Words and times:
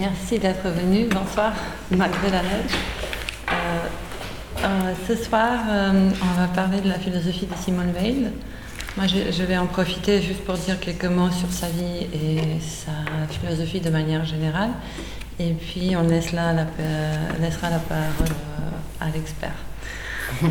Merci 0.00 0.38
d'être 0.38 0.66
venu. 0.66 1.08
Bonsoir, 1.10 1.52
malgré 1.90 2.30
la 2.30 2.40
neige. 2.40 2.72
Euh, 3.52 3.54
euh, 4.64 4.94
ce 5.06 5.14
soir, 5.14 5.60
euh, 5.68 6.08
on 6.22 6.40
va 6.40 6.46
parler 6.46 6.80
de 6.80 6.88
la 6.88 6.98
philosophie 6.98 7.44
de 7.44 7.54
Simone 7.54 7.92
Weil. 7.92 8.32
Moi, 8.96 9.06
je, 9.06 9.42
vais 9.42 9.58
en 9.58 9.66
profiter 9.66 10.22
juste 10.22 10.42
pour 10.46 10.54
dire 10.54 10.80
quelques 10.80 11.04
mots 11.04 11.30
sur 11.30 11.52
sa 11.52 11.68
vie 11.68 12.06
et 12.14 12.40
sa 12.62 12.92
philosophie 13.28 13.80
de 13.80 13.90
manière 13.90 14.24
générale. 14.24 14.70
Et 15.38 15.52
puis, 15.52 15.94
on 15.94 16.08
laissera 16.08 16.54
la, 16.54 16.64
laissera 17.38 17.68
la 17.68 17.78
parole 17.80 18.34
à 19.02 19.10
l'expert. 19.14 19.52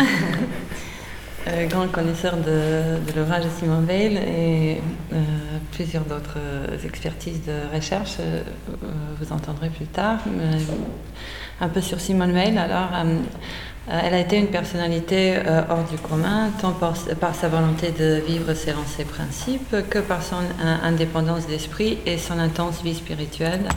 Euh, 1.48 1.68
grand 1.68 1.88
connaisseur 1.88 2.36
de, 2.36 3.16
l'ouvrage 3.16 3.46
de 3.46 3.50
Simone 3.60 3.86
Weil 3.86 4.18
et 4.18 4.82
euh, 5.14 5.16
plusieurs 5.72 6.04
d'autres 6.04 6.38
expertises 6.86 7.42
de 7.46 7.76
recherche, 7.76 8.18
euh, 8.20 8.42
vous 9.20 9.32
entendrez 9.32 9.70
plus 9.70 9.86
tard. 9.86 10.20
un 11.62 11.70
peu 11.70 11.82
sur 11.82 12.00
Simone 12.00 12.34
Weil, 12.34 12.58
alors, 12.58 12.90
elle 13.88 14.14
a 14.14 14.20
été 14.20 14.38
une 14.38 14.48
personnalité 14.48 15.38
hors 15.70 15.84
du 15.84 15.98
commun, 15.98 16.52
tant 16.62 16.72
par, 16.72 16.96
sa 16.96 17.48
volonté 17.48 17.92
de 17.92 18.22
vivre 18.26 18.54
selon 18.54 18.84
ses 18.86 19.04
principes 19.04 19.76
que 19.90 20.00
par 20.00 20.22
son 20.22 20.38
indépendance 20.84 21.48
d'esprit 21.48 21.98
et 22.06 22.18
son 22.18 22.38
intense 22.40 22.82
vie 22.84 22.96
spirituelle, 22.96 23.68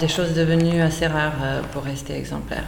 des 0.00 0.08
choses 0.08 0.34
devenues 0.34 0.80
assez 0.80 1.06
rares 1.06 1.62
pour 1.72 1.84
rester 1.84 2.16
exemplaires. 2.16 2.66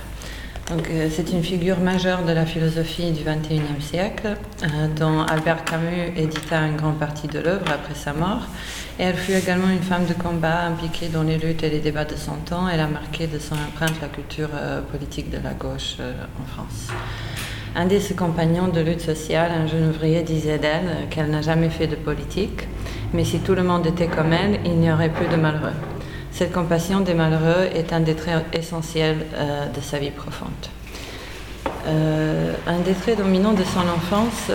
Euh, 0.73 1.09
c'est 1.11 1.31
une 1.31 1.45
figure 1.45 1.79
majeure 1.79 2.25
de 2.25 2.33
la 2.33 2.45
philosophie 2.45 3.13
du 3.13 3.23
XXIe 3.23 3.81
siècle, 3.81 4.37
euh, 4.65 4.89
dont 4.99 5.21
Albert 5.21 5.65
Camus 5.65 6.13
édita 6.17 6.61
une 6.63 6.77
grande 6.77 6.99
partie 6.99 7.29
de 7.29 7.39
l'œuvre 7.39 7.67
après 7.73 7.95
sa 7.95 8.13
mort. 8.13 8.43
Et 8.99 9.05
elle 9.05 9.15
fut 9.15 9.35
également 9.35 9.69
une 9.69 9.83
femme 9.83 10.07
de 10.07 10.15
combat 10.15 10.65
impliquée 10.65 11.09
dans 11.09 11.23
les 11.23 11.39
luttes 11.39 11.63
et 11.63 11.71
les 11.71 11.79
débats 11.79 12.05
de 12.05 12.17
son 12.17 12.35
temps. 12.45 12.69
Elle 12.69 12.81
a 12.81 12.89
marqué 12.89 13.29
de 13.29 13.39
son 13.39 13.55
empreinte 13.55 13.95
la 14.03 14.09
culture 14.09 14.49
euh, 14.55 14.81
politique 14.83 15.31
de 15.31 15.39
la 15.43 15.53
gauche 15.53 15.99
en 16.01 16.45
France. 16.47 16.89
Un 17.77 17.87
de 17.87 17.99
ses 18.01 18.15
compagnons 18.15 18.69
de 18.69 18.81
lutte 18.81 19.03
sociale, 19.03 19.53
un 19.53 19.67
jeune 19.69 19.91
ouvrier, 19.91 20.23
disait 20.23 20.59
d'elle 20.59 21.09
qu'elle 21.11 21.31
n'a 21.31 21.43
jamais 21.43 21.69
fait 21.69 21.87
de 21.87 21.95
politique, 21.95 22.67
mais 23.13 23.25
si 23.25 23.39
tout 23.39 23.55
le 23.55 23.63
monde 23.63 23.87
était 23.87 24.09
comme 24.09 24.33
elle, 24.33 24.59
il 24.65 24.79
n'y 24.79 24.91
aurait 24.91 25.11
plus 25.11 25.29
de 25.29 25.37
malheureux. 25.37 25.75
Cette 26.37 26.53
compassion 26.53 27.01
des 27.01 27.15
malheureux 27.15 27.71
est 27.75 27.95
un 27.95 28.01
des 28.01 28.15
traits 28.15 28.45
essentiels 28.53 29.25
euh, 29.33 29.65
de 29.69 29.81
sa 29.81 29.99
vie 29.99 30.11
profonde. 30.11 30.51
Euh, 31.87 32.53
un 32.67 32.81
des 32.81 32.93
traits 32.93 33.17
dominants 33.17 33.55
de 33.55 33.65
son 33.65 33.81
enfance 33.81 34.53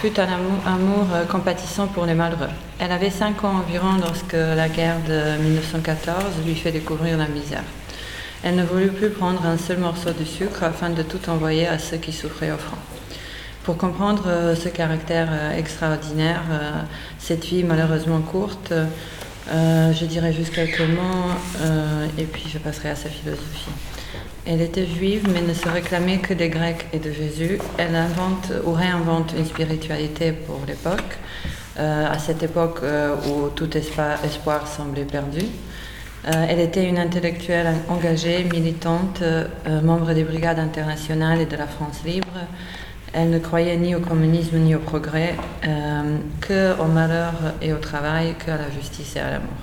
fut 0.00 0.18
un 0.18 0.26
amour, 0.26 1.06
euh, 1.14 1.24
compatissant 1.24 1.86
pour 1.86 2.04
les 2.04 2.14
malheureux. 2.14 2.50
Elle 2.80 2.90
avait 2.90 3.10
5 3.10 3.44
ans 3.44 3.58
environ 3.58 3.98
lorsque 4.00 4.32
la 4.32 4.68
guerre 4.68 4.96
de 5.06 5.40
1914 5.40 6.44
lui 6.44 6.56
fait 6.56 6.72
découvrir 6.72 7.16
la 7.16 7.28
misère. 7.28 7.62
Elle 8.42 8.56
ne 8.56 8.64
voulut 8.64 8.90
plus 8.90 9.10
prendre 9.10 9.46
un 9.46 9.56
seul 9.56 9.78
morceau 9.78 10.10
de 10.10 10.24
sucre 10.24 10.64
afin 10.64 10.90
de 10.90 11.04
tout 11.04 11.30
envoyer 11.30 11.68
à 11.68 11.78
ceux 11.78 11.98
qui 11.98 12.12
souffraient 12.12 12.50
au 12.50 12.58
front. 12.58 12.76
Pour 13.62 13.76
comprendre 13.76 14.54
ce 14.56 14.68
caractère 14.68 15.28
extraordinaire, 15.56 16.42
cette 17.18 17.44
vie 17.44 17.64
malheureusement 17.64 18.20
courte, 18.20 18.72
euh, 19.50 19.92
je 19.94 20.04
dirais 20.04 20.34
quelques 20.54 20.80
mots 20.80 21.30
euh, 21.60 22.06
et 22.18 22.24
puis 22.24 22.44
je 22.52 22.58
passerai 22.58 22.90
à 22.90 22.96
sa 22.96 23.08
philosophie. 23.08 23.70
Elle 24.46 24.60
était 24.60 24.86
juive 24.86 25.26
mais 25.32 25.40
ne 25.40 25.54
se 25.54 25.68
réclamait 25.68 26.18
que 26.18 26.34
des 26.34 26.48
Grecs 26.48 26.86
et 26.92 26.98
de 26.98 27.10
Jésus. 27.10 27.58
Elle 27.78 27.94
invente 27.94 28.52
ou 28.64 28.72
réinvente 28.72 29.34
une 29.36 29.46
spiritualité 29.46 30.32
pour 30.32 30.60
l'époque, 30.66 31.18
euh, 31.78 32.10
à 32.10 32.18
cette 32.18 32.42
époque 32.42 32.80
où 33.28 33.48
tout 33.48 33.70
espoir 33.76 34.66
semblait 34.68 35.04
perdu. 35.04 35.44
elle 36.24 36.60
était 36.60 36.84
une 36.84 36.98
intellectuelle 36.98 37.72
engagée, 37.88 38.44
militante, 38.44 39.22
membre 39.82 40.12
des 40.12 40.24
brigades 40.24 40.58
internationales 40.58 41.40
et 41.40 41.46
de 41.46 41.56
la 41.56 41.66
France 41.66 42.00
libre. 42.04 42.38
Elle 43.12 43.30
ne 43.30 43.38
croyait 43.38 43.76
ni 43.76 43.94
au 43.94 44.00
communisme 44.00 44.58
ni 44.58 44.74
au 44.74 44.80
progrès, 44.80 45.34
euh, 45.66 46.18
que 46.40 46.78
au 46.80 46.86
malheur 46.86 47.32
et 47.62 47.72
au 47.72 47.78
travail, 47.78 48.34
qu'à 48.44 48.56
la 48.56 48.70
justice 48.70 49.16
et 49.16 49.20
à 49.20 49.30
l'amour. 49.30 49.56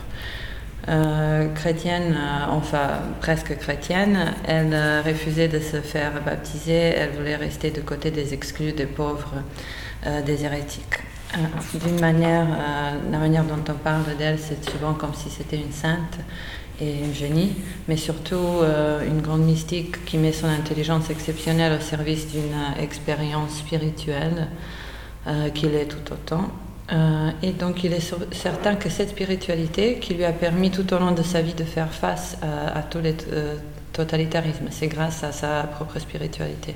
Euh, 0.88 1.47
chrétienne, 1.55 2.16
euh, 2.16 2.45
enfin 2.51 3.00
presque 3.19 3.57
chrétienne, 3.57 4.35
elle 4.47 4.72
euh, 4.72 5.01
refusait 5.03 5.47
de 5.47 5.59
se 5.59 5.81
faire 5.81 6.22
baptiser, 6.23 6.73
elle 6.73 7.09
voulait 7.09 7.35
rester 7.35 7.72
de 7.72 7.81
côté 7.81 8.11
des 8.11 8.35
exclus, 8.35 8.72
des 8.72 8.85
pauvres, 8.85 9.34
des 10.23 10.45
hérétiques. 10.45 11.00
D'une 11.73 12.00
manière, 12.00 12.45
la 13.11 13.17
manière 13.17 13.44
dont 13.44 13.59
on 13.67 13.73
parle 13.73 14.16
d'elle, 14.19 14.38
c'est 14.38 14.63
souvent 14.69 14.94
comme 14.94 15.16
si 15.16 15.31
c'était 15.31 15.55
une 15.55 15.72
sainte 15.72 16.19
et 16.81 17.03
un 17.09 17.13
génie, 17.13 17.53
mais 17.88 17.97
surtout 17.97 18.36
euh, 18.36 19.06
une 19.06 19.22
grande 19.22 19.44
mystique 19.44 20.03
qui 20.06 20.18
met 20.18 20.34
son 20.34 20.47
intelligence 20.47 21.09
exceptionnelle 21.09 21.78
au 21.80 21.81
service 21.81 22.28
d'une 22.28 22.41
euh, 22.41 22.81
expérience 22.81 23.58
spirituelle 23.58 24.47
euh, 25.28 25.50
qu'il 25.50 25.74
est 25.75 25.85
tout 25.85 26.14
autant. 26.14 26.50
Et 27.41 27.52
donc 27.52 27.84
il 27.84 27.94
est 27.94 28.14
certain 28.31 28.75
que 28.75 28.90
cette 28.90 29.09
spiritualité 29.09 29.97
qui 29.97 30.14
lui 30.14 30.24
a 30.24 30.31
permis 30.31 30.69
tout 30.69 30.94
au 30.94 31.00
long 31.00 31.14
de 31.14 31.24
sa 31.24 31.41
vie 31.41 31.56
de 31.56 31.64
faire 31.64 31.91
face 31.91 32.38
à, 32.44 32.84
tous 32.84 33.00
les 33.00 33.16
totalitarismes, 33.91 34.68
c'est 34.69 34.85
grâce 34.85 35.24
à 35.24 35.31
sa 35.31 35.64
propre 35.64 35.97
spiritualité. 35.97 36.75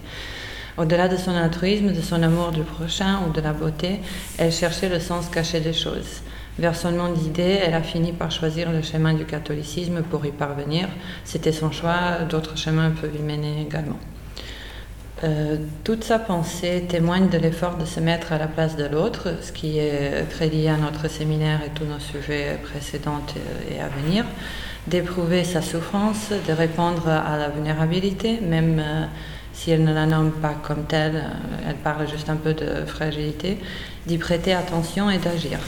Au-delà 0.80 1.10
de 1.10 1.16
son 1.16 1.36
altruisme, 1.36 1.94
de 1.94 2.02
son 2.02 2.24
amour 2.24 2.50
du 2.52 2.64
prochain 2.64 3.20
ou 3.28 3.32
de 3.32 3.40
la 3.40 3.54
beauté, 3.54 4.00
elle 4.40 4.52
cherchait 4.52 4.90
le 4.90 5.00
sens 5.00 5.30
caché 5.30 5.60
des 5.60 5.74
choses. 5.74 6.24
Vers 6.60 6.76
son 6.76 6.92
nom 6.92 7.14
d'idée, 7.14 7.58
elle 7.64 7.74
a 7.74 7.82
fini 7.82 8.12
par 8.12 8.32
choisir 8.32 8.70
le 8.70 8.82
chemin 8.82 9.14
du 9.14 9.24
catholicisme 9.24 10.02
pour 10.02 10.26
y 10.26 10.32
parvenir. 10.32 10.90
C'était 11.24 11.54
son 11.54 11.72
choix, 11.72 12.26
d'autres 12.30 12.58
chemins 12.58 12.92
peuvent 12.92 13.16
y 13.16 13.24
mener 13.24 13.62
également. 13.62 13.98
Euh, 15.24 15.56
toute 15.86 16.04
sa 16.04 16.20
pensée 16.20 16.84
témoigne 16.90 17.30
de 17.30 17.38
l'effort 17.38 17.78
de 17.78 17.86
se 17.86 18.02
mettre 18.02 18.34
à 18.34 18.38
la 18.38 18.48
place 18.48 18.76
de 18.76 18.84
l'autre, 18.84 19.36
ce 19.42 19.54
qui 19.54 19.80
est 19.80 20.26
très 20.30 20.50
lié 20.50 20.68
à 20.68 20.76
notre 20.76 21.10
séminaire 21.10 21.62
et 21.66 21.70
tous 21.70 21.86
nos 21.86 22.00
sujets 22.00 22.60
précédents 22.62 23.22
et 23.72 23.80
à 23.80 23.88
venir, 23.88 24.26
d'éprouver 24.88 25.46
sa 25.46 25.62
souffrance, 25.62 26.32
de 26.46 26.52
répondre 26.52 27.08
à 27.08 27.38
la 27.38 27.48
vulnérabilité, 27.48 28.42
même 28.42 28.82
euh, 28.84 29.06
si 29.54 29.72
elle 29.72 29.86
ne 29.86 29.94
la 29.94 30.06
nomme 30.06 30.32
pas 30.32 30.56
comme 30.62 30.84
telle, 30.84 31.16
euh, 31.16 31.70
elle 31.70 31.76
parle 31.76 32.06
juste 32.10 32.30
un 32.30 32.36
peu 32.36 32.54
de 32.54 32.84
fragilité, 32.86 33.60
d'y 34.06 34.18
prêter 34.18 34.54
attention 34.54 35.10
et 35.10 35.20
d'agir. 35.20 35.60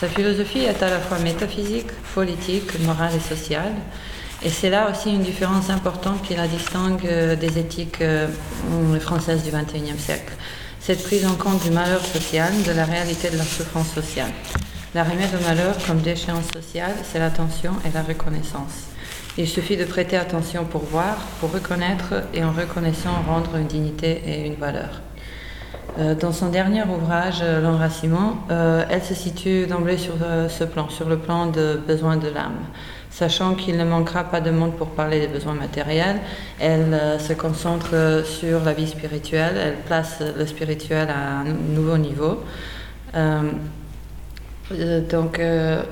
Sa 0.00 0.08
philosophie 0.08 0.60
est 0.60 0.82
à 0.82 0.88
la 0.88 0.98
fois 0.98 1.18
métaphysique, 1.18 1.92
politique, 2.14 2.80
morale 2.86 3.12
et 3.14 3.20
sociale, 3.20 3.74
et 4.42 4.48
c'est 4.48 4.70
là 4.70 4.90
aussi 4.90 5.10
une 5.10 5.20
différence 5.20 5.68
importante 5.68 6.22
qui 6.22 6.34
la 6.34 6.48
distingue 6.48 7.04
euh, 7.04 7.36
des 7.36 7.58
éthiques 7.58 8.00
euh, 8.00 8.26
françaises 8.98 9.42
du 9.42 9.50
XXIe 9.50 9.98
siècle. 9.98 10.32
Cette 10.80 11.02
prise 11.02 11.26
en 11.26 11.34
compte 11.34 11.62
du 11.62 11.70
malheur 11.70 12.02
social, 12.02 12.50
de 12.66 12.72
la 12.72 12.86
réalité 12.86 13.28
de 13.28 13.36
la 13.36 13.44
souffrance 13.44 13.92
sociale. 13.92 14.30
La 14.94 15.04
remède 15.04 15.34
au 15.38 15.46
malheur 15.46 15.76
comme 15.86 16.00
déchéance 16.00 16.50
sociale, 16.50 16.94
c'est 17.04 17.18
l'attention 17.18 17.72
et 17.84 17.92
la 17.92 18.02
reconnaissance. 18.02 18.86
Il 19.36 19.46
suffit 19.46 19.76
de 19.76 19.84
prêter 19.84 20.16
attention 20.16 20.64
pour 20.64 20.80
voir, 20.84 21.16
pour 21.40 21.52
reconnaître 21.52 22.22
et 22.32 22.42
en 22.42 22.52
reconnaissant 22.52 23.20
rendre 23.28 23.54
une 23.56 23.66
dignité 23.66 24.22
et 24.24 24.46
une 24.46 24.54
valeur. 24.54 25.02
Euh, 25.98 26.14
dans 26.14 26.32
son 26.32 26.48
dernier 26.48 26.82
ouvrage, 26.84 27.40
euh, 27.42 27.60
L'enracinement, 27.60 28.36
euh, 28.50 28.84
elle 28.88 29.02
se 29.02 29.14
situe 29.14 29.66
d'emblée 29.66 29.98
sur 29.98 30.14
ce 30.48 30.64
plan, 30.64 30.88
sur 30.88 31.08
le 31.08 31.18
plan 31.18 31.46
de 31.46 31.80
besoin 31.86 32.16
de 32.16 32.28
l'âme. 32.28 32.58
Sachant 33.10 33.54
qu'il 33.54 33.76
ne 33.76 33.84
manquera 33.84 34.24
pas 34.24 34.40
de 34.40 34.50
monde 34.50 34.74
pour 34.74 34.88
parler 34.88 35.20
des 35.20 35.26
besoins 35.26 35.54
matériels, 35.54 36.20
elle 36.60 36.96
se 37.18 37.32
concentre 37.32 38.22
sur 38.24 38.64
la 38.64 38.72
vie 38.72 38.86
spirituelle, 38.86 39.56
elle 39.60 39.74
place 39.84 40.22
le 40.38 40.46
spirituel 40.46 41.08
à 41.10 41.40
un 41.40 41.44
nouveau 41.44 41.98
niveau. 41.98 42.38
Donc, 45.10 45.40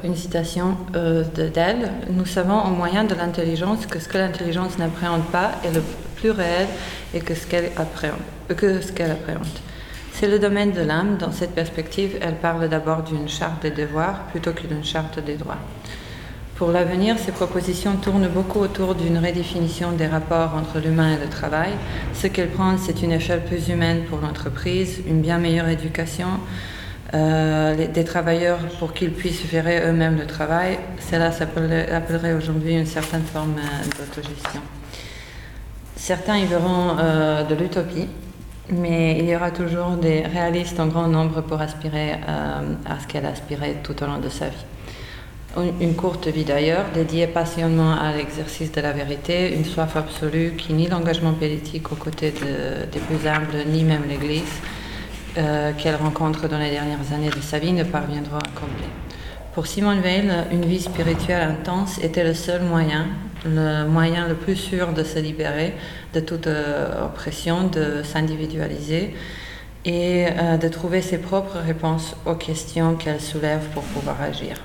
une 0.05 0.15
citation 0.15 0.77
d'elle. 0.93 1.91
Nous 2.11 2.27
savons 2.27 2.63
au 2.63 2.71
moyen 2.71 3.03
de 3.03 3.17
l'intelligence 3.17 3.85
que 3.87 3.99
ce 3.99 4.09
que 4.09 4.19
l'intelligence 4.19 4.79
n'appréhende 4.79 5.25
pas 5.33 5.51
est 5.65 5.75
le 5.75 5.83
plus 6.15 6.31
réel 6.31 6.69
et. 7.15 7.19
Que 7.19 7.35
ce 7.35 7.47
qu'elle 7.49 7.73
appréhende. 7.77 8.19
C'est 10.19 10.27
le 10.27 10.41
domaine 10.41 10.73
de 10.73 10.81
l'âme. 10.81 11.17
Dans 11.17 11.31
cette 11.31 11.55
perspective, 11.55 12.19
elle 12.21 12.35
parle 12.35 12.69
d'abord 12.69 13.05
d'une 13.05 13.29
charte 13.29 13.63
des 13.63 13.71
devoirs 13.71 14.25
plutôt 14.33 14.51
que 14.51 14.67
d'une 14.67 14.83
charte 14.83 15.21
des 15.21 15.37
droits. 15.37 15.59
Pour 16.57 16.73
l'avenir, 16.73 17.17
ces 17.21 17.31
propositions 17.31 17.95
tournent 17.95 18.27
beaucoup 18.27 18.59
autour 18.59 18.97
d'une 18.97 19.19
redéfinition 19.19 19.93
des 19.93 20.09
rapports 20.09 20.57
entre 20.57 20.81
l'humain 20.81 21.15
et 21.15 21.25
le 21.25 21.31
travail. 21.31 21.71
Ce 22.15 22.27
qu'elle 22.27 22.49
prend, 22.49 22.77
c'est 22.79 23.01
une 23.03 23.13
échelle 23.13 23.45
plus 23.45 23.69
humaine 23.69 24.07
pour 24.11 24.19
l'entreprise, 24.19 25.03
une 25.07 25.21
bien 25.21 25.39
meilleure 25.39 25.69
éducation, 25.69 26.41
euh, 27.15 27.87
des 27.87 28.05
travailleurs 28.05 28.59
pour 28.81 28.95
qu'ils 28.95 29.13
puissent 29.13 29.49
gérer 29.49 29.89
eux-mêmes 29.89 30.19
le 30.19 30.27
travail. 30.27 30.81
Cela 30.99 31.31
s'appellerait 31.31 32.33
aujourd'hui 32.33 32.75
une 32.75 32.87
certaine 32.87 33.23
forme 33.23 33.55
euh, 33.57 34.05
d'autogestion. 34.05 34.63
Certains 35.95 36.39
y 36.39 36.47
verront 36.47 36.97
euh, 36.99 37.45
de 37.45 37.55
l'utopie, 37.55 38.09
mais 38.71 39.19
il 39.19 39.29
y 39.29 39.37
aura 39.37 39.51
toujours 39.51 39.91
des 39.91 40.23
réalistes 40.23 40.79
en 40.81 40.87
grand 40.87 41.09
nombre 41.09 41.41
pour 41.41 41.61
aspirer 41.61 42.13
euh, 42.13 42.75
à 42.87 43.01
ce 43.01 43.07
qu'elle 43.07 43.27
aspirait 43.27 43.77
tout 43.83 44.03
au 44.03 44.07
long 44.07 44.19
de 44.19 44.29
sa 44.29 44.49
vie. 44.49 45.73
une 45.81 45.95
courte 45.95 46.29
vie 46.29 46.45
d'ailleurs, 46.45 46.87
dédiée 46.95 47.27
passionnément 47.27 47.95
à 47.99 48.13
l'exercice 48.17 48.71
de 48.73 48.81
la 48.81 48.93
vérité, 48.93 49.55
une 49.55 49.65
soif 49.65 49.97
absolue 49.97 50.53
qui 50.57 50.73
ni 50.73 50.87
l'engagement 50.87 51.33
politique 51.33 51.91
aux 51.93 51.97
côtés 51.97 52.33
des 52.33 53.01
plus 53.01 53.27
humbles, 53.27 53.65
ni 53.67 53.85
même 53.85 54.03
l'Église 54.09 54.61
euh, 55.37 55.73
qu'elle 55.77 55.97
rencontre 55.97 56.49
dans 56.49 56.59
les 56.59 56.71
dernières 56.71 57.13
années 57.13 57.31
de 57.31 57.41
sa 57.41 57.59
vie 57.59 57.73
ne 57.73 57.85
parviendront 57.85 58.39
à 58.39 58.59
combler. 58.59 58.89
Pour 59.55 59.67
Simone 59.67 60.01
Veil, 60.01 60.31
une 60.51 60.65
vie 60.65 60.81
spirituelle 60.81 61.43
intense 61.43 61.99
était 61.99 62.25
le 62.25 62.35
seul 62.35 62.63
moyen, 62.63 63.07
le 63.45 63.87
moyen 63.87 64.29
le 64.29 64.35
plus 64.35 64.57
sûr 64.57 64.93
de 64.93 65.03
se 65.03 65.19
libérer 65.19 65.75
de 66.15 66.21
toute 66.21 66.47
euh, 66.47 67.07
oppression, 67.07 67.69
de 67.69 68.03
s'individualiser 68.03 69.15
et 69.85 70.27
euh, 70.27 70.57
de 70.57 70.69
trouver 70.69 71.03
ses 71.03 71.19
propres 71.19 71.59
réponses 71.59 72.17
aux 72.27 72.35
questions 72.35 72.95
qu'elle 72.95 73.21
soulève 73.21 73.63
pour 73.75 73.83
pouvoir 73.85 74.21
agir. 74.21 74.57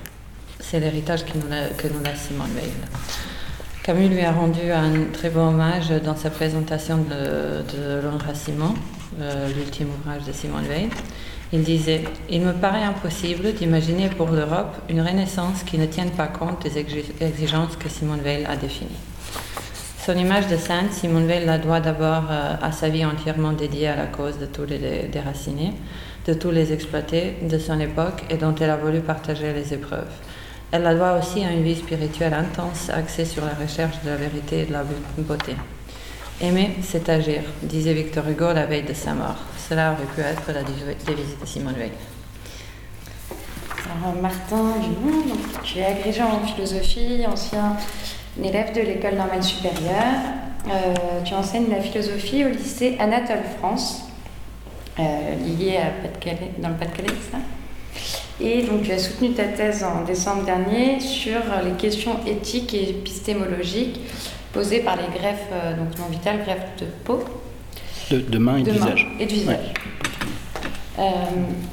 C'est 0.60 0.80
l'héritage 0.80 1.26
que 1.26 1.38
nous, 1.38 1.50
que 1.78 1.88
nous 1.88 2.04
laisse 2.04 2.28
Simone 2.28 2.52
Veil. 2.56 2.72
Camus 3.84 4.08
lui 4.08 4.22
a 4.22 4.32
rendu 4.32 4.72
un 4.72 5.12
très 5.12 5.30
beau 5.30 5.42
hommage 5.42 5.90
dans 5.90 6.16
sa 6.16 6.30
présentation 6.30 7.00
de, 7.00 7.64
de 7.76 8.02
l'enracinement, 8.02 8.74
euh, 9.20 9.50
l'ultime 9.54 9.90
ouvrage 9.90 10.24
de 10.26 10.32
Simone 10.32 10.64
Veil. 10.64 10.90
Il 11.54 11.62
disait 11.62 12.04
Il 12.32 12.42
me 12.42 12.52
paraît 12.52 12.84
impossible 12.84 13.54
d'imaginer 13.54 14.10
pour 14.10 14.30
l'Europe 14.30 14.76
une 14.90 15.02
renaissance 15.02 15.62
qui 15.64 15.78
ne 15.78 15.86
tienne 15.86 16.10
pas 16.10 16.26
compte 16.26 16.64
des 16.64 16.80
exigences 16.80 17.76
que 17.76 17.90
Simone 17.90 18.22
Veil 18.22 18.44
a 18.46 18.56
définies. 18.56 18.90
Son 20.04 20.18
image 20.18 20.48
de 20.48 20.58
sainte, 20.58 20.92
Simone 20.92 21.28
Veil 21.28 21.46
la 21.46 21.60
doit 21.60 21.80
d'abord 21.80 22.24
euh, 22.32 22.56
à 22.60 22.72
sa 22.72 22.90
vie 22.90 23.06
entièrement 23.06 23.54
dédiée 23.54 23.88
à 23.88 23.96
la 23.96 24.08
cause 24.08 24.40
de 24.40 24.48
tous 24.48 24.66
les 24.66 25.08
déracinés, 25.12 25.74
de 26.26 26.34
tous 26.34 26.50
les 26.50 26.74
exploités 26.74 27.36
de 27.44 27.60
son 27.60 27.80
époque 27.80 28.24
et 28.32 28.38
dont 28.38 28.56
elle 28.56 28.72
a 28.72 28.76
voulu 28.76 29.02
partager 29.02 29.54
les 29.54 29.76
épreuves. 29.76 30.12
Elle 30.72 30.82
la 30.82 30.96
doit 30.96 31.20
aussi 31.20 31.46
à 31.46 31.52
une 31.52 31.64
vie 31.64 31.76
spirituelle 31.76 32.34
intense 32.34 32.90
axée 32.90 33.26
sur 33.26 33.46
la 33.46 33.54
recherche 33.54 34.02
de 34.04 34.10
la 34.10 34.16
vérité 34.16 34.62
et 34.62 34.66
de 34.66 34.74
la 34.74 34.84
beauté. 35.20 35.56
Aimer, 36.42 36.72
c'est 36.82 37.08
agir, 37.10 37.44
disait 37.62 37.94
Victor 37.94 38.28
Hugo 38.28 38.52
la 38.54 38.66
veille 38.66 38.84
de 38.84 38.94
sa 38.94 39.14
mort. 39.14 39.53
Cela 39.70 39.94
aurait 39.94 40.06
pu 40.16 40.22
être 40.22 40.52
la 40.54 40.64
devise 40.64 41.40
de 41.40 41.46
Simone 41.46 41.76
Veil. 41.76 41.92
Martin 44.22 44.80
Dumont, 44.82 45.24
tu 45.64 45.80
es 45.80 45.86
agrégé 45.86 46.22
en 46.22 46.46
philosophie, 46.46 47.26
ancien 47.28 47.78
élève 48.42 48.74
de 48.74 48.82
l'école 48.82 49.16
normale 49.16 49.44
supérieure. 49.44 50.22
Euh, 50.68 50.94
tu 51.24 51.34
enseignes 51.34 51.70
la 51.70 51.82
philosophie 51.82 52.46
au 52.46 52.50
lycée 52.50 52.98
Anatole 53.00 53.44
France, 53.60 54.04
euh, 55.00 55.36
lié 55.36 55.78
à 55.78 56.08
dans 56.60 56.70
le 56.70 56.76
Pas-de-Calais, 56.76 57.14
Et 58.42 58.64
donc 58.64 58.84
tu 58.84 58.92
as 58.92 59.00
soutenu 59.00 59.34
ta 59.34 59.46
thèse 59.46 59.84
en 59.84 60.04
décembre 60.04 60.44
dernier 60.44 61.00
sur 61.00 61.40
les 61.64 61.72
questions 61.72 62.20
éthiques 62.26 62.74
et 62.74 62.90
épistémologiques 62.90 64.00
posées 64.54 64.82
par 64.82 64.96
les 64.96 65.08
greffes 65.18 65.50
euh, 65.52 65.76
donc 65.76 65.98
non 66.00 66.06
vitales, 66.10 66.44
greffes 66.44 66.78
de 66.80 66.86
peau. 67.04 67.24
De, 68.12 68.38
main 68.38 68.58
et 68.58 68.64
de, 68.64 68.72
visage. 68.72 69.08
et 69.20 69.26
de 69.26 69.32
visage. 69.32 69.74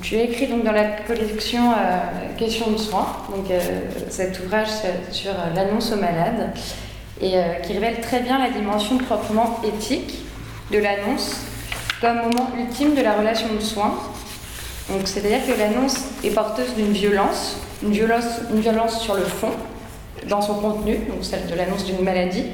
tu 0.00 0.17
as 0.17 0.23
écrit 0.23 0.47
donc 0.47 0.65
dans 0.65 0.73
la 0.73 0.85
collection 0.85 1.73
Questions 2.38 2.71
de 2.71 2.79
soins, 2.79 3.09
donc 3.31 3.47
cet 4.09 4.41
ouvrage 4.41 4.69
sur 5.11 5.32
l'annonce 5.55 5.93
aux 5.93 6.00
malades, 6.00 6.53
et 7.21 7.35
qui 7.65 7.75
révèle 7.75 8.00
très 8.00 8.21
bien 8.21 8.38
la 8.38 8.50
dimension 8.50 8.97
proprement 8.97 9.61
éthique 9.65 10.15
de 10.73 10.79
l'annonce 10.79 11.43
comme 12.00 12.17
moment 12.17 12.50
ultime 12.59 12.94
de 12.94 13.03
la 13.03 13.12
relation 13.12 13.49
de 13.55 13.61
soins. 13.61 13.94
Donc 14.88 15.03
c'est-à-dire 15.05 15.41
que 15.47 15.59
l'annonce 15.59 15.99
est 16.25 16.31
porteuse 16.31 16.75
d'une 16.75 16.93
violence, 16.93 17.59
une 17.82 17.93
violence, 17.93 18.25
une 18.53 18.61
violence 18.61 19.00
sur 19.00 19.15
le 19.15 19.23
fond, 19.23 19.50
dans 20.29 20.41
son 20.41 20.55
contenu, 20.55 20.97
donc 21.09 21.23
celle 21.23 21.47
de 21.47 21.55
l'annonce 21.55 21.85
d'une 21.85 22.03
maladie, 22.03 22.47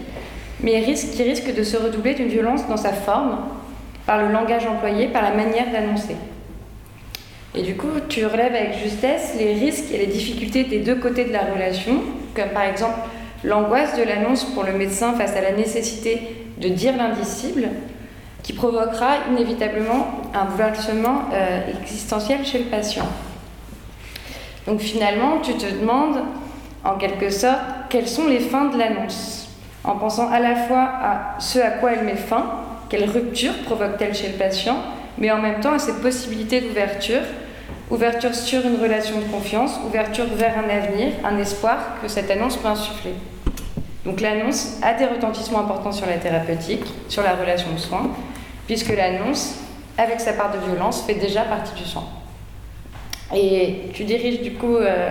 mais 0.61 0.81
risque, 0.81 1.11
qui 1.12 1.23
risque 1.23 1.55
de 1.55 1.62
se 1.62 1.76
redoubler 1.76 2.14
d'une 2.14 2.28
violence 2.28 2.67
dans 2.69 2.76
sa 2.76 2.93
forme, 2.93 3.38
par 4.06 4.18
le 4.18 4.32
langage 4.32 4.66
employé, 4.66 5.08
par 5.08 5.22
la 5.22 5.32
manière 5.32 5.70
d'annoncer. 5.72 6.16
Et 7.54 7.62
du 7.62 7.76
coup, 7.76 7.88
tu 8.08 8.24
relèves 8.26 8.54
avec 8.54 8.78
justesse 8.78 9.34
les 9.38 9.54
risques 9.54 9.92
et 9.92 9.98
les 9.98 10.06
difficultés 10.06 10.64
des 10.64 10.80
deux 10.80 10.96
côtés 10.96 11.24
de 11.24 11.32
la 11.32 11.44
relation, 11.44 12.00
comme 12.34 12.50
par 12.50 12.64
exemple 12.64 12.98
l'angoisse 13.44 13.96
de 13.96 14.02
l'annonce 14.02 14.44
pour 14.44 14.64
le 14.64 14.72
médecin 14.72 15.14
face 15.14 15.34
à 15.36 15.40
la 15.40 15.52
nécessité 15.52 16.46
de 16.58 16.68
dire 16.68 16.96
l'indicible, 16.96 17.68
qui 18.42 18.52
provoquera 18.52 19.16
inévitablement 19.30 20.06
un 20.32 20.44
bouleversement 20.44 21.22
euh, 21.32 21.60
existentiel 21.82 22.44
chez 22.46 22.58
le 22.58 22.64
patient. 22.66 23.08
Donc 24.66 24.80
finalement, 24.80 25.38
tu 25.42 25.54
te 25.54 25.66
demandes, 25.66 26.22
en 26.84 26.96
quelque 26.96 27.30
sorte, 27.30 27.58
quelles 27.88 28.08
sont 28.08 28.26
les 28.26 28.40
fins 28.40 28.66
de 28.66 28.78
l'annonce, 28.78 29.48
en 29.82 29.96
pensant 29.96 30.30
à 30.30 30.38
la 30.40 30.54
fois 30.54 30.82
à 30.82 31.36
ce 31.40 31.58
à 31.58 31.70
quoi 31.70 31.92
elle 31.92 32.04
met 32.04 32.16
fin, 32.16 32.46
quelle 32.88 33.08
rupture 33.10 33.52
provoque-t-elle 33.64 34.14
chez 34.14 34.28
le 34.28 34.34
patient, 34.34 34.76
mais 35.18 35.30
en 35.30 35.38
même 35.38 35.60
temps 35.60 35.72
à 35.72 35.78
cette 35.78 36.00
possibilité 36.00 36.60
d'ouverture, 36.60 37.22
ouverture 37.90 38.34
sur 38.34 38.64
une 38.66 38.80
relation 38.80 39.18
de 39.18 39.24
confiance, 39.24 39.78
ouverture 39.86 40.26
vers 40.34 40.54
un 40.58 40.68
avenir, 40.68 41.12
un 41.24 41.38
espoir 41.38 42.00
que 42.02 42.08
cette 42.08 42.30
annonce 42.30 42.56
peut 42.56 42.68
insuffler. 42.68 43.14
Donc 44.04 44.20
l'annonce 44.20 44.78
a 44.82 44.94
des 44.94 45.06
retentissements 45.06 45.60
importants 45.60 45.92
sur 45.92 46.06
la 46.06 46.18
thérapeutique, 46.18 46.84
sur 47.08 47.22
la 47.22 47.34
relation 47.34 47.72
de 47.72 47.78
soins, 47.78 48.10
puisque 48.66 48.94
l'annonce, 48.94 49.56
avec 49.98 50.20
sa 50.20 50.32
part 50.32 50.52
de 50.52 50.58
violence, 50.58 51.02
fait 51.02 51.14
déjà 51.14 51.42
partie 51.42 51.74
du 51.74 51.88
soin. 51.88 52.04
Et 53.34 53.90
tu 53.92 54.04
diriges 54.04 54.42
du 54.42 54.52
coup 54.52 54.76
euh, 54.76 55.10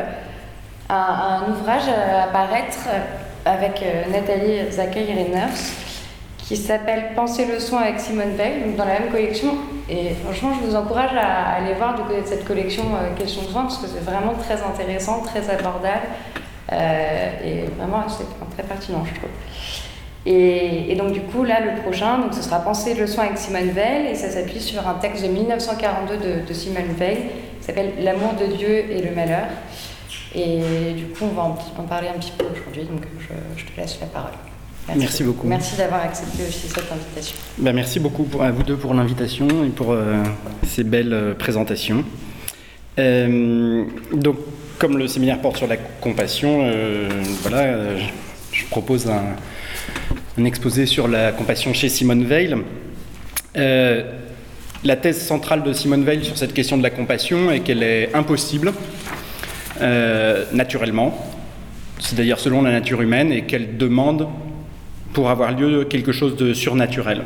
un, 0.90 1.52
ouvrage 1.52 1.90
à 1.90 2.28
paraître 2.28 2.88
avec 3.44 3.82
euh, 3.84 4.04
Nathalie 4.12 4.72
Zakaï-Reiners 4.72 5.85
qui 6.48 6.56
s'appelle 6.56 7.14
Penser 7.16 7.46
le 7.46 7.60
soin 7.60 7.82
avec 7.82 8.00
Simone 8.00 8.36
Veil, 8.36 8.62
donc 8.64 8.76
dans 8.76 8.86
la 8.86 9.00
même 9.00 9.12
collection. 9.12 9.56
Et 9.90 10.12
franchement, 10.24 10.52
je 10.60 10.68
vous 10.68 10.76
encourage 10.76 11.16
à, 11.16 11.56
aller 11.56 11.74
voir 11.74 11.96
du 11.96 12.04
côté 12.04 12.22
de 12.22 12.28
cette 12.28 12.46
collection 12.46 12.84
euh, 12.96 13.16
Questions 13.16 13.42
de 13.44 13.48
soin 13.48 13.64
parce 13.64 13.78
que 13.78 13.88
c'est 13.88 14.04
vraiment 14.04 14.34
très 14.34 14.62
intéressant, 14.62 15.22
très 15.22 15.50
abordable 15.50 16.08
et 16.72 17.66
vraiment 17.78 18.04
très 18.56 18.64
pertinent, 18.64 19.06
je 19.06 19.14
trouve. 19.20 19.30
Et, 20.26 20.96
donc 20.96 21.12
du 21.12 21.22
coup, 21.22 21.44
là, 21.44 21.60
le 21.60 21.82
prochain, 21.82 22.18
donc, 22.18 22.34
ce 22.34 22.42
sera 22.42 22.60
Penser 22.60 22.96
le 22.96 23.06
soin 23.06 23.26
avec 23.26 23.38
Simone 23.38 23.70
Veil, 23.70 24.08
et 24.08 24.16
ça 24.16 24.30
s'appuie 24.30 24.62
sur 24.62 24.88
un 24.88 24.96
texte 24.96 25.24
de 25.24 25.30
1942 25.30 26.42
de, 26.48 26.54
Simone 26.54 26.94
Veil, 26.98 27.18
qui 27.60 27.66
s'appelle 27.66 27.94
L'amour 28.00 28.34
de 28.34 28.56
Dieu 28.56 28.92
et 28.92 29.02
le 29.02 29.14
malheur. 29.14 29.46
Et 30.34 30.94
du 30.94 31.06
coup, 31.06 31.26
on 31.26 31.36
va 31.36 31.44
en, 31.44 31.84
parler 31.84 32.08
un 32.08 32.18
petit 32.20 32.34
peu 32.38 32.46
aujourd'hui, 32.46 32.84
donc 32.84 33.04
je, 33.20 33.64
te 33.66 33.80
laisse 33.80 34.00
la 34.02 34.08
parole. 34.08 34.34
Merci, 34.94 35.24
beaucoup. 35.24 35.48
Merci 35.48 35.78
d'avoir 35.78 36.04
accepté 36.04 36.44
aussi 36.48 36.68
cette 36.68 36.92
invitation. 36.92 37.36
Ben, 37.58 37.74
merci 37.74 38.00
beaucoup 38.00 38.28
à 38.40 38.52
vous 38.52 38.64
deux 38.64 38.76
pour 38.76 38.94
l'invitation 38.94 39.48
et 39.66 39.70
pour 39.70 39.92
euh, 39.92 40.24
ces 40.66 40.84
belles 40.84 41.14
euh, 41.14 41.34
présentations. 41.34 42.04
Euh, 43.00 43.84
donc, 44.14 44.38
comme 44.78 44.98
le 44.98 45.08
séminaire 45.08 45.42
porte 45.42 45.58
sur 45.58 45.68
la 45.68 45.78
compassion, 45.78 46.70
voilà, 47.42 47.98
je 48.52 48.66
propose 48.66 49.08
un, 49.10 49.24
un 50.38 50.46
exposé 50.46 50.86
sur 50.86 51.08
la 51.08 51.32
compassion 51.32 51.74
chez 51.74 51.90
Simone 51.90 52.26
Veil. 52.26 52.56
La 53.56 54.96
thèse 54.98 55.22
centrale 55.22 55.64
de 55.64 55.74
Simone 55.74 56.04
Veil 56.04 56.26
sur 56.26 56.38
cette 56.38 56.54
question 56.54 56.78
de 56.78 56.84
la 56.84 56.90
compassion 56.90 57.52
est 57.52 57.62
qu'elle 57.62 57.84
est 57.84 58.14
impossible 58.14 58.74
naturellement, 60.52 61.18
c'est 62.00 62.16
d'ailleurs 62.16 62.40
selon 62.40 62.62
la 62.62 62.72
nature 62.72 63.02
humaine, 63.02 63.32
et 63.32 63.44
qu'elle 63.44 63.78
demande 63.78 64.28
pour 65.16 65.30
avoir 65.30 65.58
lieu 65.58 65.86
quelque 65.86 66.12
chose 66.12 66.36
de 66.36 66.54
surnaturel. 66.54 67.24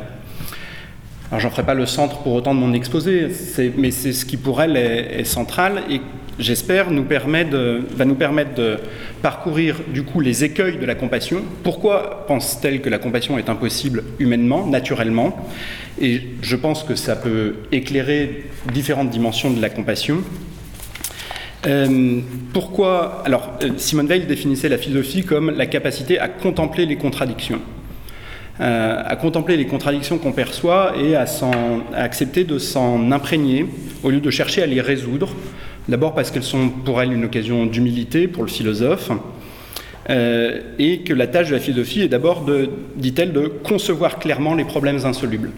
Alors 1.30 1.40
j'en 1.40 1.50
ferai 1.50 1.64
pas 1.64 1.74
le 1.74 1.86
centre 1.86 2.18
pour 2.18 2.32
autant 2.34 2.54
de 2.54 2.60
mon 2.60 2.72
exposé, 2.72 3.28
mais 3.76 3.90
c'est 3.90 4.12
ce 4.12 4.24
qui 4.24 4.36
pour 4.36 4.62
elle 4.62 4.76
est, 4.76 5.24
central 5.24 5.82
et 5.90 6.00
j'espère, 6.38 6.90
nous 6.90 7.04
va 7.04 8.04
nous 8.04 8.14
permettre 8.14 8.54
de 8.54 8.78
parcourir 9.22 9.76
du 9.92 10.04
coup 10.04 10.20
les 10.20 10.44
écueils 10.44 10.78
de 10.78 10.86
la 10.86 10.94
compassion. 10.94 11.42
Pourquoi 11.64 12.24
pense-t-elle 12.26 12.80
que 12.80 12.88
la 12.88 12.98
compassion 12.98 13.38
est 13.38 13.48
impossible 13.48 14.04
humainement, 14.18 14.66
naturellement? 14.66 15.36
Et 16.00 16.22
je 16.42 16.56
pense 16.56 16.84
que 16.84 16.94
ça 16.94 17.16
peut 17.16 17.56
éclairer 17.72 18.46
différentes 18.72 19.10
dimensions 19.10 19.50
de 19.50 19.60
la 19.60 19.68
compassion. 19.68 20.18
Euh, 21.66 22.20
pourquoi? 22.54 23.22
Alors, 23.26 23.52
euh, 23.62 23.70
Simone 23.76 24.06
Veil 24.06 24.24
définissait 24.24 24.70
la 24.70 24.78
philosophie 24.78 25.24
comme 25.24 25.50
la 25.50 25.66
capacité 25.66 26.18
à 26.18 26.28
contempler 26.28 26.86
les 26.86 26.96
contradictions. 26.96 27.60
Euh, 28.60 29.02
à 29.06 29.16
contempler 29.16 29.56
les 29.56 29.66
contradictions 29.66 30.18
qu'on 30.18 30.32
perçoit 30.32 30.92
et 30.98 31.16
à, 31.16 31.24
accepter 31.94 32.44
de 32.44 32.58
s'en 32.58 33.10
imprégner 33.10 33.64
au 34.02 34.10
lieu 34.10 34.20
de 34.20 34.30
chercher 34.30 34.62
à 34.62 34.66
les 34.66 34.82
résoudre 34.82 35.34
D'abord 35.88 36.14
parce 36.14 36.30
qu'elles 36.30 36.44
sont 36.44 36.68
pour 36.68 37.02
elle 37.02 37.12
une 37.12 37.24
occasion 37.24 37.66
d'humilité 37.66 38.28
pour 38.28 38.44
le 38.44 38.48
philosophe, 38.48 39.10
euh, 40.08 40.60
et 40.78 41.00
que 41.00 41.12
la 41.12 41.26
tâche 41.26 41.48
de 41.48 41.54
la 41.54 41.60
philosophie 41.60 42.02
est 42.02 42.08
d'abord, 42.08 42.46
dit-elle, 42.96 43.32
de 43.32 43.48
concevoir 43.48 44.18
clairement 44.18 44.54
les 44.54 44.64
problèmes 44.64 45.04
insolubles. 45.04 45.50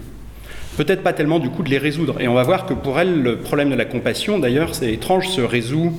Peut-être 0.75 1.03
pas 1.03 1.13
tellement 1.13 1.37
du 1.37 1.49
coup 1.49 1.61
de 1.61 1.69
les 1.69 1.77
résoudre. 1.77 2.19
Et 2.19 2.27
on 2.27 2.33
va 2.33 2.41
voir 2.41 2.65
que 2.65 2.73
pour 2.73 2.99
elle, 2.99 3.21
le 3.21 3.37
problème 3.37 3.69
de 3.69 3.75
la 3.75 3.85
compassion, 3.85 4.39
d'ailleurs, 4.39 4.73
c'est 4.73 4.91
étrange, 4.91 5.27
se 5.29 5.41
résout 5.41 5.93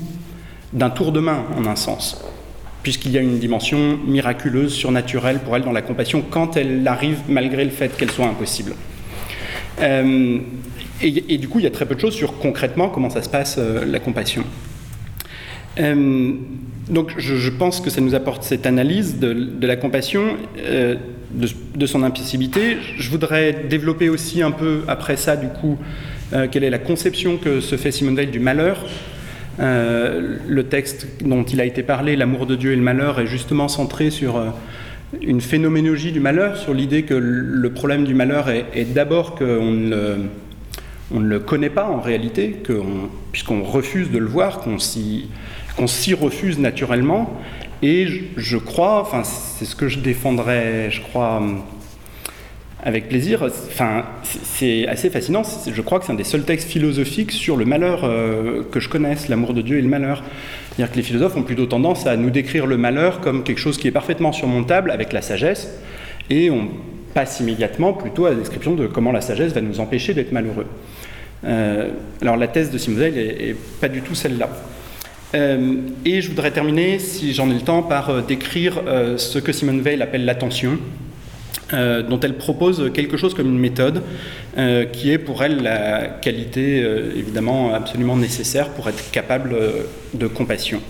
d'un 0.73 0.91
tour 0.91 1.13
de 1.13 1.21
main, 1.21 1.45
en 1.57 1.65
un 1.67 1.77
sens. 1.77 2.25
Puisqu'il 2.85 3.11
y 3.11 3.19
a 3.19 3.21
une 3.21 3.39
dimension 3.39 3.99
miraculeuse, 4.07 4.73
surnaturelle 4.73 5.41
pour 5.41 5.57
elle 5.57 5.63
dans 5.63 5.73
la 5.73 5.83
compassion 5.83 6.23
quand 6.23 6.57
elle 6.57 6.87
arrive 6.87 7.19
malgré 7.29 7.65
le 7.65 7.71
fait 7.71 7.97
qu'elle 7.97 8.11
soit 8.11 8.27
impossible. 8.27 8.75
Euh, 9.81 10.39
et, 11.03 11.39
du 11.39 11.49
coup, 11.49 11.59
il 11.59 11.65
y 11.65 11.67
a 11.67 11.71
très 11.71 11.87
peu 11.87 11.97
de 11.97 12.01
choses 12.01 12.15
sur 12.15 12.39
concrètement 12.39 12.89
comment 12.89 13.11
ça 13.11 13.23
se 13.23 13.29
passe 13.29 13.57
euh, 13.59 13.85
la 13.85 13.99
compassion. 13.99 14.45
Euh, 15.81 16.33
donc 16.89 17.15
je, 17.19 17.51
pense 17.51 17.81
que 17.81 17.91
ça 17.91 18.01
nous 18.01 18.15
apporte 18.15 18.45
cette 18.45 18.67
analyse 18.67 19.19
de, 19.19 19.67
la 19.67 19.77
compassion, 19.77 20.37
de, 20.55 21.87
son 21.87 22.03
impossibilité. 22.03 22.77
Je 22.99 23.11
voudrais 23.11 23.65
développer 23.69 24.11
aussi 24.11 24.43
un 24.43 24.51
peu 24.51 24.83
après 24.87 25.17
ça, 25.17 25.37
du 25.37 25.49
coup, 25.49 25.79
quelle 26.51 26.63
est 26.63 26.71
la 26.71 26.79
conception 26.79 27.39
que 27.39 27.61
se 27.61 27.77
fait 27.77 27.91
Simone 27.91 28.17
Veil 28.17 28.27
du 28.27 28.39
malheur. 28.39 28.85
Le 29.59 30.63
texte 30.63 31.07
dont 31.23 31.45
il 31.45 31.61
a 31.61 31.65
été 31.65 31.83
parlé, 31.83 32.17
L'amour 32.17 32.47
de 32.47 32.57
Dieu 32.57 32.73
et 32.73 32.77
le 32.77 32.83
malheur, 32.83 33.21
est 33.21 33.27
justement 33.27 33.69
centré 33.69 34.11
sur 34.11 34.53
une 35.21 35.41
phénoménologie 35.41 36.13
du 36.13 36.21
malheur, 36.21 36.57
sur 36.57 36.75
l'idée 36.75 37.03
que 37.03 37.15
le 37.15 37.73
problème 37.73 38.05
du 38.05 38.15
malheur 38.15 38.49
est, 38.49 38.93
d'abord 38.93 39.35
qu'on 39.35 39.71
ne, 39.71 40.17
on 41.13 41.21
ne 41.21 41.29
le 41.29 41.41
connaît 41.41 41.71
pas 41.71 41.87
en 41.87 42.01
réalité, 42.01 42.57
puisqu'on 43.33 43.63
refuse 43.63 44.11
de 44.11 44.19
le 44.19 44.27
voir, 44.27 44.61
qu'on 44.61 44.79
s'y 44.79 45.29
refuse 46.15 46.59
naturellement. 46.59 47.41
Et 47.83 48.07
je, 48.37 48.57
crois, 48.57 49.01
enfin 49.01 49.23
c'est 49.25 49.65
ce 49.67 49.77
que 49.77 49.89
je 49.89 49.99
défendrais, 49.99 50.91
je 50.91 51.03
crois, 51.03 51.43
avec 52.85 53.09
plaisir. 53.09 53.43
Enfin, 53.43 54.05
c'est 54.23 54.87
assez 54.87 55.09
fascinant. 55.09 55.43
Je 55.67 55.81
crois 55.81 55.99
que 55.99 56.05
c'est 56.05 56.13
un 56.13 56.17
des 56.17 56.23
seuls 56.23 56.45
textes 56.45 56.69
philosophiques 56.69 57.33
sur 57.33 57.57
le 57.57 57.65
malheur 57.65 58.05
euh, 58.05 58.63
que 58.71 58.79
je 58.79 58.91
connaisse, 58.91 59.29
l'amour 59.29 59.55
de 59.55 59.63
Dieu 59.63 59.79
et 59.79 59.83
le 59.83 59.89
malheur. 59.89 60.23
C'est-à-dire 60.69 60.93
que 60.93 60.97
les 60.99 61.03
philosophes 61.03 61.37
ont 61.37 61.43
plutôt 61.43 61.67
tendance 61.67 62.07
à 62.07 62.17
nous 62.17 62.31
décrire 62.31 62.67
le 62.67 62.77
malheur 62.77 63.21
comme 63.21 63.43
quelque 63.43 63.59
chose 63.59 63.79
qui 63.79 63.89
est 63.89 63.93
parfaitement 63.93 64.33
surmontable 64.33 64.91
avec 64.91 65.13
la 65.13 65.23
sagesse, 65.23 65.71
et 66.29 66.51
on 66.51 66.69
passe 67.15 67.41
immédiatement 67.41 67.95
plutôt 67.95 68.27
à 68.27 68.31
la 68.31 68.37
description 68.37 68.75
de 68.75 68.87
comment 68.87 69.13
la 69.13 69.21
sagesse 69.21 69.53
va 69.53 69.61
nous 69.61 69.81
empêcher 69.81 70.13
d'être 70.13 70.33
malheureux. 70.33 70.67
Euh, 71.45 71.91
alors 72.21 72.37
la 72.37 72.49
thèse 72.49 72.71
de 72.71 72.79
Simone 72.79 73.03
est, 73.03 73.57
pas 73.81 73.89
du 73.89 74.03
tout 74.03 74.15
celle-là. 74.15 74.51
Euh, 75.35 75.77
et 76.05 76.21
je 76.21 76.29
voudrais 76.29 76.51
terminer, 76.51 76.99
si 76.99 77.33
j'en 77.33 77.49
ai 77.51 77.55
le 77.55 77.61
temps, 77.61 77.83
par 77.83 78.23
décrire 78.23 78.83
ce 79.17 79.39
que 79.39 79.53
Simone 79.53 79.81
Veil 79.81 80.03
appelle 80.03 80.25
l'attention, 80.25 80.79
euh, 81.73 82.03
dont 82.03 82.21
elle 82.21 82.35
propose 82.35 82.91
quelque 82.93 83.17
chose 83.17 83.33
comme 83.33 83.47
une 83.47 83.59
méthode 83.59 84.03
euh, 84.59 84.85
qui 84.85 85.11
est 85.11 85.17
pour 85.17 85.43
elle 85.43 85.63
la 85.63 86.09
qualité 86.21 86.83
euh, 86.83 87.11
évidemment 87.17 87.73
absolument 87.73 88.17
nécessaire 88.17 88.69
pour 88.69 88.87
être 88.87 89.11
capable 89.13 89.57
de 90.13 90.27
compassion. 90.27 90.83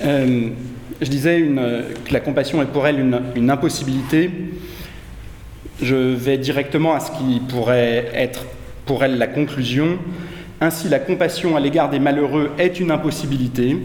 je 0.00 0.50
disais 1.02 1.38
que 1.40 2.12
la 2.14 2.20
compassion 2.20 2.62
est 2.62 2.66
pour 2.66 2.86
elle 2.86 2.98
une, 2.98 3.20
une, 3.34 3.50
impossibilité. 3.50 4.30
Je 5.82 5.96
vais 6.14 6.38
directement 6.38 6.94
à 6.94 7.00
ce 7.00 7.10
qui 7.10 7.40
pourrait 7.40 8.10
être 8.14 8.46
pour 8.86 9.04
elle 9.04 9.18
la 9.18 9.26
conclusion. 9.26 9.98
Ainsi, 10.62 10.88
la 10.88 10.98
compassion 10.98 11.56
à 11.56 11.60
l'égard 11.60 11.90
des 11.90 11.98
malheureux 11.98 12.52
est 12.58 12.80
une 12.80 12.90
impossibilité, 12.90 13.76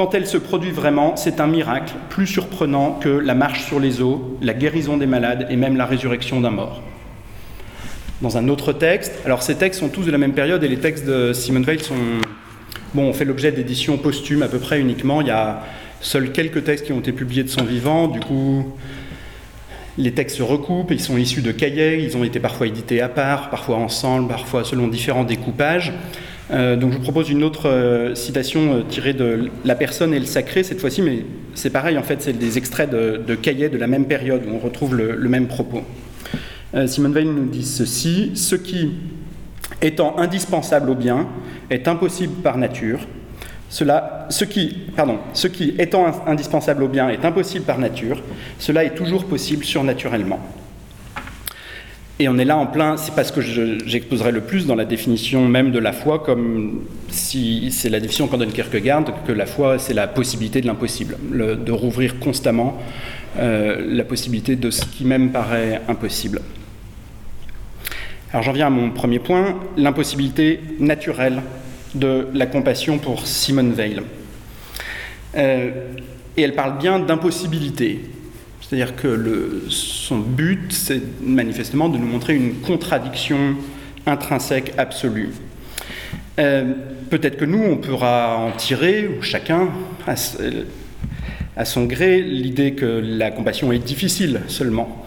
quand 0.00 0.14
elle 0.14 0.26
se 0.26 0.38
produit 0.38 0.70
vraiment, 0.70 1.14
c'est 1.16 1.40
un 1.40 1.46
miracle 1.46 1.92
plus 2.08 2.26
surprenant 2.26 2.92
que 2.92 3.10
la 3.10 3.34
marche 3.34 3.66
sur 3.66 3.78
les 3.78 4.00
eaux, 4.00 4.34
la 4.40 4.54
guérison 4.54 4.96
des 4.96 5.04
malades 5.04 5.46
et 5.50 5.56
même 5.56 5.76
la 5.76 5.84
résurrection 5.84 6.40
d'un 6.40 6.48
mort. 6.48 6.80
Dans 8.22 8.38
un 8.38 8.48
autre 8.48 8.72
texte, 8.72 9.12
alors 9.26 9.42
ces 9.42 9.56
textes 9.56 9.78
sont 9.78 9.90
tous 9.90 10.04
de 10.04 10.10
la 10.10 10.16
même 10.16 10.32
période 10.32 10.64
et 10.64 10.68
les 10.68 10.78
textes 10.78 11.04
de 11.04 11.34
Simone 11.34 11.66
Weil 11.66 11.82
sont, 11.82 11.96
ont 12.96 13.12
fait 13.12 13.26
l'objet 13.26 13.52
d'éditions 13.52 13.98
posthumes 13.98 14.42
à 14.42 14.48
peu 14.48 14.58
près 14.58 14.80
uniquement. 14.80 15.20
Il 15.20 15.26
y 15.26 15.32
a 15.32 15.64
seuls 16.00 16.32
quelques 16.32 16.64
textes 16.64 16.86
qui 16.86 16.94
ont 16.94 17.00
été 17.00 17.12
publiés 17.12 17.44
de 17.44 17.50
son 17.50 17.64
vivant. 17.64 18.08
Du 18.08 18.20
coup, 18.20 18.72
les 19.98 20.12
textes 20.12 20.38
se 20.38 20.42
recoupent, 20.42 20.92
ils 20.92 21.00
sont 21.00 21.18
issus 21.18 21.42
de 21.42 21.52
cahiers, 21.52 22.02
ils 22.02 22.16
ont 22.16 22.24
été 22.24 22.40
parfois 22.40 22.68
édités 22.68 23.02
à 23.02 23.10
part, 23.10 23.50
parfois 23.50 23.76
ensemble, 23.76 24.28
parfois 24.28 24.64
selon 24.64 24.88
différents 24.88 25.24
découpages. 25.24 25.92
Euh, 26.52 26.74
donc 26.76 26.92
je 26.92 26.96
vous 26.96 27.02
propose 27.02 27.30
une 27.30 27.44
autre 27.44 27.68
euh, 27.68 28.14
citation 28.14 28.74
euh, 28.74 28.82
tirée 28.82 29.12
de 29.12 29.50
La 29.64 29.76
personne 29.76 30.12
et 30.12 30.18
le 30.18 30.26
sacré 30.26 30.64
cette 30.64 30.80
fois-ci, 30.80 31.00
mais 31.00 31.24
c'est 31.54 31.70
pareil 31.70 31.96
en 31.96 32.02
fait, 32.02 32.20
c'est 32.22 32.32
des 32.32 32.58
extraits 32.58 32.90
de, 32.90 33.34
cahiers 33.36 33.68
de 33.68 33.78
la 33.78 33.86
même 33.86 34.06
période 34.06 34.42
où 34.46 34.54
on 34.54 34.58
retrouve 34.58 34.96
le, 34.96 35.28
même 35.28 35.46
propos. 35.46 35.82
Simone 36.86 37.12
Weil 37.12 37.26
nous 37.26 37.46
dit 37.46 37.64
ceci 37.64 38.32
Ce 38.34 38.54
qui, 38.54 38.92
étant 39.82 40.18
indispensable 40.18 40.90
au 40.90 40.94
bien, 40.94 41.28
est 41.68 41.88
impossible 41.88 42.42
par 42.42 42.58
nature. 42.58 43.00
Cela, 43.68 44.26
ce 44.30 44.44
qui, 44.44 45.74
étant 45.78 46.26
indispensable 46.26 46.84
au 46.84 46.88
bien, 46.88 47.08
est 47.08 47.24
impossible 47.24 47.64
par 47.64 47.78
nature. 47.78 48.22
Cela 48.58 48.84
est 48.84 48.94
toujours 48.94 49.24
possible 49.24 49.64
surnaturellement. 49.64 50.40
Et 52.20 52.28
on 52.28 52.36
est 52.36 52.44
là 52.44 52.58
en 52.58 52.66
plein, 52.66 52.98
c'est 52.98 53.14
parce 53.14 53.32
que 53.32 53.40
j'exposerai 53.40 54.30
le 54.30 54.42
plus 54.42 54.66
dans 54.66 54.74
la 54.74 54.84
définition 54.84 55.48
même 55.48 55.72
de 55.72 55.78
la 55.78 55.94
foi, 55.94 56.18
comme 56.18 56.82
si 57.08 57.70
c'est 57.72 57.88
la 57.88 57.98
définition 57.98 58.28
qu'en 58.28 58.36
donne 58.36 58.52
Kierkegaard, 58.52 59.06
que 59.26 59.32
la 59.32 59.46
foi 59.46 59.78
c'est 59.78 59.94
la 59.94 60.06
possibilité 60.06 60.60
de 60.60 60.66
l'impossible, 60.66 61.16
de 61.32 61.72
rouvrir 61.72 62.18
constamment 62.18 62.76
euh, 63.38 63.86
la 63.88 64.04
possibilité 64.04 64.54
de 64.54 64.70
ce 64.70 64.84
qui 64.84 65.06
même 65.06 65.30
paraît 65.32 65.80
impossible. 65.88 66.42
Alors 68.34 68.42
j'en 68.42 68.52
viens 68.52 68.66
à 68.66 68.70
mon 68.70 68.90
premier 68.90 69.18
point, 69.18 69.58
l'impossibilité 69.78 70.60
naturelle 70.78 71.40
de 71.94 72.28
la 72.34 72.44
compassion 72.44 72.98
pour 72.98 73.26
Simone 73.26 73.72
Weil. 73.72 74.02
Euh, 75.36 75.70
et 76.36 76.42
elle 76.42 76.54
parle 76.54 76.76
bien 76.76 76.98
d'impossibilité, 76.98 78.02
c'est-à-dire 78.70 78.94
que 78.94 79.64
son 79.68 80.18
but, 80.18 80.72
c'est 80.72 81.02
manifestement 81.20 81.88
de 81.88 81.98
nous 81.98 82.06
montrer 82.06 82.36
une 82.36 82.60
contradiction 82.60 83.56
intrinsèque 84.06 84.74
absolue. 84.78 85.30
Euh, 86.38 86.72
peut-être 87.10 87.36
que 87.36 87.44
nous, 87.44 87.60
on 87.60 87.78
pourra 87.78 88.36
en 88.36 88.52
tirer, 88.52 89.08
ou 89.08 89.22
chacun, 89.22 89.70
à, 90.06 91.64
son 91.64 91.86
gré, 91.86 92.20
l'idée 92.20 92.74
que 92.74 93.02
la 93.04 93.32
compassion 93.32 93.72
est 93.72 93.84
difficile 93.84 94.42
seulement. 94.46 95.04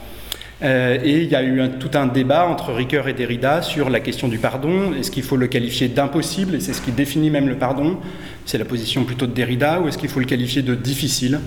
Euh, 0.62 0.98
et 1.01 1.22
il 1.22 1.29
y 1.29 1.36
a 1.36 1.41
eu 1.41 1.62
tout 1.79 1.91
un 1.93 2.08
débat 2.08 2.46
entre 2.50 2.74
Ricoeur 2.74 3.08
et 3.08 3.13
Derrida 3.13 3.62
sur 3.62 3.89
la 3.89 4.01
question 4.01 4.27
du 4.27 4.39
pardon. 4.39 4.91
Est-ce 4.93 5.10
qu'il 5.10 5.24
faut 5.24 5.38
le 5.38 5.48
qualifier 5.48 5.88
d'impossible? 5.88 6.55
Et 6.55 6.60
c'est 6.60 6.74
ce 6.74 6.82
qui 6.82 6.91
définit 6.91 7.29
même 7.29 7.48
le 7.48 7.55
pardon. 7.55 7.98
C'est 8.46 8.58
la 8.58 8.65
position 8.65 9.05
plutôt 9.05 9.25
de 9.25 9.32
Derrida. 9.32 9.79
Ou 9.79 9.88
est-ce 9.88 9.98
qu'il 9.98 10.10
faut 10.10 10.20
le 10.20 10.25
qualifier 10.25 10.63
de 10.63 10.75
difficile? 10.75 11.39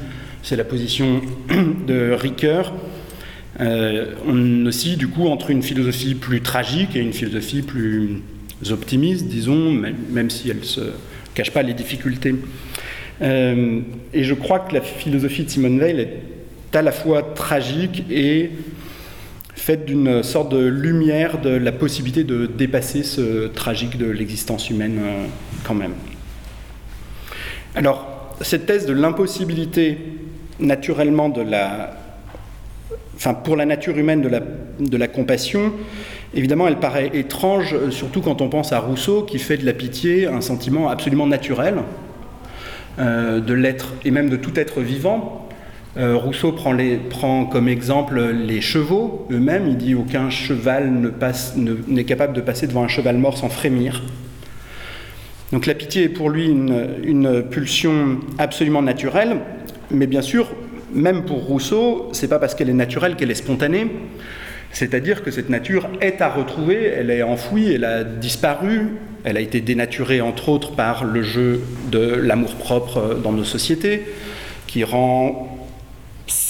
C'est 0.47 0.55
la 0.55 0.65
position 0.65 1.23
de 1.89 2.13
Ricoeur. 2.13 2.73
Euh, 3.59 4.15
on 4.29 4.65
aussi, 4.67 4.97
du 4.97 5.09
coup, 5.09 5.27
entre 5.27 5.51
une 5.51 5.61
philosophie 5.61 6.15
plus 6.15 6.41
tragique 6.41 6.95
et 6.95 7.01
une 7.01 7.13
philosophie 7.13 7.63
plus 7.63 8.23
optimiste, 8.71 9.27
disons, 9.27 9.73
même, 9.73 10.31
si 10.31 10.49
elle 10.49 10.61
ne 10.61 10.65
se 10.65 10.93
cache 11.35 11.51
pas 11.51 11.63
les 11.63 11.75
difficultés. 11.75 12.37
Euh, 13.23 13.81
et 14.15 14.23
je 14.23 14.35
crois 14.35 14.61
que 14.61 14.75
la 14.75 14.83
philosophie 14.83 15.43
de 15.43 15.51
Simone 15.51 15.81
Weil 15.81 15.99
est 15.99 16.77
à 16.77 16.83
la 16.83 16.93
fois 16.93 17.23
tragique 17.23 18.05
et 18.09 18.51
faite 19.53 19.85
d'une 19.85 20.23
sorte 20.23 20.53
de 20.53 20.65
lumière 20.65 21.41
de 21.41 21.51
la 21.51 21.73
possibilité 21.73 22.23
de 22.23 22.47
dépasser 22.47 23.03
ce 23.03 23.49
tragique 23.49 23.99
de 23.99 24.07
l'existence 24.07 24.71
humaine 24.71 24.99
euh, 25.01 25.25
quand 25.65 25.75
même. 25.75 25.95
Alors, 27.75 28.37
cette 28.43 28.67
thèse 28.67 28.87
de 28.87 28.93
l'impossibilité 28.93 29.99
naturellement 30.61 31.29
de 31.29 31.43
la, 31.43 31.97
pour 33.45 33.57
la 33.57 33.67
nature 33.67 33.97
humaine 33.97 34.23
de 34.23 34.97
la, 34.97 35.09
compassion, 35.09 35.73
évidemment 36.35 36.69
elle 36.69 36.79
paraît 36.79 37.11
étrange, 37.15 37.75
euh, 37.75 37.91
surtout 37.91 38.21
quand 38.21 38.41
on 38.41 38.49
pense 38.49 38.73
à 38.73 38.79
Rousseau 38.79 39.23
qui 39.23 39.39
fait 39.39 39.57
de 39.57 39.65
la 39.65 39.73
pitié 39.73 40.27
un 40.27 40.41
sentiment 40.41 40.89
absolument 40.89 41.27
naturel 41.27 41.77
euh, 42.99 43.41
de 43.41 43.55
l'être 43.55 43.95
et 44.05 44.11
même 44.11 44.29
de 44.29 44.37
tout 44.37 44.59
être 44.59 44.81
vivant. 44.81 45.49
Euh, 45.97 46.15
Rousseau 46.15 46.53
prend, 46.53 47.47
comme 47.47 47.69
exemple 47.69 48.21
les 48.21 48.61
chevaux 48.61 49.27
eux-mêmes. 49.31 49.67
Il 49.67 49.79
dit 49.79 49.95
aucun 49.95 50.29
cheval 50.29 50.91
n'est 50.91 51.73
ne 51.89 52.03
capable 52.03 52.35
de 52.35 52.43
passer 52.43 52.67
devant 52.67 52.85
un 52.85 52.89
cheval 52.89 53.17
mort 53.17 53.39
sans 53.39 53.49
frémir. 53.49 54.03
Donc 55.53 55.65
la 55.65 55.73
pitié 55.73 56.05
est 56.05 56.09
pour 56.11 56.29
lui 56.29 56.49
une 56.49 57.45
pulsion 57.49 58.19
absolument 58.37 58.83
naturelle. 58.83 59.39
Mais 59.91 60.07
bien 60.07 60.23
sûr, 60.23 60.49
même 60.93 61.25
pour 61.25 61.45
Rousseau, 61.45 62.09
c'est 62.13 62.29
pas 62.29 62.39
parce 62.39 62.55
qu'elle 62.55 62.71
est 62.71 62.75
naturelle 62.75 63.17
qu'elle 63.17 63.31
est 63.31 63.35
spontanée. 63.35 63.91
C'est-à-dire 64.73 65.23
que 65.23 65.31
cette 65.31 65.49
nature 65.49 65.89
est 66.01 66.21
à 66.21 66.29
retrouver, 66.29 66.85
elle 66.85 67.11
est 67.11 67.23
enfouie, 67.23 67.73
elle 67.73 67.85
a 67.85 68.05
disparu, 68.05 68.97
elle 69.25 69.37
a 69.37 69.41
été 69.41 69.61
dénaturée 69.61 70.21
entre 70.21 70.49
autres 70.49 70.73
par 70.73 71.05
le 71.05 71.23
jeu 71.23 71.63
de 71.91 71.99
l'amour-propre 71.99 73.15
dans 73.23 73.33
nos 73.33 73.45
sociétés, 73.45 74.03
qui 74.67 74.85
rend 74.85 75.53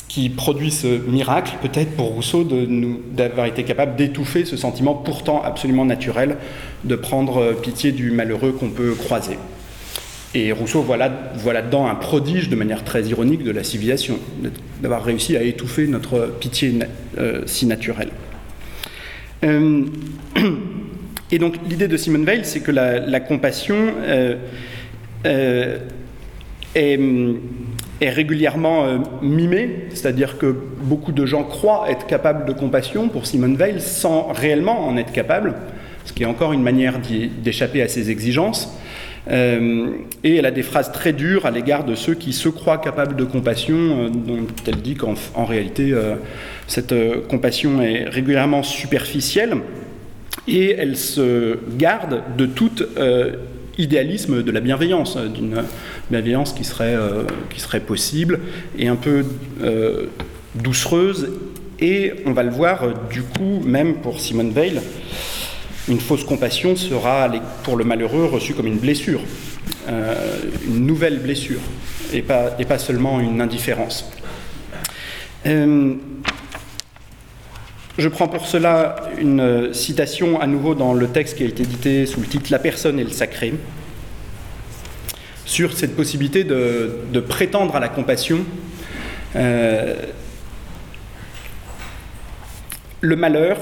qui 0.08 0.30
produit 0.30 0.70
ce 0.70 0.86
miracle, 0.86 1.56
peut-être 1.60 1.94
pour 1.94 2.06
Rousseau, 2.06 2.42
d'avoir 3.12 3.46
été 3.46 3.64
capable 3.64 3.96
d'étouffer 3.96 4.46
ce 4.46 4.56
sentiment 4.56 4.94
pourtant 4.94 5.42
absolument 5.42 5.84
naturel 5.84 6.38
de 6.84 6.96
prendre 6.96 7.52
pitié 7.52 7.92
du 7.92 8.10
malheureux 8.10 8.52
qu'on 8.52 8.70
peut 8.70 8.94
croiser. 8.94 9.36
Et 10.36 10.52
Rousseau 10.52 10.82
voit, 10.82 10.96
là-dedans 10.96 11.86
un 11.86 11.94
prodige 11.94 12.48
de 12.48 12.56
manière 12.56 12.84
très 12.84 13.02
ironique 13.04 13.42
de 13.42 13.50
la 13.50 13.64
civilisation, 13.64 14.18
d'avoir 14.82 15.04
réussi 15.04 15.36
à 15.36 15.42
étouffer 15.42 15.86
notre 15.86 16.36
pitié 16.38 16.74
euh, 17.18 17.42
si 17.46 17.66
naturelle. 17.66 18.10
Euh, 19.44 19.84
et 21.30 21.38
donc 21.38 21.54
l'idée 21.68 21.88
de 21.88 21.96
Simone 21.96 22.24
Weil, 22.24 22.44
c'est 22.44 22.60
que 22.60 22.70
la, 22.70 23.20
compassion 23.20 23.76
euh, 24.04 24.36
est, 26.74 26.98
régulièrement 28.02 28.98
mimée, 29.22 29.86
c'est-à-dire 29.94 30.36
que 30.36 30.54
beaucoup 30.82 31.12
de 31.12 31.24
gens 31.24 31.44
croient 31.44 31.86
être 31.88 32.06
capables 32.06 32.46
de 32.46 32.52
compassion 32.52 33.08
pour 33.08 33.26
Simone 33.26 33.56
Weil 33.56 33.80
sans 33.80 34.32
réellement 34.32 34.86
en 34.86 34.96
être 34.98 35.12
capables, 35.12 35.54
ce 36.04 36.12
qui 36.12 36.24
est 36.24 36.26
encore 36.26 36.52
une 36.52 36.62
manière 36.62 37.00
d'échapper 37.42 37.80
à 37.80 37.88
ses 37.88 38.10
exigences. 38.10 38.76
Euh, 39.28 39.88
et 40.23 40.37
elle 40.37 40.47
a 40.47 40.50
des 40.50 40.62
phrases 40.62 40.92
très 40.92 41.12
dures 41.12 41.47
à 41.47 41.50
l'égard 41.50 41.85
de 41.85 41.95
ceux 41.95 42.14
qui 42.14 42.33
se 42.33 42.49
croient 42.49 42.78
capables 42.78 43.16
de 43.16 43.25
compassion, 43.25 43.76
euh, 43.76 44.09
dont 44.09 44.47
elle 44.66 44.83
dit 44.83 44.95
qu'en 44.95 45.45
réalité, 45.45 45.92
euh, 45.92 46.14
cette 46.66 46.95
compassion 47.28 47.83
est 47.83 48.04
régulièrement 48.04 48.62
superficielle, 48.62 49.56
et 50.47 50.76
elle 50.78 50.97
se 50.97 51.59
garde 51.76 52.23
de 52.37 52.47
tout 52.47 52.71
idéalisme 53.78 54.42
de 54.42 54.50
la 54.50 54.61
bienveillance, 54.61 55.16
d'une 55.16 55.62
bienveillance 56.11 56.52
qui 56.52 56.64
serait, 56.64 56.97
qui 57.50 57.61
serait 57.61 57.80
possible 57.80 58.40
et 58.78 58.88
un 58.88 58.97
peu 58.97 59.25
doucereuse, 60.54 61.30
et 61.80 62.14
on 62.26 62.33
va 62.33 62.42
le 62.42 62.50
voir 62.50 62.85
du 63.11 63.23
coup, 63.23 63.61
même 63.64 63.95
pour 63.97 64.21
Simone 64.21 64.50
Veil, 64.50 64.80
une 65.88 66.00
fausse 66.00 66.24
compassion 66.24 66.74
sera, 66.76 67.30
pour 67.62 67.76
le 67.76 67.84
malheureux, 67.84 68.24
reçue 68.24 68.54
comme 68.54 68.66
une 68.66 68.78
blessure, 68.78 69.20
euh, 69.88 70.14
une 70.66 70.86
nouvelle 70.86 71.20
blessure, 71.20 71.60
et 72.12 72.22
pas, 72.22 72.78
seulement 72.78 73.20
une 73.20 73.40
indifférence. 73.40 74.10
Euh, 75.46 75.94
je 77.98 78.08
prends 78.08 78.28
pour 78.28 78.46
cela 78.46 78.96
une 79.18 79.72
citation 79.72 80.40
à 80.40 80.46
nouveau 80.46 80.74
dans 80.74 80.92
le 80.92 81.08
texte 81.08 81.36
qui 81.36 81.44
a 81.44 81.46
été 81.46 81.62
édité 81.62 82.04
sous 82.06 82.20
le 82.20 82.26
titre 82.26 82.50
La 82.50 82.58
personne 82.58 82.98
et 82.98 83.04
le 83.04 83.10
sacré, 83.10 83.54
sur 85.44 85.72
cette 85.72 85.94
possibilité 85.94 86.42
de, 86.42 87.20
prétendre 87.28 87.76
à 87.76 87.80
la 87.80 87.88
compassion. 87.88 88.40
Euh, 89.36 89.94
le 93.00 93.14
malheur, 93.14 93.58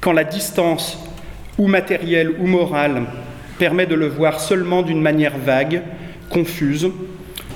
quand 0.00 0.12
la 0.12 0.24
distance 0.24 0.98
ou 1.60 1.66
matériel 1.66 2.30
ou 2.40 2.46
moral, 2.46 3.02
permet 3.58 3.84
de 3.84 3.94
le 3.94 4.08
voir 4.08 4.40
seulement 4.40 4.80
d'une 4.80 5.02
manière 5.02 5.36
vague, 5.36 5.82
confuse, 6.30 6.88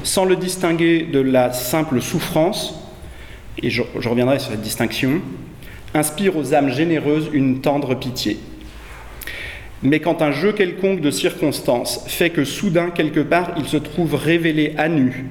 sans 0.02 0.26
le 0.26 0.36
distinguer 0.36 1.04
de 1.10 1.20
la 1.20 1.54
simple 1.54 2.02
souffrance, 2.02 2.78
et 3.62 3.70
je, 3.70 3.80
reviendrai 4.06 4.38
sur 4.38 4.50
cette 4.50 4.60
distinction, 4.60 5.22
inspire 5.94 6.36
aux 6.36 6.52
âmes 6.52 6.70
généreuses 6.70 7.30
une 7.32 7.62
tendre 7.62 7.94
pitié. 7.94 8.36
Mais 9.82 10.00
quand 10.00 10.20
un 10.20 10.32
jeu 10.32 10.52
quelconque 10.52 11.00
de 11.00 11.10
circonstances 11.10 12.04
fait 12.06 12.28
que 12.28 12.44
soudain, 12.44 12.90
quelque 12.90 13.20
part, 13.20 13.54
il 13.56 13.64
se 13.64 13.78
trouve 13.78 14.16
révélé 14.16 14.74
à 14.76 14.90
nu, 14.90 15.24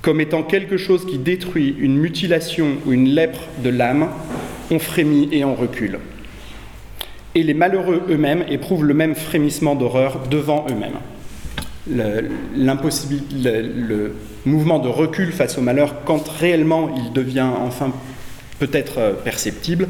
comme 0.00 0.20
étant 0.20 0.42
quelque 0.42 0.78
chose 0.78 1.06
qui 1.06 1.18
détruit 1.18 1.76
une 1.78 1.96
mutilation 1.96 2.78
ou 2.86 2.92
une 2.92 3.10
lèpre 3.10 3.44
de 3.62 3.70
l'âme, 3.70 4.08
on 4.72 4.80
frémit 4.80 5.28
et 5.30 5.44
on 5.44 5.54
recule 5.54 6.00
et 7.34 7.42
les 7.42 7.54
malheureux 7.54 8.02
eux-mêmes 8.10 8.44
éprouvent 8.48 8.84
le 8.84 8.94
même 8.94 9.14
frémissement 9.14 9.74
d'horreur 9.74 10.20
devant 10.30 10.66
eux-mêmes. 10.70 10.98
Le, 11.90 12.28
le, 13.44 14.14
mouvement 14.44 14.78
de 14.78 14.88
recul 14.88 15.32
face 15.32 15.56
au 15.58 15.60
malheur, 15.60 16.04
quand 16.04 16.28
réellement 16.28 16.90
il 16.96 17.12
devient 17.12 17.48
enfin 17.60 17.92
peut-être 18.58 18.98
euh, 18.98 19.12
perceptible, 19.12 19.88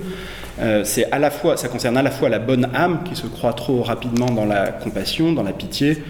euh, 0.61 0.85
à 1.11 1.19
la 1.19 1.31
fois, 1.31 1.57
ça 1.57 1.69
concerne 1.69 1.97
à 1.97 2.03
la 2.03 2.11
fois 2.11 2.29
la 2.29 2.39
bonne 2.39 2.69
âme 2.75 3.03
qui 3.05 3.17
se 3.17 3.27
croit 3.27 3.55
trop 3.55 3.83
rapidement 3.83 4.27
dans 4.27 4.45
la 4.45 4.69
compassion, 4.69 5.33
dans 5.33 5.43
la 5.43 5.53
pitié, 5.53 6.03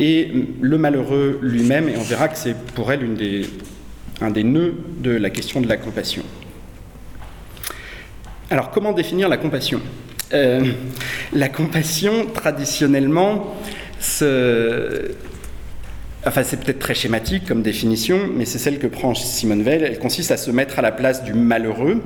et 0.00 0.30
le 0.60 0.78
malheureux 0.78 1.38
lui-même, 1.42 1.88
et 1.88 1.96
on 1.96 2.02
verra 2.02 2.28
que 2.28 2.36
c'est 2.36 2.56
pour 2.74 2.90
elle 2.90 3.06
un 4.20 4.30
des 4.30 4.44
nœuds 4.44 4.74
de 4.98 5.10
la 5.10 5.30
question 5.30 5.60
de 5.60 5.68
la 5.68 5.76
compassion. 5.76 6.22
Alors 8.50 8.70
comment 8.70 8.92
définir 8.92 9.28
la 9.28 9.36
compassion? 9.36 9.80
Euh, 10.32 10.72
la 11.32 11.48
compassion, 11.48 12.26
traditionnellement, 12.26 13.54
Enfin, 16.26 16.42
c'est 16.42 16.58
peut-être 16.58 16.78
très 16.78 16.94
schématique 16.94 17.46
comme 17.46 17.60
définition, 17.60 18.30
mais 18.34 18.46
c'est 18.46 18.58
celle 18.58 18.78
que 18.78 18.86
prend 18.86 19.14
Simone 19.14 19.62
Veil. 19.62 19.82
Elle 19.82 19.98
consiste 19.98 20.30
à 20.30 20.38
se 20.38 20.50
mettre 20.50 20.78
à 20.78 20.82
la 20.82 20.90
place 20.90 21.22
du 21.22 21.34
malheureux. 21.34 22.00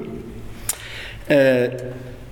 Euh, 1.30 1.68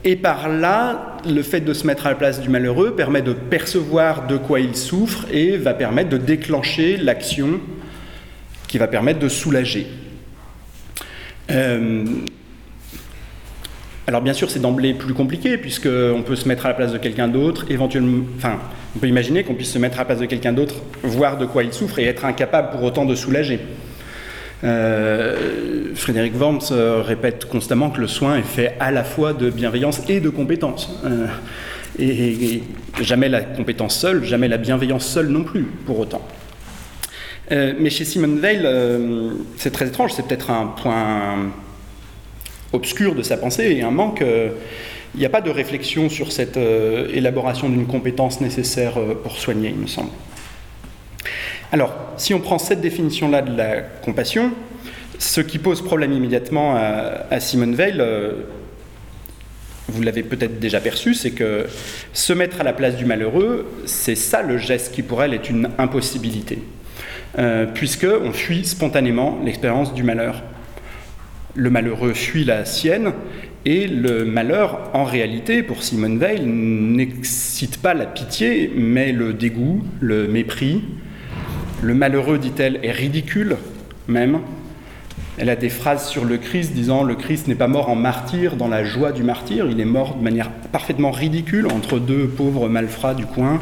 et 0.02 0.16
par 0.16 0.48
là, 0.48 1.18
le 1.28 1.42
fait 1.42 1.60
de 1.60 1.72
se 1.72 1.86
mettre 1.86 2.06
à 2.06 2.10
la 2.10 2.16
place 2.16 2.40
du 2.40 2.48
malheureux 2.48 2.96
permet 2.96 3.22
de 3.22 3.32
percevoir 3.32 4.26
de 4.26 4.36
quoi 4.36 4.58
il 4.58 4.74
souffre 4.74 5.26
et 5.30 5.56
va 5.56 5.74
permettre 5.74 6.10
de 6.10 6.16
déclencher 6.16 6.96
l'action 6.96 7.60
qui 8.66 8.78
va 8.78 8.88
permettre 8.88 9.20
de 9.20 9.28
soulager. 9.28 9.86
Euh, 11.52 12.04
alors 14.06 14.22
bien 14.22 14.32
sûr, 14.32 14.50
c'est 14.50 14.60
d'emblée 14.60 14.94
plus 14.94 15.14
compliqué, 15.14 15.58
puisqu'on 15.58 16.22
peut 16.24 16.36
se 16.36 16.46
mettre 16.46 16.66
à 16.66 16.68
la 16.68 16.74
place 16.74 16.92
de 16.92 16.98
quelqu'un 16.98 17.26
d'autre, 17.26 17.66
éventuellement, 17.70 18.24
enfin, 18.36 18.58
on 18.94 19.00
peut 19.00 19.08
imaginer 19.08 19.42
qu'on 19.42 19.54
puisse 19.54 19.72
se 19.72 19.78
mettre 19.78 19.96
à 19.96 20.02
la 20.02 20.04
place 20.04 20.20
de 20.20 20.26
quelqu'un 20.26 20.52
d'autre, 20.52 20.76
voir 21.02 21.38
de 21.38 21.46
quoi 21.46 21.64
il 21.64 21.72
souffre 21.72 21.98
et 21.98 22.04
être 22.04 22.24
incapable 22.24 22.70
pour 22.70 22.84
autant 22.84 23.04
de 23.04 23.16
soulager. 23.16 23.58
Euh, 24.64 25.92
Frédéric 25.94 26.38
Worms 26.38 26.60
euh, 26.70 27.02
répète 27.02 27.44
constamment 27.46 27.90
que 27.90 28.00
le 28.00 28.06
soin 28.06 28.36
est 28.36 28.42
fait 28.42 28.74
à 28.80 28.90
la 28.90 29.04
fois 29.04 29.32
de 29.32 29.50
bienveillance 29.50 30.00
et 30.08 30.20
de 30.20 30.30
compétence. 30.30 30.88
Euh, 31.04 31.26
et, 31.98 32.62
jamais 33.00 33.28
la 33.28 33.42
compétence 33.42 33.98
seule, 33.98 34.24
jamais 34.24 34.48
la 34.48 34.56
bienveillance 34.56 35.04
seule 35.04 35.28
non 35.28 35.42
plus, 35.42 35.64
pour 35.84 35.98
autant. 35.98 36.26
mais 37.50 37.90
chez 37.90 38.04
Simone 38.04 38.38
Weil, 38.40 38.66
c'est 39.56 39.70
très 39.70 39.88
étrange, 39.88 40.12
c'est 40.14 40.26
peut-être 40.26 40.50
un 40.50 40.68
point 40.68 41.50
obscur 42.72 43.14
de 43.14 43.22
sa 43.22 43.36
pensée 43.36 43.64
et 43.64 43.82
un 43.82 43.90
manque. 43.90 44.22
Euh, 44.22 44.50
il 45.14 45.20
n'y 45.20 45.26
a 45.26 45.30
pas 45.30 45.40
de 45.40 45.50
réflexion 45.50 46.08
sur 46.08 46.30
cette 46.30 46.56
euh, 46.56 47.08
élaboration 47.12 47.68
d'une 47.68 47.86
compétence 47.86 48.40
nécessaire 48.40 48.98
euh, 48.98 49.14
pour 49.14 49.38
soigner, 49.38 49.70
il 49.70 49.80
me 49.80 49.86
semble. 49.86 50.10
Alors, 51.72 51.94
si 52.16 52.34
on 52.34 52.40
prend 52.40 52.58
cette 52.58 52.80
définition-là 52.80 53.42
de 53.42 53.56
la 53.56 53.80
compassion, 53.80 54.52
ce 55.18 55.40
qui 55.40 55.58
pose 55.58 55.82
problème 55.82 56.12
immédiatement 56.12 56.76
à, 56.76 57.40
Simone 57.40 57.74
Veil, 57.74 58.00
vous 59.88 60.02
l'avez 60.02 60.22
peut-être 60.22 60.60
déjà 60.60 60.78
perçu, 60.78 61.14
c'est 61.14 61.32
que 61.32 61.66
se 62.12 62.32
mettre 62.32 62.60
à 62.60 62.64
la 62.64 62.72
place 62.72 62.96
du 62.96 63.04
malheureux, 63.04 63.66
c'est 63.84 64.14
ça 64.14 64.42
le 64.42 64.58
geste 64.58 64.94
qui 64.94 65.02
pour 65.02 65.22
elle 65.24 65.34
est 65.34 65.50
une 65.50 65.70
impossibilité, 65.78 66.60
puisque 67.74 68.06
on 68.06 68.32
fuit 68.32 68.64
spontanément 68.64 69.40
l'expérience 69.44 69.92
du 69.92 70.04
malheur 70.04 70.42
le 71.56 71.70
malheureux 71.70 72.12
fuit 72.12 72.44
la 72.44 72.64
sienne, 72.64 73.12
et 73.64 73.88
le 73.88 74.24
malheur, 74.24 74.90
en 74.92 75.02
réalité, 75.02 75.62
pour 75.64 75.82
Simone 75.82 76.18
Veil, 76.18 76.46
n'excite 76.46 77.78
pas 77.78 77.94
la 77.94 78.06
pitié, 78.06 78.70
mais 78.76 79.10
le 79.10 79.32
dégoût, 79.32 79.82
le 80.00 80.28
mépris. 80.28 80.84
Le 81.82 81.92
malheureux, 81.92 82.38
dit-elle, 82.38 82.78
est 82.84 82.92
ridicule, 82.92 83.56
même. 84.06 84.38
Elle 85.38 85.50
a 85.50 85.56
des 85.56 85.68
phrases 85.68 86.08
sur 86.08 86.24
le 86.24 86.38
Christ 86.38 86.72
disant 86.72 87.02
Le 87.02 87.14
Christ 87.14 87.48
n'est 87.48 87.56
pas 87.56 87.66
mort 87.66 87.90
en 87.90 87.96
martyr 87.96 88.56
dans 88.56 88.68
la 88.68 88.84
joie 88.84 89.12
du 89.12 89.22
martyr, 89.22 89.66
il 89.68 89.80
est 89.80 89.84
mort 89.84 90.14
de 90.14 90.22
manière 90.22 90.50
parfaitement 90.72 91.10
ridicule 91.10 91.66
entre 91.66 91.98
deux 91.98 92.28
pauvres 92.28 92.68
malfrats 92.68 93.14
du 93.14 93.26
coin. 93.26 93.60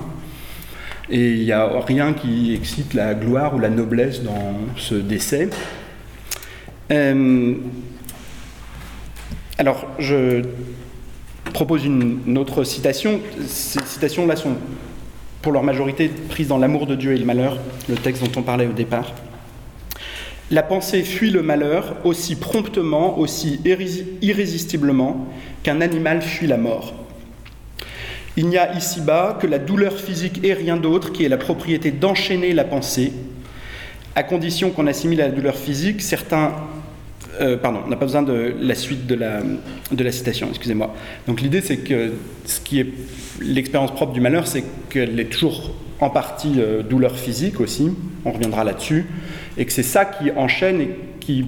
Et 1.11 1.33
il 1.33 1.45
n'y 1.45 1.53
a 1.53 1.69
rien 1.81 2.13
qui 2.13 2.55
excite 2.55 2.95
la 2.95 3.15
gloire 3.15 3.55
ou 3.55 3.59
la 3.59 3.71
noblesse 3.71 4.23
dans 4.23 4.55
ce 4.77 4.95
décès. 4.95 5.49
Euh, 6.91 7.55
alors, 9.59 9.87
je 9.99 10.43
propose 11.53 11.85
une, 11.85 12.37
autre 12.37 12.65
citation. 12.65 13.21
Ces 13.47 13.81
citations-là 13.85 14.37
sont, 14.37 14.55
pour 15.43 15.53
leur 15.53 15.63
majorité, 15.63 16.11
prises 16.29 16.49
dans 16.49 16.59
L'amour 16.59 16.87
de 16.87 16.95
Dieu 16.95 17.13
et 17.13 17.19
le 17.19 17.25
malheur, 17.25 17.59
le 17.89 17.95
texte 17.95 18.23
dont 18.23 18.41
on 18.41 18.43
parlait 18.43 18.67
au 18.67 18.73
départ. 18.73 19.13
La 20.51 20.63
pensée 20.63 21.03
fuit 21.03 21.31
le 21.31 21.43
malheur 21.43 21.97
aussi 22.05 22.37
promptement, 22.37 23.19
aussi 23.19 23.61
irrésistiblement 23.65 25.27
qu'un 25.63 25.81
animal 25.81 26.21
fuit 26.21 26.47
la 26.47 26.59
mort. 26.59 26.93
Il 28.37 28.49
n'y 28.49 28.59
a 28.59 28.77
ici-bas 28.77 29.39
que 29.41 29.47
la 29.47 29.59
douleur 29.59 29.99
physique 29.99 30.41
et 30.45 30.53
rien 30.53 30.77
d'autre 30.77 31.13
qui 31.13 31.25
ait 31.25 31.29
la 31.29 31.39
propriété 31.39 31.93
d'enchaîner 31.93 32.53
la 32.53 32.65
pensée 32.65 33.13
à 34.17 34.23
condition 34.23 34.71
qu'on 34.71 34.87
assimile 34.87 35.21
à 35.23 35.29
la 35.29 35.35
douleur 35.35 35.57
physique 35.57 36.03
certains. 36.03 36.53
Euh, 37.41 37.57
pardon, 37.57 37.81
on 37.85 37.89
n'a 37.89 37.97
pas 37.97 38.07
besoin 38.07 38.23
de 38.23 38.55
la 38.61 38.75
suite 38.75 39.07
de 39.07 39.15
la, 39.15 39.41
de 39.91 40.11
citation, 40.11 40.49
excusez-moi. 40.49 40.95
Donc 41.27 41.41
l'idée, 41.41 41.61
c'est 41.61 41.79
que 41.79 42.13
ce 42.45 42.61
qui 42.61 42.81
est 42.81 42.87
l'expérience 43.41 43.93
propre 43.93 44.13
du 44.13 44.21
malheur, 44.21 44.47
c'est 44.47 44.65
qu'elle 44.89 45.19
est 45.19 45.31
toujours 45.31 45.75
en 46.01 46.11
partie 46.11 46.61
douleur 46.89 47.17
physique 47.17 47.61
aussi, 47.61 47.91
on 48.25 48.33
reviendra 48.33 48.65
là-dessus, 48.65 49.07
et 49.57 49.65
que 49.65 49.73
c'est 49.73 49.83
ça 49.83 50.05
qui 50.05 50.31
enchaîne 50.33 50.81
et 50.81 50.91
qui 51.21 51.47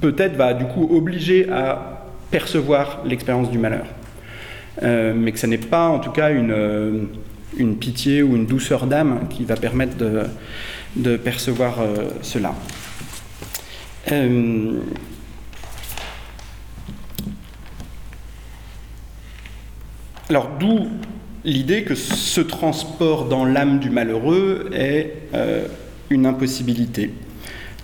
peut-être 0.00 0.36
va 0.36 0.54
du 0.54 0.64
coup 0.64 0.88
obliger 0.90 1.48
à 1.50 2.06
percevoir 2.30 3.02
l'expérience 3.04 3.50
du 3.50 3.58
malheur. 3.58 3.86
mais 4.82 5.32
que 5.32 5.38
ce 5.38 5.46
n'est 5.46 5.58
pas 5.58 5.88
en 5.88 5.98
tout 5.98 6.12
cas 6.12 6.30
une, 6.30 7.08
une 7.56 7.76
pitié 7.76 8.22
ou 8.22 8.36
une 8.36 8.46
douceur 8.46 8.86
d'âme 8.86 9.26
qui 9.28 9.44
va 9.44 9.56
permettre 9.56 9.96
de, 10.96 11.16
percevoir 11.16 11.78
cela. 12.22 12.54
Alors 20.30 20.48
d'où 20.60 20.86
l'idée 21.44 21.82
que 21.82 21.96
ce 21.96 22.40
transport 22.40 23.24
dans 23.24 23.44
l'âme 23.44 23.80
du 23.80 23.90
malheureux 23.90 24.70
est 24.72 25.12
euh, 25.34 25.66
une 26.08 26.24
impossibilité. 26.24 27.10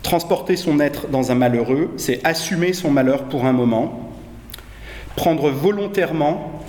Transporter 0.04 0.54
son 0.54 0.78
être 0.78 1.08
dans 1.08 1.32
un 1.32 1.34
malheureux, 1.34 1.90
c'est 1.96 2.24
assumer 2.24 2.72
son 2.72 2.92
malheur 2.92 3.24
pour 3.24 3.46
un 3.46 3.52
moment, 3.52 4.12
prendre 5.16 5.50
volontairement 5.50 6.62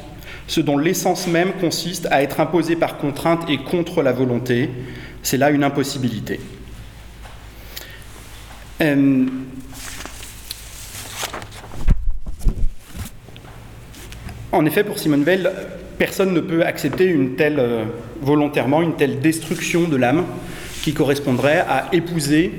ce 0.48 0.62
dont 0.62 0.80
l'essence 0.80 1.28
même 1.28 1.54
consiste 1.62 2.08
à 2.10 2.24
être 2.24 2.40
imposé 2.40 2.76
par 2.76 2.98
contrainte 2.98 3.48
et 3.48 3.60
contre 3.60 4.02
la 4.02 4.14
volonté, 4.14 4.72
c'est 5.22 5.38
là 5.38 5.52
une 5.52 5.64
impossibilité. 5.64 6.40
Euh, 8.82 9.28
En 14.52 14.66
effet, 14.66 14.84
pour 14.84 14.98
Simone 14.98 15.24
Veil, 15.24 15.48
personne 15.98 16.34
ne 16.34 16.40
peut 16.40 16.64
accepter 16.64 17.06
une 17.06 17.36
telle, 17.36 17.60
euh, 17.60 17.84
volontairement, 18.22 18.82
une 18.82 18.96
telle 18.96 19.20
destruction 19.20 19.88
de 19.88 19.98
l'âme 19.98 20.26
qui 20.84 20.94
correspondrait 20.94 21.66
à 21.68 21.88
épouser 21.92 22.52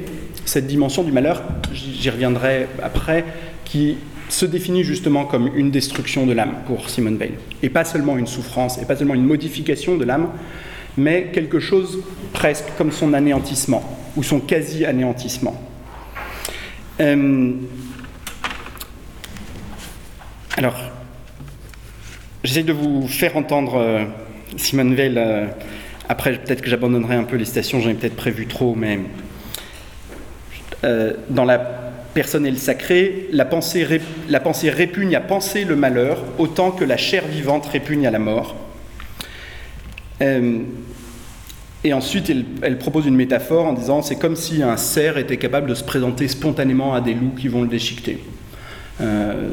cette 0.45 0.67
dimension 0.67 1.03
du 1.03 1.13
malheur, 1.13 1.43
j'y 1.73 2.11
reviendrai 2.11 2.67
après, 2.83 3.25
qui 3.65 3.97
se 4.29 4.45
définit 4.47 4.85
justement 4.85 5.25
comme 5.25 5.51
une 5.57 5.71
destruction 5.71 6.27
de 6.27 6.33
l'âme 6.33 6.55
pour 6.67 6.91
Simone 6.91 7.17
Veil. 7.17 7.33
Et 7.63 7.71
pas 7.71 7.85
seulement 7.85 8.19
une 8.19 8.27
souffrance, 8.27 8.79
et 8.81 8.85
pas 8.85 8.97
seulement 8.97 9.15
une 9.15 9.25
modification 9.25 9.97
de 9.97 10.05
l'âme, 10.05 10.29
mais 10.97 11.31
quelque 11.33 11.61
chose 11.61 12.03
presque 12.33 12.67
comme 12.77 12.93
son 12.93 13.15
anéantissement, 13.15 13.83
ou 14.17 14.23
son 14.23 14.41
quasi-anéantissement. 14.41 15.55
Euh, 17.01 17.53
alors, 20.57 20.77
J'essaie 22.45 22.63
de 22.63 22.73
vous 22.73 23.09
faire 23.09 23.37
entendre 23.37 23.81
euh, 23.81 24.05
Simone 24.57 24.95
Veil. 24.95 25.15
Euh, 25.17 25.47
après, 26.09 26.35
peut-être 26.35 26.63
que 26.63 26.71
j'abandonnerai 26.71 27.17
un 27.17 27.25
peu 27.25 27.35
les 27.37 27.45
stations, 27.45 27.81
j'en 27.81 27.91
ai 27.91 27.95
peut-être 27.95 28.15
prévu 28.15 28.47
trop, 28.47 28.77
mais 28.77 29.01
euh, 30.85 31.15
dans 31.31 31.45
la 31.45 31.59
personne 32.15 32.47
et 32.47 32.51
le 32.53 32.57
sacré, 32.57 33.29
la 33.33 33.45
pensée, 33.45 34.01
la 34.29 34.39
pensée 34.39 34.71
répugne 34.71 35.17
à 35.17 35.21
penser 35.21 35.65
le 35.65 35.75
malheur 35.75 36.23
autant 36.39 36.71
que 36.71 36.85
la 36.85 36.97
chair 36.97 37.25
vivante 37.27 37.67
répugne 37.67 38.07
à 38.07 38.13
la 38.13 38.21
mort. 38.21 38.55
et 40.21 41.93
ensuite, 41.93 42.33
elle, 42.63 42.79
propose 42.79 43.07
une 43.07 43.17
métaphore 43.17 43.67
en 43.67 43.73
disant 43.73 44.01
c'est 44.01 44.17
comme 44.17 44.37
si 44.37 44.63
un 44.63 44.77
cerf 44.77 45.19
était 45.19 45.37
capable 45.37 45.69
de 45.69 45.75
se 45.75 45.85
présenter 45.85 46.29
spontanément 46.29 46.95
à 46.95 47.01
des 47.01 47.15
loups 47.15 47.35
qui 47.37 47.49
vont 47.49 47.63
le 47.63 47.69
déchiqueter. 47.69 48.19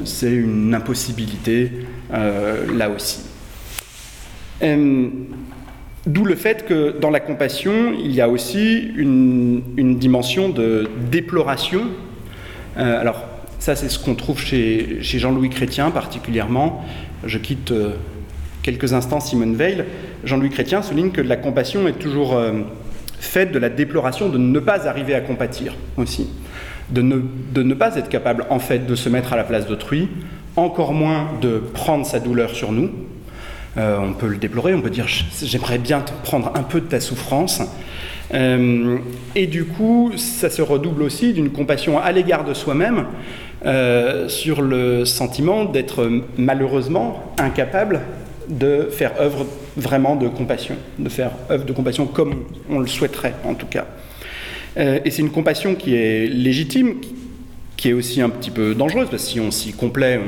C'est 0.05 0.31
une 0.31 0.73
impossibilité 0.73 1.71
là 2.11 2.89
aussi. 2.89 3.21
Euh, 4.63 5.09
d'où 6.05 6.23
le 6.23 6.35
fait 6.35 6.65
que 6.65 6.97
dans 6.99 7.09
la 7.09 7.19
compassion, 7.19 7.93
il 7.99 8.11
y 8.11 8.21
a 8.21 8.29
aussi 8.29 8.91
une, 8.95 9.97
dimension 9.97 10.49
de 10.49 10.87
déploration. 11.11 11.83
alors, 12.75 13.23
ça, 13.59 13.75
c'est 13.75 13.89
ce 13.89 13.97
qu'on 13.97 14.15
trouve 14.15 14.39
chez, 14.39 14.99
chez 15.01 15.19
Jean-Louis 15.19 15.49
Chrétien 15.49 15.91
particulièrement. 15.91 16.85
Je 17.25 17.37
quitte 17.37 17.73
quelques 18.61 18.93
instants 18.93 19.19
Simone 19.19 19.55
Veil. 19.55 19.85
Jean-Louis 20.23 20.49
Chrétien 20.49 20.81
souligne 20.81 21.11
que 21.11 21.21
la 21.21 21.37
compassion 21.37 21.87
est 21.87 21.99
toujours 21.99 22.39
faite 23.19 23.51
de 23.51 23.59
la 23.59 23.69
déploration 23.69 24.29
de 24.29 24.37
ne 24.37 24.59
pas 24.59 24.87
arriver 24.87 25.15
à 25.15 25.21
compatir 25.21 25.73
aussi 25.97 26.27
de 26.89 27.01
ne, 27.01 27.73
pas 27.73 27.95
être 27.95 28.09
capable 28.09 28.45
en 28.49 28.59
fait 28.59 28.85
de 28.85 28.95
se 28.95 29.09
mettre 29.09 29.33
à 29.33 29.37
la 29.37 29.43
place 29.43 29.67
d'autrui, 29.67 30.07
encore 30.55 30.93
moins 30.93 31.29
de 31.41 31.61
prendre 31.73 32.05
sa 32.05 32.19
douleur 32.19 32.51
sur 32.51 32.71
nous. 32.71 32.91
Euh, 33.77 33.97
on 33.99 34.13
peut 34.13 34.27
le 34.27 34.37
déplorer, 34.37 34.73
on 34.73 34.81
peut 34.81 34.89
dire 34.89 35.07
j'aimerais 35.07 35.79
bien 35.79 36.03
prendre 36.23 36.51
un 36.55 36.63
peu 36.63 36.79
de 36.79 36.85
ta 36.85 36.99
souffrance. 36.99 37.61
Euh, 38.33 38.97
et 39.35 39.47
du 39.47 39.65
coup, 39.65 40.11
ça 40.15 40.49
se 40.49 40.61
redouble 40.61 41.03
aussi 41.03 41.33
d'une 41.33 41.51
compassion 41.51 41.99
à 41.99 42.11
l'égard 42.11 42.43
de 42.43 42.53
soi-même 42.53 43.05
euh, 43.65 44.29
sur 44.29 44.61
le 44.61 45.05
sentiment 45.05 45.65
d'être 45.65 46.09
malheureusement 46.37 47.33
incapable 47.37 48.01
de 48.49 48.89
faire 48.91 49.13
œuvre 49.19 49.45
vraiment 49.77 50.15
de 50.15 50.27
compassion, 50.27 50.75
de 50.99 51.09
faire 51.09 51.31
œuvre 51.49 51.65
de 51.65 51.73
compassion 51.73 52.05
comme 52.05 52.45
on 52.69 52.79
le 52.79 52.87
souhaiterait 52.87 53.33
en 53.43 53.53
tout 53.53 53.67
cas. 53.67 53.85
Euh, 54.77 54.99
et 55.05 55.11
c'est 55.11 55.21
une 55.21 55.31
compassion 55.31 55.75
qui 55.75 55.95
est 55.95 56.27
légitime, 56.27 56.95
qui 57.77 57.89
est 57.89 57.93
aussi 57.93 58.21
un 58.21 58.29
petit 58.29 58.51
peu 58.51 58.75
dangereuse, 58.75 59.09
parce 59.09 59.23
que 59.23 59.29
si 59.29 59.39
on 59.39 59.51
s'y 59.51 59.73
complaît, 59.73 60.19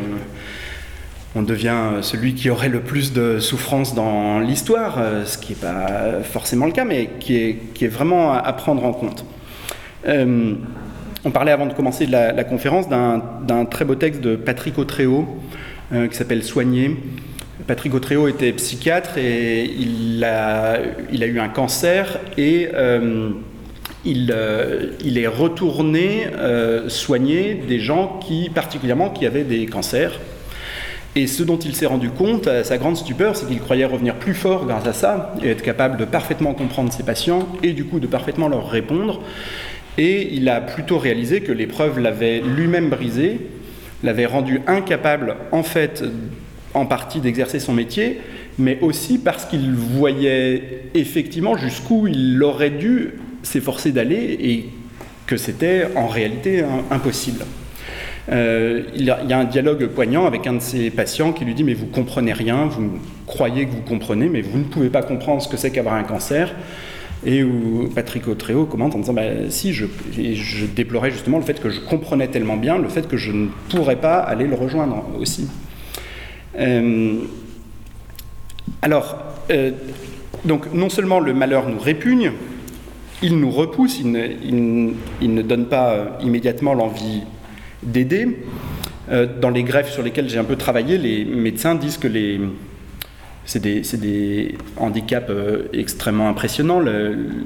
on, 1.35 1.43
devient 1.43 2.01
celui 2.01 2.33
qui 2.33 2.49
aurait 2.49 2.67
le 2.69 2.79
plus 2.79 3.13
de 3.13 3.37
souffrance 3.39 3.93
dans 3.93 4.39
l'histoire, 4.39 4.97
euh, 4.97 5.23
ce 5.23 5.37
qui 5.37 5.53
n'est 5.53 5.59
pas 5.59 6.23
forcément 6.23 6.65
le 6.65 6.71
cas, 6.71 6.83
mais 6.83 7.11
qui 7.19 7.35
est, 7.35 7.87
vraiment 7.87 8.33
à, 8.33 8.53
prendre 8.53 8.83
en 8.83 8.91
compte. 8.91 9.23
Euh, 10.07 10.55
on 11.23 11.29
parlait 11.29 11.51
avant 11.51 11.67
de 11.67 11.73
commencer 11.73 12.07
la, 12.07 12.43
conférence 12.43 12.89
d'un 12.89 13.65
très 13.65 13.85
beau 13.85 13.93
texte 13.93 14.21
de 14.21 14.35
Patrick 14.35 14.79
Autréau 14.79 15.27
qui 15.91 16.17
s'appelle 16.17 16.43
Soigner. 16.43 16.95
Patrick 17.67 17.93
Autréau 17.93 18.29
était 18.29 18.53
psychiatre 18.53 19.17
et 19.17 19.65
il 19.65 20.23
a, 20.23 20.79
eu 21.11 21.39
un 21.39 21.49
cancer 21.49 22.17
et 22.37 22.69
euh, 22.73 23.31
il, 24.05 24.31
est 24.31 25.27
retourné 25.27 26.27
euh, 26.37 26.87
soigner 26.87 27.55
des 27.55 27.79
gens 27.79 28.19
qui, 28.25 28.49
particulièrement, 28.49 29.09
qui 29.09 29.25
avaient 29.25 29.43
des 29.43 29.65
cancers. 29.65 30.17
Et 31.15 31.27
ce 31.27 31.43
dont 31.43 31.57
il 31.57 31.75
s'est 31.75 31.87
rendu 31.87 32.09
compte, 32.09 32.47
à 32.47 32.63
sa 32.63 32.77
grande 32.77 32.95
stupeur, 32.95 33.35
c'est 33.35 33.47
qu'il 33.47 33.59
croyait 33.59 33.85
revenir 33.85 34.15
plus 34.15 34.35
fort 34.35 34.65
grâce 34.65 34.87
à 34.87 34.93
ça, 34.93 35.33
et 35.43 35.49
être 35.49 35.63
capable 35.63 35.97
de 35.97 36.05
parfaitement 36.05 36.53
comprendre 36.53 36.93
ses 36.93 37.03
patients, 37.03 37.49
et 37.63 37.73
du 37.73 37.83
coup 37.83 37.99
de 37.99 38.07
parfaitement 38.07 38.47
leur 38.47 38.69
répondre. 38.69 39.21
Et 39.97 40.33
il 40.35 40.47
a 40.47 40.61
plutôt 40.61 40.99
réalisé 40.99 41.41
que 41.41 41.51
l'épreuve 41.51 41.99
l'avait 41.99 42.39
lui-même 42.39 42.89
brisé, 42.89 43.41
l'avait 44.03 44.27
rendu 44.27 44.61
incapable, 44.67 45.35
en 45.51 45.63
fait, 45.63 46.03
en 46.77 46.85
partie 46.85 47.19
d'exercer 47.19 47.59
son 47.59 47.73
métier, 47.73 48.19
mais 48.57 48.77
aussi 48.81 49.17
parce 49.17 49.45
qu'il 49.45 49.71
voyait 49.71 50.83
effectivement 50.93 51.57
jusqu'où 51.57 52.07
il 52.07 52.41
aurait 52.43 52.69
dû 52.69 53.13
s'efforcer 53.43 53.91
d'aller 53.91 54.37
et 54.39 54.69
que 55.25 55.37
c'était 55.37 55.87
en 55.95 56.07
réalité 56.07 56.63
impossible. 56.89 57.45
Euh, 58.29 58.83
il, 58.93 59.05
y 59.05 59.09
a, 59.09 59.37
un 59.37 59.45
dialogue 59.45 59.87
poignant 59.87 60.25
avec 60.25 60.47
un 60.47 60.53
de 60.53 60.59
ses 60.59 60.89
patients 60.89 61.31
qui 61.31 61.45
lui 61.45 61.53
dit 61.53 61.63
mais 61.63 61.73
vous 61.73 61.85
comprenez 61.85 62.33
rien, 62.33 62.65
vous 62.65 62.99
croyez 63.25 63.65
que 63.65 63.71
vous 63.71 63.81
comprenez, 63.81 64.27
mais 64.27 64.41
vous 64.41 64.57
ne 64.57 64.65
pouvez 64.65 64.89
pas 64.89 65.01
comprendre 65.01 65.41
ce 65.41 65.47
que 65.47 65.57
c'est 65.57 65.71
qu'avoir 65.71 65.95
un 65.95 66.03
cancer. 66.03 66.53
Et 67.25 67.43
où 67.43 67.89
Patrick 67.95 68.27
Autréau 68.27 68.65
commente 68.65 68.93
en 68.95 68.99
disant 68.99 69.13
bah, 69.13 69.23
si, 69.49 69.73
je, 69.73 69.85
je 70.15 70.65
déplorais 70.65 71.09
justement 71.09 71.37
le 71.39 71.43
fait 71.43 71.59
que 71.59 71.69
je 71.69 71.79
comprenais 71.79 72.27
tellement 72.27 72.57
bien, 72.57 72.77
le 72.77 72.89
fait 72.89 73.07
que 73.07 73.17
je 73.17 73.31
ne 73.31 73.47
pourrais 73.69 73.95
pas 73.95 74.19
aller 74.19 74.45
le 74.45 74.55
rejoindre 74.55 75.03
aussi. 75.19 75.47
Euh, 76.57 77.19
alors, 78.81 79.17
euh, 79.51 79.71
donc 80.45 80.73
non 80.73 80.89
seulement 80.89 81.19
le 81.19 81.33
malheur 81.33 81.67
nous 81.69 81.79
répugne, 81.79 82.31
il 83.21 83.39
nous 83.39 83.51
repousse, 83.51 83.99
il 83.99 84.11
ne, 84.11 85.41
donne 85.41 85.65
pas 85.67 85.91
euh, 85.91 86.05
immédiatement 86.21 86.73
l'envie 86.73 87.23
d'aider. 87.83 88.43
Dans 89.39 89.51
les 89.51 89.63
greffes 89.63 89.93
sur 89.93 90.03
lesquelles 90.03 90.27
j'ai 90.27 90.37
un 90.37 90.43
peu 90.43 90.57
travaillé, 90.57 90.97
les 90.97 91.23
médecins 91.23 91.75
disent 91.75 91.97
que 91.97 92.09
c'est 93.45 93.61
des, 93.61 94.57
handicaps 94.75 95.31
extrêmement 95.71 96.27
impressionnants, 96.27 96.81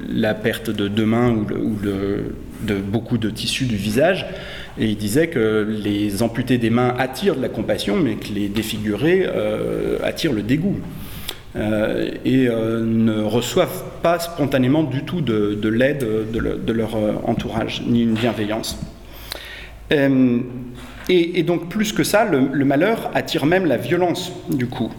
la 0.08 0.34
perte 0.34 0.70
de 0.70 0.88
deux 0.88 1.06
mains 1.06 1.30
ou, 1.30 1.76
de 1.76 2.74
beaucoup 2.74 3.16
de 3.16 3.30
tissus 3.30 3.66
du 3.66 3.76
visage. 3.76 4.26
Et 4.78 4.86
ils 4.86 4.96
disaient 4.96 5.28
que 5.28 5.66
les 5.68 6.22
amputés 6.22 6.58
des 6.58 6.70
mains 6.70 6.94
attirent 6.98 7.36
de 7.36 7.42
la 7.42 7.48
compassion, 7.48 7.96
mais 7.96 8.14
que 8.14 8.32
les 8.32 8.48
défigurés 8.48 9.26
attirent 10.02 10.32
le 10.32 10.42
dégoût. 10.42 10.78
Euh, 11.54 12.10
et 12.24 12.48
euh, 12.48 12.80
ne 12.82 13.20
reçoivent 13.22 13.84
pas 14.02 14.18
spontanément 14.18 14.84
du 14.84 15.04
tout 15.04 15.20
de, 15.20 15.68
l'aide 15.68 16.30
de, 16.32 16.72
leur 16.72 16.96
euh, 16.96 17.12
entourage, 17.24 17.82
ni 17.86 18.02
une 18.02 18.14
bienveillance. 18.14 18.80
Et, 19.90 21.42
donc 21.42 21.68
plus 21.68 21.92
que 21.92 22.02
ça, 22.02 22.24
le, 22.24 22.64
malheur 22.64 23.10
attire 23.14 23.44
même 23.44 23.66
la 23.66 23.76
violence, 23.76 24.32
du 24.48 24.66
coup, 24.66 24.90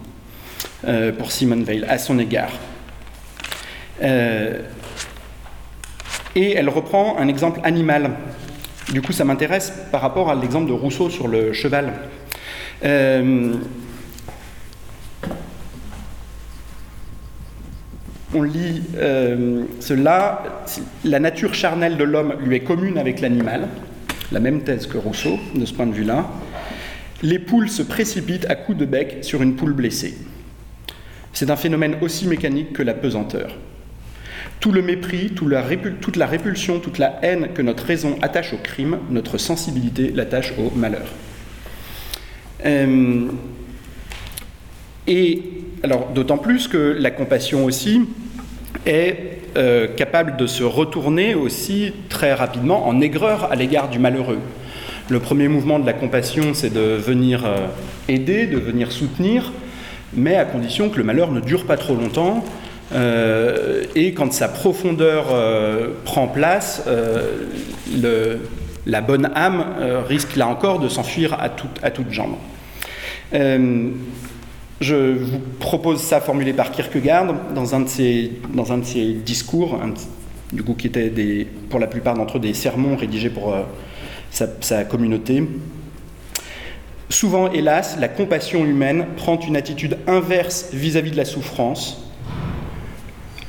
pour 1.17 1.31
Simone 1.31 1.63
Veil, 1.63 1.83
à 1.89 1.97
son 1.97 2.19
égard. 2.19 2.51
et 3.99 4.51
elle 6.35 6.69
reprend 6.69 7.17
un 7.17 7.27
exemple 7.27 7.59
animal. 7.63 8.11
Du 8.91 9.01
coup, 9.01 9.13
ça 9.13 9.23
m'intéresse 9.23 9.73
par 9.91 10.01
rapport 10.01 10.29
à 10.29 10.35
l'exemple 10.35 10.67
de 10.67 10.73
Rousseau 10.73 11.09
sur 11.09 11.27
le 11.27 11.53
cheval. 11.53 11.93
on 18.35 18.41
lit 18.41 18.81
cela, 19.79 20.43
la 21.03 21.19
nature 21.19 21.53
charnelle 21.53 21.97
de 21.97 22.03
l'homme 22.03 22.33
lui 22.43 22.55
est 22.55 22.61
commune 22.61 22.97
avec 22.97 23.21
l'animal, 23.21 23.67
la 24.31 24.39
même 24.39 24.63
thèse 24.63 24.87
que 24.87 24.97
Rousseau 24.97 25.39
de 25.55 25.65
ce 25.65 25.73
point 25.73 25.85
de 25.85 25.93
vue-là. 25.93 26.29
Les 27.21 27.39
poules 27.39 27.69
se 27.69 27.83
précipitent 27.83 28.49
à 28.49 28.55
coups 28.55 28.77
de 28.77 28.85
bec 28.85 29.19
sur 29.21 29.41
une 29.41 29.55
poule 29.55 29.73
blessée. 29.73 30.17
C'est 31.31 31.49
un 31.49 31.55
phénomène 31.55 31.95
aussi 32.01 32.27
mécanique 32.27 32.73
que 32.73 32.83
la 32.83 32.93
pesanteur. 32.93 33.55
Tout 34.63 34.71
le 34.71 34.81
mépris, 34.81 35.31
toute 35.31 35.49
la, 35.49 36.25
répulsion, 36.25 36.79
toute 36.79 36.97
la 36.97 37.19
haine 37.21 37.49
que 37.53 37.61
notre 37.61 37.83
raison 37.83 38.17
attache 38.21 38.53
au 38.53 38.57
crime, 38.63 38.97
notre 39.09 39.37
sensibilité 39.37 40.09
l'attache 40.15 40.53
au 40.57 40.71
malheur. 40.73 41.03
Euh, 42.65 43.27
et 45.05 45.43
alors 45.83 46.11
d'autant 46.15 46.37
plus 46.37 46.69
que 46.69 46.77
la 46.77 47.11
compassion 47.11 47.65
aussi 47.65 48.03
est 48.85 49.41
euh, 49.57 49.89
capable 49.89 50.37
de 50.37 50.47
se 50.47 50.63
retourner 50.63 51.35
aussi 51.35 51.91
très 52.07 52.33
rapidement 52.33 52.87
en 52.87 53.01
aigreur 53.01 53.51
à 53.51 53.55
l'égard 53.55 53.89
du 53.89 53.99
malheureux. 53.99 54.39
Le 55.09 55.19
premier 55.19 55.49
mouvement 55.49 55.77
de 55.77 55.85
la 55.85 55.91
compassion, 55.91 56.53
c'est 56.53 56.73
de 56.73 56.95
venir 56.95 57.45
euh, 57.45 57.67
aider, 58.07 58.47
de 58.47 58.59
venir 58.59 58.93
soutenir, 58.93 59.51
mais 60.13 60.37
à 60.37 60.45
condition 60.45 60.89
que 60.89 60.99
le 60.99 61.03
malheur 61.03 61.33
ne 61.33 61.41
dure 61.41 61.65
pas 61.65 61.75
trop 61.75 61.95
longtemps. 61.95 62.45
Euh, 62.91 63.83
et 63.95 64.13
quand 64.13 64.33
sa 64.33 64.47
profondeur 64.47 65.25
prend 66.03 66.27
place, 66.27 66.83
la 68.85 69.01
bonne 69.01 69.31
âme 69.35 69.65
risque 70.07 70.35
là 70.35 70.47
encore 70.47 70.79
de 70.79 70.89
s'enfuir 70.89 71.33
à, 71.33 71.49
à 71.81 71.91
toutes 71.91 72.11
jambes. 72.11 72.35
Je 74.83 75.13
vous 75.13 75.39
propose 75.61 76.01
ça 76.01 76.19
formulé 76.19 76.51
par 76.51 76.71
Kierkegaard 76.71 77.33
dans 77.55 77.73
un 77.73 77.79
de 77.79 77.87
ses, 77.87 79.13
discours, 79.13 79.79
du 80.51 80.61
coup 80.61 80.73
qui 80.73 80.87
étaient 80.87 81.47
pour 81.69 81.79
la 81.79 81.87
plupart 81.87 82.15
d'entre 82.15 82.35
eux 82.35 82.41
des 82.41 82.53
sermons 82.53 82.97
rédigés 82.97 83.29
pour 83.29 83.53
euh, 83.53 83.61
sa, 84.29 84.83
communauté. 84.83 85.43
Souvent, 87.07 87.49
hélas, 87.53 87.95
la 87.97 88.09
compassion 88.09 88.65
humaine 88.65 89.05
prend 89.15 89.39
une 89.39 89.55
attitude 89.55 89.97
inverse 90.05 90.69
vis-à-vis 90.73 91.11
de 91.11 91.17
la 91.17 91.25
souffrance, 91.25 92.02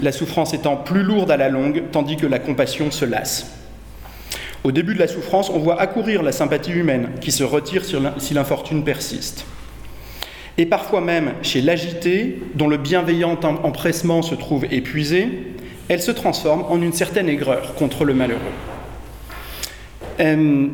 la 0.00 0.12
souffrance 0.12 0.54
étant 0.54 0.76
plus 0.76 1.02
lourde 1.02 1.30
à 1.30 1.36
la 1.36 1.48
longue, 1.48 1.84
tandis 1.92 2.16
que 2.16 2.26
la 2.26 2.38
compassion 2.38 2.90
se 2.90 3.04
lasse. 3.04 3.52
Au 4.64 4.72
début 4.72 4.94
de 4.94 4.98
la 4.98 5.08
souffrance, 5.08 5.50
on 5.50 5.58
voit 5.58 5.80
accourir 5.80 6.22
la 6.22 6.32
sympathie 6.32 6.72
humaine 6.72 7.10
qui 7.20 7.32
se 7.32 7.44
retire 7.44 7.82
si 8.18 8.34
l'infortune 8.34 8.82
persiste 8.82 9.44
et 10.56 10.66
parfois 10.66 11.00
même 11.00 11.32
chez 11.42 11.60
l'agité, 11.60 12.38
dont 12.54 12.68
le 12.68 12.76
bienveillant 12.76 13.38
empressement 13.42 14.22
se 14.22 14.34
trouve 14.34 14.66
épuisé, 14.70 15.28
elle 15.88 16.00
se 16.00 16.12
transforme 16.12 16.64
en 16.68 16.80
une 16.80 16.92
certaine 16.92 17.28
aigreur 17.28 17.74
contre 17.74 18.04
le 18.04 18.14
malheureux. 18.14 18.40
Euh, 20.20 20.68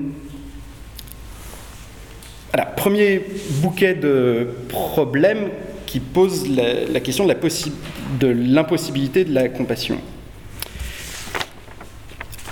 premier 2.76 3.20
bouquet 3.62 3.94
de 3.94 4.48
problèmes 4.68 5.50
qui 5.90 5.98
pose 5.98 6.48
la, 6.48 7.00
question 7.00 7.26
de 7.26 8.26
l'impossibilité 8.28 9.24
de, 9.24 9.34
la 9.34 9.48
compassion. 9.48 9.98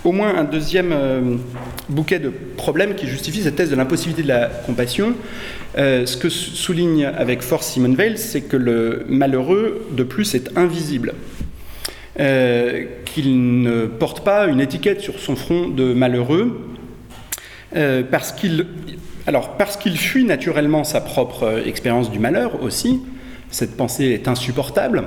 Au 0.02 0.10
moins 0.10 0.36
un 0.36 0.42
deuxième 0.42 0.90
euh, 0.90 1.36
bouquet 1.88 2.18
de 2.18 2.32
problèmes 2.56 2.96
qui 2.96 3.06
justifie 3.06 3.42
cette 3.42 3.54
thèse 3.54 3.70
de 3.70 3.76
l'impossibilité 3.76 4.24
de 4.24 4.28
la 4.28 4.46
compassion, 4.46 5.14
euh, 5.76 6.04
ce 6.04 6.16
que 6.16 6.28
souligne 6.28 7.04
avec 7.04 7.42
force 7.42 7.68
Simone 7.68 7.94
Weil, 7.94 8.18
c'est 8.18 8.40
que 8.40 8.56
le 8.56 9.06
malheureux, 9.08 9.86
de 9.92 10.02
plus, 10.02 10.34
est 10.34 10.50
invisible. 10.58 11.14
Euh, 12.18 12.86
qu'il 13.04 13.62
ne 13.62 13.86
porte 13.86 14.24
pas 14.24 14.48
une 14.48 14.60
étiquette 14.60 15.00
sur 15.00 15.20
son 15.20 15.36
front 15.36 15.68
de 15.68 15.94
malheureux, 15.94 16.58
parce 18.10 18.32
qu'il 18.32 18.66
parce 19.58 19.76
qu'il 19.76 19.98
fuit 19.98 20.24
naturellement 20.24 20.84
sa 20.84 21.02
propre 21.02 21.62
expérience 21.66 22.10
du 22.10 22.18
malheur 22.18 22.62
aussi. 22.62 22.98
Cette 23.50 23.76
pensée 23.76 24.06
est 24.06 24.28
insupportable. 24.28 25.04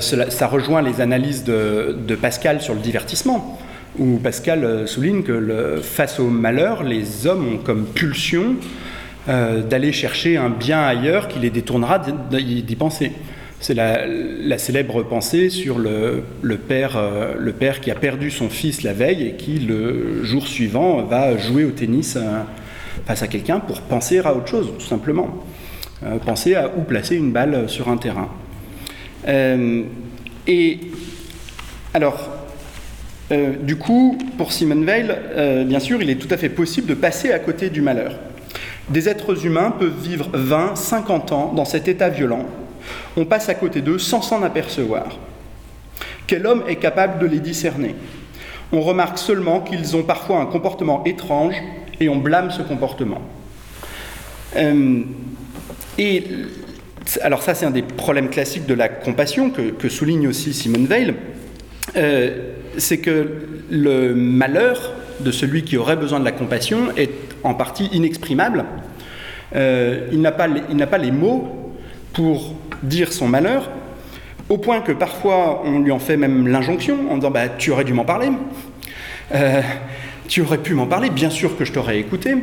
ça 0.00 0.46
rejoint 0.46 0.82
les 0.82 1.00
analyses 1.00 1.44
de, 1.44 2.14
Pascal 2.20 2.60
sur 2.60 2.74
le 2.74 2.80
divertissement, 2.80 3.58
où 3.98 4.18
Pascal 4.18 4.86
souligne 4.86 5.22
que 5.22 5.80
face 5.82 6.20
au 6.20 6.28
malheur, 6.28 6.82
les 6.82 7.26
hommes 7.26 7.54
ont 7.54 7.58
comme 7.58 7.86
pulsion 7.86 8.56
euh, 9.28 9.62
d'aller 9.62 9.92
chercher 9.92 10.36
un 10.36 10.50
bien 10.50 10.82
ailleurs 10.82 11.28
qui 11.28 11.38
les 11.38 11.50
détournera 11.50 12.00
d'y 12.00 12.76
penser. 12.76 13.12
C'est 13.60 13.74
la, 13.74 14.58
célèbre 14.58 15.04
pensée 15.04 15.48
sur 15.48 15.78
le, 15.78 16.24
père, 16.56 16.96
euh, 16.96 17.34
le 17.38 17.52
père 17.52 17.80
qui 17.80 17.92
a 17.92 17.94
perdu 17.94 18.32
son 18.32 18.50
fils 18.50 18.82
la 18.82 18.92
veille 18.92 19.28
et 19.28 19.32
qui, 19.34 19.60
le 19.60 20.24
jour 20.24 20.48
suivant, 20.48 21.02
va 21.02 21.36
jouer 21.36 21.64
au 21.64 21.70
tennis 21.70 22.16
euh, 22.16 22.40
face 23.06 23.22
à 23.22 23.28
quelqu'un 23.28 23.60
pour 23.60 23.82
penser 23.82 24.18
à 24.18 24.34
autre 24.34 24.48
chose, 24.48 24.72
tout 24.76 24.86
simplement. 24.86 25.44
Penser 26.24 26.54
à 26.54 26.68
où 26.76 26.82
placer 26.82 27.16
une 27.16 27.32
balle 27.32 27.68
sur 27.68 27.88
un 27.88 27.96
terrain. 27.96 28.28
et 29.26 30.80
alors, 31.94 32.30
du 33.30 33.76
coup, 33.76 34.18
pour 34.36 34.52
Simone 34.52 34.84
Weil, 34.84 35.64
bien 35.66 35.80
sûr, 35.80 36.02
il 36.02 36.10
est 36.10 36.16
tout 36.16 36.32
à 36.32 36.36
fait 36.36 36.48
possible 36.48 36.88
de 36.88 36.94
passer 36.94 37.32
à 37.32 37.38
côté 37.38 37.70
du 37.70 37.82
malheur. 37.82 38.18
Des 38.88 39.08
êtres 39.08 39.46
humains 39.46 39.70
peuvent 39.70 40.02
vivre 40.02 40.28
20, 40.32 40.76
50 40.76 41.32
ans 41.32 41.52
dans 41.54 41.64
cet 41.64 41.88
état 41.88 42.08
violent. 42.08 42.46
On 43.16 43.24
passe 43.24 43.48
à 43.48 43.54
côté 43.54 43.80
d'eux 43.80 43.98
sans 43.98 44.22
s'en 44.22 44.42
apercevoir. 44.42 45.18
Quel 46.26 46.46
homme 46.46 46.64
est 46.68 46.76
capable 46.76 47.18
de 47.20 47.26
les 47.26 47.40
discerner? 47.40 47.94
On 48.72 48.80
remarque 48.80 49.18
seulement 49.18 49.60
qu'ils 49.60 49.96
ont 49.96 50.02
parfois 50.02 50.40
un 50.40 50.46
comportement 50.46 51.04
étrange 51.04 51.54
et 52.00 52.08
on 52.08 52.16
blâme 52.16 52.50
ce 52.50 52.62
comportement. 52.62 53.20
Euh, 54.56 55.02
et 55.98 56.24
alors 57.20 57.42
ça, 57.42 57.54
c'est 57.54 57.66
un 57.66 57.70
des 57.70 57.82
problèmes 57.82 58.30
classiques 58.30 58.66
de 58.66 58.74
la 58.74 58.88
compassion 58.88 59.50
que, 59.50 59.88
souligne 59.88 60.28
aussi 60.28 60.52
Simone 60.52 60.86
Weil. 60.86 61.14
Euh, 61.96 62.52
c'est 62.78 62.98
que 62.98 63.42
le 63.70 64.14
malheur 64.14 64.92
de 65.20 65.30
celui 65.30 65.62
qui 65.62 65.76
aurait 65.76 65.96
besoin 65.96 66.20
de 66.20 66.24
la 66.24 66.32
compassion 66.32 66.88
est 66.96 67.10
en 67.42 67.54
partie 67.54 67.86
inexprimable. 67.92 68.64
Euh, 69.54 70.08
il 70.12 70.20
n'a 70.20 70.32
pas, 70.32 70.48
pas, 70.48 70.98
les 70.98 71.10
mots 71.10 71.74
pour 72.12 72.54
dire 72.82 73.12
son 73.12 73.28
malheur, 73.28 73.70
au 74.48 74.58
point 74.58 74.80
que 74.80 74.92
parfois 74.92 75.62
on 75.64 75.80
lui 75.80 75.92
en 75.92 75.98
fait 75.98 76.16
même 76.16 76.48
l'injonction 76.48 77.10
en 77.10 77.16
disant 77.16 77.30
bah, 77.30 77.48
Tu 77.48 77.70
aurais 77.70 77.84
dû 77.84 77.92
m'en 77.92 78.04
parler. 78.04 78.30
Euh, 79.34 79.60
tu 80.28 80.40
aurais 80.40 80.58
pu 80.58 80.74
m'en 80.74 80.86
parler, 80.86 81.10
bien 81.10 81.30
sûr 81.30 81.56
que 81.56 81.64
je 81.64 81.72
t'aurais 81.72 81.98
écouté. 81.98 82.36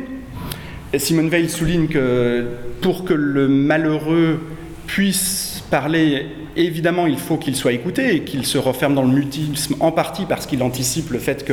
Simone 0.98 1.28
Veil 1.28 1.48
souligne 1.48 1.86
que 1.86 2.46
pour 2.80 3.04
que 3.04 3.14
le 3.14 3.46
malheureux 3.46 4.40
puisse 4.86 5.62
parler, 5.70 6.26
évidemment, 6.56 7.06
il 7.06 7.18
faut 7.18 7.36
qu'il 7.36 7.54
soit 7.54 7.72
écouté 7.72 8.16
et 8.16 8.20
qu'il 8.24 8.44
se 8.44 8.58
referme 8.58 8.94
dans 8.94 9.04
le 9.04 9.12
mutisme 9.12 9.76
en 9.78 9.92
partie 9.92 10.26
parce 10.26 10.46
qu'il 10.46 10.62
anticipe 10.64 11.10
le 11.10 11.20
fait 11.20 11.48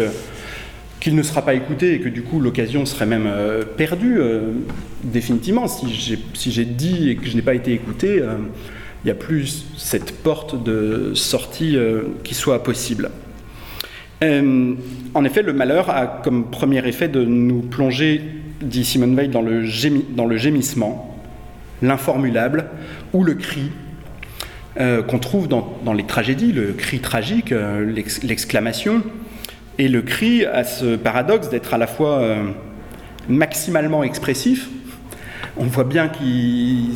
qu'il 0.99 1.15
ne 1.15 1.21
sera 1.21 1.43
pas 1.43 1.53
écouté 1.53 1.93
et 1.93 1.99
que 1.99 2.09
du 2.09 2.23
coup 2.23 2.39
l'occasion 2.39 2.85
serait 2.87 3.05
même 3.05 3.27
euh, 3.27 3.63
perdue 3.63 4.17
euh, 4.19 4.53
définitivement. 5.03 5.67
Si 5.67 6.17
j'ai 6.51 6.65
dit 6.65 7.11
et 7.11 7.15
que 7.15 7.27
je 7.27 7.35
n'ai 7.35 7.43
pas 7.43 7.53
été 7.53 7.73
écouté, 7.73 8.19
euh, 8.19 8.37
il 9.03 9.05
n'y 9.05 9.11
a 9.11 9.15
plus 9.15 9.67
cette 9.77 10.23
porte 10.23 10.63
de 10.63 11.11
sortie 11.13 11.77
qui 12.23 12.33
soit 12.33 12.63
possible. 12.63 13.11
en 14.23 15.23
effet, 15.23 15.43
le 15.43 15.53
malheur 15.53 15.91
a 15.91 16.07
comme 16.07 16.49
premier 16.49 16.85
effet 16.87 17.07
de 17.07 17.23
nous 17.23 17.61
plonger, 17.61 18.21
dit 18.61 18.85
Simone 18.85 19.15
Weil, 19.15 19.29
dans 19.29 19.41
le, 19.41 19.65
gémissement, 20.37 21.15
l'informulable 21.81 22.65
ou 23.13 23.23
le 23.23 23.33
cri 23.35 23.71
qu'on 25.07 25.17
trouve 25.17 25.47
dans, 25.47 25.93
les 25.93 26.03
tragédies, 26.03 26.51
le 26.51 26.73
cri 26.73 26.99
tragique, 26.99 27.51
l'exclamation. 28.23 29.01
Et 29.79 29.87
le 29.87 30.01
cri 30.01 30.45
a 30.45 30.63
ce 30.63 30.95
paradoxe 30.95 31.49
d'être 31.49 31.73
à 31.73 31.77
la 31.77 31.87
fois 31.87 32.19
euh, 32.19 32.43
maximalement 33.29 34.03
expressif, 34.03 34.69
on 35.55 35.65
voit 35.65 35.83
bien 35.83 36.09
qu'il 36.09 36.93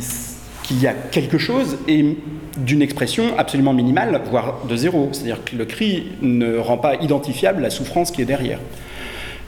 y 0.80 0.86
a 0.86 0.92
quelque 0.92 1.38
chose, 1.38 1.78
et 1.86 2.16
d'une 2.56 2.82
expression 2.82 3.38
absolument 3.38 3.72
minimale, 3.72 4.20
voire 4.30 4.64
de 4.68 4.76
zéro. 4.76 5.10
C'est-à-dire 5.12 5.44
que 5.44 5.56
le 5.56 5.64
cri 5.64 6.08
ne 6.22 6.56
rend 6.56 6.78
pas 6.78 6.96
identifiable 6.96 7.62
la 7.62 7.70
souffrance 7.70 8.10
qui 8.10 8.22
est 8.22 8.26
derrière. 8.26 8.58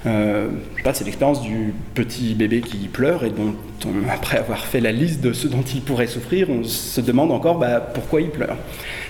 Euh, 0.07 0.49
c'est 0.93 1.05
l'expérience 1.05 1.41
du 1.41 1.73
petit 1.95 2.35
bébé 2.35 2.61
qui 2.61 2.89
pleure 2.89 3.25
et 3.25 3.31
dont, 3.31 3.55
après 4.13 4.39
avoir 4.39 4.65
fait 4.65 4.81
la 4.81 4.93
liste 4.93 5.21
de 5.21 5.33
ce 5.33 5.49
dont 5.49 5.63
il 5.63 5.81
pourrait 5.81 6.07
souffrir, 6.07 6.51
on 6.51 6.63
se 6.65 7.01
demande 7.01 7.33
encore 7.33 7.59
bah, 7.59 7.81
pourquoi 7.81 8.21
il 8.21 8.31
pleure. 8.31 8.57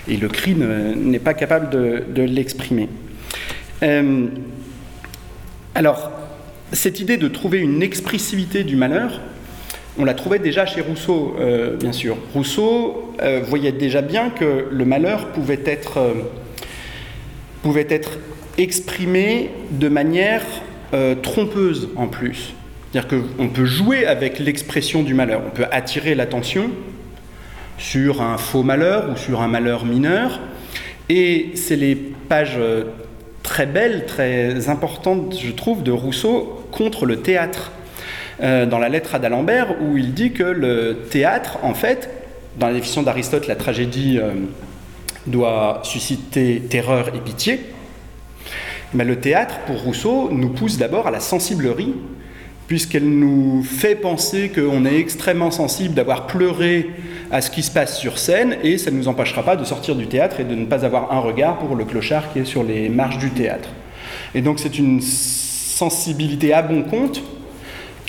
Et 0.07 0.17
le 0.17 0.27
cri 0.27 0.55
n'est 0.55 1.19
pas 1.19 1.33
capable 1.33 1.69
de, 1.69 2.21
l'exprimer. 2.21 2.87
Euh, 3.83 4.27
alors, 5.73 6.11
cette 6.71 6.99
idée 6.99 7.17
de 7.17 7.27
trouver 7.27 7.59
une 7.59 7.83
expressivité 7.83 8.63
du 8.63 8.75
malheur, 8.75 9.19
on 9.97 10.05
la 10.05 10.13
trouvait 10.13 10.39
déjà 10.39 10.65
chez 10.65 10.81
Rousseau, 10.81 11.35
euh, 11.39 11.75
bien 11.75 11.91
sûr. 11.91 12.17
Rousseau 12.33 13.13
voyait 13.43 13.71
déjà 13.71 14.01
bien 14.01 14.29
que 14.29 14.67
le 14.69 14.85
malheur 14.85 15.29
pouvait 15.29 15.61
être, 15.65 15.99
pouvait 17.63 17.87
être 17.89 18.19
exprimé 18.57 19.51
de 19.71 19.87
manière 19.87 20.43
euh, 20.95 21.13
trompeuse 21.13 21.89
en 21.97 22.07
plus. 22.07 22.53
C'est-à-dire 22.91 23.21
qu'on 23.37 23.49
peut 23.49 23.65
jouer 23.65 24.05
avec 24.05 24.39
l'expression 24.39 25.03
du 25.03 25.13
malheur, 25.13 25.41
on 25.45 25.49
peut 25.49 25.65
attirer 25.69 26.15
l'attention 26.15 26.69
sur 27.77 28.21
un 28.21 28.37
faux 28.37 28.63
malheur 28.63 29.09
ou 29.11 29.17
sur 29.17 29.41
un 29.41 29.49
malheur 29.49 29.83
mineur, 29.83 30.39
et 31.09 31.51
c'est 31.55 31.75
les 31.75 31.95
pages 31.95 32.55
euh, 32.57 32.85
très 33.43 33.65
belles, 33.65 34.05
très 34.05 34.69
importantes, 34.69 35.37
je 35.37 35.51
trouve, 35.51 35.83
de 35.83 35.91
Rousseau 35.91 36.65
contre 36.71 37.05
le 37.05 37.17
théâtre. 37.17 37.73
Euh, 38.41 38.65
dans 38.65 38.79
la 38.79 38.87
lettre 38.87 39.15
à 39.15 39.19
d'Alembert, 39.19 39.75
où 39.81 39.97
il 39.97 40.13
dit 40.13 40.31
que 40.31 40.43
le 40.43 40.99
théâtre, 41.09 41.57
en 41.61 41.73
fait, 41.73 42.09
dans 42.57 42.67
la 42.67 42.73
définition 42.73 43.03
d'Aristote, 43.03 43.47
la 43.47 43.55
tragédie 43.55 44.19
doit 45.27 45.81
susciter 45.83 46.61
terreur 46.69 47.09
et 47.13 47.19
pitié, 47.19 47.59
mais 48.95 49.03
le 49.03 49.19
théâtre, 49.19 49.59
pour 49.67 49.81
Rousseau, 49.81 50.29
nous 50.31 50.49
pousse 50.49 50.77
d'abord 50.77 51.07
à 51.07 51.11
la 51.11 51.19
sensiblerie, 51.19 51.93
puisqu'elle 52.67 53.07
nous 53.07 53.61
fait 53.63 53.95
penser 53.95 54.49
qu'on 54.49 54.85
est 54.85 54.97
extrêmement 54.97 55.51
sensible 55.51 55.93
d'avoir 55.93 56.25
pleuré 56.25 56.89
à 57.29 57.41
ce 57.41 57.51
qui 57.51 57.61
se 57.61 57.71
passe 57.71 57.99
sur 57.99 58.17
scène, 58.17 58.57
et 58.63 58.77
ça 58.77 58.91
ne 58.91 58.97
nous 58.97 59.07
empêchera 59.07 59.43
pas 59.43 59.55
de 59.55 59.65
sortir 59.65 59.95
du 59.95 60.07
théâtre 60.07 60.39
et 60.39 60.45
de 60.45 60.55
ne 60.55 60.65
pas 60.65 60.85
avoir 60.85 61.11
un 61.11 61.19
regard 61.19 61.57
pour 61.57 61.75
le 61.75 61.85
clochard 61.85 62.31
qui 62.31 62.39
est 62.39 62.45
sur 62.45 62.63
les 62.63 62.89
marches 62.89 63.17
du 63.17 63.29
théâtre. 63.31 63.69
Et 64.33 64.41
donc 64.41 64.59
c'est 64.59 64.79
une 64.79 65.01
sensibilité 65.01 66.53
à 66.53 66.61
bon 66.61 66.83
compte 66.83 67.21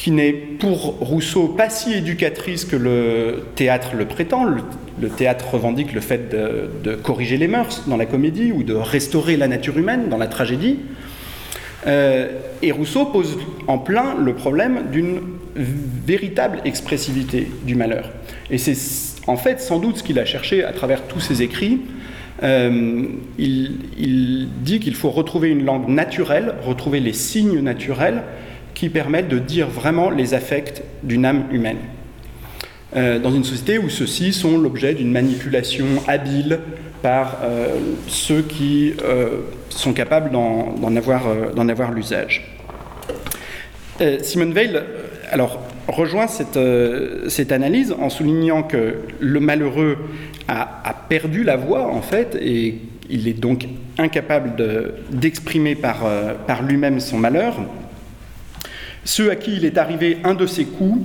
qui 0.06 0.12
n'est 0.12 0.32
pour 0.32 0.98
Rousseau 1.00 1.48
pas 1.48 1.68
si 1.68 1.92
éducatrice 1.92 2.64
que 2.64 2.76
le 2.76 3.42
théâtre 3.56 3.96
le 3.96 4.04
prétend. 4.04 4.44
Le, 4.44 5.08
théâtre 5.08 5.54
revendique 5.54 5.92
le 5.92 6.00
fait 6.00 6.30
de, 6.30 6.94
corriger 6.94 7.36
les 7.36 7.48
mœurs 7.48 7.82
dans 7.88 7.96
la 7.96 8.06
comédie 8.06 8.52
ou 8.52 8.62
de 8.62 8.72
restaurer 8.72 9.36
la 9.36 9.48
nature 9.48 9.76
humaine 9.76 10.08
dans 10.08 10.16
la 10.16 10.28
tragédie. 10.28 10.78
Euh, 11.88 12.28
et 12.62 12.70
Rousseau 12.70 13.06
pose 13.06 13.36
en 13.66 13.78
plein 13.78 14.14
le 14.16 14.34
problème 14.34 14.84
d'une 14.92 15.22
véritable 15.56 16.60
expressivité 16.64 17.48
du 17.64 17.74
malheur. 17.74 18.12
Et 18.48 18.58
c'est 18.58 18.76
en 19.26 19.36
fait 19.36 19.60
sans 19.60 19.80
doute 19.80 19.96
ce 19.96 20.02
qu'il 20.04 20.20
a 20.20 20.24
cherché 20.24 20.62
à 20.62 20.72
travers 20.72 21.02
tous 21.08 21.18
ses 21.18 21.42
écrits. 21.42 21.80
Euh, 22.44 23.06
il, 23.38 23.72
il 23.98 24.48
dit 24.60 24.78
qu'il 24.78 24.94
faut 24.94 25.10
retrouver 25.10 25.48
une 25.48 25.64
langue 25.64 25.88
naturelle, 25.88 26.54
retrouver 26.62 27.00
les 27.00 27.12
signes 27.12 27.58
naturels 27.58 28.22
qui 28.76 28.90
permettent 28.90 29.28
de 29.28 29.38
dire 29.38 29.68
vraiment 29.68 30.10
les 30.10 30.34
affects 30.34 30.82
d'une 31.02 31.24
âme 31.24 31.46
humaine. 31.50 31.78
Euh, 32.94 33.18
dans 33.18 33.32
une 33.32 33.42
société 33.42 33.78
où 33.78 33.88
ceux-ci 33.88 34.34
sont 34.34 34.58
l'objet 34.58 34.92
d'une 34.92 35.10
manipulation 35.10 35.86
habile 36.06 36.60
par 37.00 37.38
euh, 37.42 37.68
ceux 38.06 38.42
qui 38.42 38.92
euh, 39.02 39.40
sont 39.70 39.94
capables 39.94 40.30
d'en 40.30 40.94
avoir, 40.94 41.90
l'usage. 41.90 42.54
Simone 44.20 44.52
Veil 44.52 44.78
alors, 45.30 45.62
rejoint 45.88 46.26
cette, 46.26 47.52
analyse 47.52 47.94
en 47.98 48.10
soulignant 48.10 48.62
que 48.62 48.96
le 49.18 49.40
malheureux 49.40 49.96
a, 50.48 50.94
perdu 51.08 51.44
la 51.44 51.56
voix, 51.56 51.86
en 51.86 52.02
fait, 52.02 52.36
et 52.38 52.78
il 53.08 53.26
est 53.26 53.40
donc 53.40 53.66
incapable 53.96 54.52
d'exprimer 55.10 55.74
par 55.76 56.62
lui-même 56.62 57.00
son 57.00 57.16
malheur 57.16 57.56
ceux 59.06 59.30
à 59.30 59.36
qui 59.36 59.56
il 59.56 59.64
est 59.64 59.78
arrivé 59.78 60.18
un 60.24 60.34
de 60.34 60.46
ces 60.46 60.66
coups, 60.66 61.00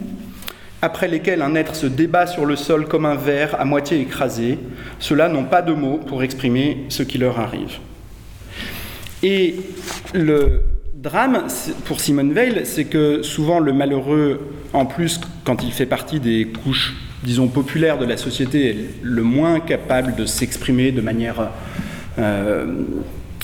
après 0.81 1.07
lesquels 1.07 1.43
un 1.43 1.53
être 1.53 1.75
se 1.75 1.85
débat 1.85 2.25
sur 2.25 2.45
le 2.45 2.55
sol 2.55 2.87
comme 2.87 3.05
un 3.05 3.15
verre 3.15 3.55
à 3.59 3.65
moitié 3.65 4.01
écrasé, 4.01 4.57
ceux-là 4.99 5.29
n'ont 5.29 5.45
pas 5.45 5.61
de 5.61 5.71
mots 5.71 5.99
pour 5.99 6.23
exprimer 6.23 6.85
ce 6.89 7.03
qui 7.03 7.19
leur 7.19 7.39
arrive. 7.39 7.77
Et 9.21 9.57
le 10.15 10.63
drame 10.95 11.45
pour 11.85 11.99
Simone 11.99 12.33
Veil, 12.33 12.61
c'est 12.63 12.85
que 12.85 13.21
souvent 13.21 13.59
le 13.59 13.71
malheureux, 13.71 14.51
en 14.73 14.87
plus 14.87 15.21
quand 15.43 15.63
il 15.63 15.71
fait 15.71 15.85
partie 15.85 16.19
des 16.19 16.47
couches, 16.63 16.95
disons, 17.23 17.47
populaires 17.47 17.99
de 17.99 18.05
la 18.05 18.17
société, 18.17 18.69
est 18.69 18.77
le 19.03 19.21
moins 19.21 19.59
capable 19.59 20.15
de 20.15 20.25
s'exprimer 20.25 20.91
de 20.91 21.01
manière... 21.01 21.51
Euh, 22.17 22.65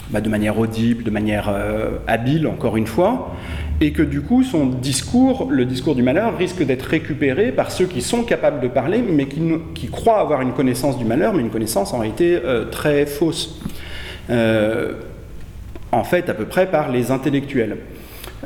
bah, 0.09 0.21
de 0.21 0.29
manière 0.29 0.57
audible, 0.57 1.03
de 1.03 1.11
manière 1.11 1.49
euh, 1.49 1.97
habile, 2.07 2.47
encore 2.47 2.77
une 2.77 2.87
fois, 2.87 3.35
et 3.79 3.91
que 3.91 4.01
du 4.01 4.21
coup 4.21 4.43
son 4.43 4.65
discours, 4.65 5.47
le 5.49 5.65
discours 5.65 5.95
du 5.95 6.01
malheur, 6.01 6.37
risque 6.37 6.63
d'être 6.63 6.83
récupéré 6.83 7.51
par 7.51 7.71
ceux 7.71 7.85
qui 7.85 8.01
sont 8.01 8.23
capables 8.23 8.59
de 8.59 8.67
parler, 8.67 9.01
mais 9.01 9.27
qui, 9.27 9.87
croient 9.87 10.19
avoir 10.19 10.41
une 10.41 10.53
connaissance 10.53 10.97
du 10.97 11.05
malheur, 11.05 11.33
mais 11.33 11.41
une 11.41 11.49
connaissance 11.49 11.93
en 11.93 11.99
réalité 11.99 12.39
euh, 12.43 12.65
très 12.65 13.05
fausse. 13.05 13.59
Euh, 14.29 14.93
en 15.91 16.03
fait, 16.03 16.29
à 16.29 16.33
peu 16.33 16.45
près 16.45 16.69
par 16.69 16.91
les 16.91 17.11
intellectuels. 17.11 17.77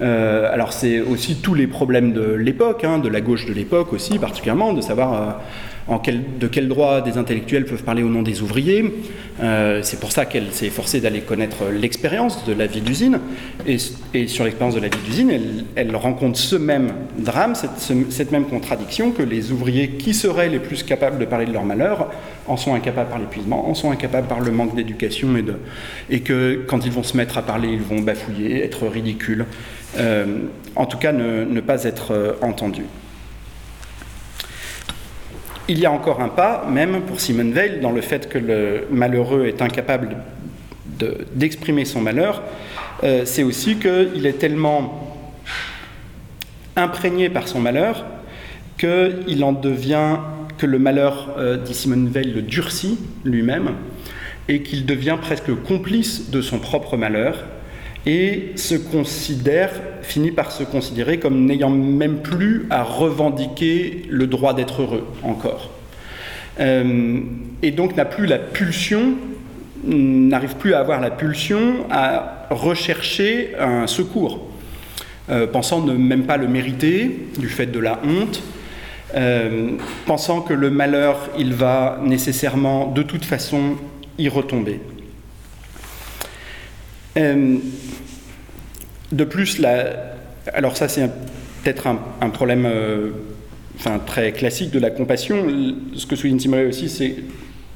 Euh, 0.01 0.51
alors 0.53 0.73
c'est 0.73 1.01
aussi 1.01 1.37
tous 1.41 1.53
les 1.53 1.67
problèmes 1.67 2.13
de 2.13 2.33
l'époque, 2.33 2.83
hein, 2.83 2.99
de 2.99 3.09
la 3.09 3.19
gauche 3.19 3.45
de 3.45 3.53
l'époque 3.53 3.93
aussi 3.93 4.19
particulièrement, 4.19 4.73
de 4.73 4.81
savoir 4.81 5.41
de 5.89 6.47
quel 6.47 6.67
droit 6.67 7.01
des 7.01 7.17
intellectuels 7.17 7.65
peuvent 7.65 7.83
parler 7.83 8.03
au 8.03 8.09
nom 8.09 8.21
des 8.21 8.41
ouvriers. 8.41 8.93
Euh, 9.41 9.81
c'est 9.83 9.99
pour 9.99 10.11
ça 10.11 10.25
qu'elle 10.25 10.51
s'est 10.51 10.67
efforcée 10.67 11.01
d'aller 11.01 11.21
connaître 11.21 11.65
l'expérience 11.71 12.45
de 12.45 12.53
la 12.53 12.67
vie 12.67 12.81
d'usine. 12.81 13.19
Et, 13.65 13.77
sur 14.27 14.43
l'expérience 14.43 14.75
de 14.75 14.79
la 14.79 14.89
vie 14.89 14.99
d'usine, 15.05 15.65
elle, 15.75 15.95
rencontre 15.95 16.37
ce 16.37 16.55
même 16.55 16.93
drame, 17.17 17.53
cette, 17.55 18.31
même 18.31 18.45
contradiction, 18.45 19.11
que 19.11 19.23
les 19.23 19.51
ouvriers 19.51 19.89
qui 19.89 20.13
seraient 20.13 20.49
les 20.49 20.59
plus 20.59 20.83
capables 20.83 21.17
de 21.17 21.25
parler 21.25 21.45
de 21.45 21.53
leur 21.53 21.65
malheur 21.65 22.11
en 22.47 22.57
sont 22.57 22.73
incapables 22.73 23.09
par 23.09 23.19
l'épuisement, 23.19 23.69
en 23.69 23.73
sont 23.73 23.91
incapables 23.91 24.27
par 24.27 24.39
le 24.39 24.51
manque 24.51 24.75
d'éducation, 24.75 25.35
et, 25.37 25.45
et 26.09 26.19
que 26.21 26.63
quand 26.67 26.85
ils 26.85 26.91
vont 26.91 27.03
se 27.03 27.17
mettre 27.17 27.37
à 27.37 27.41
parler, 27.41 27.69
ils 27.69 27.81
vont 27.81 27.99
bafouiller, 27.99 28.63
être 28.63 28.87
ridicules, 28.87 29.45
euh, 29.97 30.25
en 30.75 30.85
tout 30.85 30.97
cas 30.97 31.11
ne, 31.11 31.59
pas 31.61 31.83
être 31.83 32.11
euh, 32.11 32.33
entendus. 32.41 32.85
Il 35.71 35.79
y 35.79 35.85
a 35.85 35.91
encore 35.93 36.19
un 36.19 36.27
pas, 36.27 36.67
même 36.69 36.99
pour 37.03 37.21
Simone 37.21 37.53
Veil, 37.53 37.79
dans 37.79 37.93
le 37.93 38.01
fait 38.01 38.27
que 38.27 38.37
le 38.37 38.87
malheureux 38.91 39.45
est 39.45 39.61
incapable 39.61 40.17
d'exprimer 41.33 41.85
son 41.85 42.01
malheur. 42.01 42.43
Euh, 43.05 43.21
c'est 43.23 43.43
aussi 43.43 43.77
qu'il 43.77 44.25
est 44.25 44.37
tellement 44.37 45.17
imprégné 46.75 47.29
par 47.29 47.47
son 47.47 47.61
malheur 47.61 48.03
qu'il 48.77 49.41
en 49.45 49.53
devient, 49.53 50.17
que 50.57 50.65
le 50.65 50.77
malheur, 50.77 51.35
euh, 51.37 51.55
dit 51.55 51.73
Simone 51.73 52.09
Veil, 52.09 52.33
le 52.33 52.41
durcit 52.41 52.99
lui-même, 53.23 53.69
et 54.49 54.63
qu'il 54.63 54.85
devient 54.85 55.15
presque 55.21 55.55
complice 55.63 56.31
de 56.31 56.41
son 56.41 56.59
propre 56.59 56.97
malheur, 56.97 57.45
et 58.05 58.53
se 58.55 58.75
considère, 58.75 59.71
finit 60.01 60.31
par 60.31 60.51
se 60.51 60.63
considérer 60.63 61.19
comme 61.19 61.45
n'ayant 61.45 61.69
même 61.69 62.21
plus 62.21 62.65
à 62.69 62.83
revendiquer 62.83 64.03
le 64.09 64.27
droit 64.27 64.53
d'être 64.53 64.81
heureux 64.81 65.07
encore. 65.23 65.69
Euh, 66.59 67.19
et 67.61 67.71
donc 67.71 67.95
n'a 67.95 68.05
plus 68.05 68.25
la 68.25 68.39
pulsion, 68.39 69.13
n'arrive 69.83 70.55
plus 70.55 70.73
à 70.73 70.79
avoir 70.79 70.99
la 70.99 71.11
pulsion 71.11 71.85
à 71.89 72.47
rechercher 72.49 73.53
un 73.59 73.87
secours, 73.87 74.47
euh, 75.29 75.47
pensant 75.47 75.81
ne 75.81 75.93
même 75.93 76.23
pas 76.23 76.37
le 76.37 76.47
mériter 76.47 77.27
du 77.37 77.47
fait 77.47 77.67
de 77.67 77.79
la 77.79 77.99
honte, 78.03 78.41
euh, 79.15 79.71
pensant 80.05 80.41
que 80.41 80.53
le 80.53 80.69
malheur, 80.69 81.29
il 81.37 81.53
va 81.53 81.99
nécessairement 82.03 82.87
de 82.87 83.03
toute 83.03 83.25
façon 83.25 83.75
y 84.17 84.27
retomber. 84.29 84.79
De 89.11 89.23
plus, 89.23 89.61
alors 90.53 90.77
ça 90.77 90.87
c'est 90.87 91.09
peut-être 91.63 91.87
un, 91.87 92.29
problème 92.29 92.65
euh, 92.65 93.09
très 94.05 94.31
classique 94.31 94.71
de 94.71 94.79
la 94.79 94.89
compassion. 94.89 95.45
Ce 95.95 96.05
que 96.05 96.15
souligne 96.15 96.37
Timoré 96.37 96.65
aussi, 96.65 96.89
c'est 96.89 97.15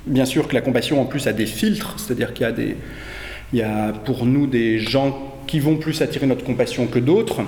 bien 0.05 0.25
sûr 0.25 0.47
que 0.47 0.53
la 0.53 0.61
compassion 0.61 1.01
en 1.01 1.05
plus 1.05 1.27
a 1.27 1.33
des 1.33 1.45
filtres, 1.45 1.95
c'est-à-dire 1.99 2.33
qu'il 2.33 2.45
y 2.45 2.49
a, 2.49 2.51
des, 2.51 2.75
il 3.53 3.65
pour 4.05 4.25
nous 4.25 4.47
des 4.47 4.79
gens 4.79 5.33
qui 5.47 5.59
vont 5.59 5.77
plus 5.77 6.01
attirer 6.01 6.25
notre 6.25 6.43
compassion 6.43 6.87
que 6.87 6.99
d'autres. 6.99 7.41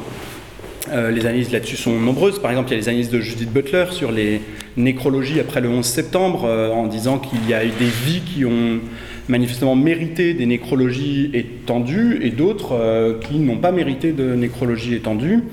Euh, 0.89 1.11
les 1.11 1.25
analyses 1.25 1.51
là-dessus 1.51 1.75
sont 1.75 1.99
nombreuses. 1.99 2.39
Par 2.39 2.51
exemple, 2.51 2.69
il 2.69 2.73
y 2.73 2.75
a 2.75 2.79
les 2.79 2.89
analyses 2.89 3.09
de 3.09 3.19
Judith 3.19 3.51
Butler 3.51 3.85
sur 3.91 4.11
les 4.11 4.41
nécrologies 4.77 5.39
après 5.39 5.59
le 5.59 5.69
11 5.69 5.85
septembre, 5.85 6.45
euh, 6.45 6.69
en 6.69 6.87
disant 6.87 7.19
qu'il 7.19 7.47
y 7.49 7.53
a 7.53 7.65
eu 7.65 7.71
des 7.79 7.89
vies 8.05 8.21
qui 8.21 8.45
ont 8.45 8.79
manifestement 9.27 9.75
mérité 9.75 10.33
des 10.33 10.45
nécrologies 10.45 11.29
étendues 11.33 12.19
et 12.21 12.31
d'autres 12.31 12.73
euh, 12.73 13.19
qui 13.19 13.39
n'ont 13.39 13.57
pas 13.57 13.71
mérité 13.71 14.11
de 14.11 14.35
nécrologie 14.35 14.95
étendue. 14.95 15.43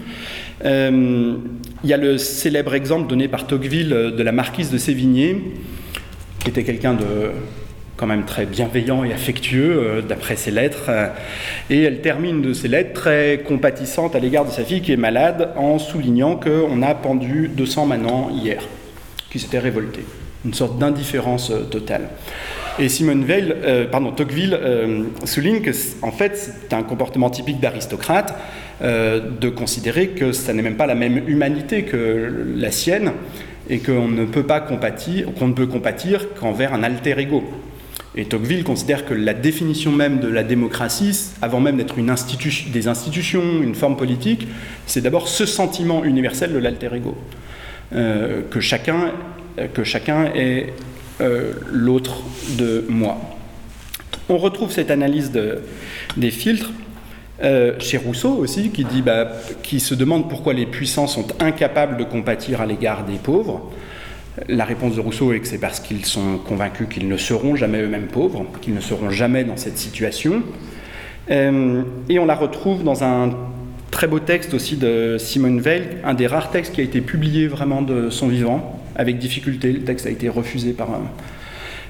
il 0.65 1.91
y 1.91 1.93
a 1.93 1.97
le 1.97 2.19
célèbre 2.19 2.75
exemple 2.75 3.09
donné 3.09 3.29
par 3.29 3.47
Tocqueville 3.47 3.89
de 4.17 4.23
la 4.23 4.33
marquise 4.33 4.71
de 4.71 4.79
Sévigné, 4.79 5.43
qui 6.39 6.51
était 6.51 6.65
quelqu'un 6.65 6.95
de 6.95 7.33
quand 7.97 8.07
même 8.07 8.25
très 8.25 8.47
bienveillant 8.47 9.05
et 9.05 9.13
affectueux, 9.13 9.79
euh, 9.79 10.03
d'après 10.03 10.37
ses 10.37 10.51
lettres. 10.51 10.91
et 11.71 11.83
elle 11.83 12.01
termine 12.01 12.43
de 12.43 12.53
ses 12.53 12.69
lettres 12.69 12.93
très 12.93 13.43
compatissante 13.47 14.17
à 14.17 14.19
l'égard 14.19 14.45
de 14.45 14.51
sa 14.51 14.65
fille 14.65 14.81
qui 14.81 14.93
est 14.93 14.97
malade, 14.97 15.51
en 15.57 15.79
soulignant 15.79 16.37
qu'on 16.37 16.83
a 16.83 16.95
pendu 16.95 17.51
200 17.55 17.87
manants 17.87 18.31
hier, 18.31 18.63
qui 19.31 19.39
s'était 19.39 19.59
révolté. 19.59 20.01
Une 20.45 20.55
sorte 20.55 20.79
d'indifférence 20.79 21.51
euh, 21.51 21.63
totale. 21.63 22.09
Et 22.79 22.89
Simone 22.89 23.25
Veil, 23.25 23.55
euh, 23.63 23.87
pardon, 23.87 24.11
Tocqueville 24.11 24.59
souligne 25.25 25.61
que, 25.61 25.71
en 26.03 26.11
fait, 26.11 26.33
c'est 26.37 26.75
un 26.75 26.83
comportement 26.83 27.31
typique 27.31 27.61
d'aristocrate 27.61 28.35
de 28.83 29.49
considérer 29.49 30.09
que 30.09 30.33
ça 30.33 30.53
n'est 30.53 30.61
même 30.61 30.77
pas 30.77 30.87
la 30.87 30.97
même 30.97 31.29
humanité 31.29 31.85
que 31.85 32.47
la 32.57 32.73
sienne 32.73 33.13
et 33.71 33.79
qu'on 33.79 34.09
ne 34.09 34.25
peut 34.25 34.43
pas 34.43 34.61
compatir, 34.61 35.33
qu'on 35.35 35.49
ne 35.49 35.53
peut 35.55 35.67
compatir 35.67 36.35
qu'envers 36.35 36.75
un 36.75 36.83
alter 36.83 37.19
ego. 37.19 37.45
Et 38.17 38.27
Tocqueville 38.27 38.63
considère 38.63 39.05
que 39.05 39.15
la 39.15 39.35
définition 39.35 39.91
même 39.91 40.21
de 40.21 40.29
la 40.29 40.45
démocratie, 40.45 41.31
avant 41.43 41.61
même 41.61 41.77
d'être 41.77 41.99
une 41.99 42.11
institution, 42.11 42.71
des 42.71 42.87
institutions, 42.87 43.63
une 43.63 43.75
forme 43.75 43.97
politique, 43.97 44.47
c'est 44.87 45.01
d'abord 45.01 45.27
ce 45.27 45.47
sentiment 45.47 46.05
universel 46.05 46.53
de 46.53 46.59
l'alter 46.59 46.95
ego, 46.95 47.17
euh, 47.95 48.43
que, 48.51 48.61
chacun, 48.61 49.13
que 49.73 49.83
chacun 49.83 50.27
est 50.35 50.73
euh, 51.21 51.53
l'autre 51.71 52.23
de 52.59 52.85
moi. 52.89 53.19
On 54.29 54.39
retrouve 54.39 54.71
cette 54.71 54.91
analyse 54.91 55.31
de, 55.31 55.61
des 56.17 56.31
filtres 56.31 56.71
euh, 57.43 57.73
chez 57.79 57.99
Rousseau 57.99 58.31
aussi, 58.37 58.71
bah, 59.05 59.29
qui 59.63 59.81
se 59.81 59.95
demande 59.95 60.29
pourquoi 60.29 60.55
les 60.55 60.67
puissants 60.67 61.07
sont 61.07 61.27
incapables 61.41 61.97
de 61.97 62.05
compatir 62.05 62.61
à 62.61 62.67
l'égard 62.67 63.05
des 63.05 63.19
pauvres. 63.19 63.71
La 64.49 64.65
réponse 64.65 64.97
de 64.97 65.01
Rousseau 65.01 65.33
est 65.33 65.41
que 65.41 65.47
c'est 65.47 65.59
parce 65.59 65.81
qu'ils 65.81 66.05
sont 66.05 66.39
convaincus 66.39 66.89
qu'ils 66.89 67.09
ne 67.09 67.17
seront 67.17 67.55
jamais 67.55 67.83
eux-mêmes 67.83 68.07
pauvres, 68.07 68.47
qu'ils 68.61 68.75
ne 68.75 68.81
seront 68.81 69.11
jamais 69.11 69.45
dans 69.45 69.57
cette 69.57 69.79
situation. 69.79 70.43
Euh, 71.31 71.83
et 72.09 72.19
on 72.19 72.27
la 72.27 72.35
retrouve 72.35 72.83
dans 72.85 73.05
un 73.05 73.31
très 73.91 74.07
beau 74.07 74.19
texte 74.19 74.55
aussi 74.55 74.77
de 74.77 75.17
Simone 75.19 75.61
Veil, 75.61 75.85
un 76.05 76.15
des 76.15 76.27
rares 76.27 76.51
textes 76.51 76.75
qui 76.75 76.81
a 76.81 76.85
été 76.85 77.01
publié 77.01 77.47
vraiment 77.47 77.83
de 77.83 78.11
son 78.11 78.29
vivant, 78.29 78.81
avec 78.97 79.19
difficulté. 79.19 79.73
Le 79.73 79.81
texte 79.81 80.07
a 80.07 80.11
été 80.11 80.29
refusé 80.29 80.73
par 80.73 80.89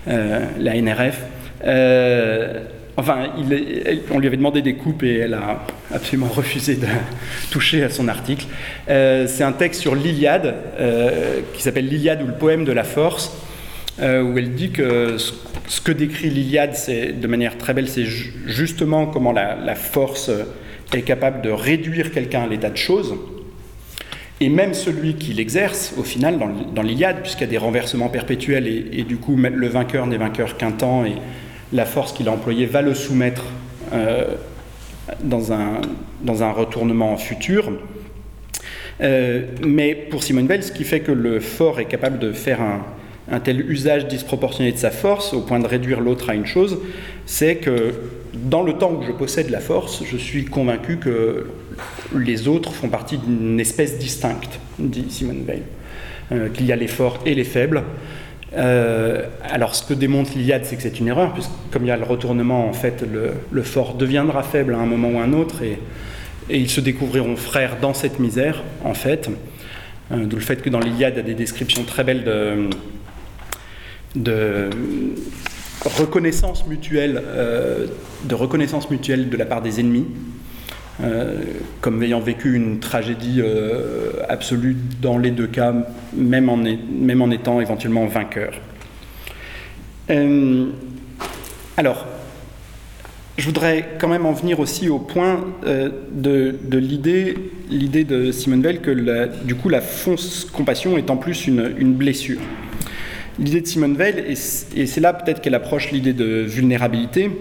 euh, 0.09 0.47
la 0.59 0.81
NRF. 0.81 1.21
Euh, 1.65 2.65
Enfin, 2.97 3.31
on 4.13 4.19
lui 4.21 4.27
avait 4.29 4.37
demandé 4.37 4.63
des 4.63 4.75
coupes 4.75 5.03
et 5.03 5.19
elle 5.19 5.35
a 5.35 5.67
absolument 5.93 6.29
refusé 6.35 6.77
de 6.77 6.87
toucher 7.51 7.83
à 7.83 7.91
son 7.91 8.07
article. 8.07 8.47
Euh, 8.89 9.27
c'est 9.27 9.43
un 9.43 9.53
texte 9.53 9.81
sur 9.81 9.97
l'Iliade, 9.97 10.55
euh, 10.79 11.41
qui 11.55 11.63
s'appelle 11.63 11.89
L'Iliade 11.89 12.23
ou 12.23 12.27
le 12.27 12.35
poème 12.35 12.65
de 12.65 12.73
la 12.73 12.85
force, 12.85 13.37
euh, 14.01 14.23
où 14.23 14.39
elle 14.39 14.53
dit 14.53 14.71
que 14.71 15.17
ce, 15.19 15.81
que 15.81 15.91
décrit 15.91 16.31
l'Iliade, 16.31 16.75
c'est 16.75 17.13
de 17.13 17.27
manière 17.27 17.59
très 17.59 17.75
belle, 17.75 17.89
c'est 17.89 18.05
justement 18.05 19.07
comment 19.07 19.33
la, 19.33 19.75
force 19.75 20.31
est 20.93 21.03
capable 21.03 21.43
de 21.43 21.51
réduire 21.51 22.13
quelqu'un 22.13 22.43
à 22.43 22.47
l'état 22.47 22.71
de 22.71 22.77
choses. 22.77 23.17
Et 24.41 24.49
même 24.49 24.75
celui 24.75 25.15
qui 25.15 25.33
l'exerce, 25.33 25.95
au 25.97 26.03
final, 26.03 26.39
dans, 26.75 26.83
l'Iliade, 26.83 27.21
puisqu'il 27.23 27.43
y 27.43 27.47
a 27.47 27.51
des 27.51 27.59
renversements 27.59 28.09
perpétuels, 28.09 28.67
et, 28.67 29.05
du 29.05 29.17
coup, 29.17 29.37
le 29.37 29.69
vainqueur 29.69 30.07
n'est 30.07 30.17
vainqueur 30.17 30.57
qu'un 30.57 30.73
temps, 30.73 31.05
et 31.05 31.15
la 31.73 31.87
force 31.87 32.13
qu'il 32.13 32.29
a 32.29 32.33
employée 32.33 32.67
va 32.67 32.83
le 32.83 32.95
soumettre 32.95 33.45
euh, 33.93 34.25
dans, 35.23 35.53
un, 35.53 35.81
dans 36.23 36.43
un 36.43 36.51
retournement 36.51 37.17
futur. 37.17 37.71
Euh, 39.01 39.43
mais 39.65 39.95
pour 39.95 40.23
Simone 40.23 40.47
Veil, 40.47 40.63
ce 40.63 40.73
qui 40.73 40.85
fait 40.85 41.01
que 41.01 41.13
le 41.13 41.41
fort 41.41 41.81
est 41.81 41.87
capable 41.87 42.19
de 42.19 42.33
faire 42.33 42.61
un 43.31 43.41
tel 43.41 43.71
usage 43.71 44.07
disproportionné 44.07 44.73
de 44.73 44.79
sa 44.79 44.91
force 44.91 45.33
au 45.33 45.41
point 45.41 45.59
de 45.59 45.67
réduire 45.67 46.01
l'autre 46.01 46.31
à 46.31 46.35
une 46.35 46.47
chose, 46.47 46.79
c'est 47.27 47.57
que 47.57 47.95
dans 48.35 48.63
le 48.63 48.75
temps 48.75 48.93
où 48.93 49.03
je 49.03 49.13
possède 49.13 49.51
la 49.51 49.61
force, 49.61 50.03
je 50.05 50.17
suis 50.17 50.45
convaincu 50.45 50.99
que 50.99 51.47
les 52.15 52.49
autres 52.49 52.73
font 52.73 52.89
partie 52.89 53.19
d'une 53.19 53.59
espèce 53.61 53.99
distincte, 53.99 54.59
dit 54.79 55.07
Simone 55.09 55.45
Veil. 55.45 55.63
Euh, 56.33 56.49
qu'il 56.49 56.65
y 56.65 56.73
a 56.73 56.77
les 56.77 56.89
forts 56.89 57.19
et 57.27 57.35
les 57.35 57.45
faibles, 57.45 57.83
euh, 58.57 59.27
alors, 59.43 59.75
ce 59.75 59.83
que 59.83 59.95
démontre 59.95 60.31
l'Iliade, 60.37 60.65
c'est 60.65 60.77
que 60.77 60.83
c'est 60.83 60.99
une 61.01 61.09
erreur, 61.09 61.33
puisque 61.33 61.51
comme 61.71 61.85
il 61.85 61.89
y 61.89 61.91
a 61.91 61.97
le 61.97 62.05
retournement, 62.05 62.69
en 62.69 62.73
fait, 62.73 63.05
le, 63.51 63.63
fort 63.63 63.95
deviendra 63.95 64.43
faible 64.43 64.75
à 64.75 64.79
un 64.79 64.87
moment 64.87 65.11
ou 65.11 65.19
à 65.19 65.23
un 65.23 65.33
autre, 65.33 65.63
et, 65.63 65.79
ils 66.49 66.71
se 66.71 66.81
découvriront 66.81 67.37
frères 67.37 67.79
dans 67.81 67.95
cette 67.95 68.21
misère, 68.21 68.63
en 68.85 68.95
fait. 68.95 69.29
Euh, 70.13 70.25
d'où 70.25 70.37
le 70.37 70.43
fait 70.43 70.63
que 70.63 70.71
dans 70.71 70.79
l'Iliade, 70.79 71.15
il 71.15 71.17
y 71.17 71.21
a 71.21 71.25
des 71.25 71.35
descriptions 71.35 71.85
très 71.85 72.05
belles 72.05 72.25
de, 74.15 74.71
reconnaissance 75.85 76.67
mutuelle, 76.67 77.23
de 78.25 78.35
reconnaissance 78.35 78.91
mutuelle 78.91 79.29
de 79.29 79.37
la 79.37 79.47
part 79.47 79.63
des 79.63 79.81
ennemis. 79.81 80.07
Euh, 81.03 81.43
comme 81.81 82.01
ayant 82.05 82.21
vécu 82.21 82.55
une 82.55 82.79
tragédie 82.79 83.41
euh, 83.41 84.13
absolue 84.29 84.77
dans 85.03 85.19
les 85.19 85.33
deux 85.33 85.49
cas, 85.49 85.75
même 86.15 86.49
en, 86.49 87.31
étant 87.33 87.61
éventuellement 87.61 88.07
vainqueur. 88.07 88.53
Euh, 90.11 90.67
alors, 91.77 92.07
je 93.37 93.45
voudrais 93.45 93.89
quand 93.99 94.07
même 94.07 94.25
en 94.25 94.33
venir 94.33 94.61
aussi 94.61 94.89
au 94.89 95.01
point 95.01 95.45
de, 95.65 96.55
l'idée, 96.71 98.05
de 98.05 98.31
Simone 98.31 98.63
Veil 98.63 98.79
que 98.79 98.93
du 99.45 99.57
coup 99.57 99.69
la 99.69 99.81
fausse 99.81 100.45
compassion 100.45 100.97
est 100.97 101.11
en 101.11 101.17
plus 101.17 101.49
une, 101.49 101.95
blessure. 101.95 102.39
L'idée 103.41 103.63
de 103.63 103.67
Simone 103.67 103.97
Veil, 103.97 104.25
et 104.77 104.87
c'est 104.87 105.01
là 105.01 105.13
peut-être 105.13 105.41
qu'elle 105.41 105.57
approche 105.57 105.91
l'idée 105.91 106.13
de 106.13 106.43
vulnérabilité, 106.43 107.33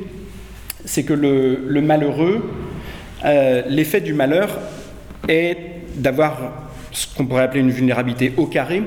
c'est 0.86 1.04
que 1.04 1.14
le 1.14 1.82
malheureux 1.82 2.42
euh, 3.26 3.62
l'effet 3.68 4.02
du 4.02 4.14
malheur 4.14 4.60
est 5.28 5.58
d'avoir 5.96 6.68
ce 6.92 7.08
qu'on 7.16 7.26
pourrait 7.26 7.44
appeler 7.44 7.62
une 7.62 7.72
vulnérabilité 7.72 8.34
au 8.38 8.46
carré, 8.46 8.84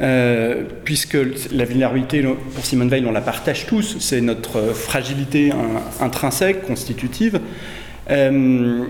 euh, 0.00 0.64
puisque 0.84 1.18
la 1.50 1.64
vulnérabilité, 1.64 2.22
pour 2.22 2.64
Simone 2.64 2.88
Veil, 2.88 3.04
on 3.06 3.12
la 3.12 3.20
partage 3.20 3.66
tous, 3.66 3.96
c'est 4.00 4.20
notre 4.20 4.60
fragilité 4.74 5.50
intrinsèque, 6.00 6.62
constitutive. 6.62 7.40
Euh, 8.10 8.84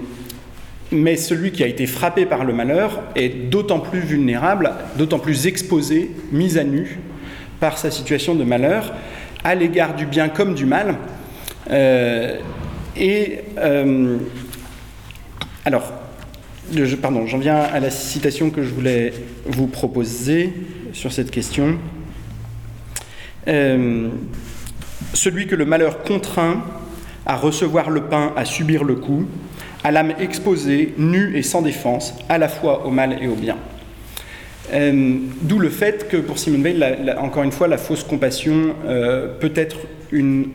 mais 0.91 1.17
celui 1.17 1.53
qui 1.53 1.63
a 1.63 1.67
été 1.67 1.87
frappé 1.87 2.25
par 2.25 2.45
le 2.45 2.55
malheur 2.55 3.03
est 3.15 3.51
d'autant 3.51 3.79
plus 3.79 4.01
vulnérable, 4.01 4.73
d'autant 4.97 5.19
plus 5.19 5.47
exposé, 5.47 6.11
mis 6.33 6.59
à 6.59 6.65
nu 6.65 6.99
par 7.61 7.77
sa 7.77 7.91
situation 7.91 8.35
de 8.35 8.45
malheur, 8.45 8.95
à 9.45 9.55
l'égard 9.55 9.95
du 9.95 10.07
bien 10.07 10.29
comme 10.29 10.55
du 10.55 10.65
mal. 10.65 10.97
et 12.97 13.41
alors, 15.69 15.93
pardon, 17.03 17.27
j'en 17.27 17.37
viens 17.37 17.59
à 17.59 17.79
la 17.79 17.91
citation 17.91 18.49
que 18.49 18.63
je 18.63 18.73
voulais 18.73 19.13
vous 19.45 19.67
proposer 19.67 20.51
sur 20.95 21.13
cette 21.13 21.31
question. 21.31 21.77
Euh, 23.49 24.09
celui 25.13 25.47
que 25.47 25.55
le 25.55 25.67
malheur 25.67 26.05
contraint 26.05 26.65
à 27.27 27.37
recevoir 27.37 27.91
le 27.91 28.05
pain, 28.05 28.33
à 28.35 28.47
subir 28.47 28.83
le 28.83 28.95
coup, 28.95 29.27
à 29.85 29.91
l'âme 29.91 30.15
exposée, 30.19 30.95
nue 30.97 31.37
et 31.37 31.43
sans 31.43 31.61
défense, 31.61 32.15
à 32.31 32.39
la 32.39 32.49
fois 32.49 32.87
au 32.87 32.91
mal 32.91 33.19
et 33.23 33.29
au 33.29 33.35
bien. 33.35 33.59
Euh, 34.73 35.19
d'où 35.43 35.59
le 35.59 35.69
fait 35.69 36.09
que 36.09 36.17
pour 36.17 36.39
Simone 36.39 36.63
Veil, 36.63 36.83
encore 37.19 37.43
une 37.43 37.53
fois, 37.53 37.69
la 37.69 37.77
fausse 37.77 38.05
compassion 38.05 38.75
euh, 38.87 39.39
peut 39.39 39.53
être 39.55 39.77
une 40.13 40.49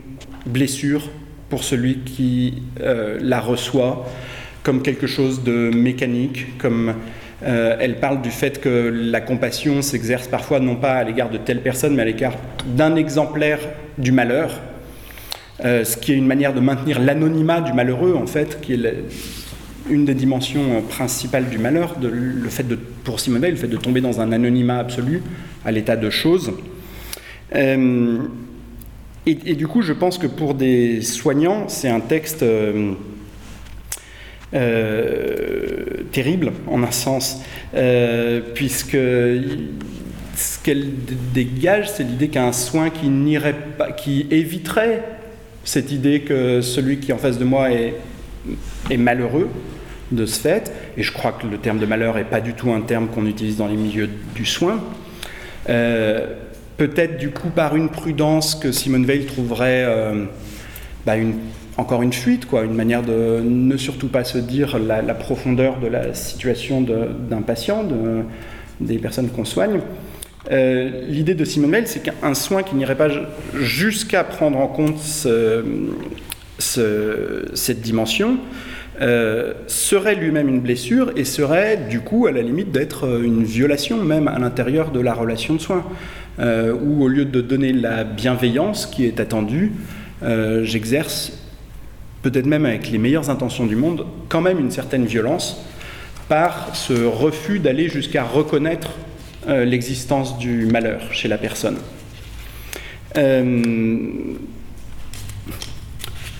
blessure 0.44 1.08
pour 1.50 1.62
celui 1.62 1.98
qui 1.98 2.64
la 2.80 3.38
reçoit, 3.38 4.06
comme 4.64 4.82
quelque 4.82 5.06
chose 5.06 5.44
de 5.44 5.70
mécanique, 5.72 6.58
comme 6.58 6.94
euh, 7.44 7.76
elle 7.78 8.00
parle 8.00 8.22
du 8.22 8.30
fait 8.30 8.60
que 8.60 8.90
la 8.92 9.20
compassion 9.20 9.82
s'exerce 9.82 10.26
parfois 10.26 10.58
non 10.58 10.74
pas 10.74 10.94
à 10.94 11.04
l'égard 11.04 11.30
de 11.30 11.38
telle 11.38 11.60
personne, 11.60 11.94
mais 11.94 12.02
à 12.02 12.06
l'égard 12.06 12.34
d'un 12.66 12.96
exemplaire 12.96 13.60
du 13.98 14.10
malheur, 14.10 14.60
euh, 15.64 15.84
ce 15.84 15.96
qui 15.96 16.12
est 16.12 16.16
une 16.16 16.26
manière 16.26 16.52
de 16.52 16.60
maintenir 16.60 16.98
l'anonymat 16.98 17.60
du 17.60 17.72
malheureux, 17.72 18.14
en 18.14 18.26
fait, 18.26 18.60
qui 18.60 18.72
est 18.72 18.94
une 19.88 20.06
des 20.06 20.14
dimensions 20.14 20.82
principales 20.88 21.48
du 21.48 21.58
malheur, 21.58 21.94
le 22.00 22.48
fait 22.48 22.66
de, 22.66 22.74
pour 22.74 23.20
Simone 23.20 23.42
Veil, 23.42 23.50
le 23.52 23.56
fait 23.56 23.68
de 23.68 23.76
tomber 23.76 24.00
dans 24.00 24.20
un 24.20 24.32
anonymat 24.32 24.78
absolu 24.78 25.22
à 25.64 25.70
l'état 25.70 25.96
de 25.96 26.10
choses. 26.10 26.52
Euh, 27.54 28.18
et, 29.26 29.54
du 29.54 29.66
coup, 29.66 29.80
je 29.80 29.94
pense 29.94 30.18
que 30.18 30.26
pour 30.26 30.52
des 30.54 31.00
soignants, 31.00 31.68
c'est 31.68 31.88
un 31.88 32.00
texte 32.00 32.42
euh, 32.42 32.92
terrible 34.52 36.52
en 36.68 36.82
un 36.82 36.90
sens, 36.90 37.42
puisque 38.54 38.98
ce 40.36 40.58
qu'elle 40.62 40.86
dégage, 41.32 41.90
c'est 41.90 42.04
l'idée 42.04 42.28
qu'un 42.28 42.52
soin 42.52 42.90
qui 42.90 43.08
n'irait 43.08 43.56
pas, 43.78 43.92
qui 43.92 44.26
éviterait 44.30 45.02
cette 45.64 45.92
idée 45.92 46.20
que 46.20 46.60
celui 46.60 46.98
qui 46.98 47.10
est 47.10 47.14
en 47.14 47.18
face 47.18 47.38
de 47.38 47.44
moi 47.44 47.70
est, 47.70 47.94
malheureux 48.96 49.48
de 50.12 50.26
ce 50.26 50.38
fait, 50.38 50.72
et 50.96 51.02
je 51.02 51.12
crois 51.12 51.32
que 51.32 51.46
le 51.46 51.56
terme 51.56 51.78
de 51.78 51.86
malheur 51.86 52.16
n'est 52.16 52.24
pas 52.24 52.40
du 52.40 52.52
tout 52.52 52.70
un 52.70 52.82
terme 52.82 53.08
qu'on 53.08 53.26
utilise 53.26 53.56
dans 53.56 53.66
les 53.66 53.76
milieux 53.76 54.08
du 54.34 54.44
soin. 54.44 54.84
Euh, 55.70 56.34
peut-être 56.76 57.16
du 57.16 57.30
coup 57.30 57.48
par 57.48 57.74
une 57.74 57.88
prudence 57.88 58.54
que 58.54 58.70
Simone 58.70 59.06
Veil 59.06 59.24
trouverait 59.24 59.84
euh, 59.86 60.26
bah, 61.06 61.16
une, 61.16 61.36
encore 61.76 62.02
une 62.02 62.12
fuite, 62.12 62.46
quoi, 62.46 62.64
une 62.64 62.74
manière 62.74 63.02
de 63.02 63.40
ne 63.44 63.76
surtout 63.76 64.08
pas 64.08 64.24
se 64.24 64.38
dire 64.38 64.78
la, 64.78 65.02
profondeur 65.14 65.80
de 65.80 65.88
la 65.88 66.14
situation 66.14 66.80
d'un 66.80 67.42
patient, 67.42 67.84
de, 67.84 68.22
des 68.80 68.98
personnes 68.98 69.28
qu'on 69.28 69.44
soigne. 69.44 69.80
Euh, 70.52 71.06
l'idée 71.08 71.34
de 71.34 71.44
Simone 71.44 71.86
c'est 71.86 72.02
qu'un 72.02 72.34
soin 72.34 72.62
qui 72.62 72.74
n'irait 72.74 72.96
pas 72.96 73.08
jusqu'à 73.54 74.24
prendre 74.24 74.58
en 74.58 74.66
compte 74.66 74.98
cette 76.58 77.80
dimension 77.80 78.36
euh, 79.00 79.54
serait 79.66 80.14
lui-même 80.16 80.48
une 80.48 80.60
blessure 80.60 81.12
et 81.16 81.24
serait 81.24 81.78
du 81.88 82.00
coup 82.00 82.26
à 82.26 82.32
la 82.32 82.42
limite 82.42 82.70
d'être 82.72 83.06
euh, 83.06 83.22
une 83.22 83.42
violation 83.42 83.96
même 84.04 84.28
à 84.28 84.38
l'intérieur 84.38 84.90
de 84.90 85.00
la 85.00 85.14
relation 85.14 85.54
de 85.54 85.60
soins, 85.60 85.84
où 86.38 87.04
au 87.04 87.08
lieu 87.08 87.24
de 87.24 87.40
donner 87.40 87.72
la 87.72 88.04
bienveillance 88.04 88.86
qui 88.86 89.06
est 89.06 89.20
attendue, 89.20 89.72
j'exerce 90.62 91.43
peut-être 92.24 92.46
même 92.46 92.64
avec 92.64 92.90
les 92.90 92.96
meilleures 92.96 93.28
intentions 93.28 93.66
du 93.66 93.76
monde, 93.76 94.06
quand 94.30 94.40
même 94.40 94.58
une 94.58 94.70
certaine 94.70 95.04
violence 95.04 95.62
par 96.26 96.74
ce 96.74 97.04
refus 97.04 97.58
d'aller 97.58 97.90
jusqu'à 97.90 98.24
reconnaître 98.24 98.92
euh, 99.46 99.66
l'existence 99.66 100.38
du 100.38 100.64
malheur 100.64 101.02
chez 101.12 101.28
la 101.28 101.36
personne. 101.36 101.76
Euh, 103.18 103.60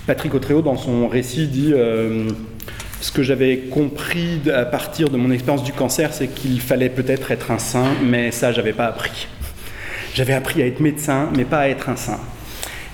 Patrick 0.07 0.32
Autréau, 0.32 0.62
dans 0.62 0.78
son 0.78 1.07
récit, 1.07 1.49
dit 1.49 1.72
euh, 1.74 2.30
Ce 3.03 3.12
que 3.12 3.22
j'avais 3.22 3.59
compris 3.59 4.41
à 4.55 4.64
partir 4.64 5.11
de 5.11 5.18
mon 5.18 5.30
expérience 5.30 5.64
du 5.64 5.72
cancer, 5.74 6.14
c'est 6.14 6.28
qu'il 6.28 6.62
fallait 6.62 6.89
peut-être 6.89 7.30
être 7.30 7.51
un 7.51 7.59
saint, 7.59 7.93
mais 8.03 8.30
ça, 8.30 8.53
j'avais 8.53 8.72
pas 8.72 8.87
appris. 8.87 9.28
J'avais 10.14 10.32
appris 10.32 10.62
à 10.62 10.66
être 10.66 10.80
médecin, 10.80 11.28
mais 11.37 11.45
pas 11.45 11.59
à 11.59 11.68
être 11.68 11.91
un 11.91 11.97
saint. 11.97 12.20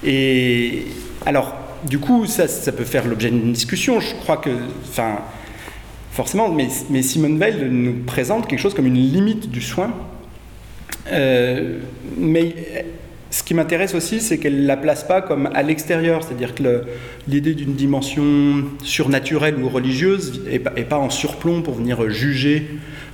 Et 0.02 0.86
alors, 1.24 1.54
du 1.84 1.98
coup, 1.98 2.26
ça, 2.26 2.46
peut 2.72 2.84
faire 2.84 3.06
l'objet 3.06 3.30
d'une 3.30 3.52
discussion. 3.52 4.00
Je 4.00 4.14
crois 4.16 4.36
que, 4.36 4.50
enfin, 4.88 5.18
forcément, 6.12 6.48
mais, 6.48 7.02
Simone 7.02 7.38
Veil 7.38 7.68
nous 7.70 8.04
présente 8.04 8.46
quelque 8.46 8.58
chose 8.58 8.74
comme 8.74 8.86
une 8.86 8.94
limite 8.94 9.50
du 9.50 9.60
soin. 9.60 9.92
Euh, 11.12 11.78
mais 12.18 12.54
ce 13.30 13.42
qui 13.42 13.54
m'intéresse 13.54 13.94
aussi, 13.94 14.20
c'est 14.20 14.38
qu'elle 14.38 14.62
ne 14.62 14.66
la 14.66 14.76
place 14.76 15.04
pas 15.04 15.22
comme 15.22 15.48
à 15.54 15.62
l'extérieur, 15.62 16.22
c'est-à-dire 16.22 16.54
que 16.54 16.84
l'idée 17.26 17.54
d'une 17.54 17.74
dimension 17.74 18.64
surnaturelle 18.82 19.56
ou 19.62 19.68
religieuse 19.68 20.42
n'est 20.44 20.58
pas, 20.58 20.70
pas, 20.70 20.98
en 20.98 21.10
surplomb 21.10 21.62
pour 21.62 21.74
venir 21.74 22.10
juger 22.10 22.68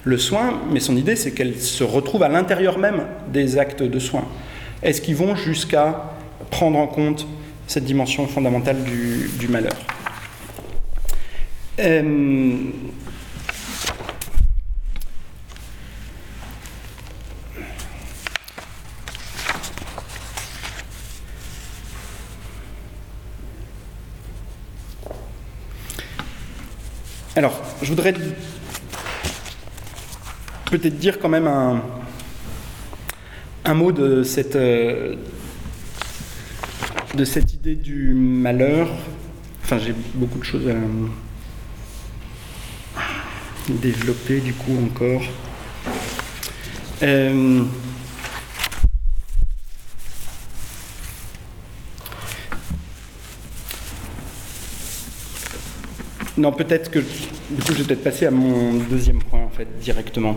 le 0.04 0.18
soin, 0.18 0.60
mais 0.72 0.80
son 0.80 0.96
idée, 0.96 1.16
c'est 1.16 1.32
qu'elle 1.32 1.56
se 1.56 1.84
retrouve 1.84 2.22
à 2.22 2.28
l'intérieur 2.28 2.78
même 2.78 3.02
des 3.32 3.58
actes 3.58 3.82
de 3.82 3.98
soin. 3.98 4.24
Est-ce 4.82 5.00
qu'ils 5.00 5.16
vont 5.16 5.36
jusqu'à 5.36 6.12
prendre 6.50 6.78
en 6.78 6.86
compte 6.86 7.26
cette 7.66 7.84
dimension 7.84 8.26
fondamentale 8.26 8.82
du, 8.84 9.48
malheur. 9.48 9.72
Euh, 11.78 12.56
Alors, 27.34 27.60
je 27.82 27.88
voudrais 27.88 28.14
peut-être 30.70 30.98
dire 30.98 31.18
quand 31.18 31.28
même 31.28 31.46
un, 31.46 31.82
un 33.66 33.74
mot 33.74 33.92
de 33.92 34.22
cette, 34.22 34.56
euh, 34.56 35.16
de 37.16 37.24
cette 37.24 37.54
idée 37.54 37.74
du 37.74 38.12
malheur. 38.14 38.88
Enfin, 39.64 39.78
j'ai 39.78 39.94
beaucoup 40.14 40.38
de 40.38 40.44
choses 40.44 40.68
à 40.68 40.74
développer 43.72 44.40
du 44.40 44.52
coup 44.52 44.76
encore. 44.84 45.22
Euh, 47.02 47.62
non, 56.36 56.52
peut-être 56.52 56.90
que 56.90 56.98
du 56.98 57.62
coup, 57.62 57.72
je 57.72 57.82
vais 57.82 57.84
peut-être 57.84 58.04
passer 58.04 58.26
à 58.26 58.30
mon 58.30 58.74
deuxième 58.74 59.22
point 59.22 59.40
en 59.42 59.50
fait 59.50 59.66
directement. 59.80 60.36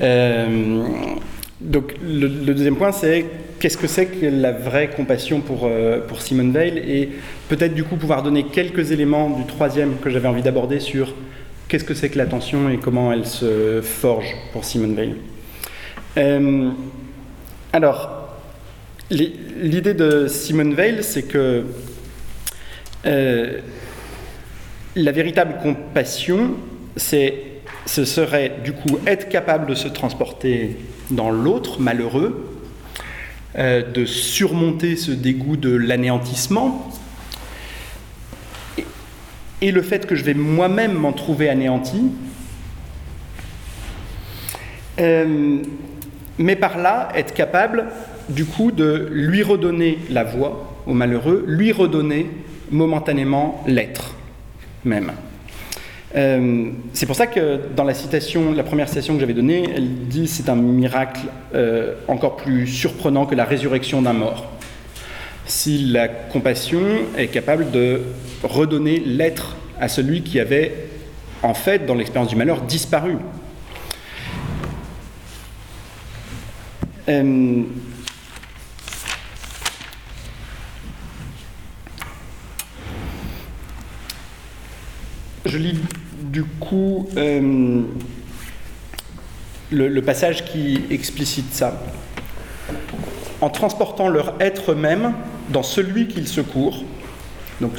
Euh, 0.00 1.14
donc, 1.60 1.94
le, 2.06 2.28
deuxième 2.28 2.76
point, 2.76 2.92
c'est 2.92 3.26
qu'est-ce 3.58 3.76
que 3.76 3.88
c'est 3.88 4.06
que 4.06 4.26
la 4.26 4.52
vraie 4.52 4.90
compassion 4.90 5.40
pour, 5.40 5.62
euh, 5.64 6.00
pour 6.06 6.22
Simone 6.22 6.52
Veil 6.52 6.78
et 6.78 7.08
peut-être 7.48 7.74
du 7.74 7.82
coup 7.82 7.96
pouvoir 7.96 8.22
donner 8.22 8.44
quelques 8.44 8.92
éléments 8.92 9.30
du 9.30 9.44
troisième 9.44 9.96
que 9.96 10.08
j'avais 10.08 10.28
envie 10.28 10.42
d'aborder 10.42 10.78
sur 10.78 11.12
qu'est-ce 11.66 11.84
que 11.84 11.94
c'est 11.94 12.10
que 12.10 12.18
l'attention 12.18 12.68
et 12.70 12.76
comment 12.76 13.12
elle 13.12 13.26
se 13.26 13.80
forge 13.82 14.36
pour 14.52 14.64
Simone 14.64 14.94
Veil. 14.94 15.16
Euh, 16.16 16.70
alors, 17.72 18.28
l'idée 19.10 19.94
de 19.94 20.28
Simone 20.28 20.74
Veil, 20.74 20.98
c'est 21.02 21.24
que 21.24 21.64
euh, 23.04 23.58
la 24.94 25.12
véritable 25.12 25.56
compassion, 25.62 26.54
c'est, 26.96 27.34
ce 27.88 28.04
serait 28.04 28.52
du 28.62 28.72
coup 28.72 28.98
être 29.06 29.30
capable 29.30 29.66
de 29.66 29.74
se 29.74 29.88
transporter 29.88 30.76
dans 31.10 31.30
l'autre 31.30 31.80
malheureux, 31.80 32.54
euh, 33.56 33.82
de 33.82 34.04
surmonter 34.04 34.94
ce 34.94 35.10
dégoût 35.10 35.56
de 35.56 35.74
l'anéantissement, 35.74 36.86
et 39.62 39.72
le 39.72 39.80
fait 39.80 40.06
que 40.06 40.14
je 40.14 40.22
vais 40.22 40.34
moi-même 40.34 40.92
m'en 40.92 41.12
trouver 41.12 41.48
anéanti, 41.48 42.10
euh, 45.00 45.62
mais 46.36 46.56
par 46.56 46.76
là 46.76 47.08
être 47.14 47.32
capable 47.32 47.86
du 48.28 48.44
coup 48.44 48.70
de 48.70 49.08
lui 49.10 49.42
redonner 49.42 49.98
la 50.10 50.24
voix 50.24 50.76
au 50.86 50.92
malheureux, 50.92 51.42
lui 51.48 51.72
redonner 51.72 52.30
momentanément 52.70 53.64
l'être 53.66 54.14
même. 54.84 55.12
Euh, 56.16 56.70
c'est 56.94 57.06
pour 57.06 57.16
ça 57.16 57.26
que 57.26 57.60
dans 57.76 57.84
la 57.84 57.94
citation, 57.94 58.52
la 58.52 58.62
première 58.62 58.88
citation 58.88 59.14
que 59.14 59.20
j'avais 59.20 59.34
donnée, 59.34 59.68
elle 59.74 60.06
dit 60.06 60.26
c'est 60.26 60.48
un 60.48 60.56
miracle 60.56 61.20
euh, 61.54 61.94
encore 62.08 62.36
plus 62.36 62.66
surprenant 62.66 63.26
que 63.26 63.34
la 63.34 63.44
résurrection 63.44 64.00
d'un 64.02 64.14
mort. 64.14 64.50
Si 65.44 65.78
la 65.78 66.08
compassion 66.08 66.80
est 67.16 67.28
capable 67.28 67.70
de 67.70 68.02
redonner 68.42 69.00
l'être 69.00 69.56
à 69.80 69.88
celui 69.88 70.22
qui 70.22 70.40
avait, 70.40 70.74
en 71.42 71.54
fait, 71.54 71.86
dans 71.86 71.94
l'expérience 71.94 72.28
du 72.28 72.36
malheur, 72.36 72.62
disparu. 72.62 73.16
Euh, 77.08 77.62
je 85.48 85.58
lis 85.58 85.78
du 86.20 86.44
coup 86.44 87.08
euh, 87.16 87.82
le, 89.70 90.00
passage 90.02 90.44
qui 90.44 90.82
explicite 90.90 91.52
ça. 91.54 91.80
En 93.40 93.50
transportant 93.50 94.08
leur 94.08 94.34
être 94.40 94.74
même 94.74 95.14
dans 95.50 95.62
celui 95.62 96.06
qu'ils 96.08 96.28
secourent, 96.28 96.84
donc 97.60 97.72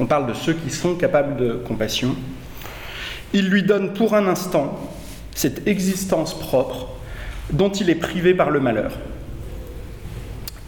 on 0.00 0.06
parle 0.06 0.26
de 0.26 0.34
ceux 0.34 0.54
qui 0.54 0.70
sont 0.70 0.94
capables 0.94 1.36
de 1.36 1.52
compassion, 1.54 2.16
il 3.34 3.48
lui 3.48 3.62
donne 3.62 3.92
pour 3.92 4.14
un 4.14 4.26
instant 4.26 4.78
cette 5.34 5.66
existence 5.66 6.38
propre 6.38 6.88
dont 7.52 7.70
il 7.70 7.90
est 7.90 7.96
privé 7.96 8.34
par 8.34 8.50
le 8.50 8.60
malheur. 8.60 8.92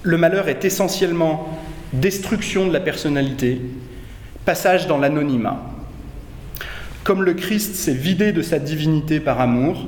Le 0.03 0.19
malheur 0.19 0.49
est 0.49 0.65
essentiellement 0.65 1.59
destruction 1.93 2.67
de 2.67 2.73
la 2.73 2.81
personnalité, 2.81 3.61
passage 4.45 4.87
dans 4.87 4.99
l'anonymat. 4.99 5.74
Comme 7.05 7.23
le 7.23 7.35
Christ 7.35 7.75
s'est 7.75 7.93
vidé 7.93 8.33
de 8.33 8.41
sa 8.41 8.59
divinité 8.59 9.21
par 9.21 9.39
amour, 9.39 9.85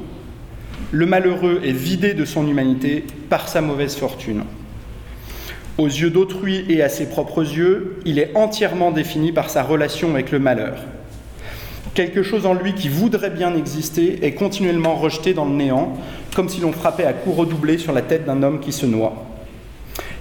le 0.92 1.06
malheureux 1.06 1.62
est 1.64 1.72
vidé 1.72 2.12
de 2.12 2.26
son 2.26 2.46
humanité 2.46 3.06
par 3.30 3.48
sa 3.48 3.62
mauvaise 3.62 3.96
fortune. 3.96 4.42
Aux 5.78 5.86
yeux 5.86 6.10
d'autrui 6.10 6.66
et 6.68 6.82
à 6.82 6.90
ses 6.90 7.06
propres 7.06 7.40
yeux, 7.40 8.00
il 8.04 8.18
est 8.18 8.32
entièrement 8.34 8.90
défini 8.90 9.32
par 9.32 9.48
sa 9.48 9.62
relation 9.62 10.10
avec 10.10 10.30
le 10.30 10.38
malheur. 10.38 10.76
Quelque 11.94 12.22
chose 12.22 12.44
en 12.44 12.52
lui 12.52 12.74
qui 12.74 12.90
voudrait 12.90 13.30
bien 13.30 13.56
exister 13.56 14.18
est 14.26 14.32
continuellement 14.32 14.96
rejeté 14.96 15.32
dans 15.32 15.46
le 15.46 15.54
néant, 15.54 15.94
comme 16.34 16.50
si 16.50 16.60
l'on 16.60 16.72
frappait 16.72 17.06
à 17.06 17.14
coups 17.14 17.38
redoublés 17.38 17.78
sur 17.78 17.94
la 17.94 18.02
tête 18.02 18.26
d'un 18.26 18.42
homme 18.42 18.60
qui 18.60 18.72
se 18.72 18.84
noie. 18.84 19.24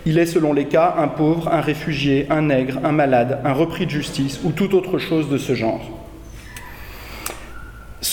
Il 0.06 0.18
est, 0.18 0.26
selon 0.26 0.54
les 0.54 0.66
cas, 0.66 0.96
un 0.98 1.10
pauvre, 1.10 1.50
un 1.50 1.60
réfugié, 1.60 2.26
un 2.30 2.44
nègre, 2.44 2.80
un 2.86 2.94
malade, 2.94 3.42
un 3.44 3.52
repris 3.52 3.86
de 3.86 3.92
justice 3.92 4.40
ou 4.46 4.52
toute 4.52 4.74
autre 4.74 4.98
chose 4.98 5.28
de 5.28 5.38
ce 5.38 5.56
genre. 5.56 6.05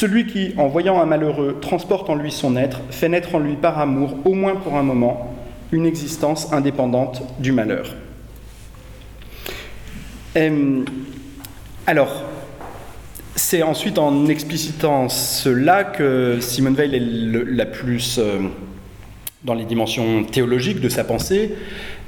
Celui 0.03 0.27
qui, 0.27 0.53
en 0.57 0.67
voyant 0.67 1.01
un 1.01 1.07
malheureux, 1.07 1.59
transporte 1.61 2.11
en 2.11 2.17
lui 2.17 2.33
son 2.33 2.57
être, 2.57 2.81
fait 2.91 3.09
naître 3.09 3.37
en 3.37 3.39
lui 3.39 3.55
par 3.55 3.79
amour, 3.79 4.17
au 4.25 4.35
moins 4.35 4.57
pour 4.57 4.75
un 4.75 4.83
moment, 4.83 5.33
une 5.71 5.87
existence 5.87 6.53
indépendante 6.53 7.23
du 7.39 7.53
malheur. 7.53 7.95
Alors, 11.87 12.25
c'est 13.37 13.63
ensuite 13.63 13.97
en 13.97 14.27
explicitant 14.27 15.09
cela 15.09 15.85
que 15.85 16.39
Simone 16.41 16.75
Veil 16.75 16.97
est 16.97 17.53
la 17.55 17.67
plus 17.67 18.19
euh, 18.19 18.41
dans 19.45 19.55
les 19.55 19.65
dimensions 19.65 20.25
théologiques 20.25 20.81
de 20.81 20.89
sa 20.89 21.05
pensée. 21.05 21.55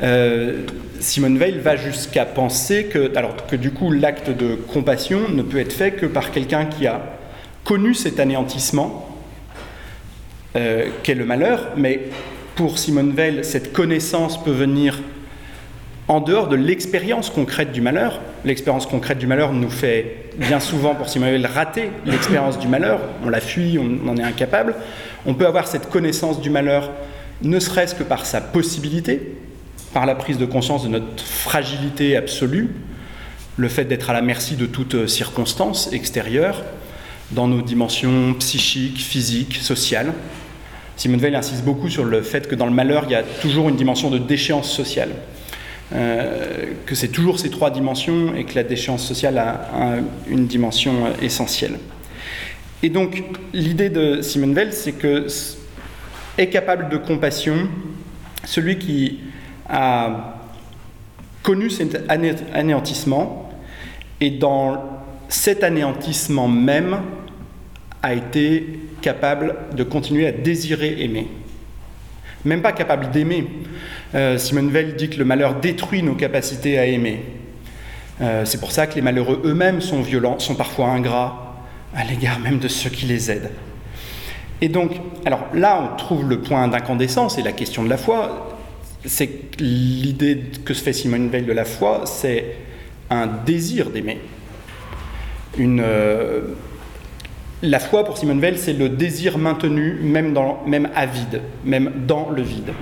Euh, 0.03 0.67
Simone 0.99 1.39
Veil 1.39 1.61
va 1.61 1.77
jusqu'à 1.77 2.25
penser 2.25 2.87
que, 2.87 3.17
alors 3.17 3.47
que 3.47 3.55
du 3.55 3.71
coup 3.71 3.93
l'acte 3.93 4.31
de 4.31 4.57
compassion 4.57 5.29
ne 5.29 5.43
peut 5.43 5.59
être 5.59 5.73
fait 5.73 5.93
que 5.93 6.07
par 6.07 6.33
quelqu'un 6.33 6.65
qui 6.65 6.89
a 6.89 7.01
connu 7.65 7.95
cet 7.95 8.21
anéantissement 8.21 9.09
euh, 10.57 10.89
qu'est 11.03 11.15
le 11.15 11.25
malheur, 11.25 11.71
mais 11.77 12.09
pour 12.55 12.79
Simone 12.79 13.13
Veil, 13.13 13.45
cette 13.45 13.73
connaissance 13.73 14.43
peut 14.43 14.53
venir 14.53 15.01
en 16.07 16.21
dehors 16.21 16.49
de 16.49 16.57
l'expérience 16.57 17.31
concrète 17.31 17.73
du 17.73 17.81
malheur. 17.81 18.21
L'expérience 18.45 18.87
concrète 18.87 19.19
du 19.19 19.27
malheur 19.27 19.53
nous 19.53 19.71
fait 19.71 20.27
bien 20.37 20.61
souvent, 20.61 20.95
pour 20.95 21.09
Simone 21.09 21.31
Veil, 21.31 21.47
rater 21.47 21.91
l'expérience 22.07 22.59
du 22.59 22.69
malheur. 22.69 23.01
On 23.25 23.31
la 23.31 23.41
fuit, 23.41 23.79
on 23.79 24.09
en 24.09 24.17
est 24.17 24.23
incapable. 24.23 24.75
On 25.27 25.35
peut 25.35 25.47
avoir 25.47 25.67
cette 25.67 25.89
connaissance 25.89 26.41
du 26.41 26.51
malheur, 26.51 26.93
ne 27.43 27.59
serait-ce 27.59 27.95
que 27.95 28.05
par 28.05 28.27
sa 28.27 28.41
possibilité, 28.41 29.35
par 29.93 30.07
la 30.07 30.15
prise 30.15 30.39
de 30.39 30.47
conscience 30.47 30.85
de 30.85 30.89
notre 30.89 31.25
fragilité 31.25 32.17
absolue, 32.17 32.69
le 33.57 33.69
fait 33.69 33.85
d'être 33.85 34.11
à 34.11 34.13
la 34.13 34.23
merci 34.23 34.57
de 34.57 34.67
toute 34.67 35.07
circonstance 35.07 35.93
extérieure, 35.93 36.63
dans 37.31 37.49
nos 37.49 37.63
dimensions 37.63 38.35
psychiques, 38.35 38.99
physiques, 38.99 39.57
sociales. 39.57 40.13
Simone 40.97 41.21
Veil 41.21 41.35
insiste 41.35 41.65
beaucoup 41.65 41.89
sur 41.89 42.05
le 42.05 42.23
fait 42.23 42.47
que 42.47 42.55
dans 42.55 42.67
le 42.67 42.73
malheur, 42.73 43.05
il 43.07 43.13
y 43.13 43.17
a 43.17 43.23
toujours 43.23 43.69
une 43.69 43.77
dimension 43.77 44.11
de 44.11 44.19
déchéance 44.19 44.71
sociale. 44.71 45.11
Euh, 45.95 46.65
que 46.87 46.95
c'est 46.95 47.09
toujours 47.09 47.39
ces 47.39 47.51
trois 47.51 47.71
dimensions 47.71 48.35
et 48.35 48.45
que 48.45 48.55
la 48.55 48.63
déchéance 48.63 49.07
sociale 49.07 49.39
a, 49.39 49.97
une 50.29 50.47
dimension 50.47 50.93
essentielle. 51.21 51.79
Et 52.83 52.89
donc, 52.89 53.23
l'idée 53.53 53.91
de 53.91 54.23
Simone 54.23 54.55
Veil, 54.55 54.73
c'est 54.73 54.93
que 54.93 55.27
est 56.37 56.49
capable 56.49 56.89
de 56.89 56.97
compassion 56.97 57.69
celui 58.45 58.79
qui 58.79 59.21
a 59.69 60.41
connu 61.43 61.71
cet 61.71 62.03
anéantissement 62.09 63.51
et 64.21 64.31
dans 64.31 64.94
cet 65.35 65.65
anéantissement 65.65 66.47
même 66.47 67.01
a 68.03 68.15
été 68.15 68.79
capable 69.03 69.57
de 69.77 69.83
continuer 69.83 70.27
à 70.29 70.33
désirer 70.33 71.03
aimer. 71.03 71.27
Même 72.45 72.63
pas 72.63 72.73
capable 72.73 73.11
d'aimer. 73.11 73.47
Euh, 74.15 74.39
Simone 74.39 74.71
Veil 74.71 74.95
dit 74.97 75.11
que 75.11 75.19
le 75.19 75.25
malheur 75.25 75.57
détruit 75.57 76.03
nos 76.03 76.15
capacités 76.15 76.79
à 76.79 76.87
aimer. 76.87 77.23
Euh, 78.21 78.45
c'est 78.45 78.61
pour 78.61 78.71
ça 78.71 78.87
que 78.87 78.95
les 78.95 79.03
malheureux 79.03 79.43
eux-mêmes 79.45 79.81
sont 79.81 80.03
violents, 80.03 80.39
sont 80.39 80.55
parfois 80.55 80.87
ingrats 80.91 81.57
à 81.97 82.05
l'égard 82.05 82.39
même 82.39 82.61
de 82.61 82.69
ceux 82.69 82.91
qui 82.91 83.07
les 83.07 83.31
aident. 83.31 83.51
Et 84.61 84.69
donc, 84.69 84.93
alors 85.27 85.49
là, 85.53 85.83
on 85.83 85.97
trouve 85.97 86.29
le 86.29 86.41
point 86.41 86.69
d'incandescence 86.69 87.39
et 87.39 87.43
la 87.43 87.53
question 87.53 87.83
de 87.83 87.91
la 87.91 87.99
foi. 87.99 88.57
C'est 89.05 89.59
l'idée 89.59 90.45
que 90.65 90.75
se 90.75 90.83
fait 90.83 90.93
Simone 90.93 91.29
Veil 91.29 91.43
de 91.43 91.53
la 91.53 91.65
foi, 91.65 92.03
c'est 92.07 92.57
un 93.11 93.27
désir 93.27 93.91
d'aimer. 93.91 94.21
Euh, 95.59 96.43
la 97.63 97.79
foi 97.79 98.05
pour 98.05 98.19
Simone 98.19 98.41
Veil, 98.41 98.59
c'est 98.59 98.73
le 98.73 98.89
désir 98.89 99.39
maintenu, 99.39 99.99
même 100.03 100.89
à 100.95 101.07
vide, 101.07 101.41
même 101.65 101.93
dans 102.07 102.31
le 102.31 102.43
vide. 102.43 102.73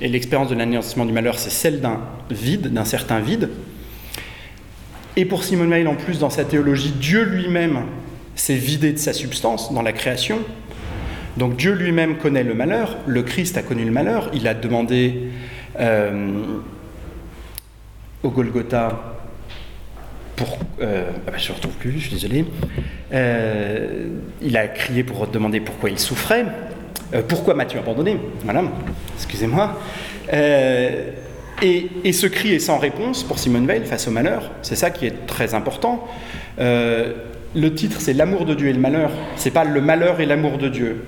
Et 0.00 0.08
l'expérience 0.08 0.50
de 0.50 0.54
l'anéantissement 0.54 1.04
du 1.04 1.12
malheur, 1.12 1.38
c'est 1.38 1.50
celle 1.50 1.80
d'un 1.80 2.00
vide, 2.30 2.72
d'un 2.72 2.84
certain 2.84 3.20
vide. 3.20 3.50
Et 5.16 5.24
pour 5.24 5.44
Simone 5.44 5.70
Veil, 5.70 5.86
en 5.86 5.94
plus, 5.94 6.18
dans 6.18 6.30
sa 6.30 6.44
théologie, 6.44 6.92
Dieu 6.92 7.24
lui-même 7.24 7.80
s'est 8.34 8.54
vidé 8.54 8.92
de 8.92 8.98
sa 8.98 9.12
substance 9.12 9.72
dans 9.72 9.82
la 9.82 9.92
création. 9.92 10.38
Donc 11.36 11.56
Dieu 11.56 11.72
lui-même 11.72 12.16
connaît 12.16 12.42
le 12.42 12.54
malheur, 12.54 12.96
le 13.06 13.22
Christ 13.22 13.56
a 13.56 13.62
connu 13.62 13.84
le 13.84 13.92
malheur, 13.92 14.30
il 14.32 14.48
a 14.48 14.54
demandé 14.54 15.28
euh, 15.78 16.32
au 18.22 18.30
Golgotha 18.30 19.17
Euh, 20.80 21.10
ah 21.26 21.30
bah, 21.30 21.38
je 21.38 21.50
ne 21.50 21.56
retrouve 21.56 21.74
plus, 21.74 21.92
je 21.92 21.98
suis 21.98 22.10
désolé. 22.10 22.44
Euh, 23.12 24.06
il 24.42 24.56
a 24.56 24.68
crié 24.68 25.02
pour 25.02 25.26
demander 25.26 25.60
pourquoi 25.60 25.90
il 25.90 25.98
souffrait. 25.98 26.46
Euh, 27.14 27.22
pourquoi 27.26 27.54
m'as-tu 27.54 27.78
abandonné? 27.78 28.18
Voilà, 28.44 28.62
excusez-moi. 29.16 29.78
Et, 31.60 31.88
et, 32.04 32.12
ce 32.12 32.26
cri 32.26 32.54
est 32.54 32.60
sans 32.60 32.78
réponse 32.78 33.24
pour 33.24 33.38
Simone 33.38 33.66
Veil 33.66 33.84
face 33.84 34.06
au 34.06 34.10
malheur. 34.10 34.52
C'est 34.62 34.76
ça 34.76 34.90
qui 34.90 35.06
est 35.06 35.26
très 35.26 35.54
important. 35.54 36.06
le 36.58 37.74
titre, 37.74 38.00
c'est 38.00 38.12
L'amour 38.12 38.44
de 38.44 38.54
Dieu 38.54 38.68
et 38.68 38.72
le 38.72 38.78
malheur. 38.78 39.10
C'est 39.36 39.50
pas 39.50 39.64
le 39.64 39.80
malheur 39.80 40.20
et 40.20 40.26
l'amour 40.26 40.58
de 40.58 40.68
Dieu. 40.68 41.04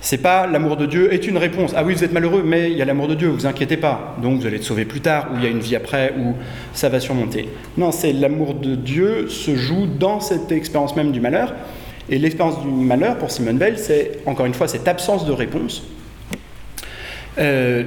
C'est 0.00 0.18
pas 0.18 0.46
l'amour 0.46 0.76
de 0.76 0.86
Dieu 0.86 1.12
est 1.12 1.26
une 1.26 1.38
réponse. 1.38 1.72
Ah 1.74 1.82
oui, 1.82 1.94
vous 1.94 2.04
êtes 2.04 2.12
malheureux, 2.12 2.42
mais 2.44 2.70
il 2.70 2.76
y 2.76 2.82
a 2.82 2.84
l'amour 2.84 3.08
de 3.08 3.14
Dieu, 3.14 3.28
vous 3.28 3.46
inquiétez 3.46 3.76
pas. 3.76 4.16
Donc 4.22 4.40
vous 4.40 4.46
allez 4.46 4.56
être 4.56 4.64
sauvé 4.64 4.84
plus 4.84 5.00
tard, 5.00 5.28
ou 5.32 5.36
il 5.38 5.44
y 5.44 5.46
a 5.46 5.50
une 5.50 5.60
vie 5.60 5.74
après, 5.74 6.14
ou 6.18 6.34
ça 6.74 6.88
va 6.88 7.00
surmonter. 7.00 7.48
Non, 7.76 7.90
c'est 7.92 8.12
l'amour 8.12 8.54
de 8.54 8.74
Dieu 8.74 9.28
se 9.28 9.56
joue 9.56 9.86
dans 9.86 10.20
cette 10.20 10.52
expérience 10.52 10.94
même 10.96 11.12
du 11.12 11.20
malheur. 11.20 11.54
Et 12.08 12.18
l'expérience 12.18 12.60
du 12.62 12.68
malheur, 12.68 13.18
pour 13.18 13.30
Simone 13.30 13.58
Veil, 13.58 13.74
c'est 13.76 14.20
encore 14.26 14.46
une 14.46 14.54
fois 14.54 14.68
cette 14.68 14.86
absence 14.86 15.26
de 15.26 15.32
réponse. 15.32 15.82
Euh, 17.38 17.82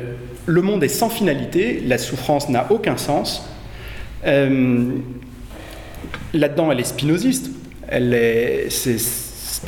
le 0.46 0.62
monde 0.62 0.84
est 0.84 0.90
sans 0.90 1.10
finalité, 1.10 1.82
la 1.86 1.98
souffrance 1.98 2.50
n'a 2.50 2.68
aucun 2.70 2.98
sens. 2.98 3.48
Euh, 4.26 4.90
là-dedans, 6.34 6.72
elle 6.72 6.82
est 6.82 6.86
spinoziste. 6.86 7.50
Elle, 7.88 8.14
est, 8.14 8.68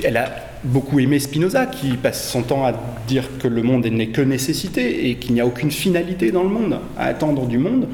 elle 0.03 0.17
a 0.17 0.50
beaucoup 0.64 0.99
aimé 0.99 1.20
Spinoza, 1.20 1.66
qui 1.66 1.97
passe 1.97 2.30
son 2.30 2.43
temps 2.43 2.66
à 2.66 2.74
dire 3.07 3.38
que 3.39 3.47
le 3.47 3.64
monde 3.64 3.86
n'est 3.86 4.07
que 4.07 4.22
nécessité 4.22 5.09
et 5.09 5.16
qu'il 5.16 5.34
n'y 5.34 5.41
a 5.41 5.45
aucune 5.45 5.72
finalité 5.72 6.32
dans 6.32 6.43
le 6.43 6.49
monde, 6.49 6.80
à 6.97 7.05
attendre 7.05 7.47
du 7.47 7.57
monde. 7.57 7.88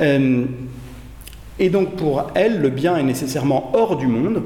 Euh, 0.00 0.44
et 1.58 1.70
donc 1.70 1.96
pour 1.96 2.30
elle, 2.34 2.60
le 2.60 2.68
bien 2.68 2.96
est 2.96 3.02
nécessairement 3.02 3.72
hors 3.74 3.96
du 3.96 4.06
monde, 4.06 4.42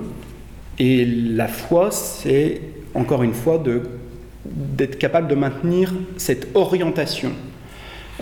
et 0.78 1.04
la 1.04 1.48
foi, 1.48 1.90
c'est 1.90 2.60
encore 2.94 3.22
une 3.22 3.34
fois 3.34 3.62
d'être 4.44 4.98
capable 4.98 5.28
de 5.28 5.34
maintenir 5.34 5.92
cette 6.16 6.48
orientation 6.54 7.32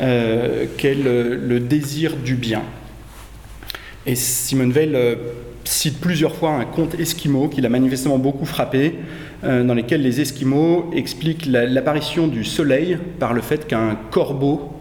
euh, 0.00 0.66
qu'est 0.78 0.94
le, 0.94 1.60
désir 1.60 2.16
du 2.16 2.34
bien. 2.34 2.62
Et 4.06 4.14
Simone 4.14 4.72
Veil 4.72 4.92
euh, 4.94 5.16
cite 5.66 6.00
plusieurs 6.00 6.34
fois 6.34 6.50
un 6.50 6.64
conte 6.64 6.94
esquimau 6.98 7.48
qu'il 7.48 7.66
a 7.66 7.68
manifestement 7.68 8.18
beaucoup 8.18 8.46
frappé, 8.46 8.94
euh, 9.44 9.64
dans 9.64 9.74
lequel 9.74 10.02
les 10.02 10.20
Esquimaux 10.20 10.90
expliquent 10.94 11.46
l'apparition 11.46 12.26
du 12.26 12.44
soleil 12.44 12.98
par 13.18 13.32
le 13.32 13.42
fait 13.42 13.66
qu'un 13.66 13.96
corbeau, 14.10 14.72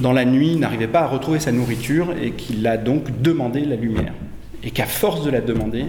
dans 0.00 0.12
la 0.12 0.24
nuit, 0.24 0.56
n'arrivait 0.56 0.86
pas 0.86 1.00
à 1.00 1.06
retrouver 1.06 1.40
sa 1.40 1.52
nourriture 1.52 2.14
et 2.22 2.30
qu'il 2.30 2.66
a 2.66 2.76
donc 2.76 3.20
demandé 3.20 3.64
la 3.64 3.76
lumière. 3.76 4.12
Et 4.62 4.70
qu'à 4.70 4.86
force 4.86 5.24
de 5.24 5.30
la 5.30 5.40
demander, 5.40 5.86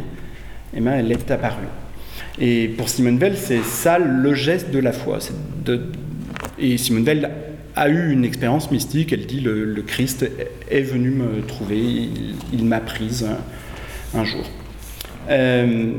eh 0.76 0.80
bien, 0.80 0.94
elle 0.94 1.12
est 1.12 1.30
apparue. 1.32 1.68
Et 2.40 2.68
pour 2.70 2.90
Simone 2.90 3.18
Veil, 3.18 3.34
c'est 3.36 3.64
ça 3.64 4.00
le 4.00 4.34
geste 4.34 4.72
de 4.72 4.80
la 4.80 4.92
foi. 4.92 5.20
Et 6.58 6.78
Simone 6.78 7.04
Veil 7.04 7.28
a 7.76 7.90
eu 7.90 8.12
une 8.12 8.26
expérience 8.26 8.72
mystique. 8.72 9.14
Elle 9.14 9.26
dit 9.26 9.42
le, 9.42 9.84
Christ 9.86 10.30
est 10.70 10.82
venu 10.82 11.12
me 11.12 11.42
trouver, 11.42 12.10
il 12.54 12.66
m'a 12.66 12.80
prise 12.80 13.28
un 14.16 14.24
jour. 14.24 14.44
Euh, 15.30 15.94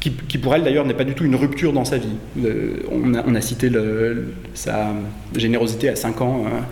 qui, 0.00 0.38
pour 0.38 0.52
elle 0.52 0.64
d'ailleurs 0.64 0.84
n'est 0.84 0.94
pas 0.94 1.04
du 1.04 1.14
tout 1.14 1.24
une 1.24 1.36
rupture 1.36 1.72
dans 1.72 1.84
sa 1.84 1.96
vie. 1.96 2.16
Euh, 2.44 2.82
on, 2.90 3.34
a, 3.36 3.40
cité 3.40 3.70
sa 4.52 4.88
générosité 5.36 5.88
à 5.88 5.94
5 5.94 6.20
ans 6.22 6.44
hein, 6.44 6.64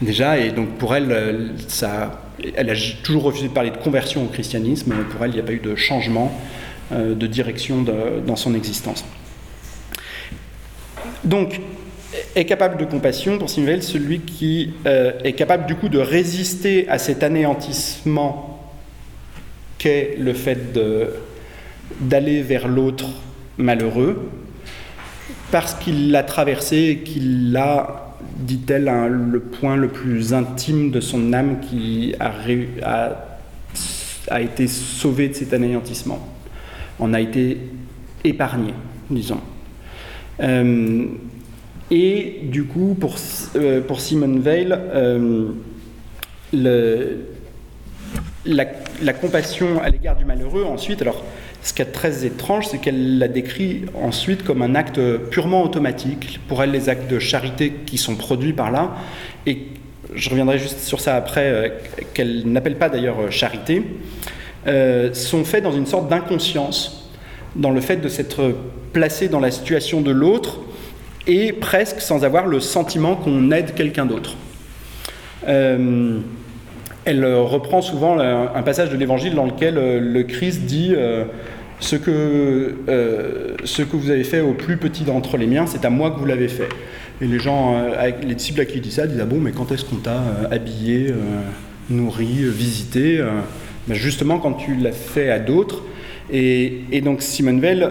déjà, 0.00 0.36
et 0.38 0.50
donc 0.50 0.70
pour 0.78 0.92
elle, 0.92 1.52
ça, 1.68 2.22
elle 2.56 2.70
a 2.70 2.74
toujours 3.04 3.22
refusé 3.22 3.46
de 3.46 3.52
parler 3.52 3.70
de 3.70 3.76
conversion 3.76 4.24
au 4.24 4.26
christianisme, 4.26 4.92
pour 5.10 5.24
elle 5.24 5.30
il 5.30 5.34
n'y 5.34 5.40
a 5.40 5.44
pas 5.44 5.52
eu 5.52 5.60
de 5.60 5.76
changement 5.76 6.36
euh, 6.90 7.14
de 7.14 7.26
direction 7.28 7.84
dans 8.26 8.36
son 8.36 8.52
existence. 8.56 9.04
Donc, 11.22 11.60
est 12.34 12.46
capable 12.46 12.78
de 12.78 12.84
compassion, 12.84 13.38
pour 13.38 13.48
Simvel, 13.48 13.84
celui 13.84 14.20
qui 14.20 14.74
est 14.84 15.34
capable 15.34 15.66
du 15.66 15.76
coup 15.76 15.88
de 15.88 16.00
résister 16.00 16.88
à 16.88 16.98
cet 16.98 17.22
anéantissement 17.22 18.51
qu'est 19.82 20.14
le 20.16 20.32
fait 20.32 20.78
d'aller 22.00 22.42
vers 22.42 22.68
l'autre 22.68 23.08
malheureux 23.58 24.30
parce 25.50 25.74
qu'il 25.74 26.12
l'a 26.12 26.22
traversé 26.22 26.76
et 26.76 26.98
qu'il 26.98 27.56
a, 27.56 28.16
dit-elle, 28.38 28.84
le 29.08 29.40
point 29.40 29.76
le 29.76 29.88
plus 29.88 30.32
intime 30.32 30.92
de 30.92 31.00
son 31.00 31.32
âme 31.32 31.58
qui 31.60 32.14
a, 32.20 32.32
a, 34.30 34.40
été 34.40 34.68
sauvé 34.68 35.28
de 35.28 35.34
cet 35.34 35.52
anéantissement. 35.52 36.26
On 37.00 37.12
a 37.12 37.20
été 37.20 37.58
épargné, 38.24 38.74
disons. 39.10 39.40
Euh, 40.40 41.06
et 41.90 42.40
du 42.44 42.64
coup, 42.64 42.96
pour, 42.98 43.16
euh, 43.56 43.80
pour 43.80 44.00
Simone 44.00 44.40
Veil, 44.40 44.72
euh, 44.72 45.48
le, 46.52 47.18
la, 48.44 49.12
compassion 49.12 49.80
à 49.82 49.88
l'égard 49.88 50.16
du 50.16 50.24
malheureux, 50.24 50.64
ensuite, 50.64 51.02
alors 51.02 51.22
ce 51.62 51.72
qui 51.72 51.82
est 51.82 51.86
très 51.86 52.24
étrange, 52.24 52.66
c'est 52.66 52.78
qu'elle 52.78 53.18
la 53.18 53.28
décrit 53.28 53.84
ensuite 53.94 54.42
comme 54.42 54.62
un 54.62 54.74
acte 54.74 55.00
purement 55.30 55.62
automatique. 55.62 56.40
Pour 56.48 56.62
elle, 56.62 56.72
les 56.72 56.88
actes 56.88 57.10
de 57.10 57.18
charité 57.18 57.72
qui 57.86 57.98
sont 57.98 58.16
produits 58.16 58.52
par 58.52 58.70
là, 58.70 58.96
et 59.46 59.68
je 60.14 60.30
reviendrai 60.30 60.58
juste 60.58 60.80
sur 60.80 61.00
ça 61.00 61.16
après, 61.16 61.46
euh, 61.46 61.68
qu'elle 62.14 62.42
n'appelle 62.46 62.76
pas 62.76 62.88
d'ailleurs 62.88 63.20
euh, 63.20 63.30
charité, 63.30 63.82
euh, 64.66 65.12
sont 65.14 65.44
faits 65.44 65.62
dans 65.62 65.72
une 65.72 65.86
sorte 65.86 66.08
d'inconscience, 66.08 67.10
dans 67.56 67.70
le 67.70 67.80
fait 67.80 67.96
de 67.96 68.08
s'être 68.08 68.54
placé 68.92 69.28
dans 69.28 69.40
la 69.40 69.50
situation 69.50 70.00
de 70.00 70.10
l'autre, 70.10 70.60
et 71.26 71.52
presque 71.52 72.00
sans 72.00 72.24
avoir 72.24 72.46
le 72.46 72.60
sentiment 72.60 73.14
qu'on 73.14 73.52
aide 73.52 73.74
quelqu'un 73.74 74.06
d'autre. 74.06 74.36
Elle 77.04 77.24
reprend 77.24 77.82
souvent 77.82 78.18
un 78.18 78.62
passage 78.62 78.90
de 78.90 78.96
l'Évangile 78.96 79.34
dans 79.34 79.46
lequel 79.46 79.74
le 79.74 80.22
Christ 80.22 80.62
dit 80.62 80.94
ce 81.82 81.96
que, 81.96 82.76
euh, 82.88 83.56
ce 83.64 83.82
que 83.82 83.96
vous 83.96 84.10
avez 84.10 84.24
fait 84.24 84.40
au 84.40 84.54
plus 84.54 84.76
petit 84.76 85.02
d'entre 85.02 85.36
les 85.36 85.46
miens, 85.46 85.66
c'est 85.66 85.84
à 85.84 85.90
moi 85.90 86.12
que 86.12 86.18
vous 86.18 86.24
l'avez 86.24 86.48
fait. 86.48 86.68
Et 87.20 87.26
les 87.26 87.38
gens, 87.38 87.76
euh, 87.76 88.10
les 88.22 88.34
disciples 88.34 88.60
à 88.60 88.64
qui 88.64 88.76
il 88.76 88.80
dit 88.80 88.92
ça, 88.92 89.06
disent 89.06 89.20
Ah 89.20 89.26
bon, 89.26 89.40
mais 89.40 89.52
quand 89.52 89.70
est-ce 89.72 89.84
qu'on 89.84 89.96
t'a 89.96 90.12
euh, 90.12 90.46
habillé, 90.50 91.12
nourri, 91.90 92.44
visité 92.44 93.20
ben 93.86 93.94
Justement, 93.94 94.38
quand 94.38 94.54
tu 94.54 94.76
l'as 94.76 94.92
fait 94.92 95.30
à 95.30 95.38
d'autres. 95.38 95.82
Et, 96.32 97.02
donc, 97.04 97.20
Simone 97.20 97.60
Veil 97.60 97.86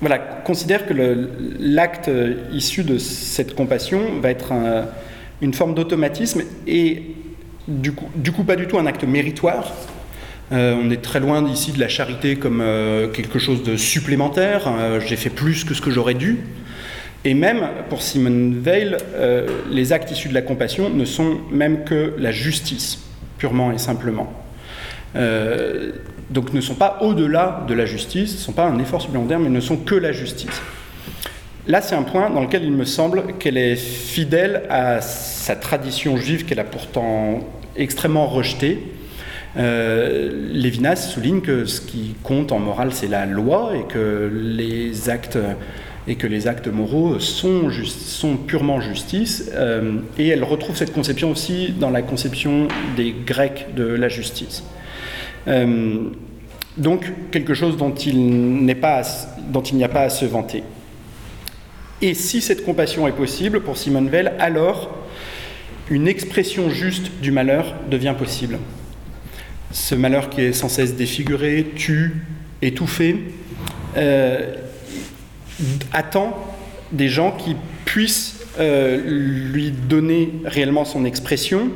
voilà, 0.00 0.16
considère 0.18 0.86
que 0.86 0.94
l'acte 1.60 2.10
issu 2.52 2.84
de 2.84 2.96
cette 2.96 3.54
compassion 3.54 4.00
va 4.22 4.30
être 4.30 4.54
une 5.42 5.54
forme 5.54 5.74
d'automatisme 5.74 6.42
et 6.66 7.02
du 7.68 7.92
coup, 7.92 8.44
pas 8.44 8.56
du 8.56 8.66
tout 8.66 8.78
un 8.78 8.86
acte 8.86 9.04
méritoire, 9.04 9.72
euh, 10.52 10.74
on 10.82 10.90
est 10.90 11.00
très 11.00 11.20
loin 11.20 11.46
ici 11.48 11.72
de 11.72 11.78
la 11.78 11.88
charité 11.88 12.36
comme 12.36 12.60
euh, 12.60 13.08
quelque 13.08 13.38
chose 13.38 13.62
de 13.62 13.76
supplémentaire. 13.76 14.66
Euh, 14.66 15.00
j'ai 15.00 15.16
fait 15.16 15.30
plus 15.30 15.64
que 15.64 15.74
ce 15.74 15.80
que 15.80 15.90
j'aurais 15.90 16.14
dû. 16.14 16.40
Et 17.24 17.34
même 17.34 17.68
pour 17.90 18.00
Simone 18.00 18.58
Veil, 18.58 18.96
les 19.70 19.92
actes 19.92 20.10
issus 20.10 20.30
de 20.30 20.34
la 20.34 20.40
compassion 20.40 20.88
ne 20.88 21.04
sont 21.04 21.36
même 21.52 21.84
que 21.84 22.14
la 22.16 22.32
justice, 22.32 22.98
purement 23.36 23.72
et 23.72 23.78
simplement. 23.78 24.32
donc 26.30 26.54
ne 26.54 26.62
sont 26.62 26.76
pas 26.76 26.96
au-delà 27.02 27.66
de 27.68 27.74
la 27.74 27.84
justice, 27.84 28.32
ne 28.32 28.38
sont 28.38 28.52
pas 28.52 28.64
un 28.64 28.78
effort 28.78 29.02
supplémentaire, 29.02 29.38
mais 29.38 29.50
ne 29.50 29.60
sont 29.60 29.76
que 29.76 29.94
la 29.94 30.12
justice. 30.12 30.62
Là, 31.66 31.82
c'est 31.82 31.94
un 31.94 32.02
point 32.02 32.30
dans 32.30 32.40
lequel 32.40 32.64
il 32.64 32.72
me 32.72 32.84
semble 32.84 33.34
qu'elle 33.38 33.58
est 33.58 33.76
fidèle 33.76 34.62
à 34.70 35.00
sa 35.00 35.56
tradition 35.56 36.16
juive 36.16 36.44
qu'elle 36.44 36.60
a 36.60 36.64
pourtant 36.64 37.40
extrêmement 37.76 38.26
rejetée, 38.26 38.78
euh, 39.56 40.30
Lévinas 40.52 40.96
souligne 40.96 41.40
que 41.40 41.64
ce 41.64 41.80
qui 41.80 42.14
compte 42.22 42.52
en 42.52 42.58
morale, 42.58 42.92
c'est 42.92 43.08
la 43.08 43.26
loi 43.26 43.72
et 43.76 43.92
que 43.92 44.30
les 44.32 45.10
actes 45.10 45.38
et 46.08 46.16
que 46.16 46.26
les 46.26 46.48
actes 46.48 46.66
moraux 46.66 47.20
sont, 47.20 47.68
purement 48.46 48.80
justice. 48.80 49.50
Euh, 49.54 49.98
et 50.18 50.28
elle 50.28 50.44
retrouve 50.44 50.76
cette 50.76 50.92
conception 50.92 51.30
aussi 51.30 51.74
dans 51.78 51.90
la 51.90 52.02
conception 52.02 52.68
des 52.96 53.14
Grecs 53.26 53.66
de 53.76 53.84
la 53.84 54.08
justice. 54.08 54.64
Euh, 55.46 56.08
donc 56.76 57.12
quelque 57.30 57.54
chose 57.54 57.76
dont 57.76 57.94
il 57.94 58.16
n'y 58.16 58.72
a 58.72 58.74
pas 58.74 60.02
à 60.02 60.08
se 60.08 60.24
vanter. 60.24 60.62
Et 62.02 62.14
si 62.14 62.40
cette 62.40 62.64
compassion 62.64 63.06
est 63.06 63.12
possible 63.12 63.60
pour 63.60 63.76
Simone 63.76 64.08
Veil, 64.08 64.30
alors 64.38 64.96
une 65.90 66.08
expression 66.08 66.70
juste 66.70 67.10
du 67.20 67.30
malheur 67.30 67.74
devient 67.90 68.14
possible 68.16 68.58
ce 69.72 69.94
malheur 69.94 70.30
qui 70.30 70.42
est 70.42 70.52
sans 70.52 70.68
cesse 70.68 70.94
défiguré, 70.94 71.72
tu, 71.76 72.24
étouffé, 72.62 73.16
euh, 73.96 74.54
attend 75.92 76.36
des 76.92 77.08
gens 77.08 77.32
qui 77.32 77.56
puissent 77.84 78.40
euh, 78.58 79.00
lui 79.04 79.70
donner 79.70 80.32
réellement 80.44 80.84
son 80.84 81.04
expression. 81.04 81.68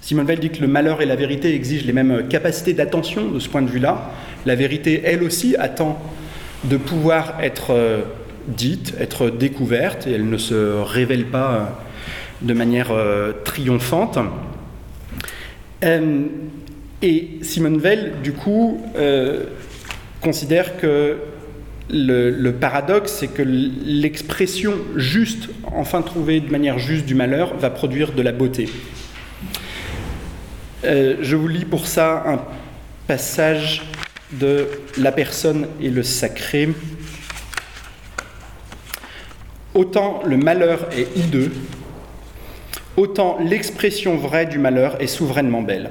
Simone 0.00 0.26
Veil 0.26 0.38
dit 0.38 0.50
que 0.50 0.60
le 0.60 0.68
malheur 0.68 1.02
et 1.02 1.06
la 1.06 1.16
vérité 1.16 1.54
exigent 1.54 1.86
les 1.86 1.92
mêmes 1.92 2.28
capacités 2.28 2.72
d'attention 2.72 3.30
de 3.30 3.38
ce 3.38 3.48
point 3.48 3.62
de 3.62 3.70
vue-là. 3.70 4.12
La 4.46 4.54
vérité, 4.54 5.02
elle 5.04 5.22
aussi, 5.22 5.56
attend 5.56 6.00
de 6.64 6.76
pouvoir 6.76 7.38
être 7.42 7.70
euh, 7.70 8.02
dite, 8.48 8.94
être 8.98 9.30
découverte, 9.30 10.06
et 10.06 10.12
elle 10.12 10.28
ne 10.28 10.38
se 10.38 10.82
révèle 10.82 11.26
pas 11.26 11.80
de 12.42 12.52
manière 12.54 12.92
triomphante. 13.44 14.18
Et 17.04 17.38
Simone 17.42 17.76
Veil, 17.76 18.12
du 18.22 18.32
coup, 18.32 18.80
euh, 18.96 19.44
considère 20.22 20.78
que 20.78 21.18
le, 21.90 22.50
paradoxe, 22.52 23.16
c'est 23.20 23.28
que 23.28 23.42
l'expression 23.42 24.72
juste, 24.96 25.50
enfin 25.64 26.00
trouvée 26.00 26.40
de 26.40 26.50
manière 26.50 26.78
juste 26.78 27.04
du 27.04 27.14
malheur, 27.14 27.58
va 27.58 27.68
produire 27.68 28.12
de 28.12 28.22
la 28.22 28.32
beauté. 28.32 28.70
Euh, 30.84 31.16
je 31.20 31.36
vous 31.36 31.46
lis 31.46 31.66
pour 31.66 31.86
ça 31.86 32.24
un 32.26 32.40
passage 33.06 33.82
de 34.32 34.66
La 34.96 35.12
personne 35.12 35.66
et 35.82 35.90
le 35.90 36.02
sacré. 36.02 36.70
Autant 39.74 40.22
le 40.24 40.36
malheur 40.36 40.88
est 40.96 41.16
hideux, 41.16 41.52
autant 42.96 43.38
l'expression 43.40 44.16
vraie 44.16 44.46
du 44.46 44.58
malheur 44.58 45.00
est 45.00 45.06
souverainement 45.06 45.62
belle. 45.62 45.90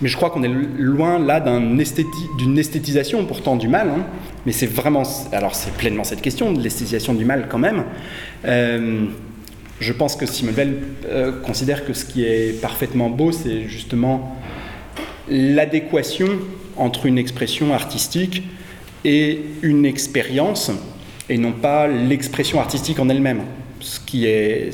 Mais 0.00 0.08
je 0.08 0.16
crois 0.16 0.30
qu'on 0.30 0.42
est 0.42 0.48
loin 0.48 1.20
là 1.20 1.38
d'une 1.40 2.58
esthétisation 2.58 3.24
pourtant 3.24 3.54
du 3.54 3.68
mal. 3.68 3.88
Hein. 3.88 4.04
Mais 4.44 4.52
c'est 4.52 4.66
vraiment, 4.66 5.04
alors 5.30 5.54
c'est 5.54 5.72
pleinement 5.74 6.02
cette 6.02 6.22
question 6.22 6.52
de 6.52 6.60
l'esthétisation 6.60 7.14
du 7.14 7.24
mal 7.24 7.46
quand 7.48 7.58
même. 7.58 7.84
Euh, 8.44 9.04
je 9.78 9.92
pense 9.92 10.16
que 10.16 10.26
Simone 10.26 10.54
Veil 10.54 10.74
euh, 11.06 11.40
considère 11.42 11.84
que 11.84 11.92
ce 11.92 12.04
qui 12.04 12.24
est 12.24 12.60
parfaitement 12.60 13.10
beau, 13.10 13.30
c'est 13.30 13.68
justement 13.68 14.36
l'adéquation 15.28 16.26
entre 16.76 17.06
une 17.06 17.18
expression 17.18 17.72
artistique 17.72 18.42
et 19.04 19.40
une 19.62 19.84
expérience, 19.84 20.72
et 21.32 21.38
non 21.38 21.52
pas 21.52 21.88
l'expression 21.88 22.60
artistique 22.60 23.00
en 23.00 23.08
elle-même. 23.08 23.40
Ce 23.80 23.98
qui 23.98 24.26
est, 24.26 24.70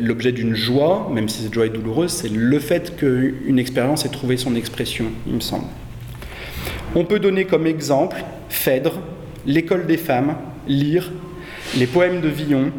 l'objet 0.00 0.32
d'une 0.32 0.54
joie, 0.54 1.10
même 1.12 1.28
si 1.28 1.42
cette 1.42 1.52
joie 1.52 1.66
est 1.66 1.70
douloureuse, 1.70 2.10
c'est 2.10 2.30
le 2.30 2.58
fait 2.58 2.96
qu'une 2.96 3.58
expérience 3.58 4.06
ait 4.06 4.08
trouvé 4.08 4.38
son 4.38 4.56
expression, 4.56 5.06
il 5.26 5.34
me 5.34 5.40
semble. 5.40 5.66
On 6.94 7.04
peut 7.04 7.18
donner 7.18 7.44
comme 7.44 7.66
exemple 7.66 8.24
Phèdre, 8.48 9.00
l'école 9.46 9.86
des 9.86 9.98
femmes, 9.98 10.36
Lyre, 10.66 11.12
les 11.76 11.86
poèmes 11.86 12.22
de 12.22 12.28
Villon, 12.28 12.72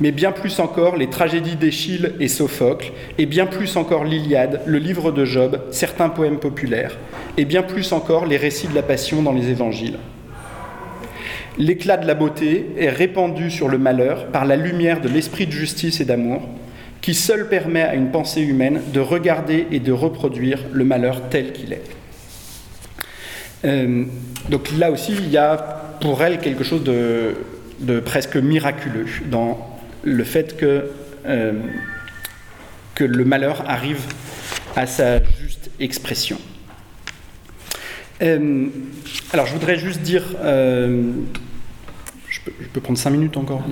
mais 0.00 0.12
bien 0.12 0.30
plus 0.30 0.60
encore 0.60 0.96
les 0.96 1.10
tragédies 1.10 1.56
d'Échille 1.56 2.12
et 2.20 2.28
Sophocle, 2.28 2.92
et 3.18 3.26
bien 3.26 3.46
plus 3.46 3.76
encore 3.76 4.04
l'Iliade, 4.04 4.60
le 4.64 4.78
livre 4.78 5.10
de 5.10 5.24
Job, 5.24 5.60
certains 5.72 6.08
poèmes 6.08 6.38
populaires, 6.38 6.96
et 7.36 7.44
bien 7.44 7.62
plus 7.62 7.92
encore 7.92 8.26
les 8.26 8.36
récits 8.36 8.68
de 8.68 8.76
la 8.76 8.82
Passion 8.82 9.22
dans 9.22 9.32
les 9.32 9.48
évangiles. 9.48 9.98
L'éclat 11.58 11.96
de 11.96 12.06
la 12.06 12.14
beauté 12.14 12.66
est 12.78 12.88
répandu 12.88 13.50
sur 13.50 13.68
le 13.68 13.78
malheur 13.78 14.28
par 14.28 14.44
la 14.44 14.54
lumière 14.54 15.00
de 15.00 15.08
l'esprit 15.08 15.44
de 15.44 15.50
justice 15.50 16.00
et 16.00 16.04
d'amour, 16.04 16.48
qui 17.00 17.14
seul 17.14 17.48
permet 17.48 17.82
à 17.82 17.96
une 17.96 18.12
pensée 18.12 18.42
humaine 18.42 18.80
de 18.92 19.00
regarder 19.00 19.66
et 19.72 19.80
de 19.80 19.90
reproduire 19.90 20.60
le 20.72 20.84
malheur 20.84 21.22
tel 21.30 21.52
qu'il 21.52 21.72
est. 21.72 21.82
Euh, 23.64 24.04
donc 24.48 24.70
là 24.78 24.92
aussi, 24.92 25.14
il 25.18 25.30
y 25.30 25.36
a 25.36 25.56
pour 26.00 26.22
elle 26.22 26.38
quelque 26.38 26.62
chose 26.62 26.84
de, 26.84 28.00
presque 28.00 28.36
miraculeux 28.36 29.06
dans 29.28 29.58
le 30.04 30.22
fait 30.22 30.56
que, 30.56 30.90
euh, 31.26 31.52
que 32.94 33.02
le 33.02 33.24
malheur 33.24 33.64
arrive 33.66 34.02
à 34.76 34.86
sa 34.86 35.24
juste 35.40 35.70
expression. 35.80 36.38
Euh, 38.22 38.66
alors 39.32 39.46
je 39.46 39.52
voudrais 39.52 39.76
juste 39.76 40.02
dire 40.02 40.24
je 42.30 42.40
peux 42.72 42.80
prendre 42.80 42.98
cinq 42.98 43.10
minutes 43.10 43.36
encore 43.36 43.62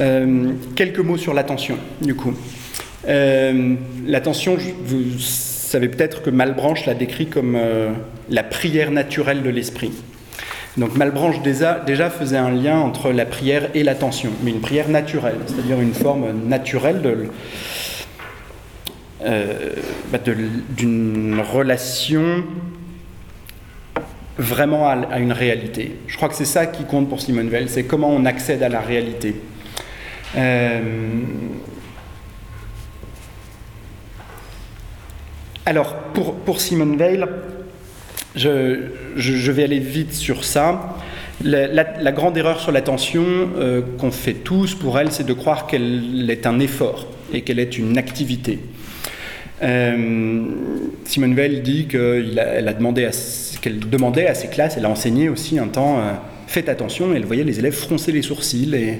euh, 0.00 0.52
Quelques 0.74 0.98
mots 0.98 1.16
sur 1.16 1.34
l'attention, 1.34 1.78
du 2.00 2.14
coup. 2.14 2.34
Euh, 3.06 3.74
l'attention, 4.06 4.56
savez 5.18 5.88
peut-être 5.88 6.22
que 6.22 6.30
Malbranche 6.30 6.86
l'a 6.86 6.94
décrit 6.94 7.26
comme 7.26 7.54
euh, 7.56 7.90
la 8.28 8.42
prière 8.42 8.90
naturelle 8.90 9.42
de 9.42 9.50
l'esprit. 9.50 9.92
Donc 10.76 10.94
Malbranche 10.96 11.42
déjà, 11.42 11.80
déjà, 11.80 12.10
faisait 12.10 12.36
un 12.36 12.50
lien 12.50 12.78
entre 12.78 13.10
la 13.10 13.24
prière 13.24 13.70
et 13.74 13.82
l'attention, 13.82 14.30
mais 14.44 14.50
une 14.50 14.60
prière 14.60 14.88
naturelle, 14.88 15.38
c'est-à-dire 15.46 15.80
une 15.80 15.94
forme 15.94 16.46
naturelle 16.46 17.02
de, 17.02 17.26
bah, 19.20 20.18
d'une 20.76 21.40
relation 21.40 22.44
vraiment 24.38 24.88
à, 24.88 25.18
une 25.18 25.32
réalité. 25.32 25.96
Je 26.06 26.16
crois 26.16 26.28
que 26.28 26.34
c'est 26.34 26.44
ça 26.44 26.66
qui 26.66 26.84
compte 26.84 27.08
pour 27.08 27.20
Simone 27.20 27.48
Veil, 27.48 27.68
c'est 27.68 27.84
comment 27.84 28.10
on 28.10 28.24
accède 28.24 28.62
à 28.62 28.68
la 28.68 28.80
réalité. 28.80 29.34
Euh, 30.36 30.80
alors, 35.66 35.94
pour, 36.14 36.36
pour 36.36 36.60
Simone 36.60 36.96
Veil, 36.96 37.24
je, 38.36 38.86
je, 39.16 39.52
vais 39.52 39.64
aller 39.64 39.80
vite 39.80 40.14
sur 40.14 40.44
ça. 40.44 40.96
La, 41.42 42.12
grande 42.12 42.36
erreur 42.36 42.60
sur 42.60 42.72
l'attention 42.72 43.24
euh, 43.56 43.82
qu'on 43.98 44.10
fait 44.12 44.34
tous 44.34 44.74
pour 44.74 44.98
elle, 44.98 45.10
c'est 45.10 45.26
de 45.26 45.32
croire 45.32 45.66
qu'elle 45.66 46.30
est 46.30 46.46
un 46.46 46.60
effort 46.60 47.06
et 47.32 47.42
qu'elle 47.42 47.58
est 47.58 47.76
une 47.76 47.98
activité. 47.98 48.60
Euh, 49.62 50.44
Simone 51.04 51.34
Veil 51.34 51.60
dit 51.60 51.86
qu'elle 51.86 52.38
a, 52.38 52.72
demandé 52.72 53.08
demandait 53.90 54.26
à 54.26 54.34
ses 54.34 54.48
classes, 54.48 54.76
elle 54.76 54.84
a 54.84 54.90
enseigné 54.90 55.28
aussi 55.28 55.58
un 55.58 55.66
temps, 55.66 55.98
euh, 55.98 56.12
faites 56.46 56.68
attention, 56.68 57.12
et 57.12 57.16
elle 57.16 57.24
voyait 57.24 57.44
les 57.44 57.58
élèves 57.58 57.74
froncer 57.74 58.12
les 58.12 58.22
sourcils. 58.22 58.74
Et 58.74 58.98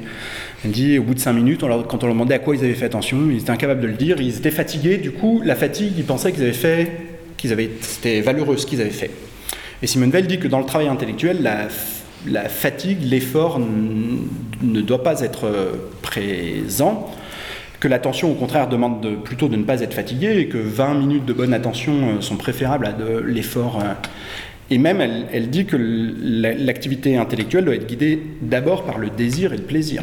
elle 0.65 0.71
dit, 0.71 0.99
au 0.99 1.03
bout 1.03 1.15
de 1.15 1.21
cinq 1.21 1.35
minutes, 1.35 1.61
quand 1.61 2.03
on 2.03 2.07
leur 2.07 2.15
demandait 2.15 2.35
à 2.35 2.39
quoi 2.39 2.57
ils 2.57 2.65
avaient 2.65 2.75
fait 2.75 2.87
attention, 2.87 3.19
ils 3.31 3.39
étaient 3.39 3.51
incapables 3.51 3.81
de 3.81 3.87
le 3.87 3.95
dire, 3.95 4.21
ils 4.21 4.37
étaient 4.37 4.51
fatigués, 4.51 4.97
du 4.99 5.13
coup, 5.13 5.43
la 5.45 5.55
fatigue, 5.55 5.93
ils 5.97 6.05
pensaient 6.05 6.33
qu'ils 6.33 6.43
avaient 6.43 6.53
fait, 6.53 6.93
qu'ils 7.37 7.53
avaient, 7.53 7.71
c'était 7.81 8.21
valeureux 8.21 8.57
ce 8.57 8.67
qu'ils 8.67 8.81
avaient 8.81 8.91
fait. 8.91 9.11
Et 9.83 9.87
Simone 9.87 10.11
Veil 10.11 10.27
dit 10.27 10.39
que 10.39 10.49
dans 10.49 10.59
le 10.59 10.67
travail 10.67 10.89
intellectuel, 10.89 11.39
la, 11.41 11.69
la 12.27 12.49
fatigue, 12.49 12.99
l'effort 13.03 13.61
ne 13.61 14.81
doit 14.81 15.03
pas 15.03 15.21
être 15.21 15.45
euh, 15.45 15.73
présent, 16.03 17.09
que 17.81 17.89
l'attention 17.89 18.31
au 18.31 18.35
contraire 18.35 18.69
demande 18.69 19.23
plutôt 19.23 19.49
de 19.49 19.57
ne 19.57 19.63
pas 19.63 19.81
être 19.81 19.95
fatigué 19.95 20.39
et 20.39 20.49
que 20.49 20.59
20 20.59 20.95
minutes 20.95 21.25
de 21.25 21.33
bonne 21.33 21.55
attention 21.55 21.93
euh, 21.93 22.21
sont 22.21 22.37
préférables 22.37 22.87
à 22.87 22.93
de 22.93 23.19
l'effort. 23.19 23.81
Euh. 23.81 23.95
Et 24.71 24.79
même, 24.79 25.01
elle, 25.01 25.49
dit 25.49 25.65
que 25.65 25.77
l'activité 25.79 27.17
intellectuelle 27.17 27.65
doit 27.65 27.75
être 27.75 27.87
guidée 27.87 28.23
d'abord 28.43 28.85
par 28.85 28.99
le 28.99 29.09
désir 29.09 29.55
et 29.55 29.57
le 29.57 29.63
plaisir, 29.63 30.03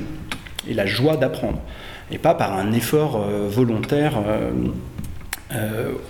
et 0.67 0.73
la 0.73 0.87
joie 0.87 1.17
d'apprendre, 1.17 1.61
et 2.11 2.17
pas 2.17 2.33
par 2.33 2.57
un 2.57 2.71
effort 2.71 3.23
volontaire 3.47 4.13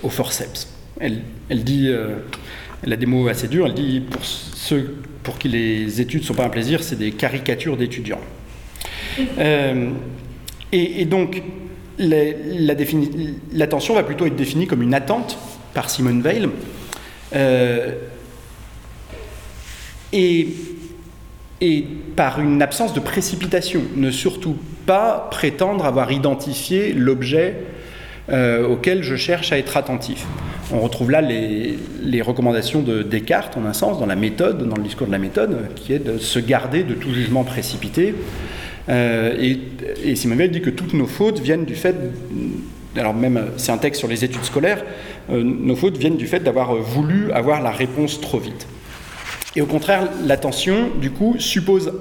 au 0.03 0.09
forceps. 0.09 0.73
Elle, 1.01 1.19
dit 1.49 1.91
elle 2.81 2.93
a 2.93 2.95
des 2.95 3.05
mots 3.05 3.27
assez 3.27 3.49
durs. 3.49 3.65
Elle 3.65 3.73
dit 3.73 3.99
pour 4.09 4.23
ceux 4.23 4.95
pour 5.25 5.37
qui 5.37 5.49
les 5.49 5.99
études 5.99 6.21
ne 6.21 6.25
sont 6.27 6.33
pas 6.33 6.45
un 6.45 6.49
plaisir, 6.49 6.83
c'est 6.83 6.97
des 6.97 7.11
caricatures 7.11 7.75
d'étudiants. 7.75 8.21
Euh, 9.37 9.89
et, 10.71 11.05
donc, 11.05 11.41
l'attention 11.97 13.93
va 13.93 14.03
plutôt 14.03 14.25
être 14.25 14.35
définie 14.35 14.67
comme 14.67 14.81
une 14.81 14.93
attente 14.93 15.37
par 15.73 15.89
Simone 15.89 16.21
Veil. 16.21 16.49
Euh, 17.35 17.91
et, 20.13 20.47
par 22.15 22.39
une 22.39 22.61
absence 22.61 22.93
de 22.93 22.99
précipitation. 22.99 23.81
Ne 23.95 24.11
surtout 24.11 24.55
pas 24.85 25.27
prétendre 25.31 25.85
avoir 25.85 26.11
identifié 26.11 26.93
l'objet 26.93 27.55
euh, 28.29 28.67
auquel 28.67 29.03
je 29.03 29.15
cherche 29.15 29.51
à 29.51 29.57
être 29.57 29.75
attentif. 29.75 30.25
On 30.71 30.79
retrouve 30.79 31.11
là 31.11 31.21
les, 31.21 32.21
recommandations 32.21 32.81
de 32.81 33.03
Descartes, 33.03 33.57
en 33.57 33.65
un 33.65 33.73
sens, 33.73 33.99
dans 33.99 34.05
la 34.05 34.15
méthode, 34.15 34.67
dans 34.67 34.75
le 34.75 34.83
discours 34.83 35.07
de 35.07 35.11
la 35.11 35.17
méthode, 35.17 35.73
qui 35.75 35.93
est 35.93 35.99
de 35.99 36.17
se 36.17 36.39
garder 36.39 36.83
de 36.83 36.93
tout 36.93 37.13
jugement 37.13 37.43
précipité. 37.43 38.15
Euh, 38.89 39.35
et, 39.39 39.59
et 40.03 40.15
Simone 40.15 40.47
dit 40.47 40.61
que 40.61 40.69
toutes 40.69 40.93
nos 40.93 41.07
fautes 41.07 41.39
viennent 41.39 41.65
du 41.65 41.75
fait, 41.75 41.95
alors 42.95 43.13
même 43.13 43.47
c'est 43.57 43.71
un 43.71 43.77
texte 43.77 43.99
sur 43.99 44.07
les 44.07 44.23
études 44.23 44.43
scolaires, 44.43 44.83
euh, 45.31 45.43
nos 45.43 45.75
fautes 45.75 45.97
viennent 45.97 46.17
du 46.17 46.27
fait 46.27 46.39
d'avoir 46.39 46.75
voulu 46.75 47.31
avoir 47.31 47.61
la 47.61 47.71
réponse 47.71 48.21
trop 48.21 48.39
vite. 48.39 48.67
Et 49.55 49.61
au 49.61 49.65
contraire, 49.65 50.09
l'attention, 50.25 50.89
du 50.99 51.11
coup, 51.11 51.35
suppose, 51.39 51.93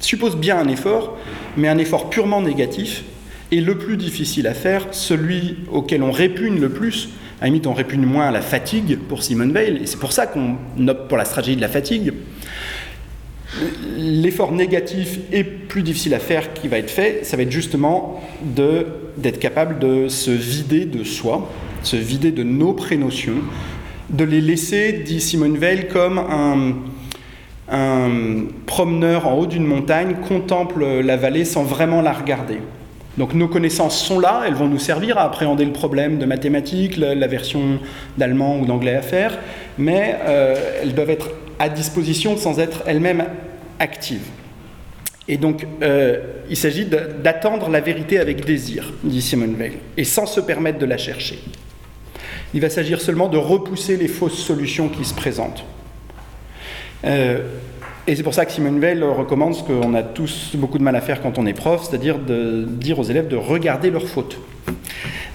suppose 0.00 0.36
bien 0.36 0.58
un 0.58 0.68
effort, 0.68 1.18
mais 1.56 1.68
un 1.68 1.78
effort 1.78 2.10
purement 2.10 2.40
négatif, 2.40 3.04
et 3.52 3.60
le 3.60 3.78
plus 3.78 3.96
difficile 3.96 4.46
à 4.46 4.54
faire, 4.54 4.88
celui 4.90 5.58
auquel 5.70 6.02
on 6.02 6.10
répugne 6.10 6.58
le 6.58 6.70
plus, 6.70 7.10
à 7.40 7.44
la 7.44 7.46
limite 7.48 7.66
on 7.66 7.74
répugne 7.74 8.04
moins 8.04 8.28
à 8.28 8.30
la 8.30 8.40
fatigue 8.40 8.98
pour 9.08 9.22
Simone 9.22 9.52
Veil, 9.52 9.80
et 9.82 9.86
c'est 9.86 9.98
pour 10.00 10.12
ça 10.12 10.26
qu'on 10.26 10.56
opte 10.88 11.08
pour 11.08 11.18
la 11.18 11.24
stratégie 11.24 11.56
de 11.56 11.60
la 11.60 11.68
fatigue. 11.68 12.12
L'effort 13.96 14.52
négatif 14.52 15.18
et 15.32 15.44
plus 15.44 15.82
difficile 15.82 16.14
à 16.14 16.18
faire 16.18 16.52
qui 16.52 16.68
va 16.68 16.78
être 16.78 16.90
fait, 16.90 17.24
ça 17.24 17.36
va 17.36 17.42
être 17.42 17.50
justement 17.50 18.22
d'être 18.44 19.38
capable 19.38 19.78
de 19.78 20.08
se 20.08 20.30
vider 20.30 20.84
de 20.84 21.04
soi, 21.04 21.48
se 21.82 21.96
vider 21.96 22.32
de 22.32 22.42
nos 22.42 22.72
prénotions, 22.74 23.42
de 24.10 24.24
les 24.24 24.40
laisser, 24.40 24.92
dit 24.92 25.20
Simone 25.20 25.56
Veil, 25.56 25.88
comme 25.88 26.18
un, 26.18 26.74
promeneur 28.66 29.26
en 29.26 29.38
haut 29.38 29.46
d'une 29.46 29.66
montagne 29.66 30.16
contemple 30.28 30.84
la 31.00 31.16
vallée 31.16 31.44
sans 31.44 31.64
vraiment 31.64 32.00
la 32.00 32.12
regarder. 32.12 32.58
Donc 33.18 33.34
nos 33.34 33.48
connaissances 33.48 33.98
sont 33.98 34.20
là, 34.20 34.42
elles 34.46 34.54
vont 34.54 34.68
nous 34.68 34.78
servir 34.78 35.18
à 35.18 35.22
appréhender 35.22 35.64
le 35.64 35.72
problème 35.72 36.18
de 36.18 36.26
mathématiques, 36.26 36.96
la, 36.96 37.26
version 37.26 37.80
d'allemand 38.18 38.60
ou 38.60 38.66
d'anglais 38.66 38.94
à 38.94 39.02
faire, 39.02 39.38
mais 39.78 40.16
euh, 40.26 40.54
elles 40.82 40.94
doivent 40.94 41.10
être 41.10 41.30
à 41.58 41.68
disposition 41.68 42.36
sans 42.36 42.60
être 42.60 42.82
elles-mêmes 42.86 43.24
actives. 43.78 44.28
Et 45.28 45.38
donc, 45.38 45.66
euh, 45.82 46.20
il 46.48 46.56
s'agit 46.56 46.86
d'attendre 46.86 47.68
la 47.68 47.80
vérité 47.80 48.18
avec 48.18 48.44
désir, 48.44 48.92
dit 49.02 49.22
Simone 49.22 49.54
Veil, 49.54 49.78
et 49.96 50.04
sans 50.04 50.26
se 50.26 50.40
permettre 50.40 50.78
de 50.78 50.86
la 50.86 50.98
chercher. 50.98 51.38
Il 52.54 52.60
va 52.60 52.70
s'agir 52.70 53.00
seulement 53.00 53.28
de 53.28 53.36
repousser 53.36 53.96
les 53.96 54.08
fausses 54.08 54.38
solutions 54.38 54.88
qui 54.88 55.04
se 55.04 55.14
présentent. 55.14 55.64
Euh, 57.04 57.40
et 58.06 58.14
c'est 58.14 58.22
pour 58.22 58.34
ça 58.34 58.46
que 58.46 58.52
Simone 58.52 58.78
Veil 58.78 59.02
recommande 59.02 59.56
ce 59.56 59.64
qu'on 59.64 59.94
a 59.94 60.04
tous 60.04 60.52
beaucoup 60.54 60.78
de 60.78 60.84
mal 60.84 60.94
à 60.94 61.00
faire 61.00 61.20
quand 61.20 61.38
on 61.38 61.46
est 61.46 61.54
prof, 61.54 61.88
c'est-à-dire 61.88 62.20
de 62.20 62.64
dire 62.64 63.00
aux 63.00 63.04
élèves 63.04 63.26
de 63.26 63.36
regarder 63.36 63.90
leurs 63.90 64.06
fautes. 64.06 64.38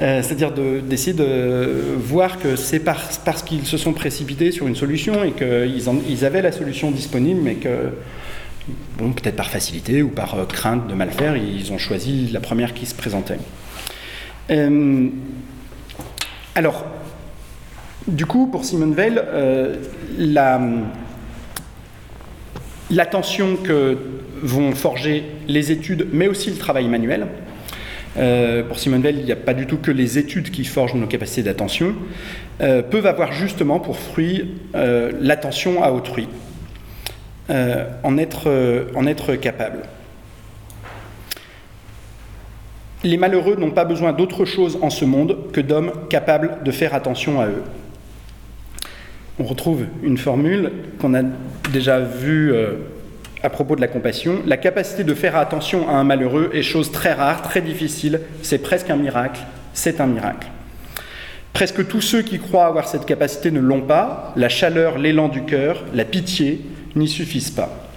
Euh, 0.02 0.22
c'est-à-dire 0.24 0.52
d'essayer 0.52 1.14
de, 1.14 1.96
voir 1.98 2.40
que 2.40 2.56
c'est 2.56 2.80
parce 2.80 3.44
qu'ils 3.46 3.66
se 3.66 3.78
sont 3.78 3.94
précipités 3.94 4.52
sur 4.52 4.68
une 4.68 4.76
solution 4.76 5.24
et 5.26 5.32
qu'ils 5.32 5.84
ils 6.10 6.26
avaient 6.26 6.42
la 6.42 6.54
solution 6.54 6.92
disponible, 6.92 7.42
mais 7.44 7.56
que, 7.56 7.92
bon, 8.98 9.12
peut-être 9.12 9.36
par 9.36 9.50
facilité 9.50 10.02
ou 10.02 10.10
par 10.10 10.36
euh, 10.36 10.46
crainte 10.46 10.88
de 10.88 10.94
mal 10.94 11.12
faire, 11.12 11.36
ils 11.38 11.72
ont 11.72 11.78
choisi 11.78 12.28
la 12.32 12.40
première 12.40 12.74
qui 12.74 12.86
se 12.86 12.96
présentait. 12.96 13.40
Euh, 14.50 15.10
alors, 16.56 16.86
du 18.08 18.26
coup, 18.26 18.48
pour 18.48 18.66
Simone 18.66 18.94
Veil, 18.94 19.22
la 20.18 20.60
l'attention 22.92 23.56
que 23.56 23.98
vont 24.42 24.74
forger 24.74 25.24
les 25.48 25.72
études, 25.72 26.08
mais 26.12 26.28
aussi 26.28 26.50
le 26.50 26.58
travail 26.58 26.88
manuel. 26.88 27.28
Euh, 28.18 28.64
pour 28.64 28.80
Simone 28.80 29.02
Veil, 29.02 29.18
il 29.20 29.26
n'y 29.26 29.32
a 29.32 29.38
pas 29.38 29.54
du 29.54 29.66
tout 29.68 29.78
que 29.78 29.92
les 29.92 30.18
études 30.18 30.52
qui 30.52 30.66
forgent 30.66 30.96
nos 30.96 31.08
capacités 31.08 31.44
d'attention, 31.44 31.96
euh, 32.60 32.82
peuvent 32.82 33.06
avoir 33.06 33.32
justement 33.32 33.80
pour 33.80 33.98
fruit 33.98 34.56
euh, 34.76 35.12
l'attention 35.22 35.84
à 35.84 35.92
autrui, 35.92 36.28
en 37.50 38.18
être, 38.18 38.88
en 38.96 39.06
être 39.08 39.36
capable. 39.36 39.80
Les 43.04 43.18
malheureux 43.18 43.56
n'ont 43.56 43.72
pas 43.72 43.84
besoin 43.84 44.14
d'autre 44.14 44.46
chose 44.46 44.78
en 44.82 44.90
ce 44.90 45.06
monde 45.06 45.52
que 45.52 45.60
d'hommes 45.60 45.92
capables 46.10 46.60
de 46.64 46.72
faire 46.72 46.94
attention 46.94 47.42
à 47.42 47.48
eux 47.48 47.64
on 49.42 49.44
retrouve 49.44 49.86
une 50.04 50.18
formule 50.18 50.72
qu'on 51.00 51.14
a 51.14 51.24
déjà 51.72 52.00
vue 52.00 52.54
euh, 52.54 52.74
à 53.42 53.50
propos 53.50 53.76
de 53.76 53.82
la 53.82 53.88
compassion. 53.88 54.40
La 54.46 54.58
capacité 54.58 55.04
de 55.04 55.14
faire 55.14 55.36
attention 55.36 55.90
à 55.90 55.94
un 55.94 56.04
malheureux 56.04 56.52
est 56.54 56.62
chose 56.62 56.92
très 56.92 57.14
rare, 57.14 57.42
très 57.42 57.62
difficile, 57.62 58.22
c'est 58.44 58.60
presque 58.60 58.90
un 58.90 58.98
miracle, 58.98 59.42
c'est 59.74 60.00
un 60.00 60.06
miracle. 60.06 60.48
Presque 61.54 61.88
tous 61.88 62.02
ceux 62.02 62.22
qui 62.22 62.40
croient 62.40 62.68
avoir 62.68 62.88
cette 62.88 63.06
capacité 63.06 63.52
ne 63.52 63.60
l'ont 63.60 63.82
pas, 63.82 64.32
la 64.36 64.48
chaleur, 64.48 64.98
l'élan 65.00 65.28
du 65.28 65.44
cœur, 65.44 65.84
la 65.94 66.06
pitié 66.06 66.62
n'y 66.96 67.08
suffisent 67.08 67.52
pas. 67.52 67.88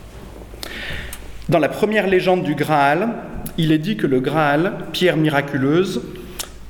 Dans 1.48 1.58
la 1.58 1.68
première 1.68 2.06
légende 2.06 2.42
du 2.42 2.54
Graal, 2.54 3.10
il 3.58 3.72
est 3.72 3.78
dit 3.78 3.96
que 3.96 4.06
le 4.06 4.20
Graal, 4.20 4.78
pierre 4.92 5.16
miraculeuse, 5.16 6.02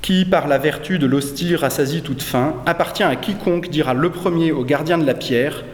qui, 0.02 0.24
par 0.24 0.48
la 0.48 0.58
vertu 0.58 0.98
de 0.98 1.06
l'hostie, 1.06 1.56
rassasie 1.56 2.02
toute 2.02 2.22
faim, 2.22 2.56
appartient 2.66 3.02
à 3.02 3.16
quiconque 3.16 3.70
dira 3.70 3.94
le 3.94 4.10
premier 4.10 4.52
au 4.52 4.64
gardien 4.64 4.98
de 4.98 5.06
la 5.06 5.14
pierre 5.14 5.64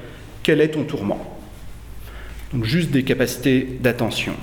Quel 0.42 0.60
est 0.60 0.68
ton 0.68 0.84
tourment 0.84 1.18
Donc, 2.52 2.64
juste 2.64 2.90
des 2.90 3.02
capacités 3.02 3.78
d'attention. 3.80 4.34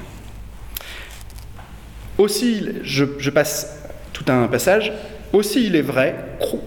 Aussi, 2.18 2.68
je, 2.84 3.30
passe 3.30 3.84
tout 4.12 4.26
un 4.28 4.48
passage. 4.48 4.92
Aussi 5.34 5.66
il 5.68 5.76
est 5.76 5.82
vrai, 5.82 6.16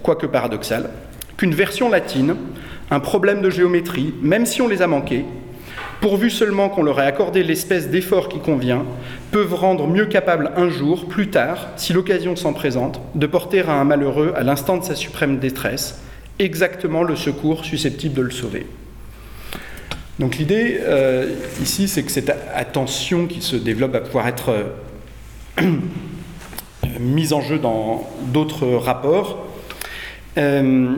quoique 0.01 0.25
paradoxal, 0.25 0.89
qu'une 1.37 1.53
version 1.53 1.89
latine, 1.89 2.35
un 2.91 2.99
problème 2.99 3.41
de 3.41 3.49
géométrie, 3.49 4.13
même 4.21 4.45
si 4.45 4.61
on 4.61 4.67
les 4.67 4.81
a 4.81 4.87
manqués, 4.87 5.25
pourvu 6.01 6.29
seulement 6.29 6.67
qu'on 6.67 6.83
leur 6.83 6.99
ait 6.99 7.05
accordé 7.05 7.43
l'espèce 7.43 7.89
d'effort 7.89 8.27
qui 8.27 8.39
convient, 8.39 8.85
peuvent 9.31 9.53
rendre 9.53 9.87
mieux 9.87 10.07
capables 10.07 10.51
un 10.57 10.69
jour, 10.69 11.07
plus 11.07 11.29
tard, 11.29 11.69
si 11.77 11.93
l'occasion 11.93 12.35
s'en 12.35 12.53
présente, 12.53 12.99
de 13.15 13.27
porter 13.27 13.61
à 13.61 13.73
un 13.73 13.85
malheureux, 13.85 14.33
à 14.35 14.43
l'instant 14.43 14.77
de 14.77 14.83
sa 14.83 14.95
suprême 14.95 15.39
détresse, 15.39 16.01
exactement 16.39 17.03
le 17.03 17.15
secours 17.15 17.63
susceptible 17.63 18.15
de 18.15 18.21
le 18.23 18.31
sauver. 18.31 18.65
Donc 20.19 20.37
l'idée 20.37 20.79
euh, 20.81 21.33
ici, 21.61 21.87
c'est 21.87 22.03
que 22.03 22.11
cette 22.11 22.35
attention 22.53 23.25
qui 23.27 23.41
se 23.41 23.55
développe 23.55 23.93
va 23.93 24.01
pouvoir 24.01 24.27
être 24.27 24.53
euh, 25.59 25.63
mise 26.99 27.31
en 27.31 27.41
jeu 27.41 27.57
dans 27.57 28.09
d'autres 28.33 28.67
rapports. 28.67 29.47
Euh, 30.37 30.95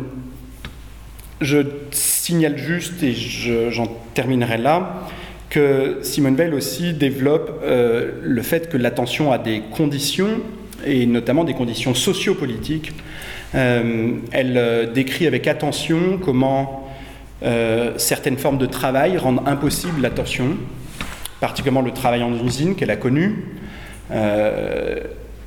je 1.41 1.59
signale 1.91 2.57
juste, 2.57 3.03
et 3.03 3.13
j'en 3.13 3.87
terminerai 4.13 4.57
là, 4.57 5.07
que 5.49 5.99
Simone 6.01 6.35
Veil 6.35 6.53
aussi 6.53 6.93
développe 6.93 7.61
euh, 7.63 8.11
le 8.23 8.41
fait 8.41 8.69
que 8.69 8.77
l'attention 8.77 9.31
a 9.31 9.37
des 9.37 9.61
conditions, 9.75 10.41
et 10.85 11.05
notamment 11.05 11.43
des 11.43 11.53
conditions 11.53 11.93
sociopolitiques. 11.93 12.91
Euh, 13.53 14.13
elle 14.31 14.57
euh, 14.57 14.91
décrit 14.91 15.27
avec 15.27 15.47
attention 15.47 16.19
comment 16.23 16.79
certaines 17.97 18.37
formes 18.37 18.57
de 18.57 18.65
travail 18.65 19.17
rendent 19.17 19.45
impossible 19.45 20.01
l'attention, 20.01 20.55
particulièrement 21.41 21.81
le 21.81 21.91
travail 21.91 22.23
en 22.23 22.33
usine 22.33 22.73
qu'elle 22.73 22.89
a 22.89 22.95
connu. 22.95 23.43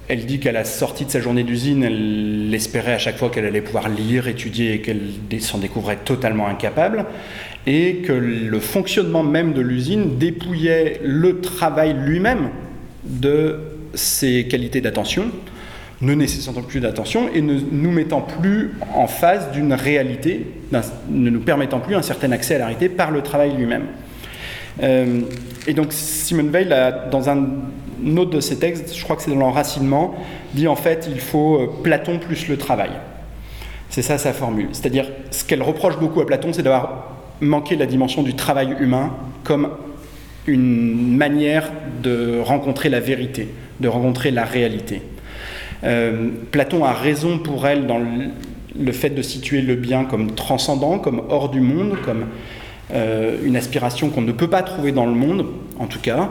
Elle 0.08 0.24
dit 0.24 0.38
qu'à 0.38 0.52
la 0.52 0.64
sortie 0.64 1.04
de 1.04 1.10
sa 1.10 1.20
journée 1.20 1.42
d'usine, 1.42 1.82
elle 1.82 2.54
espérait 2.54 2.92
à 2.92 2.98
chaque 2.98 3.16
fois 3.16 3.28
qu'elle 3.28 3.44
allait 3.44 3.60
pouvoir 3.60 3.88
lire, 3.88 4.28
étudier 4.28 4.74
et 4.74 4.80
qu'elle 4.80 5.00
s'en 5.40 5.58
découvrait 5.58 5.96
totalement 5.96 6.46
incapable, 6.46 7.06
et 7.66 7.96
que 7.96 8.12
le 8.12 8.60
fonctionnement 8.60 9.24
même 9.24 9.52
de 9.52 9.60
l'usine 9.60 10.16
dépouillait 10.16 11.00
le 11.02 11.40
travail 11.40 11.94
lui-même 11.94 12.50
de 13.04 13.58
ses 13.94 14.46
qualités 14.46 14.80
d'attention, 14.80 15.30
ne 16.02 16.14
nécessitant 16.14 16.52
plus 16.62 16.80
d'attention 16.80 17.28
et 17.34 17.40
ne 17.40 17.58
nous 17.72 17.90
mettant 17.90 18.20
plus 18.20 18.72
en 18.94 19.08
face 19.08 19.50
d'une 19.50 19.72
réalité, 19.72 20.46
ne 21.10 21.30
nous 21.30 21.40
permettant 21.40 21.80
plus 21.80 21.96
un 21.96 22.02
certain 22.02 22.30
accès 22.32 22.56
à 22.56 22.58
la 22.58 22.66
réalité 22.66 22.88
par 22.88 23.10
le 23.10 23.22
travail 23.22 23.56
lui-même. 23.56 23.86
Euh, 24.82 25.22
et 25.66 25.72
donc 25.72 25.92
Simone 25.92 26.50
Veil, 26.50 26.68
dans 27.10 27.30
un 27.30 27.46
autre 28.16 28.30
de 28.30 28.40
ses 28.40 28.58
textes, 28.58 28.96
je 28.96 29.02
crois 29.02 29.16
que 29.16 29.22
c'est 29.22 29.30
dans 29.30 29.38
l'enracinement, 29.38 30.14
dit 30.54 30.68
en 30.68 30.76
fait 30.76 31.08
il 31.10 31.20
faut 31.20 31.60
euh, 31.60 31.70
Platon 31.82 32.18
plus 32.18 32.48
le 32.48 32.56
travail. 32.56 32.90
C'est 33.88 34.02
ça 34.02 34.18
sa 34.18 34.32
formule. 34.32 34.68
C'est-à-dire, 34.72 35.06
ce 35.30 35.44
qu'elle 35.44 35.62
reproche 35.62 35.98
beaucoup 35.98 36.20
à 36.20 36.26
Platon, 36.26 36.52
c'est 36.52 36.62
d'avoir 36.62 37.14
manqué 37.40 37.76
la 37.76 37.86
dimension 37.86 38.22
du 38.22 38.34
travail 38.34 38.76
humain 38.80 39.12
comme 39.44 39.70
une 40.46 41.16
manière 41.16 41.70
de 42.02 42.40
rencontrer 42.40 42.88
la 42.88 43.00
vérité, 43.00 43.48
de 43.80 43.88
rencontrer 43.88 44.30
la 44.30 44.44
réalité. 44.44 45.02
Euh, 45.84 46.30
Platon 46.50 46.84
a 46.84 46.92
raison 46.92 47.38
pour 47.38 47.66
elle 47.66 47.86
dans 47.86 47.98
le, 47.98 48.92
fait 48.92 49.10
de 49.10 49.22
situer 49.22 49.60
le 49.60 49.74
bien 49.74 50.04
comme 50.04 50.32
transcendant, 50.34 50.98
comme 50.98 51.22
hors 51.28 51.48
du 51.48 51.60
monde, 51.60 51.96
comme 52.04 52.26
euh, 52.92 53.38
une 53.44 53.56
aspiration 53.56 54.10
qu'on 54.10 54.22
ne 54.22 54.32
peut 54.32 54.48
pas 54.48 54.62
trouver 54.62 54.92
dans 54.92 55.06
le 55.06 55.14
monde, 55.14 55.46
en 55.78 55.86
tout 55.86 56.00
cas, 56.00 56.30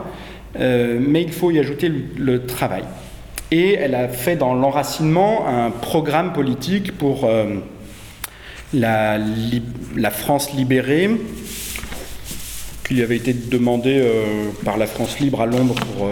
euh, 0.60 0.98
mais 1.00 1.22
il 1.22 1.32
faut 1.32 1.50
y 1.50 1.58
ajouter 1.58 1.90
le, 2.16 2.46
travail. 2.46 2.84
Et 3.50 3.74
elle 3.74 3.94
a 3.94 4.08
fait 4.08 4.36
dans 4.36 4.54
l'enracinement 4.54 5.46
un 5.46 5.70
programme 5.70 6.32
politique 6.32 6.96
pour 6.96 7.24
euh, 7.24 7.56
la, 8.72 9.18
France 10.10 10.52
libérée, 10.52 11.10
qui 12.88 13.02
avait 13.02 13.16
été 13.16 13.32
demandé 13.32 14.02
par 14.64 14.76
la 14.76 14.86
France 14.86 15.18
libre 15.18 15.40
à 15.40 15.46
Londres 15.46 15.74
pour 15.74 16.08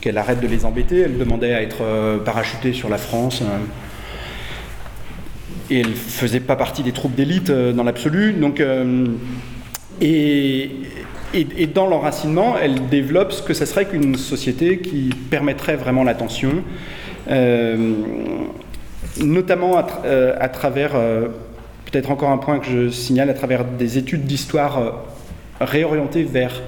qu'elle 0.00 0.16
arrête 0.16 0.40
de 0.40 0.46
les 0.46 0.64
embêter. 0.64 1.00
Elle 1.00 1.18
demandait 1.18 1.52
à 1.52 1.62
être 1.62 2.18
parachutée 2.24 2.72
sur 2.72 2.88
la 2.88 2.96
France. 2.98 3.42
et 5.70 5.80
elle 5.80 5.90
ne 5.90 5.94
faisait 5.94 6.40
pas 6.40 6.56
partie 6.56 6.82
des 6.82 6.92
troupes 6.92 7.14
d'élite 7.14 7.50
dans 7.50 7.84
l'absolu. 7.84 8.34
Et, 10.00 10.70
et, 11.34 11.66
dans 11.66 11.86
l'enracinement, 11.86 12.56
elle 12.60 12.88
développe 12.88 13.32
ce 13.32 13.42
que 13.42 13.54
ce 13.54 13.64
serait 13.64 13.86
qu'une 13.86 14.16
société 14.16 14.78
qui 14.78 15.10
permettrait 15.30 15.76
vraiment 15.76 16.04
l'attention, 16.04 16.62
euh, 17.30 17.92
notamment 19.20 19.76
à, 19.76 19.86
euh, 20.04 20.48
travers, 20.52 20.92
euh, 20.94 21.28
peut-être 21.90 22.10
encore 22.10 22.30
un 22.30 22.38
point 22.38 22.58
que 22.58 22.66
je 22.66 22.88
signale, 22.88 23.30
à 23.30 23.34
travers 23.34 23.64
des 23.64 23.98
études 23.98 24.24
d'histoire 24.24 25.04
réorientées 25.60 26.22
vers 26.22 26.62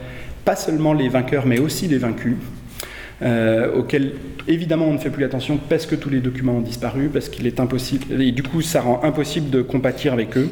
pas 0.44 0.56
seulement 0.56 0.92
les 0.92 1.08
vainqueurs, 1.08 1.46
mais 1.46 1.58
aussi 1.58 1.86
les 1.86 1.98
vaincus, 1.98 2.36
auxquels 3.76 4.14
évidemment 4.48 4.86
on 4.86 4.94
ne 4.94 4.98
fait 4.98 5.11
plus 5.11 5.24
attention 5.24 5.58
parce 5.68 5.84
que 5.84 5.94
tous 5.94 6.08
les 6.08 6.20
documents 6.20 6.54
ont 6.56 6.62
disparu, 6.62 7.11
parce 7.12 7.28
qu'il 7.28 7.46
est 7.46 7.61
impossible, 7.61 8.20
et 8.20 8.32
du 8.32 8.42
coup 8.42 8.62
ça 8.62 8.80
rend 8.80 9.00
impossible 9.04 9.50
de 9.50 9.62
compatir 9.62 10.12
avec 10.12 10.36
eux. 10.36 10.48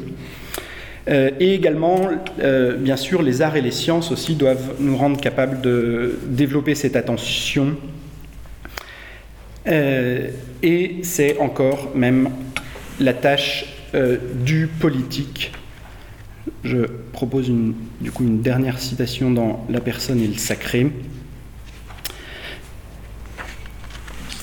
Euh, 1.09 1.31
et 1.39 1.55
également, 1.55 2.07
euh, 2.39 2.75
bien 2.75 2.97
sûr, 2.97 3.21
les 3.21 3.41
arts 3.41 3.55
et 3.55 3.61
les 3.61 3.71
sciences 3.71 4.11
aussi 4.11 4.35
doivent 4.35 4.75
nous 4.79 4.95
rendre 4.95 5.19
capables 5.19 5.61
de 5.61 6.19
développer 6.27 6.75
cette 6.75 6.95
attention. 6.95 7.75
Euh, 9.67 10.29
et 10.61 10.97
c'est 11.03 11.39
encore 11.39 11.95
même 11.95 12.29
la 12.99 13.13
tâche 13.13 13.65
du 14.45 14.67
politique. 14.67 15.51
Je 16.63 16.85
propose 17.11 17.51
du 17.99 18.11
coup 18.11 18.23
une 18.23 18.41
dernière 18.41 18.77
citation 18.77 19.31
dans 19.31 19.65
La 19.67 19.81
personne 19.81 20.21
et 20.21 20.27
le 20.27 20.35
sacré. 20.35 20.91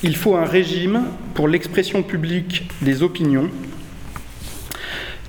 Il 0.03 0.17
faut 0.17 0.35
un 0.35 0.45
régime 0.45 1.05
pour 1.35 1.47
l'expression 1.47 2.03
publique 2.03 2.69
des 2.83 3.05
opinions 3.05 3.49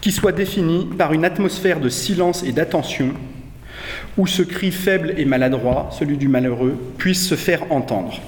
qui 0.02 0.12
soit 0.12 0.32
défini 0.32 0.88
par 0.98 1.14
une 1.14 1.26
atmosphère 1.26 1.80
de 1.80 1.90
silence 1.90 2.44
et 2.44 2.52
d'attention, 2.52 3.14
où 4.18 4.28
ce 4.28 4.42
cri 4.42 4.72
faible 4.72 5.14
et 5.18 5.26
maladroit, 5.26 5.90
celui 5.92 6.18
du 6.18 6.28
malheureux, 6.28 6.78
puisse 6.98 7.28
se 7.28 7.36
faire 7.36 7.72
entendre. 7.72 8.20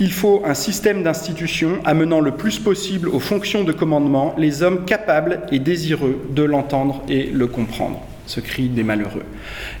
Il 0.00 0.12
faut 0.12 0.42
un 0.44 0.54
système 0.54 1.02
d'institutions 1.02 1.78
amenant 1.84 2.20
le 2.20 2.32
plus 2.32 2.58
possible 2.58 3.08
aux 3.08 3.20
fonctions 3.20 3.62
de 3.62 3.72
commandement 3.72 4.34
les 4.36 4.62
hommes 4.62 4.84
capables 4.84 5.42
et 5.52 5.58
désireux 5.58 6.26
de 6.30 6.42
l'entendre 6.42 7.02
et 7.08 7.26
le 7.26 7.46
comprendre 7.46 8.00
ce 8.26 8.40
cri 8.40 8.68
des 8.68 8.82
malheureux. 8.82 9.22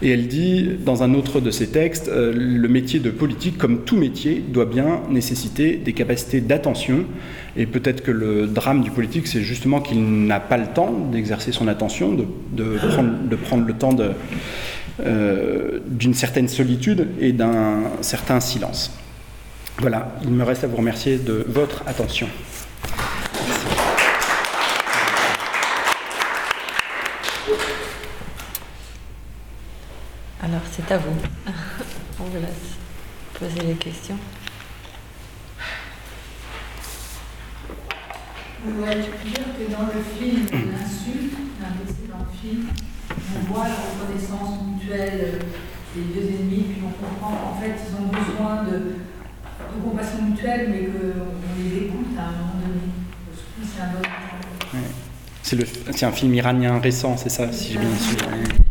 Et 0.02 0.10
elle 0.10 0.28
dit, 0.28 0.70
dans 0.84 1.02
un 1.02 1.14
autre 1.14 1.40
de 1.40 1.50
ses 1.50 1.68
textes, 1.68 2.08
euh, 2.08 2.32
le 2.34 2.68
métier 2.68 3.00
de 3.00 3.10
politique, 3.10 3.58
comme 3.58 3.84
tout 3.84 3.96
métier, 3.96 4.42
doit 4.46 4.66
bien 4.66 5.02
nécessiter 5.10 5.76
des 5.76 5.92
capacités 5.92 6.40
d'attention. 6.40 7.04
Et 7.56 7.66
peut-être 7.66 8.02
que 8.02 8.10
le 8.10 8.46
drame 8.46 8.82
du 8.82 8.90
politique, 8.90 9.26
c'est 9.26 9.42
justement 9.42 9.80
qu'il 9.80 10.26
n'a 10.26 10.40
pas 10.40 10.58
le 10.58 10.66
temps 10.66 10.92
d'exercer 11.12 11.52
son 11.52 11.68
attention, 11.68 12.12
de, 12.12 12.26
prendre, 13.38 13.66
le 13.66 13.74
temps 13.74 13.96
euh, 15.00 15.78
d'une 15.86 16.14
certaine 16.14 16.48
solitude 16.48 17.08
et 17.20 17.32
d'un 17.32 17.82
certain 18.00 18.40
silence. 18.40 18.98
Voilà, 19.78 20.14
il 20.22 20.30
me 20.30 20.44
reste 20.44 20.64
à 20.64 20.66
vous 20.66 20.76
remercier 20.76 21.16
de 21.16 21.44
votre 21.48 21.82
attention. 21.86 22.28
Alors, 30.44 30.61
c'est 30.72 30.90
à 30.90 30.96
vous. 30.96 31.14
On 32.20 32.24
vous 32.24 32.38
laisse 32.38 32.78
poser 33.38 33.66
les 33.66 33.74
questions. 33.74 34.16
Ouais, 38.64 38.96
je 38.96 39.10
peux 39.10 39.28
dire 39.28 39.44
que 39.58 39.72
dans 39.72 39.86
le 39.86 40.02
film 40.18 40.46
L'insulte, 40.70 41.34
un 41.60 41.84
précédent 41.84 42.24
film, 42.40 42.68
on 43.10 43.52
voit 43.52 43.66
la 43.68 43.74
reconnaissance 43.74 44.60
mutuelle 44.64 45.40
des 45.94 46.02
deux 46.14 46.28
ennemis, 46.28 46.64
puis 46.70 46.82
on 46.86 47.04
comprend 47.04 47.32
qu'en 47.32 47.60
fait 47.60 47.74
ils 47.76 47.96
ont 47.96 48.06
besoin 48.06 48.62
de, 48.62 48.78
de 48.78 49.82
compassion 49.84 50.22
mutuelle, 50.22 50.68
mais 50.70 50.86
qu'on 50.86 51.60
les 51.60 51.86
écoute 51.86 52.16
à 52.16 52.22
un 52.22 52.30
moment 52.30 52.60
donné. 52.62 52.80
C'est 53.64 53.82
un 53.82 53.92
bon 53.92 55.88
C'est, 55.92 56.04
un 56.04 56.12
film 56.12 56.34
iranien 56.34 56.78
récent, 56.78 57.16
c'est 57.16 57.30
ça, 57.30 57.52
si 57.52 57.72
j'ai 57.72 57.78
bien 57.78 57.96
suivi. 57.98 58.62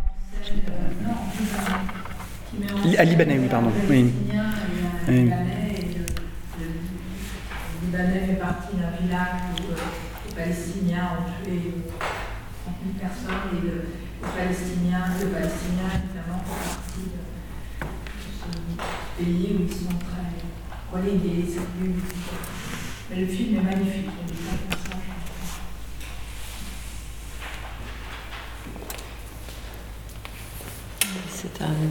Le 2.62 2.76
oui. 3.90 5.32
Libanais 7.84 8.26
fait 8.28 8.40
partie 8.40 8.76
d'un 8.76 8.92
village 9.02 9.42
où 9.58 9.72
euh, 9.72 9.76
les 10.28 10.36
Palestiniens 10.36 11.10
ont 11.18 11.44
tué 11.44 11.58
30 12.64 12.76
000 12.84 13.00
personnes 13.00 13.42
et 13.52 13.66
le, 13.66 13.74
Palestinien, 14.22 15.02
le 15.20 15.28
Palestinien 15.28 15.90
évidemment 15.98 16.42
fait 16.46 16.62
partie 16.70 17.06
de 17.10 17.22
ce 18.38 19.24
pays 19.24 19.56
où 19.58 19.64
ils 19.64 19.74
sont 19.74 19.98
très 19.98 20.30
relégués. 20.94 21.46
Mais 23.10 23.22
le 23.22 23.26
film 23.26 23.58
est 23.58 23.64
magnifique. 23.64 24.10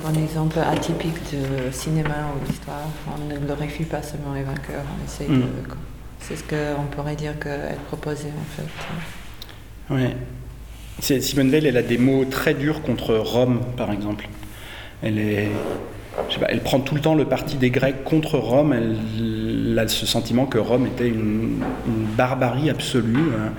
bon 0.02 0.22
exemple 0.22 0.58
atypique 0.58 1.18
de 1.32 1.70
cinéma 1.70 2.14
ou 2.34 2.46
d'histoire. 2.46 2.88
On 3.14 3.32
ne 3.32 3.38
glorifie 3.38 3.84
pas 3.84 4.02
seulement 4.02 4.34
les 4.34 4.42
vainqueurs, 4.42 4.84
mm. 5.20 5.42
C'est 6.20 6.36
ce 6.36 6.44
qu'on 6.44 6.84
pourrait 6.90 7.16
dire 7.16 7.38
qu'elle 7.38 7.78
proposait 7.88 8.28
en 8.28 8.56
fait. 8.56 8.68
Oui. 9.90 11.20
Simone 11.20 11.50
Veil, 11.50 11.66
elle 11.66 11.76
a 11.76 11.82
des 11.82 11.98
mots 11.98 12.24
très 12.24 12.54
durs 12.54 12.82
contre 12.82 13.14
Rome, 13.14 13.60
par 13.76 13.90
exemple. 13.90 14.28
Elle 15.02 15.48
prend 16.62 16.80
tout 16.80 16.94
le 16.94 17.00
temps 17.00 17.14
le 17.14 17.24
parti 17.24 17.56
des 17.56 17.70
Grecs 17.70 18.04
contre 18.04 18.38
Rome. 18.38 18.72
Elle, 18.72 19.78
a 19.78 19.88
ce 19.88 20.04
sentiment 20.04 20.46
que 20.46 20.58
Rome 20.58 20.86
était 20.86 21.08
une, 21.08 21.62
barbarie 22.16 22.68
absolue. 22.68 23.30
Hein. 23.38 23.52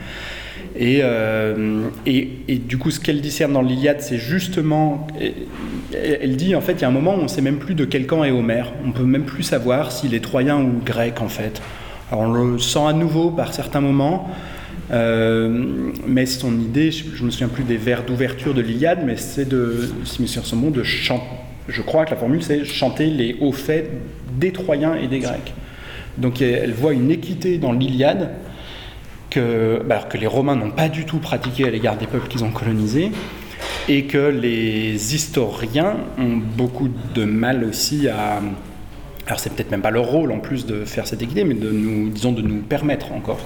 Euh, 0.80 1.90
et, 2.06 2.28
du 2.48 2.78
coup, 2.78 2.92
ce 2.92 3.00
qu'elle 3.00 3.22
discerne 3.22 3.54
dans 3.54 3.62
l'Iliade, 3.62 4.02
c'est 4.02 4.18
justement. 4.18 5.08
Elle 5.94 6.36
dit, 6.38 6.56
en 6.56 6.62
fait, 6.62 6.74
il 6.74 6.82
y 6.82 6.86
a 6.86 6.88
un 6.88 6.92
moment 6.92 7.16
où 7.16 7.20
on 7.20 7.24
ne 7.24 7.28
sait 7.28 7.42
même 7.42 7.58
plus 7.58 7.76
de 7.76 7.86
quel 7.86 8.08
camp 8.08 8.24
est 8.24 8.32
Homère. 8.32 8.74
On 8.84 8.90
ne 8.90 8.94
peut 8.94 9.04
même 9.04 9.26
plus 9.26 9.44
savoir 9.44 9.92
s'il 9.92 10.14
est 10.14 10.24
troyen 10.24 10.62
ou 10.62 10.82
grec, 10.86 11.22
en 11.22 11.28
fait. 11.28 11.62
Alors, 12.12 12.24
on 12.24 12.32
le 12.34 12.60
sent 12.60 12.86
à 12.88 12.94
nouveau 12.94 13.32
par 13.32 13.54
certains 13.54 13.82
moments. 13.82 14.30
Euh, 14.92 15.92
mais 16.06 16.26
son 16.26 16.60
idée, 16.60 16.92
je, 16.92 17.06
ne 17.22 17.26
me 17.26 17.32
souviens 17.32 17.48
plus 17.48 17.64
des 17.64 17.78
vers 17.78 18.04
d'ouverture 18.04 18.54
de 18.54 18.62
l'Iliade, 18.62 19.00
mais 19.06 19.16
c'est 19.16 19.48
de, 19.48 19.90
si 20.04 20.22
de 20.22 20.84
chanter. 20.84 21.26
Je 21.68 21.82
crois 21.82 22.06
que 22.06 22.12
la 22.12 22.18
formule, 22.18 22.44
c'est 22.44 22.66
chanter 22.66 23.06
les 23.06 23.38
hauts 23.40 23.54
faits 23.54 23.90
des 24.38 24.52
Troyens 24.52 24.96
et 24.96 25.08
des 25.08 25.20
Grecs. 25.20 25.54
Donc 26.18 26.42
elle 26.42 26.74
voit 26.74 26.94
une 26.94 27.10
équité 27.10 27.58
dans 27.58 27.72
l'Iliade 27.72 28.32
que, 29.32 29.82
bah, 29.84 29.96
alors 29.96 30.10
que 30.10 30.18
les 30.18 30.28
Romains 30.28 30.56
n'ont 30.56 30.70
pas 30.70 30.90
du 30.90 31.06
tout 31.06 31.18
pratiqué 31.18 31.66
à 31.66 31.72
l'égard 31.72 31.98
des 31.98 32.06
peuples 32.06 32.28
qu'ils 32.28 32.44
ont 32.44 32.52
colonisés, 32.52 33.12
et 33.90 34.06
que 34.06 34.18
les 34.30 35.16
historiens 35.16 35.96
ont 36.20 36.38
beaucoup 36.38 36.90
de 37.16 37.26
mal 37.26 37.64
aussi 37.64 38.08
à, 38.08 38.42
alors 39.26 39.40
c'est 39.40 39.52
peut-être 39.54 39.72
même 39.72 39.82
pas 39.82 39.92
leur 39.92 40.06
rôle 40.06 40.32
en 40.32 40.40
plus 40.40 40.66
de 40.66 40.86
faire 40.86 41.08
cette 41.08 41.22
équité, 41.22 41.44
mais 41.44 41.56
de 41.56 41.72
nous, 41.72 42.10
disons, 42.10 42.32
de 42.32 42.42
nous 42.42 42.62
permettre 42.62 43.12
encore. 43.12 43.40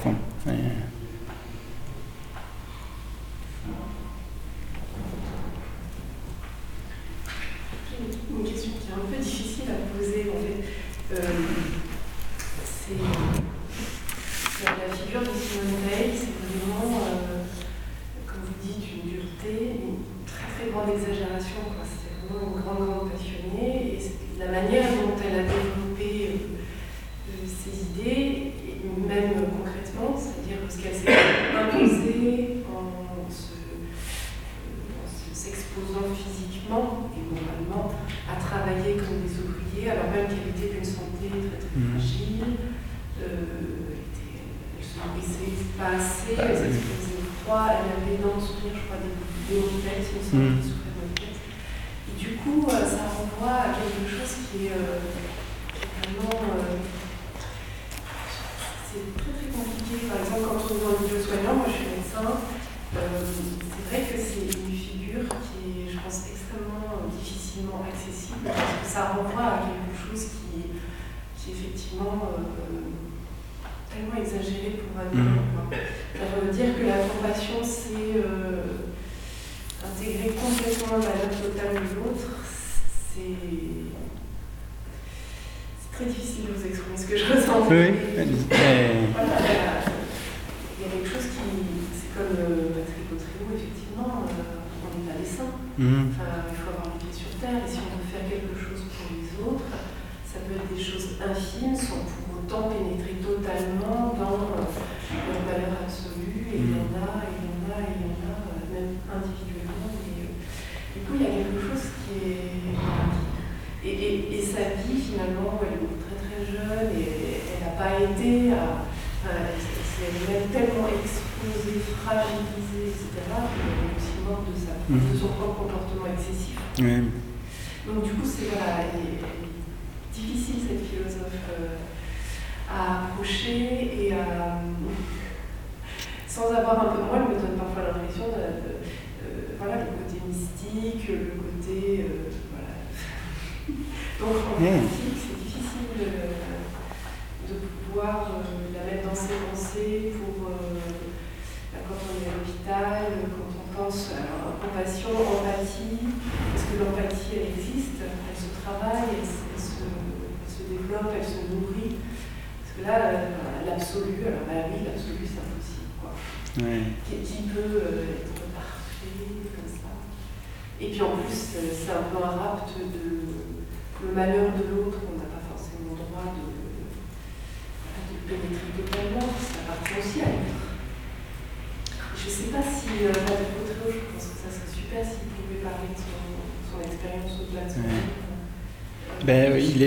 Mm-hmm. 95.77 96.14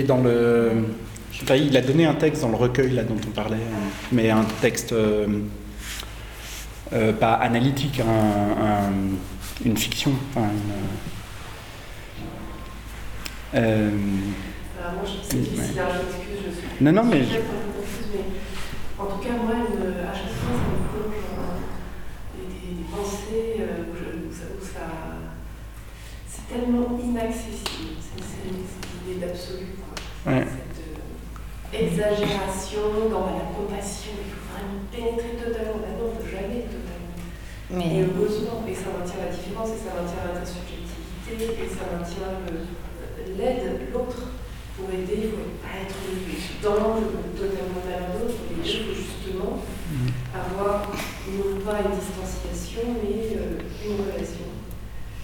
dans 0.03 0.21
le. 0.21 0.71
Je 1.31 1.39
sais 1.39 1.45
pas, 1.45 1.57
il 1.57 1.75
a 1.77 1.81
donné 1.81 2.05
un 2.05 2.15
texte 2.15 2.41
dans 2.41 2.49
le 2.49 2.55
recueil 2.55 2.91
là 2.91 3.03
dont 3.03 3.17
on 3.27 3.31
parlait, 3.31 3.55
hein, 3.57 3.89
mais 4.11 4.29
un 4.29 4.43
texte 4.61 4.93
euh, 4.93 5.27
euh, 6.93 7.13
pas 7.13 7.33
analytique, 7.33 7.99
un, 8.01 8.91
une 9.65 9.77
fiction. 9.77 10.11
Je 13.53 15.09
suis... 15.29 15.39
Non, 16.81 16.91
non, 16.91 17.03
mais. 17.03 17.23
Je... 17.23 17.68
maintient 38.99 39.23
la 39.23 39.31
différence, 39.31 39.69
et 39.71 39.79
ça 39.79 39.95
maintient 39.95 40.27
l'intersubjectivité, 40.27 41.55
et 41.55 41.69
ça 41.71 41.87
maintient 41.95 42.43
l'aide, 43.37 43.93
l'autre. 43.93 44.35
Pour 44.75 44.87
aider, 44.95 45.27
il 45.27 45.27
ne 45.27 45.31
faut 45.35 45.59
pas 45.59 45.75
être 45.83 45.99
dans 46.63 46.95
le 46.95 47.35
totalement 47.35 47.83
l'un 47.83 48.15
l'autre, 48.15 48.39
mais 48.47 48.63
il 48.63 48.79
faut 48.79 48.95
justement 48.95 49.59
avoir 50.33 50.87
non 51.27 51.59
pas 51.65 51.83
une 51.83 51.99
distanciation, 51.99 52.95
mais 53.03 53.35
euh, 53.35 53.59
une 53.83 53.99
relation. 53.99 54.47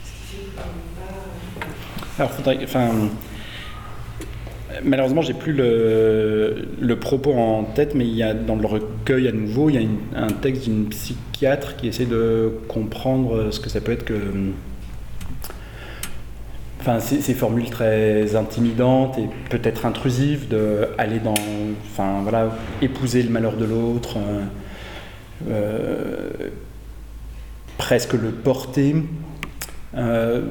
Ce 0.04 0.12
qui 0.12 0.24
fait 0.28 0.52
qu'on 0.52 0.76
n'est 0.76 0.92
pas. 1.00 2.20
Alors, 2.20 2.32
faudrait, 2.32 2.60
enfin, 2.64 2.90
malheureusement, 4.86 5.22
j'ai 5.22 5.34
plus 5.34 5.54
le, 5.54 6.96
propos 7.00 7.34
en 7.34 7.64
tête, 7.64 7.96
mais 7.96 8.06
il 8.06 8.16
y 8.16 8.24
a 8.24 8.34
dans 8.34 8.56
le 8.56 8.66
recueil 8.66 9.28
à 9.28 9.32
nouveau, 9.32 9.70
il 9.70 9.76
y 9.76 9.86
a 9.86 10.22
un 10.22 10.28
texte 10.28 10.64
d'une 10.64 10.86
psychiatre 10.88 11.76
qui 11.76 11.88
essaie 11.88 12.06
de 12.06 12.52
comprendre 12.68 13.52
ce 13.52 13.60
que 13.60 13.70
ça 13.70 13.82
peut 13.82 13.92
être 13.92 14.06
que, 14.06 14.16
enfin, 16.80 17.00
ces, 17.00 17.22
ces 17.22 17.34
formules 17.34 17.70
très 17.70 18.36
intimidantes 18.36 19.18
et 19.18 19.28
peut-être 19.50 19.86
intrusives 19.86 20.48
de 20.48 20.88
aller 20.98 21.20
dans, 21.20 21.34
enfin, 21.92 22.22
voilà, 22.24 22.56
épouser 22.82 23.24
le 23.24 23.30
malheur 23.30 23.58
de 23.58 23.66
l'autre. 23.66 24.18
euh, 24.18 24.44
euh, 25.50 26.30
presque 27.78 28.14
le 28.14 28.30
porter. 28.30 28.96
Euh, 29.96 30.42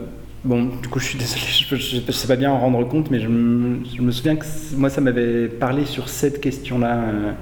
bon, 0.45 0.65
du 0.83 0.89
coup, 0.89 0.99
je 0.99 1.07
suis 1.07 1.19
désolé, 1.19 1.41
je 1.47 1.97
ne 2.07 2.13
sais 2.13 2.27
pas 2.27 2.37
bien 2.37 2.51
en 2.51 2.59
rendre 2.59 2.87
compte, 2.89 3.11
mais 3.11 3.21
je 3.21 3.29
me, 3.29 3.85
je 3.95 4.01
me 4.03 4.11
souviens 4.13 4.37
que 4.37 4.45
moi, 4.77 4.91
ça 4.91 5.01
m'avait 5.01 5.49
parlé 5.49 5.85
sur 5.87 6.09
cette 6.09 6.41
question-là. 6.41 6.97
euh, 6.97 7.33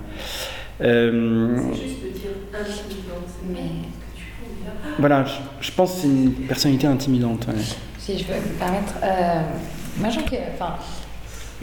euh, 0.82 1.56
C'est 1.74 1.82
juste 1.82 2.02
de 2.04 2.08
dire 2.08 2.30
intimidant, 2.54 3.22
c'est 3.26 3.52
Mais- 3.52 3.58
ce 3.58 3.62
que 3.62 4.18
tu 4.18 4.94
voilà, 4.98 5.24
je, 5.24 5.66
je 5.66 5.72
pense 5.72 5.94
que 5.94 6.00
c'est 6.02 6.06
une 6.08 6.32
personnalité 6.32 6.86
intimidante. 6.86 7.46
ouais. 7.48 7.54
Si 7.98 8.18
je 8.18 8.24
peux 8.24 8.34
me 8.34 8.58
permettre, 8.58 8.94
euh, 9.02 9.40
moi 10.00 10.08
je 10.10 10.18
enfin, 10.54 10.74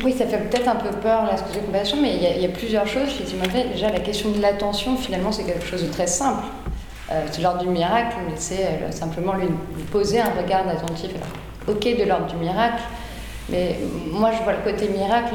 oui, 0.03 0.13
ça 0.17 0.25
fait 0.25 0.37
peut-être 0.49 0.67
un 0.69 0.75
peu 0.77 0.89
peur 1.01 1.25
là, 1.25 1.35
ce 1.35 1.43
que 1.43 1.49
j'ai 1.53 1.59
compassion, 1.59 1.97
mais 2.01 2.15
il 2.15 2.23
y, 2.23 2.25
a- 2.27 2.35
il 2.37 2.41
y 2.41 2.45
a 2.45 2.49
plusieurs 2.49 2.87
choses 2.87 3.09
chez 3.17 3.25
Simone 3.25 3.49
Veil. 3.49 3.65
Déjà, 3.73 3.91
la 3.91 3.99
question 3.99 4.31
de 4.31 4.41
l'attention, 4.41 4.95
finalement, 4.95 5.31
c'est 5.33 5.43
quelque 5.43 5.65
chose 5.65 5.83
de 5.83 5.89
très 5.91 6.07
simple. 6.07 6.43
Euh, 7.11 7.25
c'est 7.31 7.41
l'ordre 7.41 7.59
du 7.61 7.67
miracle, 7.69 8.15
mais 8.27 8.33
c'est 8.35 8.65
euh, 8.65 8.91
simplement 8.91 9.33
lui, 9.33 9.47
poser 9.91 10.19
un 10.19 10.29
regard 10.29 10.67
attentif. 10.67 11.09
Ok, 11.67 11.83
de 11.83 12.03
l'ordre 12.03 12.27
du 12.27 12.35
miracle, 12.35 12.81
mais 13.49 13.79
moi 14.11 14.31
je 14.37 14.43
vois 14.43 14.53
le 14.53 14.59
côté 14.71 14.87
miracle 14.89 15.33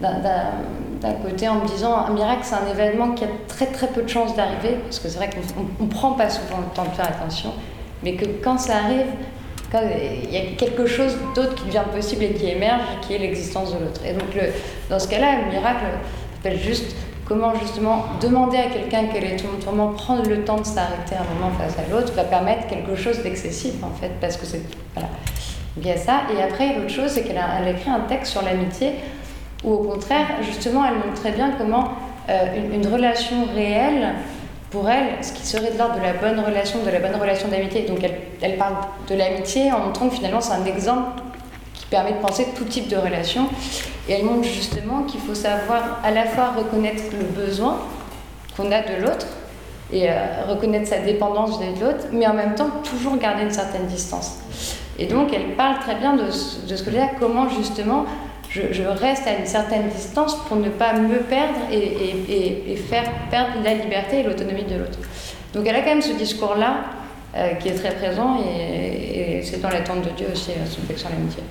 d'un- 0.00 1.12
côté 1.22 1.48
en 1.48 1.56
me 1.56 1.66
disant 1.66 1.94
un 1.96 2.10
miracle, 2.10 2.40
c'est 2.42 2.54
un 2.54 2.66
événement 2.70 3.12
qui 3.12 3.24
a 3.24 3.28
très 3.48 3.66
très 3.66 3.86
peu 3.88 4.02
de 4.02 4.08
chances 4.08 4.34
d'arriver, 4.34 4.76
parce 4.84 4.98
que 4.98 5.08
c'est 5.08 5.18
vrai 5.18 5.30
qu'on 5.30 5.84
ne 5.84 5.88
prend 5.90 6.12
pas 6.12 6.30
souvent 6.30 6.58
le 6.58 6.74
temps 6.74 6.84
de 6.84 6.94
faire 6.96 7.06
attention, 7.08 7.52
mais 8.02 8.14
que 8.14 8.24
quand 8.42 8.58
ça 8.58 8.76
arrive, 8.84 9.06
il 10.24 10.32
y 10.32 10.36
a 10.36 10.40
quelque 10.56 10.86
chose 10.86 11.16
d'autre 11.34 11.54
qui 11.56 11.64
devient 11.66 11.82
possible 11.92 12.24
et 12.24 12.32
qui 12.32 12.48
émerge, 12.48 12.82
qui 13.02 13.14
est 13.14 13.18
l'existence 13.18 13.74
de 13.74 13.80
l'autre. 13.84 14.00
Et 14.06 14.12
donc, 14.12 14.28
dans 14.88 14.98
ce 14.98 15.08
cas-là, 15.08 15.40
le 15.44 15.50
miracle 15.50 15.84
s'appelle 16.36 16.58
juste 16.60 16.94
comment 17.26 17.54
justement 17.54 18.06
demander 18.20 18.58
à 18.58 18.66
quelqu'un 18.66 19.04
quel 19.12 19.24
est 19.24 19.36
ton 19.36 19.48
tourment, 19.62 19.88
prendre 19.88 20.28
le 20.28 20.44
temps 20.44 20.58
de 20.58 20.66
s'arrêter 20.66 21.14
un 21.14 21.34
moment 21.34 21.52
face 21.56 21.76
à 21.78 21.90
l'autre, 21.90 22.12
va 22.14 22.24
permettre 22.24 22.66
quelque 22.66 22.96
chose 22.96 23.22
d'excessif 23.22 23.82
en 23.82 23.90
fait, 23.90 24.12
parce 24.20 24.36
que 24.36 24.46
c'est 24.46 24.62
voilà. 24.94 25.08
A 25.86 25.96
ça. 25.96 26.22
Et 26.32 26.40
après, 26.40 26.74
l'autre 26.76 26.90
chose, 26.90 27.10
c'est 27.10 27.22
qu'elle 27.22 27.38
a, 27.38 27.68
écrit 27.68 27.90
un 27.90 28.00
texte 28.00 28.32
sur 28.32 28.42
l'amitié 28.42 28.92
où 29.64 29.72
au 29.72 29.78
contraire, 29.78 30.26
justement, 30.42 30.84
elle 30.84 30.94
montre 30.94 31.20
très 31.20 31.32
bien 31.32 31.50
comment 31.58 31.88
euh, 32.28 32.46
une, 32.72 32.86
relation 32.86 33.46
réelle 33.54 34.14
pour 34.70 34.88
elle, 34.88 35.24
ce 35.24 35.32
qui 35.32 35.44
serait 35.44 35.72
de 35.72 35.78
l'ordre 35.78 35.96
de 35.96 36.02
la 36.02 36.12
bonne 36.12 36.38
relation, 36.38 36.82
de 36.84 36.90
la 36.90 37.00
bonne 37.00 37.20
relation 37.20 37.48
d'amitié. 37.48 37.82
Donc 37.82 37.98
elle, 38.02 38.18
elle 38.40 38.56
parle 38.56 38.76
de 39.08 39.14
l'amitié 39.14 39.72
en 39.72 39.80
montrant 39.80 40.08
que 40.08 40.14
finalement 40.14 40.40
c'est 40.40 40.52
un 40.52 40.64
exemple 40.64 41.22
permet 41.94 42.12
de 42.12 42.18
penser 42.26 42.48
tout 42.56 42.64
type 42.64 42.88
de 42.88 42.96
relation. 42.96 43.46
Et 44.08 44.14
elle 44.14 44.24
montre 44.24 44.48
justement 44.48 45.02
qu'il 45.04 45.20
faut 45.20 45.34
savoir 45.34 46.00
à 46.02 46.10
la 46.10 46.24
fois 46.26 46.50
reconnaître 46.56 47.04
le 47.12 47.24
besoin 47.24 47.78
qu'on 48.56 48.70
a 48.72 48.80
de 48.82 49.00
l'autre 49.02 49.26
et 49.92 50.10
euh, 50.10 50.14
reconnaître 50.48 50.88
sa 50.88 50.98
dépendance 50.98 51.60
de 51.60 51.66
l'autre, 51.80 52.06
mais 52.12 52.26
en 52.26 52.34
même 52.34 52.54
temps 52.56 52.70
toujours 52.82 53.16
garder 53.16 53.42
une 53.44 53.52
certaine 53.52 53.86
distance. 53.86 54.38
Et 54.98 55.06
donc 55.06 55.32
elle 55.32 55.54
parle 55.54 55.78
très 55.78 55.94
bien 55.94 56.14
de, 56.14 56.30
ce- 56.30 56.66
de 56.66 56.74
ce 56.76 56.90
dire, 56.90 57.08
comment 57.20 57.48
justement 57.48 58.04
je, 58.50 58.82
reste 58.82 59.26
à 59.26 59.32
une 59.38 59.46
certaine 59.46 59.88
distance 59.88 60.36
pour 60.46 60.56
ne 60.56 60.68
pas 60.68 60.92
me 60.92 61.18
perdre 61.18 61.58
et, 61.72 62.76
faire 62.88 63.04
perdre 63.30 63.54
la 63.64 63.74
liberté 63.74 64.20
et 64.20 64.22
l'autonomie 64.22 64.62
de 64.64 64.76
l'autre. 64.76 64.98
Donc 65.54 65.66
elle 65.66 65.74
a 65.76 65.80
quand 65.80 65.90
même 65.96 66.02
ce 66.02 66.12
discours-là 66.12 66.74
euh, 67.36 67.54
qui 67.54 67.68
est 67.68 67.74
très 67.74 67.92
présent 67.92 68.38
et, 68.46 69.38
et 69.38 69.42
c'est 69.42 69.60
dans 69.60 69.70
l'attente 69.70 70.02
de 70.02 70.10
Dieu 70.10 70.26
aussi, 70.32 70.50
euh, 70.52 70.66
son 70.70 70.82
texte 70.82 71.00
sur 71.04 71.10
l'amitié. 71.10 71.42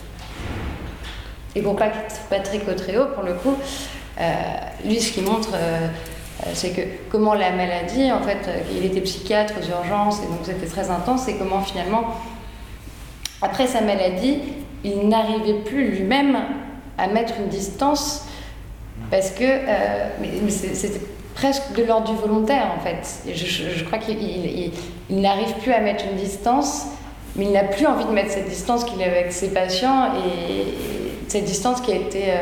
Et 1.55 1.61
pour 1.61 1.75
Pat- 1.75 1.91
Patrick 2.29 2.67
Autréau, 2.67 3.05
pour 3.13 3.23
le 3.23 3.33
coup, 3.33 3.55
euh, 4.19 4.23
lui, 4.85 4.99
ce 4.99 5.11
qu'il 5.11 5.23
montre, 5.23 5.49
euh, 5.55 5.87
c'est 6.53 6.71
que 6.71 6.81
comment 7.11 7.33
la 7.33 7.51
maladie, 7.51 8.11
en 8.11 8.21
fait, 8.21 8.39
euh, 8.47 8.57
il 8.75 8.85
était 8.85 9.01
psychiatre 9.01 9.53
aux 9.61 9.69
urgences, 9.69 10.19
et 10.23 10.27
donc 10.27 10.39
c'était 10.43 10.65
très 10.65 10.89
intense, 10.89 11.27
et 11.27 11.35
comment 11.35 11.61
finalement, 11.61 12.03
après 13.41 13.67
sa 13.67 13.81
maladie, 13.81 14.39
il 14.83 15.07
n'arrivait 15.07 15.59
plus 15.65 15.89
lui-même 15.91 16.37
à 16.97 17.07
mettre 17.07 17.33
une 17.39 17.47
distance, 17.47 18.25
parce 19.11 19.31
que 19.31 19.43
c'était 20.49 21.01
presque 21.35 21.73
de 21.75 21.83
l'ordre 21.83 22.11
du 22.11 22.15
volontaire, 22.19 22.67
en 22.77 22.79
fait. 22.83 23.31
Je, 23.33 23.83
crois 23.83 23.97
qu'il 23.99 24.21
il- 24.21 24.45
il- 24.45 24.71
il 25.09 25.21
n'arrive 25.21 25.53
plus 25.61 25.71
à 25.73 25.79
mettre 25.79 26.05
une 26.09 26.17
distance, 26.17 26.85
mais 27.35 27.45
il 27.45 27.51
n'a 27.51 27.63
plus 27.63 27.85
envie 27.87 28.05
de 28.05 28.11
mettre 28.11 28.31
cette 28.31 28.47
distance 28.49 28.83
qu'il 28.85 29.01
avait 29.01 29.19
avec 29.19 29.33
ses 29.33 29.49
patients, 29.49 30.11
et, 30.15 31.02
cette 31.33 31.45
distance 31.45 31.81
qui 31.81 31.91
a 31.91 31.95
été 31.95 32.23
euh, 32.31 32.35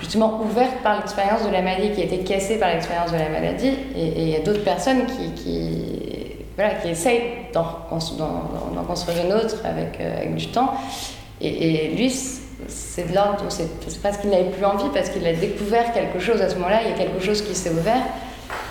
justement 0.00 0.40
ouverte 0.42 0.76
par 0.82 0.96
l'expérience 0.98 1.42
de 1.46 1.50
la 1.52 1.62
maladie, 1.62 1.90
qui 1.92 2.00
a 2.00 2.04
été 2.04 2.18
cassée 2.18 2.58
par 2.58 2.70
l'expérience 2.70 3.12
de 3.12 3.18
la 3.18 3.28
maladie, 3.28 3.72
et 3.94 4.06
et 4.18 4.22
il 4.22 4.28
y 4.30 4.36
a 4.36 4.40
d'autres 4.40 4.64
personnes 4.64 5.04
qui, 5.06 6.32
voilà, 6.56 6.74
qui 6.80 6.88
essayent 6.88 7.22
d'en 7.52 7.64
construire 7.90 9.24
une 9.24 9.32
autre 9.32 9.56
avec, 9.64 9.98
euh, 10.00 10.26
du 10.34 10.46
temps. 10.48 10.72
Et, 11.40 11.48
et 11.48 11.88
lui, 11.96 12.10
c'est- 12.10 13.08
de 13.10 13.14
l'ordre, 13.14 13.44
c'est 13.48 13.68
parce 14.02 14.16
qu'il 14.18 14.30
n'avait 14.30 14.50
plus 14.50 14.64
envie, 14.64 14.88
parce 14.94 15.10
qu'il 15.10 15.26
a 15.26 15.34
découvert 15.34 15.92
quelque 15.92 16.18
chose 16.18 16.40
à 16.40 16.48
ce 16.48 16.54
moment-là, 16.56 16.80
il 16.84 16.90
y 16.90 16.92
a 16.92 16.96
quelque 16.96 17.20
chose 17.22 17.42
qui 17.42 17.54
s'est 17.54 17.70
ouvert 17.70 18.02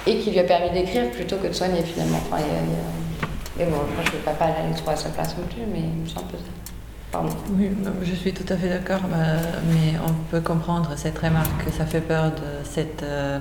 et 0.08 0.18
qui 0.20 0.32
lui 0.32 0.40
a 0.40 0.44
permis 0.44 0.72
d'écrire 0.72 1.12
plutôt 1.12 1.36
que 1.38 1.48
de 1.48 1.54
soigner 1.54 1.82
finalement. 1.84 2.20
Enfin, 2.26 2.42
a- 2.42 3.28
Mais 3.58 3.66
bon, 3.66 3.78
je 4.04 4.12
ne 4.12 4.18
vais 4.18 4.24
pas 4.26 4.32
pas 4.32 4.46
aller 4.46 4.76
trop 4.76 4.90
à 4.92 4.96
sa 4.98 5.10
place 5.10 5.36
non 5.38 5.46
plus, 5.48 5.64
mais 5.72 5.84
c'est 6.08 6.18
un 6.18 6.24
peu 6.32 6.38
ça. 6.38 6.75
Pardon. 7.16 7.30
Oui, 7.58 7.70
je 8.04 8.14
suis 8.14 8.34
tout 8.34 8.52
à 8.52 8.58
fait 8.58 8.68
d'accord, 8.68 9.00
euh, 9.14 9.38
mais 9.70 9.98
on 10.06 10.12
peut 10.30 10.42
comprendre 10.42 10.92
cette 10.98 11.18
remarque 11.18 11.64
que 11.64 11.72
ça 11.72 11.86
fait 11.86 12.02
peur 12.02 12.32
de 12.32 12.66
cette 12.66 13.04
euh, 13.04 13.40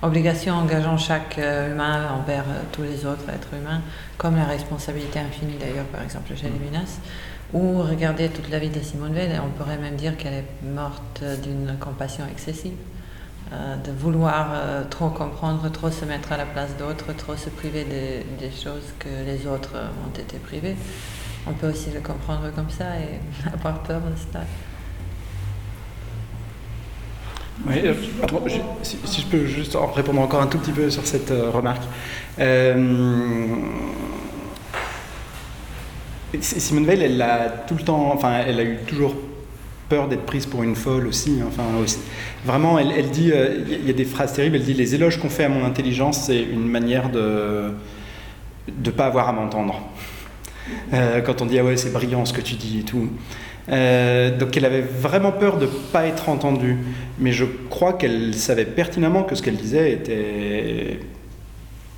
obligation 0.00 0.54
engageant 0.54 0.96
chaque 0.96 1.36
euh, 1.38 1.72
humain 1.72 2.06
envers 2.20 2.44
tous 2.70 2.82
les 2.82 3.04
autres 3.04 3.28
êtres 3.28 3.48
humains, 3.60 3.80
comme 4.16 4.36
la 4.36 4.44
responsabilité 4.44 5.18
infinie 5.18 5.56
d'ailleurs, 5.58 5.86
par 5.86 6.02
exemple, 6.02 6.32
chez 6.36 6.46
les 6.46 6.64
Minas. 6.70 7.00
Ou 7.52 7.82
regarder 7.82 8.28
toute 8.28 8.48
la 8.48 8.60
vie 8.60 8.70
de 8.70 8.80
Simone 8.80 9.12
Veil, 9.12 9.32
on 9.44 9.50
pourrait 9.58 9.78
même 9.78 9.96
dire 9.96 10.16
qu'elle 10.16 10.34
est 10.34 10.64
morte 10.64 11.24
d'une 11.42 11.76
compassion 11.80 12.26
excessive, 12.30 12.76
euh, 13.52 13.74
de 13.76 13.90
vouloir 13.90 14.50
euh, 14.52 14.84
trop 14.88 15.08
comprendre, 15.08 15.68
trop 15.72 15.90
se 15.90 16.04
mettre 16.04 16.30
à 16.30 16.36
la 16.36 16.46
place 16.46 16.70
d'autres, 16.78 17.12
trop 17.16 17.34
se 17.34 17.50
priver 17.50 17.82
des, 17.82 18.24
des 18.38 18.52
choses 18.52 18.94
que 19.00 19.08
les 19.26 19.48
autres 19.48 19.74
ont 19.74 20.16
été 20.16 20.38
privés. 20.38 20.76
On 21.46 21.52
peut 21.52 21.68
aussi 21.70 21.90
le 21.94 22.00
comprendre 22.00 22.50
comme 22.54 22.70
ça 22.70 22.96
et 22.98 23.20
avoir 23.54 23.80
peur 23.82 24.00
de 24.00 24.16
ça. 24.32 24.40
Oui, 27.66 27.76
euh, 27.84 27.94
si, 28.82 28.98
je 29.22 29.26
peux 29.26 29.46
juste 29.46 29.76
répondre 29.94 30.20
encore 30.20 30.42
un 30.42 30.46
tout 30.46 30.58
petit 30.58 30.72
peu 30.72 30.90
sur 30.90 31.06
cette 31.06 31.30
euh, 31.30 31.50
remarque. 31.50 31.82
Euh, 32.38 33.46
Simone 36.40 36.84
Veil, 36.84 37.02
elle 37.02 37.22
a 37.22 37.48
tout 37.48 37.74
le 37.74 37.82
temps, 37.82 38.12
enfin, 38.12 38.40
elle 38.46 38.60
a 38.60 38.62
eu 38.62 38.76
toujours 38.86 39.14
peur 39.88 40.06
d'être 40.08 40.26
prise 40.26 40.44
pour 40.44 40.62
une 40.64 40.76
folle 40.76 41.06
aussi. 41.06 41.38
hein, 41.40 41.46
Enfin, 41.48 41.62
aussi. 41.82 41.98
vraiment, 42.44 42.78
elle, 42.78 42.92
elle 42.92 43.10
dit, 43.10 43.30
euh, 43.32 43.64
il 43.68 43.86
y 43.86 43.90
a- 43.90 43.94
des 43.94 44.04
phrases 44.04 44.34
terribles. 44.34 44.56
Elle 44.56 44.64
dit 44.64 44.74
les 44.74 44.94
éloges 44.94 45.18
qu'on 45.18 45.30
fait 45.30 45.44
à 45.44 45.48
mon 45.48 45.64
intelligence, 45.64 46.24
c'est 46.26 46.42
une 46.42 46.68
manière 46.68 47.08
de 47.10 47.72
de 48.68 48.90
pas 48.90 49.06
avoir 49.06 49.28
à 49.28 49.32
m'entendre. 49.32 49.80
Euh, 50.92 51.20
quand 51.20 51.42
on 51.42 51.46
dit 51.46 51.58
ah 51.58 51.64
ouais 51.64 51.76
c'est 51.76 51.92
brillant 51.92 52.24
ce 52.24 52.32
que 52.32 52.40
tu 52.40 52.54
dis 52.54 52.80
et 52.80 52.82
tout. 52.82 53.08
Euh, 53.68 54.36
donc 54.36 54.56
elle 54.56 54.64
avait 54.64 54.80
vraiment 54.82 55.32
peur 55.32 55.58
de 55.58 55.66
pas 55.66 56.06
être 56.06 56.28
entendue, 56.28 56.76
mais 57.18 57.32
je 57.32 57.44
crois 57.68 57.92
qu'elle 57.94 58.34
savait 58.34 58.64
pertinemment 58.64 59.24
que 59.24 59.34
ce 59.34 59.42
qu'elle 59.42 59.56
disait 59.56 59.92
était 59.92 61.00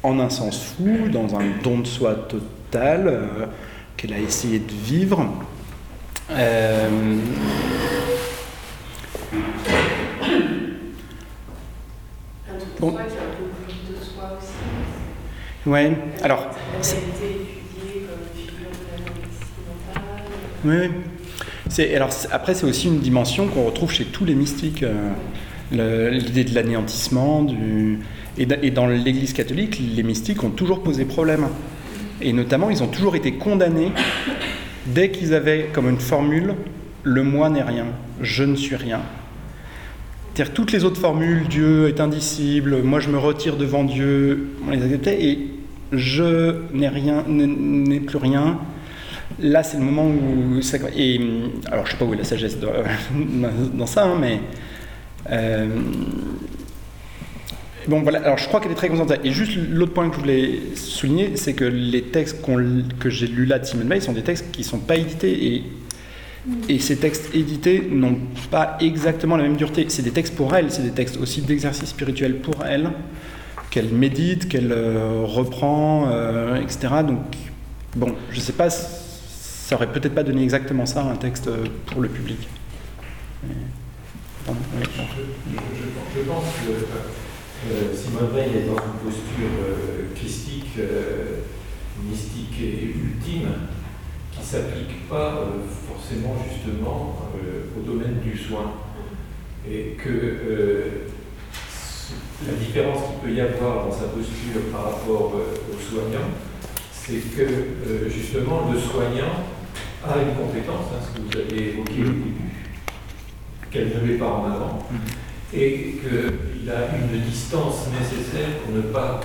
en 0.03 0.19
un 0.20 0.31
sens 0.31 0.62
fou, 0.77 1.09
dans 1.12 1.35
un 1.36 1.43
don 1.62 1.81
de 1.81 1.86
soi 1.86 2.15
total, 2.15 3.03
euh, 3.09 3.47
qu'elle 3.97 4.12
a 4.15 4.19
essayé 4.19 4.59
de 4.61 4.73
vivre. 4.73 5.27
Bon. 12.81 12.93
soi 12.93 13.03
qui 13.03 13.15
est 13.15 13.19
un 13.19 13.36
peu 13.36 13.45
plus 13.66 13.93
de 13.99 14.05
soi 14.05 14.39
aussi. 14.39 15.69
Ouais, 15.69 15.93
alors. 16.23 16.47
La 16.47 16.82
c'est- 16.82 16.97
réalité 16.97 17.24
étudiée 17.27 18.07
comme 18.07 18.20
une 18.23 18.40
figure 18.40 18.70
de 18.70 19.05
la 19.05 19.11
médecine 19.11 19.65
mentale. 19.66 20.23
Oui, 20.64 20.74
oui. 20.80 21.94
Alors, 21.94 22.10
après, 22.32 22.55
c'est 22.55 22.66
aussi 22.66 22.89
une 22.89 22.98
dimension 23.01 23.47
qu'on 23.48 23.64
retrouve 23.64 23.93
chez 23.93 24.05
tous 24.05 24.24
les 24.24 24.35
mystiques. 24.35 24.82
euh, 24.82 26.10
l'idée 26.10 26.44
de 26.44 26.55
l'anéantissement. 26.55 27.47
Et, 28.39 28.47
da- 28.47 28.56
et 28.62 28.70
dans 28.70 28.86
l'Église 28.86 29.32
catholique, 29.35 29.80
les 29.94 30.02
mystiques 30.02 30.43
ont 30.43 30.51
toujours 30.51 30.82
posé 30.82 31.05
problème. 31.05 31.47
Et 32.22 32.32
notamment, 32.32 32.70
ils 32.70 32.82
ont 32.82 32.86
toujours 32.89 33.16
été 33.16 33.32
condamnés 33.32 33.93
dès 34.86 35.10
qu'ils 35.10 35.35
avaient 35.35 35.68
comme 35.72 35.89
une 35.89 36.01
formule 36.01 36.55
le 37.05 37.22
moi 37.22 37.48
n'est 37.48 37.62
rien, 37.62 37.86
je 38.20 38.44
ne 38.44 38.56
suis 38.56 38.76
rien. 38.76 39.01
C'est-à-dire 40.35 40.52
toutes 40.55 40.72
les 40.72 40.85
autres 40.85 41.01
formules, 41.01 41.47
Dieu 41.48 41.89
est 41.89 42.01
indicible, 42.01 42.82
moi 42.82 43.01
je 43.01 43.09
me 43.09 43.18
retire 43.18 43.56
devant 43.56 43.85
Dieu, 43.85 44.51
on 44.66 44.70
les 44.70 44.82
acceptait, 44.82 45.24
et 45.24 45.48
je 45.93 46.56
n'ai 46.72 46.89
rien, 46.89 47.24
n'ai 47.28 48.01
plus 48.01 48.18
rien. 48.18 48.59
Là, 49.40 49.62
c'est 49.62 49.78
le 49.78 49.85
moment 49.85 50.06
où 50.06 50.60
ça, 50.62 50.78
et 50.97 51.20
alors 51.70 51.86
je 51.86 51.93
sais 51.93 51.97
pas 51.97 52.05
où 52.05 52.12
est 52.15 52.16
la 52.16 52.24
sagesse 52.24 52.59
dans, 52.59 52.73
dans 53.74 53.86
ça, 53.86 54.05
hein, 54.05 54.16
mais 54.20 54.40
euh, 55.31 55.69
bon 57.86 58.02
voilà. 58.02 58.19
Alors 58.20 58.39
je 58.39 58.47
crois 58.48 58.60
qu'elle 58.60 58.73
est 58.73 58.77
très 58.77 58.89
concentrée. 58.89 59.20
Et 59.24 59.31
juste 59.32 59.52
l'autre 59.70 59.93
point 59.93 60.09
que 60.09 60.16
je 60.16 60.20
voulais 60.20 60.59
souligner, 60.74 61.36
c'est 61.36 61.52
que 61.55 61.65
les 61.65 62.02
textes 62.02 62.43
qu'on- 62.43 62.82
que 62.98 63.10
j'ai 63.10 63.27
lus 63.27 63.47
là 63.47 63.59
de 63.59 63.65
Simone 63.65 63.89
Veil 63.89 64.02
sont 64.02 64.12
des 64.12 64.23
textes 64.23 64.47
qui 64.52 64.65
sont 64.65 64.78
pas 64.78 64.97
édités 64.97 65.47
et 65.55 65.62
et 66.69 66.78
ces 66.78 66.97
textes 66.97 67.35
édités 67.35 67.86
n'ont 67.90 68.16
pas 68.51 68.78
exactement 68.81 69.36
la 69.36 69.43
même 69.43 69.56
dureté. 69.56 69.85
C'est 69.89 70.02
des 70.02 70.12
textes 70.12 70.35
pour 70.35 70.55
elle, 70.55 70.70
c'est 70.70 70.82
des 70.82 70.93
textes 70.93 71.19
aussi 71.19 71.43
d'exercice 71.43 71.90
spirituel 71.90 72.36
pour 72.36 72.65
elle, 72.65 72.90
qu'elle 73.70 73.89
médite, 73.90 74.48
qu'elle 74.48 74.73
euh, 74.73 75.24
reprend, 75.24 76.09
euh, 76.10 76.56
etc. 76.62 76.89
Donc, 77.06 77.19
bon, 77.97 78.15
je 78.31 78.40
sais 78.40 78.55
pas, 78.55 78.69
ça 79.69 79.74
aurait 79.74 79.93
peut-être 79.93 80.15
pas 80.15 80.23
donné 80.23 80.45
exactement 80.45 80.86
ça 80.86 81.03
un 81.03 81.16
texte 81.16 81.47
euh, 81.49 81.66
pour 81.85 82.01
le 82.01 82.09
public. 82.09 82.49
Je, 83.36 83.43
pense 84.47 86.45
que 86.65 86.73
euh, 86.73 87.95
Simone 87.95 88.31
Veil 88.35 88.49
est 88.57 88.66
dans 88.66 88.77
une 88.77 88.99
posture 89.05 89.53
euh, 89.61 90.15
christique, 90.16 90.70
euh, 90.78 91.40
mystique 92.03 92.59
et 92.62 92.95
ultime 92.97 93.49
qui 94.32 94.40
ne 94.40 94.45
s'applique 94.45 95.07
pas 95.07 95.35
euh, 95.36 95.45
forcément 95.86 96.35
justement 96.51 97.28
euh, 97.36 97.65
au 97.78 97.82
domaine 97.82 98.20
du 98.24 98.39
soin. 98.39 98.73
Et 99.70 99.99
que 100.03 100.09
euh, 100.09 100.82
la 102.47 102.55
différence 102.55 103.01
qu'il 103.05 103.28
peut 103.28 103.36
y 103.36 103.40
avoir 103.43 103.85
dans 103.85 103.93
sa 103.93 104.07
posture 104.07 104.62
par 104.73 104.85
rapport 104.85 105.35
euh, 105.35 105.74
au 105.74 105.78
soignant, 105.78 106.31
c'est 106.90 107.36
que 107.36 107.43
euh, 107.43 108.09
justement 108.09 108.70
le 108.73 108.78
soignant 108.78 109.57
a 110.06 110.18
une 110.22 110.34
compétence, 110.36 110.86
hein, 110.92 111.00
ce 111.02 111.18
que 111.18 111.22
vous 111.26 111.36
avez 111.52 111.70
évoqué 111.70 112.00
au 112.02 112.04
début, 112.04 112.34
qu'elle 113.70 113.88
ne 114.02 114.06
met 114.12 114.18
pas 114.18 114.26
en 114.30 114.44
avant, 114.46 114.86
et 115.52 115.96
qu'il 116.00 116.70
a 116.70 116.96
une 116.96 117.20
distance 117.22 117.88
nécessaire 117.98 118.48
pour 118.64 118.74
ne 118.74 118.82
pas 118.82 119.20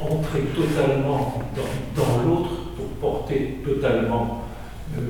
entrer 0.00 0.40
totalement 0.54 1.42
dans, 1.56 2.02
dans 2.02 2.22
l'autre, 2.22 2.50
pour 2.76 2.86
porter 3.00 3.58
totalement 3.64 4.44
euh, 4.98 5.00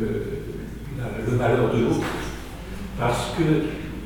la- 0.98 1.30
le 1.30 1.36
malheur 1.36 1.72
de 1.74 1.80
l'autre, 1.82 2.06
parce 2.98 3.32
que 3.36 3.42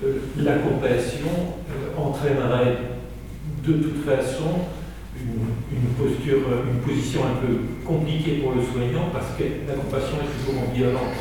euh, 0.06 0.18
la 0.38 0.54
compassion 0.58 1.26
euh, 1.70 2.00
entraînerait 2.00 2.76
de 3.66 3.72
toute 3.72 4.04
façon 4.04 4.60
une, 5.84 5.94
posture, 6.06 6.38
une 6.72 6.80
position 6.80 7.20
un 7.24 7.46
peu 7.46 7.54
compliquée 7.84 8.40
pour 8.42 8.52
le 8.52 8.62
soignant, 8.62 9.10
parce 9.12 9.36
que 9.38 9.44
la 9.68 9.74
compassion 9.74 10.16
est 10.22 10.32
toujours 10.46 10.62
ambivalente. 10.62 11.14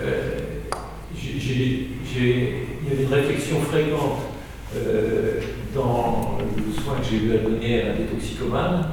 Euh, 0.00 0.38
j'ai- 1.16 1.38
j'ai- 1.40 2.66
il 2.82 2.88
y 2.88 2.92
avait 2.92 3.04
une 3.04 3.12
réflexion 3.12 3.60
fréquente 3.60 4.20
euh, 4.76 5.40
dans 5.74 6.38
le 6.56 6.72
soin 6.82 6.94
que 7.00 7.04
j'ai 7.10 7.16
eu 7.26 7.32
à 7.34 7.38
donner 7.38 7.82
à 7.82 7.92
des 7.94 8.04
toxicomanes 8.04 8.86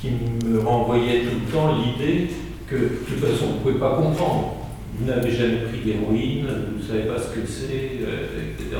qui 0.00 0.10
me 0.46 0.60
renvoyait 0.60 1.22
tout 1.22 1.36
le 1.46 1.52
temps 1.52 1.74
l'idée 1.76 2.28
que 2.68 2.76
de 2.76 2.88
toute 3.06 3.18
façon 3.18 3.46
vous 3.46 3.54
ne 3.54 3.58
pouvez 3.60 3.74
pas 3.80 3.96
comprendre. 3.96 4.56
Vous 4.98 5.06
n'avez 5.06 5.30
jamais 5.32 5.62
pris 5.68 5.80
d'héroïne, 5.84 6.46
vous 6.46 6.82
ne 6.82 6.86
savez 6.86 7.02
pas 7.08 7.18
ce 7.20 7.34
que 7.34 7.46
c'est, 7.46 7.98
euh, 8.02 8.52
etc. 8.52 8.76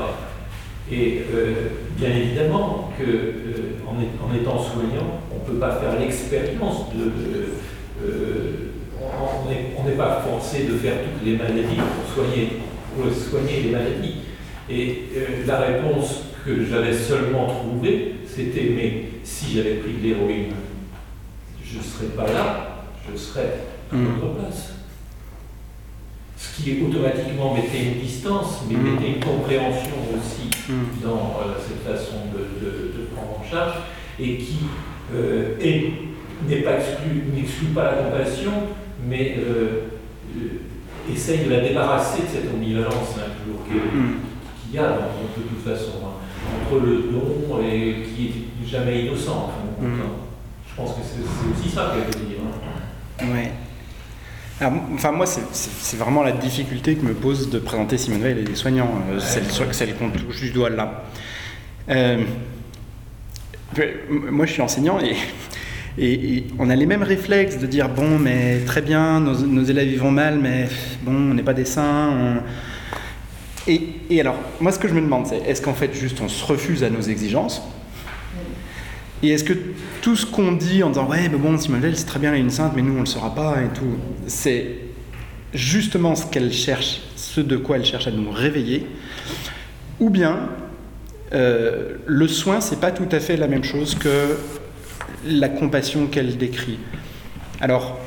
Et 0.91 1.21
euh, 1.33 1.53
bien 1.97 2.09
évidemment 2.09 2.91
que 2.99 3.03
euh, 3.03 3.75
en, 3.87 4.01
est- 4.01 4.19
en 4.21 4.35
étant 4.39 4.59
soignant, 4.61 5.21
on 5.31 5.39
ne 5.43 5.53
peut 5.53 5.59
pas 5.59 5.75
faire 5.77 5.99
l'expérience 5.99 6.93
de, 6.93 7.05
de- 7.05 7.47
euh, 8.05 8.51
on- 9.01 9.83
n'est 9.87 9.95
pas 9.95 10.21
forcé 10.27 10.63
de 10.63 10.73
faire 10.77 10.95
toutes 11.03 11.25
les 11.25 11.35
maladies 11.37 11.75
pour 11.77 12.13
soigner, 12.23 12.49
pour 12.95 13.13
soigner 13.13 13.61
les 13.63 13.71
maladies. 13.71 14.15
Et 14.69 15.03
la 15.45 15.59
réponse 15.59 16.23
que 16.45 16.63
j'avais 16.65 16.93
seulement 16.93 17.47
trouvée, 17.47 18.15
c'était 18.25 18.71
mais 18.75 19.03
si 19.23 19.55
j'avais 19.55 19.75
pris 19.75 19.93
de 19.93 20.03
l'héroïne, 20.07 20.53
je 21.63 21.77
ne 21.77 21.83
serais 21.83 22.07
pas 22.15 22.31
là, 22.31 22.85
je 23.11 23.17
serais 23.17 23.55
à 23.91 23.95
Mm. 23.95 24.05
votre 24.19 24.35
place. 24.35 24.73
Ce 26.43 26.61
qui 26.61 26.81
automatiquement 26.83 27.53
mettait 27.53 27.83
une 27.93 28.01
distance, 28.01 28.63
mais 28.69 28.75
Mm. 28.77 28.83
mettait 28.83 29.07
une 29.15 29.23
compréhension 29.23 29.95
aussi 30.13 30.49
Mm. 30.69 31.03
dans 31.03 31.39
euh, 31.41 31.55
cette 31.65 31.81
façon 31.89 32.17
de, 32.33 32.39
de- 32.63 32.87
de 32.97 33.05
prendre 33.15 33.39
en 33.39 33.43
charge 33.49 33.75
et 34.19 34.37
qui 34.37 34.59
euh, 35.15 35.55
n'est 36.47 36.57
pas 36.61 36.75
exclu, 36.77 37.23
n'exclut 37.35 37.67
pas 37.67 37.83
la 37.83 37.93
compassion, 38.03 38.51
mais 39.07 39.35
euh, 39.39 39.89
essaye 41.11 41.45
de 41.45 41.49
la 41.51 41.61
débarrasser 41.61 42.21
de 42.23 42.27
cette 42.27 42.53
ambivalence 42.53 43.15
hein, 43.17 43.31
qu'il 43.67 43.77
Mm. 43.99 44.15
y 44.73 44.77
a 44.77 44.83
dans, 44.89 44.95
de 44.97 45.47
toute 45.49 45.63
façon 45.63 45.91
hein, 46.03 46.13
entre 46.65 46.85
le 46.85 47.03
don 47.11 47.59
et 47.61 48.03
qui 48.03 48.27
est 48.27 48.67
jamais 48.67 49.05
innocent. 49.05 49.31
en 49.31 49.85
hein. 49.85 49.89
Je 50.69 50.75
pense 50.75 50.91
que 50.91 51.01
c'est 51.03 51.21
c'est 51.21 51.47
aussi 51.67 51.69
ça 51.73 51.91
qu'elle 51.93 52.19
veut 52.21 52.27
dire. 52.27 52.39
hein. 52.43 53.25
Ouais. 53.31 53.51
Alors, 54.63 54.79
enfin, 54.93 55.11
moi, 55.11 55.25
c'est- 55.25 55.97
vraiment 55.97 56.23
la 56.23 56.31
difficulté 56.31 56.95
que 56.95 57.05
me 57.05 57.13
pose 57.13 57.49
de 57.49 57.59
présenter 57.59 57.97
Simone 57.97 58.21
Veil 58.21 58.39
et 58.39 58.45
les 58.45 58.55
soignants, 58.55 58.91
euh, 59.11 59.19
celle, 59.19 59.43
celle 59.73 59.93
qu'on 59.95 60.09
touche 60.09 60.39
du 60.39 60.51
doigt 60.51 60.69
là. 60.69 61.03
Euh, 61.89 62.23
moi, 64.31 64.45
je 64.45 64.53
suis 64.53 64.61
enseignant 64.61 64.99
et, 65.01 65.15
et- 66.01 66.37
et 66.37 66.47
on 66.59 66.69
a 66.69 66.77
les 66.77 66.85
mêmes 66.85 67.03
réflexes 67.03 67.57
de 67.57 67.67
dire 67.67 67.89
bon, 67.89 68.17
mais 68.17 68.59
très 68.65 68.81
bien, 68.81 69.19
nos, 69.19 69.37
nos 69.45 69.63
élèves 69.63 69.89
ils 69.91 69.99
vont 69.99 70.11
mal, 70.11 70.39
mais 70.39 70.69
bon, 71.01 71.11
on 71.13 71.33
n'est 71.33 71.43
pas 71.43 71.53
des 71.53 71.65
saints. 71.65 72.09
on- 72.13 73.69
Et, 73.69 73.81
et 74.09 74.21
alors, 74.21 74.35
moi, 74.61 74.71
ce 74.71 74.79
que 74.79 74.87
je 74.87 74.93
me 74.93 75.01
demande, 75.01 75.27
c'est 75.27 75.39
est-ce 75.45 75.61
qu'en 75.61 75.73
fait, 75.73 75.93
juste 75.93 76.21
on 76.21 76.29
se 76.29 76.45
refuse 76.45 76.85
à 76.85 76.89
nos 76.89 77.01
exigences 77.01 77.61
et 79.23 79.29
est-ce 79.29 79.45
que 79.45 79.53
tout 80.01 80.17
ce 80.17 80.25
qu'on 80.25 80.51
dit 80.51 80.83
en 80.83 80.89
disant 80.89 81.07
ouais, 81.07 81.29
mais 81.29 81.37
bon, 81.37 81.57
Simone 81.57 81.79
Veil, 81.79 81.95
c'est 81.95 82.05
très 82.05 82.19
bien, 82.19 82.31
elle 82.31 82.39
est 82.39 82.41
une 82.41 82.49
sainte, 82.49 82.73
mais 82.75 82.81
nous, 82.81 82.97
on 82.97 82.99
le 82.99 83.05
saura 83.05 83.33
pas 83.33 83.55
et 83.63 83.73
tout, 83.73 83.97
c'est 84.27 84.75
justement 85.53 86.13
ce 86.15 86.25
qu'elle 86.25 86.51
cherche, 86.51 87.01
ce 87.15 87.39
de 87.39 87.55
quoi 87.55 87.77
elle 87.77 87.85
cherche 87.85 88.05
à 88.07 88.11
nous 88.11 88.29
réveiller, 88.29 88.85
ou 90.01 90.09
bien 90.09 90.49
euh, 91.33 91.95
le 92.05 92.27
soin, 92.27 92.59
c'est 92.59 92.81
pas 92.81 92.91
tout 92.91 93.07
à 93.13 93.21
fait 93.21 93.37
la 93.37 93.47
même 93.47 93.63
chose 93.63 93.95
que 93.95 94.37
la 95.25 95.47
compassion 95.47 96.07
qu'elle 96.07 96.37
décrit. 96.37 96.79
Alors, 97.61 97.99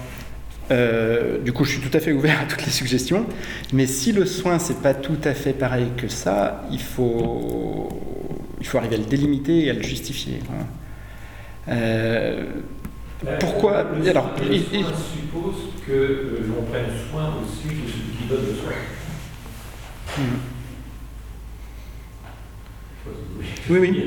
euh, 0.70 1.38
du 1.38 1.52
coup, 1.52 1.64
je 1.64 1.70
suis 1.70 1.80
tout 1.80 1.96
à 1.96 2.00
fait 2.00 2.12
ouvert 2.12 2.40
à 2.42 2.44
toutes 2.44 2.66
les 2.66 2.72
suggestions, 2.72 3.24
mais 3.72 3.86
si 3.86 4.12
le 4.12 4.26
soin, 4.26 4.58
c'est 4.58 4.82
pas 4.82 4.92
tout 4.92 5.18
à 5.24 5.32
fait 5.32 5.54
pareil 5.54 5.88
que 5.96 6.08
ça, 6.08 6.66
il 6.70 6.80
faut, 6.80 7.88
il 8.60 8.66
faut 8.66 8.76
arriver 8.76 8.96
à 8.96 8.98
le 8.98 9.06
délimiter 9.06 9.64
et 9.64 9.70
à 9.70 9.72
le 9.72 9.82
justifier. 9.82 10.40
Euh, 11.68 12.44
Pourquoi 13.40 13.84
Le, 13.98 14.08
Alors, 14.10 14.30
soin 14.36 14.46
et- 14.50 14.58
suppose 14.60 15.54
que 15.86 15.92
euh, 15.92 16.46
l'on 16.48 16.62
prenne 16.64 16.86
soin 17.10 17.34
aussi 17.42 17.68
de 17.68 17.88
celui 17.90 18.16
qui 18.18 18.24
donne 18.28 18.46
le 18.46 18.54
soin. 18.54 18.72
Hmm. 20.18 20.38
Oui, 23.70 23.78
oui. 23.80 24.04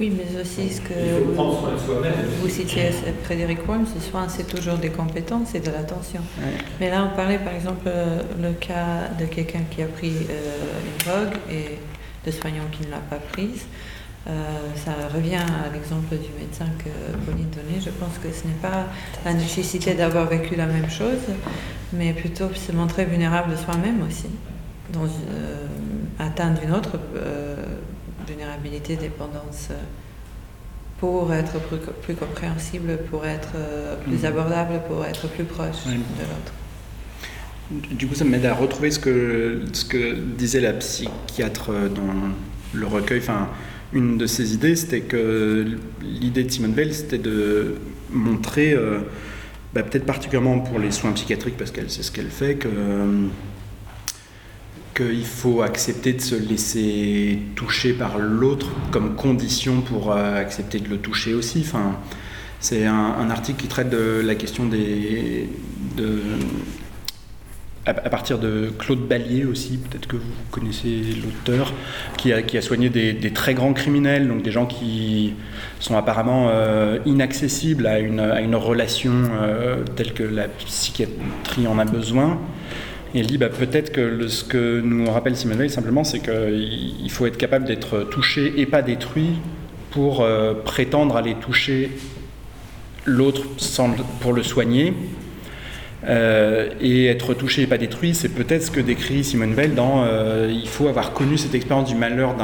Oui, 0.00 0.10
mais 0.16 0.40
aussi 0.40 0.68
ce 0.70 0.80
que 0.80 0.92
Il 0.92 1.24
faut 1.24 1.32
prendre 1.32 1.60
soin 1.60 1.72
de 1.74 1.78
soi-même. 1.78 2.12
vous 2.40 2.48
citiez 2.48 2.90
Frédéric 3.22 3.66
Worms, 3.68 3.86
ce 3.86 4.00
soin, 4.10 4.28
c'est 4.28 4.46
toujours 4.46 4.76
des 4.76 4.90
compétences 4.90 5.54
et 5.54 5.60
de 5.60 5.70
l'attention. 5.70 6.20
Ouais. 6.38 6.50
Mais 6.80 6.90
là, 6.90 7.08
on 7.12 7.14
parlait 7.16 7.38
par 7.38 7.54
exemple 7.54 7.86
euh, 7.86 8.20
le 8.42 8.52
cas 8.54 9.08
de 9.20 9.26
quelqu'un 9.26 9.60
qui 9.70 9.82
a 9.82 9.86
pris 9.86 10.12
euh, 10.30 10.56
une 10.84 11.04
drogue 11.04 11.38
et 11.50 11.78
de 12.26 12.30
soignant 12.32 12.64
qui 12.72 12.86
ne 12.86 12.90
l'a 12.90 12.98
pas 12.98 13.18
prise. 13.32 13.66
Euh, 14.26 14.30
ça 14.82 14.92
revient 15.14 15.34
à 15.36 15.70
l'exemple 15.72 16.08
du 16.16 16.30
médecin 16.40 16.64
que 16.78 16.88
Pauline 17.26 17.50
donnait. 17.50 17.78
Je 17.80 17.90
pense 17.90 18.14
que 18.22 18.32
ce 18.32 18.46
n'est 18.46 18.54
pas 18.62 18.86
la 19.24 19.34
nécessité 19.34 19.92
d'avoir 19.94 20.26
vécu 20.28 20.56
la 20.56 20.64
même 20.66 20.88
chose, 20.88 21.20
mais 21.92 22.12
plutôt 22.14 22.48
se 22.54 22.72
montrer 22.72 23.04
vulnérable 23.04 23.50
de 23.52 23.56
soi-même 23.56 24.02
aussi. 24.06 24.28
dans, 24.92 25.04
euh, 25.04 25.66
atteint 26.18 26.50
d'une 26.50 26.72
autre 26.72 26.98
euh, 27.16 27.56
vulnérabilité, 28.28 28.96
dépendance, 28.96 29.68
pour 31.00 31.32
être 31.32 31.58
plus, 31.58 31.78
co- 31.78 31.92
plus 32.02 32.14
compréhensible, 32.14 32.98
pour 33.10 33.26
être 33.26 33.48
plus 34.04 34.18
Mhm. 34.18 34.24
abordable, 34.26 34.80
pour 34.86 35.04
être 35.04 35.26
plus 35.28 35.44
proche 35.44 35.84
de 35.86 35.90
l'autre. 36.22 36.52
Du 37.96 38.06
coup, 38.06 38.14
ça 38.14 38.24
m'aide 38.24 38.44
à 38.46 38.54
retrouver 38.54 38.90
ce 38.90 38.98
que, 38.98 39.62
ce 39.72 39.84
que 39.86 40.14
disait 40.14 40.60
la 40.60 40.74
psychiatre 40.74 41.72
dans 41.88 42.12
le 42.74 42.86
recueil. 42.86 43.18
Enfin, 43.20 43.48
une 43.94 44.18
de 44.18 44.26
ses 44.26 44.54
idées, 44.54 44.76
c'était 44.76 45.00
que 45.00 45.64
l'idée 46.02 46.44
de 46.44 46.50
Simone 46.50 46.74
Veil, 46.74 46.92
c'était 46.92 47.18
de 47.18 47.76
montrer, 48.10 48.72
euh, 48.72 48.98
bah, 49.72 49.82
peut-être 49.82 50.04
particulièrement 50.04 50.58
pour 50.58 50.78
les 50.78 50.90
soins 50.90 51.12
psychiatriques, 51.12 51.56
parce 51.56 51.70
qu'elle 51.70 51.90
c'est 51.90 52.02
ce 52.02 52.10
qu'elle 52.10 52.28
fait, 52.28 52.58
euh, 52.66 53.28
qu'il 54.94 55.24
faut 55.24 55.62
accepter 55.62 56.12
de 56.12 56.20
se 56.20 56.34
laisser 56.34 57.38
toucher 57.54 57.92
par 57.92 58.18
l'autre 58.18 58.68
comme 58.90 59.14
condition 59.14 59.80
pour 59.80 60.12
euh, 60.12 60.40
accepter 60.40 60.80
de 60.80 60.88
le 60.88 60.98
toucher 60.98 61.34
aussi. 61.34 61.64
Enfin, 61.66 61.96
c'est 62.60 62.86
un, 62.86 63.30
article 63.30 63.60
qui 63.60 63.68
traite 63.68 63.90
de 63.90 64.22
la 64.24 64.34
question 64.34 64.66
des, 64.66 65.48
de, 65.96 66.20
à, 67.86 67.92
partir 67.92 68.38
de 68.38 68.72
Claude 68.78 69.06
Ballier 69.06 69.44
aussi, 69.44 69.78
peut-être 69.78 70.06
que 70.06 70.16
vous 70.16 70.32
connaissez 70.50 71.02
l'auteur, 71.22 71.72
qui 72.16 72.32
a, 72.32 72.62
soigné 72.62 72.88
des, 72.88 73.30
très 73.32 73.54
grands 73.54 73.72
criminels, 73.72 74.26
donc 74.28 74.42
des 74.42 74.50
gens 74.50 74.66
qui 74.66 75.34
sont 75.80 75.96
apparemment 75.96 76.48
euh, 76.48 76.98
inaccessibles 77.04 77.86
à 77.86 77.98
une, 77.98 78.54
relation 78.54 79.12
euh, 79.12 79.84
telle 79.96 80.14
que 80.14 80.22
la 80.22 80.48
psychiatrie 80.48 81.66
en 81.66 81.78
a 81.78 81.84
besoin. 81.84 82.38
Et 83.14 83.20
il 83.20 83.26
dit 83.26 83.38
bah, 83.38 83.48
peut-être 83.48 83.92
que 83.92 84.26
ce 84.28 84.44
que 84.44 84.80
nous 84.80 85.10
rappelle 85.10 85.36
Simone 85.36 85.58
Veil 85.58 85.70
simplement, 85.70 86.04
c'est 86.04 86.20
qu'il 86.20 87.00
il 87.04 87.10
faut 87.10 87.26
être 87.26 87.36
capable 87.36 87.64
d'être 87.64 88.00
touché 88.10 88.54
et 88.56 88.66
pas 88.66 88.82
détruit 88.82 89.38
pour 89.90 90.22
euh, 90.22 90.54
prétendre 90.54 91.16
aller 91.16 91.34
toucher 91.34 91.90
l'autre 93.04 93.42
pour 94.20 94.32
le 94.32 94.42
soigner. 94.42 94.94
Euh, 96.06 96.68
et 96.80 97.06
être 97.06 97.32
touché 97.32 97.62
et 97.62 97.66
pas 97.66 97.78
détruit, 97.78 98.14
c'est 98.14 98.28
peut-être 98.28 98.64
ce 98.64 98.70
que 98.70 98.80
décrit 98.80 99.24
Simone 99.24 99.54
Veil 99.54 99.70
dans 99.70 100.04
euh, 100.04 100.52
il 100.52 100.68
faut 100.68 100.88
avoir 100.88 101.14
connu 101.14 101.38
cette 101.38 101.54
expérience 101.54 101.88
du 101.88 101.94
malheur 101.94 102.36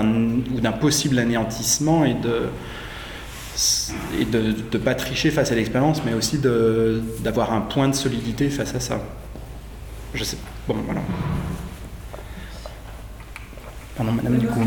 ou 0.54 0.60
d'un 0.60 0.72
possible 0.72 1.18
anéantissement 1.18 2.04
et 2.04 2.14
de 2.14 2.48
et 4.18 4.24
de 4.24 4.54
ne 4.72 4.78
pas 4.78 4.94
tricher 4.94 5.30
face 5.30 5.52
à 5.52 5.54
l'expérience, 5.54 6.02
mais 6.06 6.14
aussi 6.14 6.38
d'avoir 6.38 7.52
un 7.52 7.60
point 7.60 7.88
de 7.88 7.94
solidité 7.94 8.48
face 8.48 8.74
à 8.74 8.80
ça. 8.80 9.00
Je 10.14 10.24
sais. 10.24 10.38
Bon, 10.66 10.76
voilà. 10.86 11.02
Pardon, 13.96 14.12
madame, 14.12 14.38
du 14.38 14.46
coup. 14.46 14.60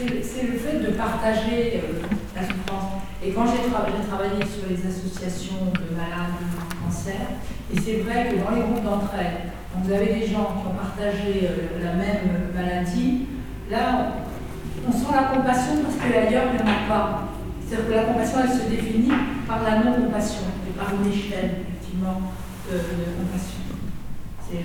c'est 0.00 0.46
le 0.46 0.58
fait 0.58 0.78
de 0.80 0.92
partager 0.96 1.74
euh, 1.76 2.06
la 2.34 2.42
souffrance. 2.42 2.91
Et 3.24 3.30
quand 3.32 3.46
j'ai 3.46 3.70
tra- 3.70 3.86
j'ai 3.86 4.08
travaillé 4.08 4.42
sur 4.42 4.66
les 4.68 4.80
associations 4.82 5.70
de 5.74 5.94
malades 5.94 6.42
en 6.58 6.84
cancer, 6.86 7.38
et 7.72 7.78
c'est 7.80 8.02
vrai 8.02 8.28
que 8.28 8.42
dans 8.42 8.50
les 8.54 8.62
groupes 8.62 8.82
d'entraide, 8.84 9.52
vous 9.76 9.92
avez 9.92 10.06
des 10.06 10.26
gens 10.26 10.58
qui 10.58 10.66
ont 10.66 10.74
partagé 10.74 11.46
euh, 11.48 11.82
la 11.82 11.92
même 11.94 12.50
maladie, 12.54 13.26
là, 13.70 14.12
on, 14.86 14.92
sent 14.92 15.12
la 15.14 15.34
compassion 15.34 15.74
parce 15.84 15.96
qu'ailleurs, 15.96 16.50
il 16.52 16.56
n'y 16.56 16.62
en 16.62 16.74
a 16.74 16.88
pas. 16.88 17.28
C'est-à-dire 17.64 17.86
que 17.88 17.94
la 17.94 18.02
compassion, 18.04 18.38
elle 18.42 18.50
se 18.58 18.68
définit 18.68 19.12
par 19.46 19.62
la 19.62 19.78
non-compassion, 19.78 20.42
et 20.68 20.76
par 20.76 20.88
une 20.92 21.10
échelle, 21.10 21.62
effectivement, 21.62 22.32
de, 22.68 22.76
de 22.76 23.06
compassion. 23.22 23.62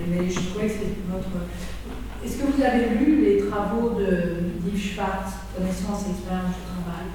Mais 0.09 0.29
je 0.29 0.39
trouvais 0.49 0.67
que 0.67 0.73
c'est 0.73 0.97
votre. 1.09 1.29
Est-ce 2.25 2.37
que 2.37 2.51
vous 2.51 2.61
avez 2.61 2.89
lu 2.99 3.23
les 3.23 3.47
travaux 3.47 3.91
de 3.91 4.59
d'Yves 4.59 4.95
Schwartz, 4.95 5.31
Connaissance 5.55 6.07
et 6.07 6.11
expérience 6.11 6.57
du 6.57 6.65
travail? 6.67 7.07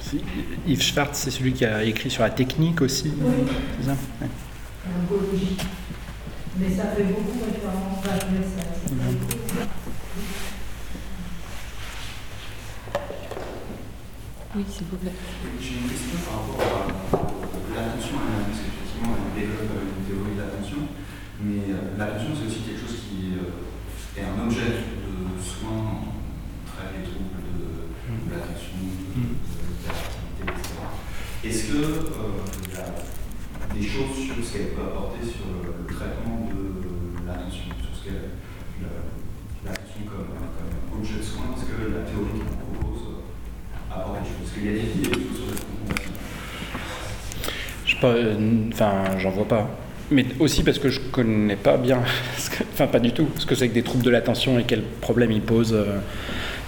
Si, 0.00 0.22
Yves 0.66 0.82
Schwartz, 0.82 1.18
c'est 1.18 1.30
celui 1.30 1.52
qui 1.52 1.64
a 1.64 1.82
écrit 1.84 2.10
sur 2.10 2.22
la 2.22 2.30
technique 2.30 2.80
aussi, 2.82 3.12
Oui, 3.20 3.32
c'est 3.80 3.86
ça? 3.86 3.92
Ouais. 4.20 4.28
l'oncologie. 5.10 5.56
Mais 6.58 6.70
ça 6.70 6.84
fait 6.96 7.04
beaucoup 7.04 7.44
référence 7.44 8.04
à. 8.06 8.26
Oui, 14.56 14.64
s'il 14.68 14.86
vous 14.90 14.96
plaît. 14.96 15.12
J'ai 15.62 15.74
une 15.78 15.86
question 15.88 16.18
par 16.26 16.42
rapport 16.42 16.58
à 16.58 17.74
l'attention 17.74 18.18
elle-même, 18.18 18.50
parce 18.50 18.58
qu'effectivement, 18.66 19.14
elle 19.14 19.30
développe 19.38 19.70
euh, 19.78 19.94
une 19.94 20.04
théorie 20.10 20.34
de 20.34 20.42
l'attention, 20.42 20.82
mais 21.38 21.70
euh, 21.70 21.94
l'attention, 21.94 22.34
c'est 22.34 22.50
aussi 22.50 22.66
quelque 22.66 22.82
chose 22.82 22.98
qui 23.06 23.38
euh, 23.38 23.69
est 24.16 24.22
un 24.24 24.44
objet 24.46 24.70
de 25.06 25.40
soin, 25.42 26.02
on 26.02 26.66
traite 26.66 26.92
les 26.98 27.04
troubles 27.04 27.40
de, 27.54 28.26
de 28.26 28.30
l'attention, 28.34 28.76
de, 28.80 29.20
de 29.20 29.62
l'hyperactivité, 29.66 30.42
etc. 30.42 30.74
Est-ce 31.44 31.62
que 31.72 31.78
euh, 31.78 32.44
il 32.68 32.74
y 32.74 32.76
a 32.78 33.74
des 33.74 33.86
choses 33.86 34.14
sur 34.26 34.34
ce 34.44 34.52
qu'elle 34.52 34.68
peut 34.74 34.82
apporter 34.82 35.24
sur 35.24 35.46
le 35.48 35.86
traitement 35.94 36.48
de 36.50 37.26
l'attention, 37.26 37.70
sur 37.80 37.92
ce 37.96 38.04
qu'elle 38.04 38.30
le- 38.82 39.08
l'attention 39.64 40.02
comme, 40.10 40.34
comme 40.58 41.00
objet 41.00 41.18
de 41.18 41.22
soin 41.22 41.44
Est-ce 41.56 41.64
que 41.66 41.92
la 41.94 42.02
théorie 42.04 42.40
qu'on 42.44 42.74
propose 42.76 43.24
apporte 43.90 44.22
des 44.22 44.28
choses? 44.28 44.36
Parce 44.42 44.52
qu'il 44.52 44.66
y 44.66 44.68
a 44.68 44.72
des 44.72 44.88
et 45.08 45.10
tout 45.10 45.34
sur 45.34 45.46
la 45.46 45.56
compassion. 45.56 46.12
Je 47.86 47.96
pas, 47.96 48.08
euh, 48.08 49.18
j'en 49.18 49.30
vois 49.30 49.48
pas. 49.48 49.70
Mais 50.12 50.26
aussi 50.40 50.64
parce 50.64 50.78
que 50.78 50.88
je 50.88 51.00
connais 51.00 51.54
pas 51.56 51.76
bien, 51.76 51.98
que- 52.58 52.64
enfin 52.72 52.86
pas 52.88 52.98
du 52.98 53.12
tout, 53.12 53.28
ce 53.38 53.46
que 53.46 53.54
c'est 53.54 53.68
que 53.68 53.74
des 53.74 53.82
troubles 53.82 54.02
de 54.04 54.10
l'attention 54.10 54.58
et 54.58 54.64
quels 54.64 54.82
problèmes 54.82 55.30
ils 55.30 55.40
posent 55.40 55.72
euh, 55.74 55.98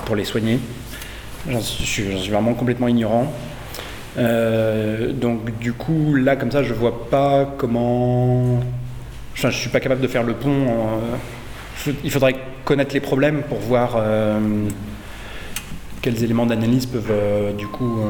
pour 0.06 0.14
les 0.14 0.24
soigner. 0.24 0.60
J'en 1.50 1.60
suis, 1.60 2.04
vraiment 2.30 2.54
complètement 2.54 2.86
ignorant. 2.86 3.32
Euh, 4.18 5.12
donc 5.12 5.58
du 5.58 5.72
coup, 5.72 6.14
là 6.14 6.36
comme 6.36 6.52
ça, 6.52 6.62
je 6.62 6.72
vois 6.72 7.08
pas 7.10 7.52
comment... 7.58 8.60
Enfin, 9.34 9.50
je 9.50 9.56
suis 9.56 9.70
pas 9.70 9.80
capable 9.80 10.00
de 10.02 10.06
faire 10.08 10.22
le 10.22 10.34
pont. 10.34 10.50
euh, 10.50 11.16
faut- 11.74 11.90
Il 12.04 12.10
faudrait 12.12 12.36
connaître 12.64 12.94
les 12.94 13.00
problèmes 13.00 13.42
pour 13.48 13.58
voir 13.58 13.94
euh, 13.96 14.38
quels 16.00 16.22
éléments 16.22 16.46
d'analyse 16.46 16.86
peuvent 16.86 17.10
euh, 17.10 17.52
du 17.54 17.66
coup... 17.66 18.02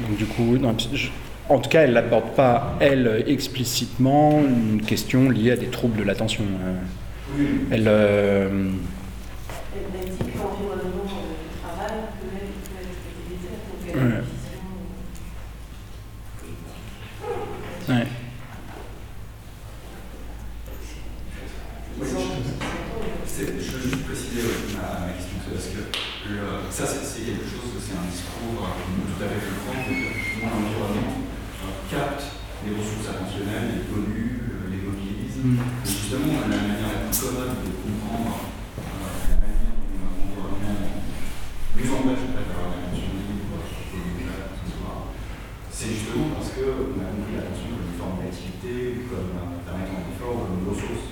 Donc 0.00 0.16
du 0.16 0.26
coup, 0.26 0.56
non, 0.58 0.76
je- 0.92 1.08
en 1.48 1.58
tout 1.58 1.70
cas, 1.70 1.82
elle 1.82 1.92
n'aborde 1.94 2.34
pas, 2.34 2.76
elle, 2.80 3.24
explicitement, 3.26 4.40
une 4.42 4.82
question 4.82 5.30
liée 5.30 5.52
à 5.52 5.56
des 5.56 5.66
troubles 5.68 5.98
de 5.98 6.04
l'attention. 6.04 6.44
Euh, 6.44 6.74
Oui, 7.36 7.46
Elle, 7.70 7.88
euh, 7.88 8.48
euh, 13.94 14.20
Ouais. 17.88 17.94
ouais. 17.94 18.06
Je, 23.38 23.44
veux 23.44 23.82
juste 23.82 24.04
préciser 24.06 24.40
euh, 24.40 24.78
ma, 24.78 25.12
question, 25.12 25.36
parce 25.52 25.66
que 25.68 25.78
le- 26.32 26.70
ça, 26.70 26.86
c'est 26.86 27.04
c'est 27.04 27.22
quelque 27.28 27.44
chose, 27.44 27.76
c'est 27.78 27.92
un 27.94 28.08
discours 28.10 28.64
euh, 28.64 28.72
qu'on 28.72 28.92
peut 28.96 29.12
tout 29.12 29.22
à 29.22 29.28
fait 29.28 29.44
comprendre, 29.46 29.84
c'est 29.84 29.94
que 29.94 30.10
justement, 30.16 30.50
l'environnement 30.56 31.12
euh, 31.20 31.76
capte 31.90 32.24
les 32.64 32.72
ressources 32.74 33.08
attentionnelles, 33.12 33.78
les 33.78 33.84
pollue, 33.92 34.42
euh, 34.48 34.70
les 34.72 34.80
mobilise. 34.82 35.27
Justement, 35.38 36.50
la 36.50 36.58
manière 36.66 36.98
la 36.98 37.06
plus 37.06 37.14
commode 37.14 37.62
de 37.62 37.70
comprendre 37.78 38.50
euh, 38.74 39.22
la 39.30 39.38
manière 39.38 39.70
dont 39.70 40.34
l'environnement 40.34 40.98
nous 41.78 41.86
empêche 41.94 42.26
fait, 42.26 42.42
d'avoir 42.42 42.74
une 42.74 42.90
attention 42.90 43.14
libre, 43.22 43.62
c'est 45.70 45.94
justement 45.94 46.34
parce 46.34 46.50
qu'on 46.58 46.98
a 46.98 47.06
compris 47.14 47.38
l'attention 47.38 47.70
comme 47.70 47.86
une 47.86 47.94
forme 47.94 48.18
d'activité, 48.18 49.06
comme 49.06 49.30
un 49.38 49.62
permettant 49.62 50.02
un 50.02 50.10
effort, 50.10 50.42
comme 50.42 50.58
une 50.58 50.66
ressource. 50.74 51.06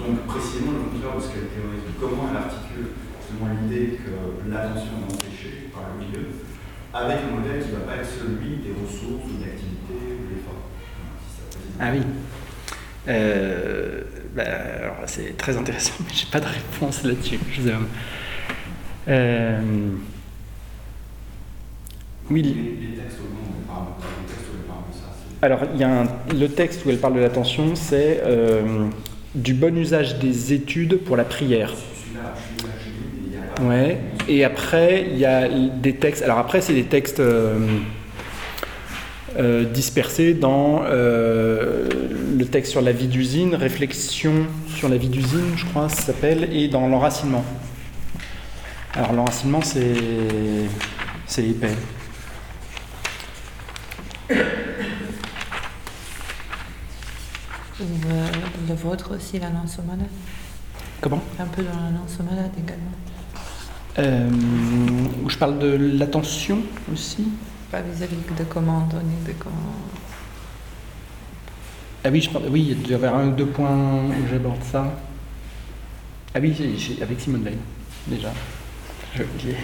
Donc 0.00 0.24
précisément 0.24 0.72
le 0.72 0.88
contraire 0.88 1.20
de 1.20 1.20
ce 1.20 1.28
qu'elle 1.28 1.52
théorise. 1.52 1.84
Comment 2.00 2.32
elle 2.32 2.40
articule 2.40 2.96
justement 3.20 3.52
l'idée 3.52 4.00
que 4.00 4.48
l'attention 4.48 4.96
est 4.96 5.12
empêchée 5.12 5.68
par 5.76 5.92
le 5.92 6.08
milieu 6.08 6.40
avec 6.96 7.20
un 7.20 7.36
modèle 7.36 7.60
qui 7.60 7.68
ne 7.68 7.84
va 7.84 7.84
pas 7.84 8.00
être 8.00 8.08
celui 8.08 8.64
des 8.64 8.72
ressources 8.72 9.28
ou 9.28 9.36
de 9.36 9.44
l'activité 9.44 9.92
ou 9.92 10.24
de 10.24 10.40
précise. 10.40 11.76
Ah 11.76 11.92
oui. 11.92 12.00
Euh, 13.08 14.02
bah, 14.34 14.42
alors 14.82 14.96
c'est 15.06 15.36
très 15.36 15.56
intéressant, 15.56 15.94
mais 16.00 16.12
j'ai 16.14 16.26
pas 16.30 16.40
de 16.40 16.46
réponse 16.46 17.02
là-dessus. 17.04 17.38
Je 17.52 17.60
vous 17.62 17.68
avoue. 17.68 17.84
Euh, 19.08 19.60
oui. 22.30 22.42
Les, 22.42 22.88
les 22.88 22.96
textes 22.96 23.18
au 23.20 23.22
nom, 23.32 23.40
on 23.62 23.72
parle, 23.72 23.86
les 24.20 24.32
textes 24.34 24.46
où 24.50 24.56
elle 24.58 24.66
parle 24.66 24.80
de 24.90 24.94
ça, 24.94 25.16
c'est 25.40 25.44
Alors, 25.46 25.60
il 25.74 25.80
y 25.80 25.84
a 25.84 26.00
un- 26.02 26.34
le 26.34 26.48
texte 26.48 26.84
où 26.84 26.90
elle 26.90 26.98
parle 26.98 27.14
de 27.14 27.20
l'attention, 27.20 27.74
c'est 27.74 28.20
euh, 28.24 28.86
du 29.34 29.54
bon 29.54 29.76
usage 29.78 30.18
des 30.18 30.52
études 30.52 30.98
pour 30.98 31.16
la 31.16 31.24
prière. 31.24 31.72
Ouais. 33.62 33.98
Et 34.28 34.44
après, 34.44 35.06
il 35.10 35.18
y 35.18 35.24
a 35.24 35.48
des 35.48 35.94
textes. 35.96 36.22
Alors 36.22 36.38
après, 36.38 36.60
c'est 36.60 36.74
des 36.74 36.84
textes 36.84 37.18
euh, 37.18 37.58
euh, 39.38 39.64
dispersés 39.64 40.34
dans 40.34 40.82
euh, 40.84 41.88
le 42.36 42.44
texte 42.44 42.72
sur 42.72 42.82
la 42.82 42.92
vie 42.92 43.06
d'usine, 43.06 43.54
réflexion 43.54 44.46
sur 44.66 44.88
la 44.88 44.96
vie 44.96 45.08
d'usine, 45.08 45.56
je 45.56 45.64
crois, 45.66 45.88
ça 45.88 46.02
s'appelle, 46.02 46.48
et 46.52 46.68
dans 46.68 46.88
l'enracinement. 46.88 47.44
Alors 48.94 49.12
l'enracinement, 49.12 49.60
c'est 49.62 49.84
épais. 51.38 51.68
Ou, 57.80 57.84
euh, 57.84 58.26
le 58.68 58.74
vôtre 58.74 59.14
aussi, 59.16 59.38
l'annonce 59.38 59.78
aux 59.78 59.82
malades. 59.82 60.08
Comment? 61.00 61.22
Un 61.38 61.46
peu 61.46 61.62
dans 61.62 61.76
l'annonce 61.76 62.18
aux 62.18 62.24
malades 62.24 62.50
également. 62.58 62.90
Euh, 64.00 64.28
Où 65.24 65.30
je 65.30 65.38
parle 65.38 65.58
de 65.60 65.68
l'attention 65.68 66.58
aussi? 66.92 67.28
Pas 67.70 67.80
vis-à-vis 67.82 68.16
de 68.38 68.44
comment 68.44 68.80
donner, 68.86 69.14
de 69.26 69.32
comment. 69.38 69.54
Ah 72.04 72.08
oui, 72.10 72.20
je 72.22 72.30
pense- 72.30 72.42
oui, 72.48 72.76
il 72.82 72.90
y 72.90 72.94
avoir 72.94 73.16
un 73.16 73.28
ou 73.28 73.32
deux 73.32 73.46
points 73.46 74.04
où 74.06 74.28
j'aborde 74.30 74.62
ça. 74.62 74.96
Ah 76.34 76.38
oui, 76.40 76.54
avec 77.02 77.20
Simone 77.20 77.42
Veil, 77.42 77.58
déjà. 78.06 78.32
J'ai 79.16 79.24
oublié. 79.24 79.54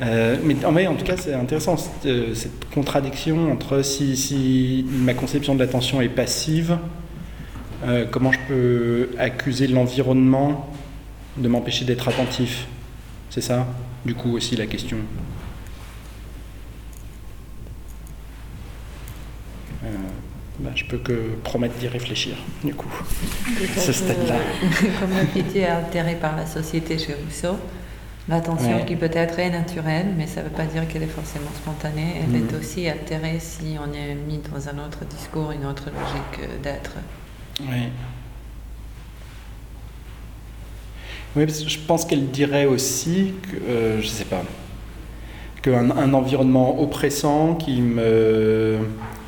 Euh, 0.00 0.36
mais 0.42 0.64
en, 0.64 0.72
vrai, 0.72 0.86
en 0.86 0.94
tout 0.94 1.04
cas, 1.04 1.16
c'est 1.16 1.34
intéressant 1.34 1.76
cette, 1.76 2.06
euh, 2.06 2.34
cette 2.34 2.68
contradiction 2.72 3.52
entre 3.52 3.82
si, 3.82 4.16
si 4.16 4.84
ma 4.90 5.14
conception 5.14 5.54
de 5.54 5.60
l'attention 5.60 6.00
est 6.00 6.08
passive, 6.08 6.78
euh, 7.84 8.06
comment 8.10 8.32
je 8.32 8.38
peux 8.48 9.10
accuser 9.18 9.66
l'environnement 9.66 10.72
de 11.36 11.48
m'empêcher 11.48 11.84
d'être 11.84 12.08
attentif 12.08 12.66
C'est 13.30 13.40
ça, 13.40 13.66
du 14.04 14.14
coup, 14.14 14.32
aussi 14.34 14.56
la 14.56 14.66
question. 14.66 14.96
Euh, 19.84 19.88
bah, 20.60 20.70
je 20.74 20.84
peux 20.84 20.98
que 20.98 21.12
promettre 21.42 21.74
d'y 21.76 21.88
réfléchir, 21.88 22.36
du 22.62 22.74
coup. 22.74 22.88
à 23.76 23.80
ce 23.80 23.92
stade-là. 23.92 24.36
Comme 25.00 25.10
la 25.16 25.24
pitié 25.24 25.62
est 25.62 25.66
altérée 25.66 26.14
par 26.16 26.36
la 26.36 26.46
société 26.46 26.96
chez 26.98 27.14
Rousseau, 27.14 27.56
l'attention 28.28 28.76
Ouais. 28.76 28.84
qui 28.86 28.94
peut-être 28.96 29.38
est 29.40 29.50
naturelle, 29.50 30.06
mais 30.16 30.26
ça 30.26 30.40
ne 30.42 30.46
veut 30.46 30.52
pas 30.54 30.64
dire 30.64 30.86
qu'elle 30.88 31.02
est 31.02 31.06
forcément 31.08 31.50
spontanée, 31.54 32.14
elle 32.22 32.28
Mhm. 32.40 32.48
est 32.48 32.56
aussi 32.58 32.88
altérée 32.88 33.38
si 33.40 33.76
on 33.80 33.92
est 33.92 34.14
mis 34.14 34.38
dans 34.38 34.68
un 34.68 34.78
autre 34.86 35.04
discours, 35.04 35.50
une 35.50 35.66
autre 35.66 35.86
logique 35.90 36.48
d'être. 36.62 36.92
Oui. 37.60 37.88
Oui, 41.36 41.46
parce 41.46 41.60
que 41.62 41.68
je 41.68 41.78
pense 41.80 42.04
qu'elle 42.04 42.30
dirait 42.30 42.66
aussi 42.66 43.32
que, 43.42 43.56
euh, 43.68 44.00
je 44.00 44.06
sais 44.06 44.24
pas, 44.24 44.42
qu'un 45.62 45.90
un 45.90 46.14
environnement 46.14 46.80
oppressant 46.80 47.56
qui 47.56 47.80
me. 47.80 48.78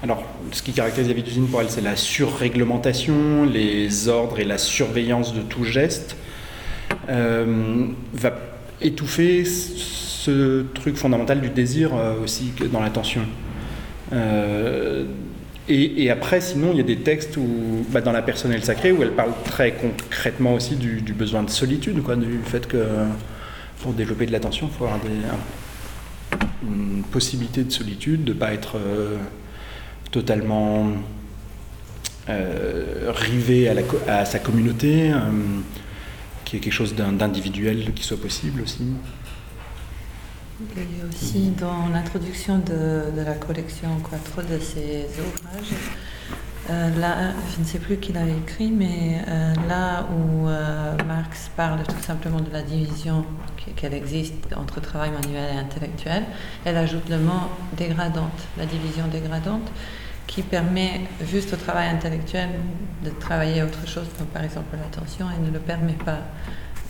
Alors, 0.02 0.22
ce 0.52 0.62
qui 0.62 0.72
caractérise 0.72 1.08
la 1.08 1.14
vie 1.14 1.22
d'usine 1.22 1.46
pour 1.48 1.60
elle, 1.60 1.70
c'est 1.70 1.80
la 1.80 1.96
surréglementation, 1.96 3.44
les 3.44 4.08
ordres 4.08 4.38
et 4.38 4.44
la 4.44 4.58
surveillance 4.58 5.34
de 5.34 5.40
tout 5.40 5.64
geste, 5.64 6.16
euh, 7.08 7.86
va 8.12 8.34
étouffer 8.82 9.44
ce 9.44 10.62
truc 10.74 10.96
fondamental 10.96 11.40
du 11.40 11.48
désir 11.48 11.94
euh, 11.94 12.22
aussi 12.22 12.52
dans 12.72 12.80
l'attention. 12.80 13.22
Euh, 14.12 15.04
et, 15.68 16.10
après, 16.10 16.40
sinon, 16.40 16.68
il 16.70 16.76
y 16.76 16.80
a 16.80 16.84
des 16.84 16.98
textes 16.98 17.36
où, 17.36 17.84
bah, 17.90 18.00
dans 18.00 18.12
La 18.12 18.22
personne 18.22 18.52
et 18.52 18.56
le 18.56 18.62
sacré, 18.62 18.92
où 18.92 19.02
elle 19.02 19.10
parle 19.10 19.32
très 19.44 19.72
concrètement 19.72 20.54
aussi 20.54 20.76
du, 20.76 21.00
besoin 21.12 21.42
de 21.42 21.50
solitude, 21.50 21.96
du 21.96 22.38
fait 22.44 22.68
que 22.68 22.84
pour 23.80 23.92
développer 23.92 24.26
de 24.26 24.32
l'attention, 24.32 24.68
il 24.72 24.78
faut 24.78 24.84
avoir 24.84 25.00
des- 25.00 25.08
un- 25.08 26.68
une 26.70 27.02
possibilité 27.02 27.64
de 27.64 27.72
solitude, 27.72 28.22
de 28.22 28.32
ne 28.32 28.38
pas 28.38 28.52
être 28.52 28.76
totalement 30.10 30.88
euh, 32.28 33.12
rivé 33.14 33.68
à, 33.68 33.74
la 33.74 34.24
sa 34.24 34.38
communauté, 34.38 35.12
euh, 35.12 35.16
qu'il 36.44 36.58
y 36.58 36.60
ait 36.60 36.64
quelque 36.64 36.72
chose 36.72 36.94
d'individuel 36.94 37.92
qui 37.94 38.04
soit 38.04 38.20
possible 38.20 38.62
aussi. 38.62 38.84
Et 40.76 41.06
aussi 41.06 41.50
dans 41.50 41.88
l'introduction 41.92 42.58
de, 42.58 43.02
la 43.14 43.34
collection 43.34 43.88
Quattro 44.00 44.42
de 44.42 44.58
ses 44.58 45.06
ouvrages, 45.20 45.74
euh, 46.70 46.98
là, 46.98 47.32
je 47.54 47.60
ne 47.60 47.64
sais 47.64 47.78
plus 47.78 47.98
qui 47.98 48.12
l'avait 48.12 48.38
écrit, 48.38 48.70
mais 48.70 49.22
euh, 49.28 49.54
là 49.68 50.08
où 50.10 50.48
euh, 50.48 50.85
Marx 51.26 51.50
parle 51.56 51.82
tout 51.82 52.02
simplement 52.02 52.40
de 52.40 52.52
la 52.52 52.62
division 52.62 53.24
qu'elle 53.74 53.94
existe 53.94 54.34
entre 54.56 54.80
travail 54.80 55.10
manuel 55.10 55.56
et 55.56 55.58
intellectuel, 55.58 56.22
elle 56.64 56.76
ajoute 56.76 57.08
le 57.08 57.18
mot 57.18 57.50
dégradante, 57.76 58.40
la 58.56 58.64
division 58.64 59.08
dégradante, 59.08 59.68
qui 60.28 60.42
permet 60.42 61.00
juste 61.24 61.52
au 61.52 61.56
travail 61.56 61.88
intellectuel 61.88 62.50
de 63.02 63.10
travailler 63.10 63.62
autre 63.64 63.86
chose, 63.88 64.06
comme 64.16 64.28
par 64.28 64.44
exemple 64.44 64.76
l'attention, 64.76 65.26
et 65.30 65.44
ne 65.44 65.50
le 65.50 65.58
permet 65.58 65.94
pas, 65.94 66.20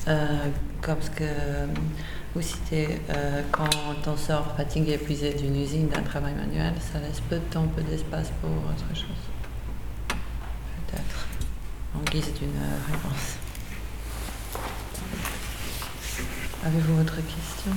euh, 0.09 0.27
comme 0.83 1.01
ce 1.01 1.11
que 1.11 1.25
vous 2.35 2.43
citez, 2.43 3.01
euh, 3.09 3.41
quand 3.51 3.71
on 4.07 4.17
sort 4.19 4.55
fatigué, 4.55 4.95
épuisé 4.95 5.33
d'une 5.33 5.57
usine, 5.57 5.89
d'un 5.89 6.03
travail 6.03 6.35
manuel, 6.35 6.75
ça 6.93 6.99
laisse 6.99 7.21
peu 7.21 7.37
de 7.37 7.45
temps, 7.51 7.67
peu 7.75 7.83
d'espace 7.83 8.31
pour 8.43 8.51
autre 8.51 8.95
chose. 8.95 9.25
Peut-être, 10.09 11.27
en 11.95 12.11
guise 12.11 12.35
d'une 12.35 12.49
euh, 12.49 12.93
réponse. 12.93 13.46
Avez-vous 16.67 17.01
autre 17.01 17.15
question 17.15 17.71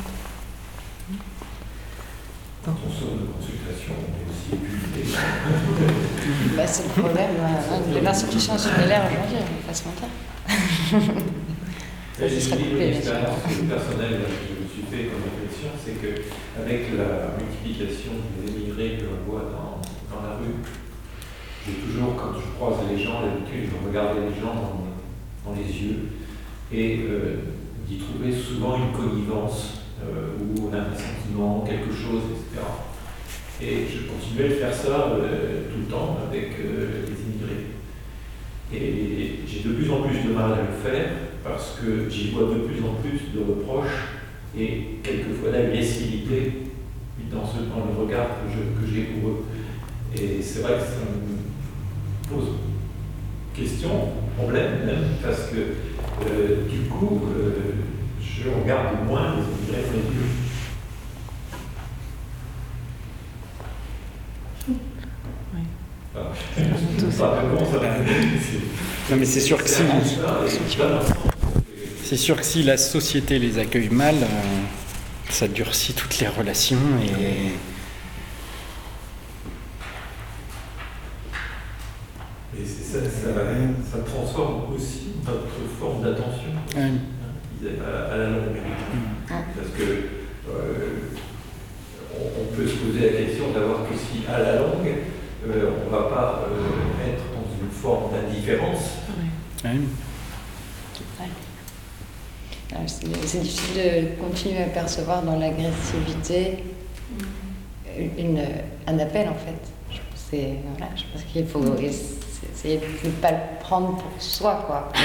Quand 2.65 2.73
on 2.73 2.89
sort 2.89 3.13
de 3.21 3.27
consultation, 3.37 3.93
on 4.01 4.09
est 4.17 4.25
aussi 4.25 4.49
ébullité. 4.57 5.13
Bah, 6.57 6.65
c'est 6.65 6.83
le 6.87 7.01
problème 7.01 7.35
euh, 7.37 7.93
de 7.93 8.03
l'institution 8.03 8.57
similaire 8.57 9.03
aujourd'hui, 9.05 9.37
on 9.37 9.61
va 9.61 9.67
pas 9.67 9.73
se 9.75 9.83
mentir. 9.85 10.07
Ça, 12.17 12.29
ce 12.29 12.49
coupé, 12.55 12.65
une 12.65 12.77
bien 12.89 13.01
sûr. 13.01 13.13
personnelle 13.69 14.25
que 14.25 14.41
je 14.49 14.57
me 14.57 14.67
suis 14.67 14.85
fait 14.89 15.05
comme 15.13 15.21
réflexion, 15.21 15.69
c'est 15.77 16.01
qu'avec 16.01 16.89
la 16.97 17.37
multiplication 17.37 18.13
des 18.41 18.49
émigrés 18.51 18.97
que 18.97 19.05
l'on 19.05 19.21
voit 19.31 19.53
dans, 19.53 19.77
dans 20.09 20.21
la 20.27 20.33
rue, 20.37 20.65
j'ai 21.63 21.73
toujours, 21.73 22.15
quand 22.17 22.33
je 22.33 22.45
croise 22.57 22.81
les 22.89 22.97
gens, 23.03 23.21
l'habitude 23.21 23.69
de 23.69 23.87
regarder 23.87 24.21
les 24.33 24.41
gens 24.41 24.55
dans, 24.57 24.81
dans 25.45 25.55
les 25.55 25.69
yeux 25.69 26.09
et 26.71 26.99
euh, 27.09 27.37
d'y 27.89 27.97
trouver 27.97 28.31
souvent 28.31 28.77
une 28.77 28.91
connivence 28.91 29.81
euh, 30.03 30.37
où 30.39 30.69
on 30.69 30.73
a 30.73 30.81
un 30.81 30.95
sentiment, 30.95 31.65
quelque 31.67 31.91
chose, 31.91 32.21
etc. 32.31 32.65
Et 33.61 33.87
je 33.89 34.07
continuais 34.07 34.49
de 34.49 34.53
faire 34.61 34.73
ça 34.73 35.11
euh, 35.11 35.63
tout 35.73 35.79
le 35.79 35.85
temps 35.85 36.17
avec 36.29 36.51
euh, 36.59 37.05
les 37.07 37.17
immigrés. 37.25 37.65
Et 38.71 39.39
j'ai 39.47 39.67
de 39.67 39.73
plus 39.73 39.89
en 39.89 40.03
plus 40.03 40.19
de 40.23 40.33
mal 40.33 40.53
à 40.53 40.61
le 40.61 40.77
faire 40.83 41.09
parce 41.43 41.79
que 41.81 42.07
j'y 42.09 42.29
vois 42.29 42.43
de 42.43 42.59
plus 42.59 42.79
en 42.83 42.93
plus 43.01 43.33
de 43.33 43.39
reproches 43.39 44.19
et 44.55 44.99
quelquefois 45.01 45.51
d'agressivité 45.51 46.53
dans, 47.31 47.45
ce, 47.45 47.57
dans 47.57 47.85
le 47.85 48.05
regard 48.05 48.27
que 48.45 48.87
j'ai 48.87 49.01
pour 49.03 49.29
eux. 49.29 49.45
Et 50.15 50.41
c'est 50.41 50.61
vrai 50.61 50.73
que 50.73 50.81
ça 50.81 51.01
me 51.09 52.35
pose 52.35 52.49
question, 53.55 53.89
problème 54.37 54.85
même, 54.85 55.05
parce 55.21 55.49
que 55.49 55.88
euh, 56.27 56.67
du 56.69 56.87
coup, 56.89 57.21
euh, 57.35 57.51
je 58.21 58.49
regarde 58.49 59.05
moins 59.07 59.35
les 59.37 59.77
immigrés. 59.77 59.85
Oui. 65.55 65.63
Va 67.17 67.41
Non, 69.09 69.17
mais 69.17 69.25
c'est 69.25 69.39
sûr 69.39 69.61
que 69.63 69.69
si, 69.69 69.83
C'est 72.03 72.17
sûr 72.17 72.35
que 72.37 72.45
si 72.45 72.63
la 72.63 72.77
société 72.77 73.39
les 73.39 73.57
accueille 73.59 73.89
mal, 73.89 74.15
euh, 74.15 74.27
ça 75.29 75.47
durcit 75.47 75.93
toutes 75.93 76.19
les 76.19 76.27
relations 76.27 76.77
et 77.03 77.51
Et 82.57 82.65
c'est 82.65 82.83
ça, 82.83 83.03
ça, 83.05 83.29
ça 83.91 83.97
transforme 84.03 84.73
aussi 84.75 85.09
notre 85.25 85.45
forme 85.79 86.03
d'attention 86.03 86.49
Ouais. 86.75 86.81
hein, 86.83 86.91
à, 87.85 88.13
à 88.13 88.17
la 88.17 88.29
longue. 88.29 88.57
Parce 89.27 89.69
que 89.77 89.83
euh, 89.83 90.99
on, 92.17 92.41
on 92.41 92.55
peut 92.55 92.67
se 92.67 92.75
poser 92.75 93.11
la 93.11 93.17
question 93.23 93.51
d'avoir 93.53 93.87
que 93.87 93.95
si 93.95 94.25
à 94.27 94.39
la 94.39 94.55
longue, 94.57 94.93
euh, 95.47 95.71
on 95.83 95.85
ne 95.85 95.91
va 95.91 96.03
pas 96.09 96.47
euh, 96.49 97.07
être 97.11 97.23
dans 97.33 97.47
une 97.63 97.71
forme 97.71 98.11
d'indifférence. 98.11 98.97
Oui. 99.63 99.69
Ouais. 99.69 99.79
Ah, 102.73 102.75
C'est 102.89 103.27
c'est 103.27 103.41
difficile 103.41 103.75
de 103.75 104.21
continuer 104.23 104.63
à 104.63 104.67
percevoir 104.67 105.21
dans 105.21 105.37
l'agressivité 105.37 106.63
une, 108.17 108.41
un 108.87 108.99
appel 108.99 109.27
en 109.29 109.35
fait. 109.35 109.55
Je 109.91 109.97
pense, 109.97 110.05
que 110.13 110.29
c'est- 110.31 110.55
voilà, 110.77 110.91
je 110.95 111.03
pense 111.11 111.23
qu'il 111.31 111.45
faut 111.47 111.63
essayer 112.53 112.77
de 112.77 113.07
ne 113.07 113.13
pas 113.15 113.31
le 113.31 113.37
prendre 113.61 113.97
pour 113.97 114.11
soi 114.21 114.63
quoi. 114.67 114.91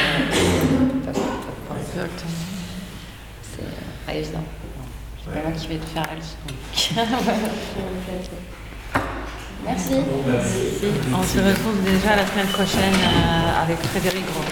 Exactement. 1.81 2.31
pas 4.07 4.15
évident. 4.15 4.45
C'est 5.25 5.33
pas 5.33 5.41
moi 5.49 5.53
qui 5.59 5.67
vais 5.69 5.77
te 5.77 5.87
faire 5.87 6.07
la 6.07 6.15
leçon. 6.17 6.37
Merci. 9.65 9.95
On 11.15 11.23
se 11.23 11.39
retrouve 11.39 11.83
déjà 11.85 12.17
la 12.17 12.27
semaine 12.27 12.47
prochaine 12.49 12.93
euh, 12.95 13.63
avec 13.63 13.79
Frédéric 13.79 14.25
Gros. 14.27 14.45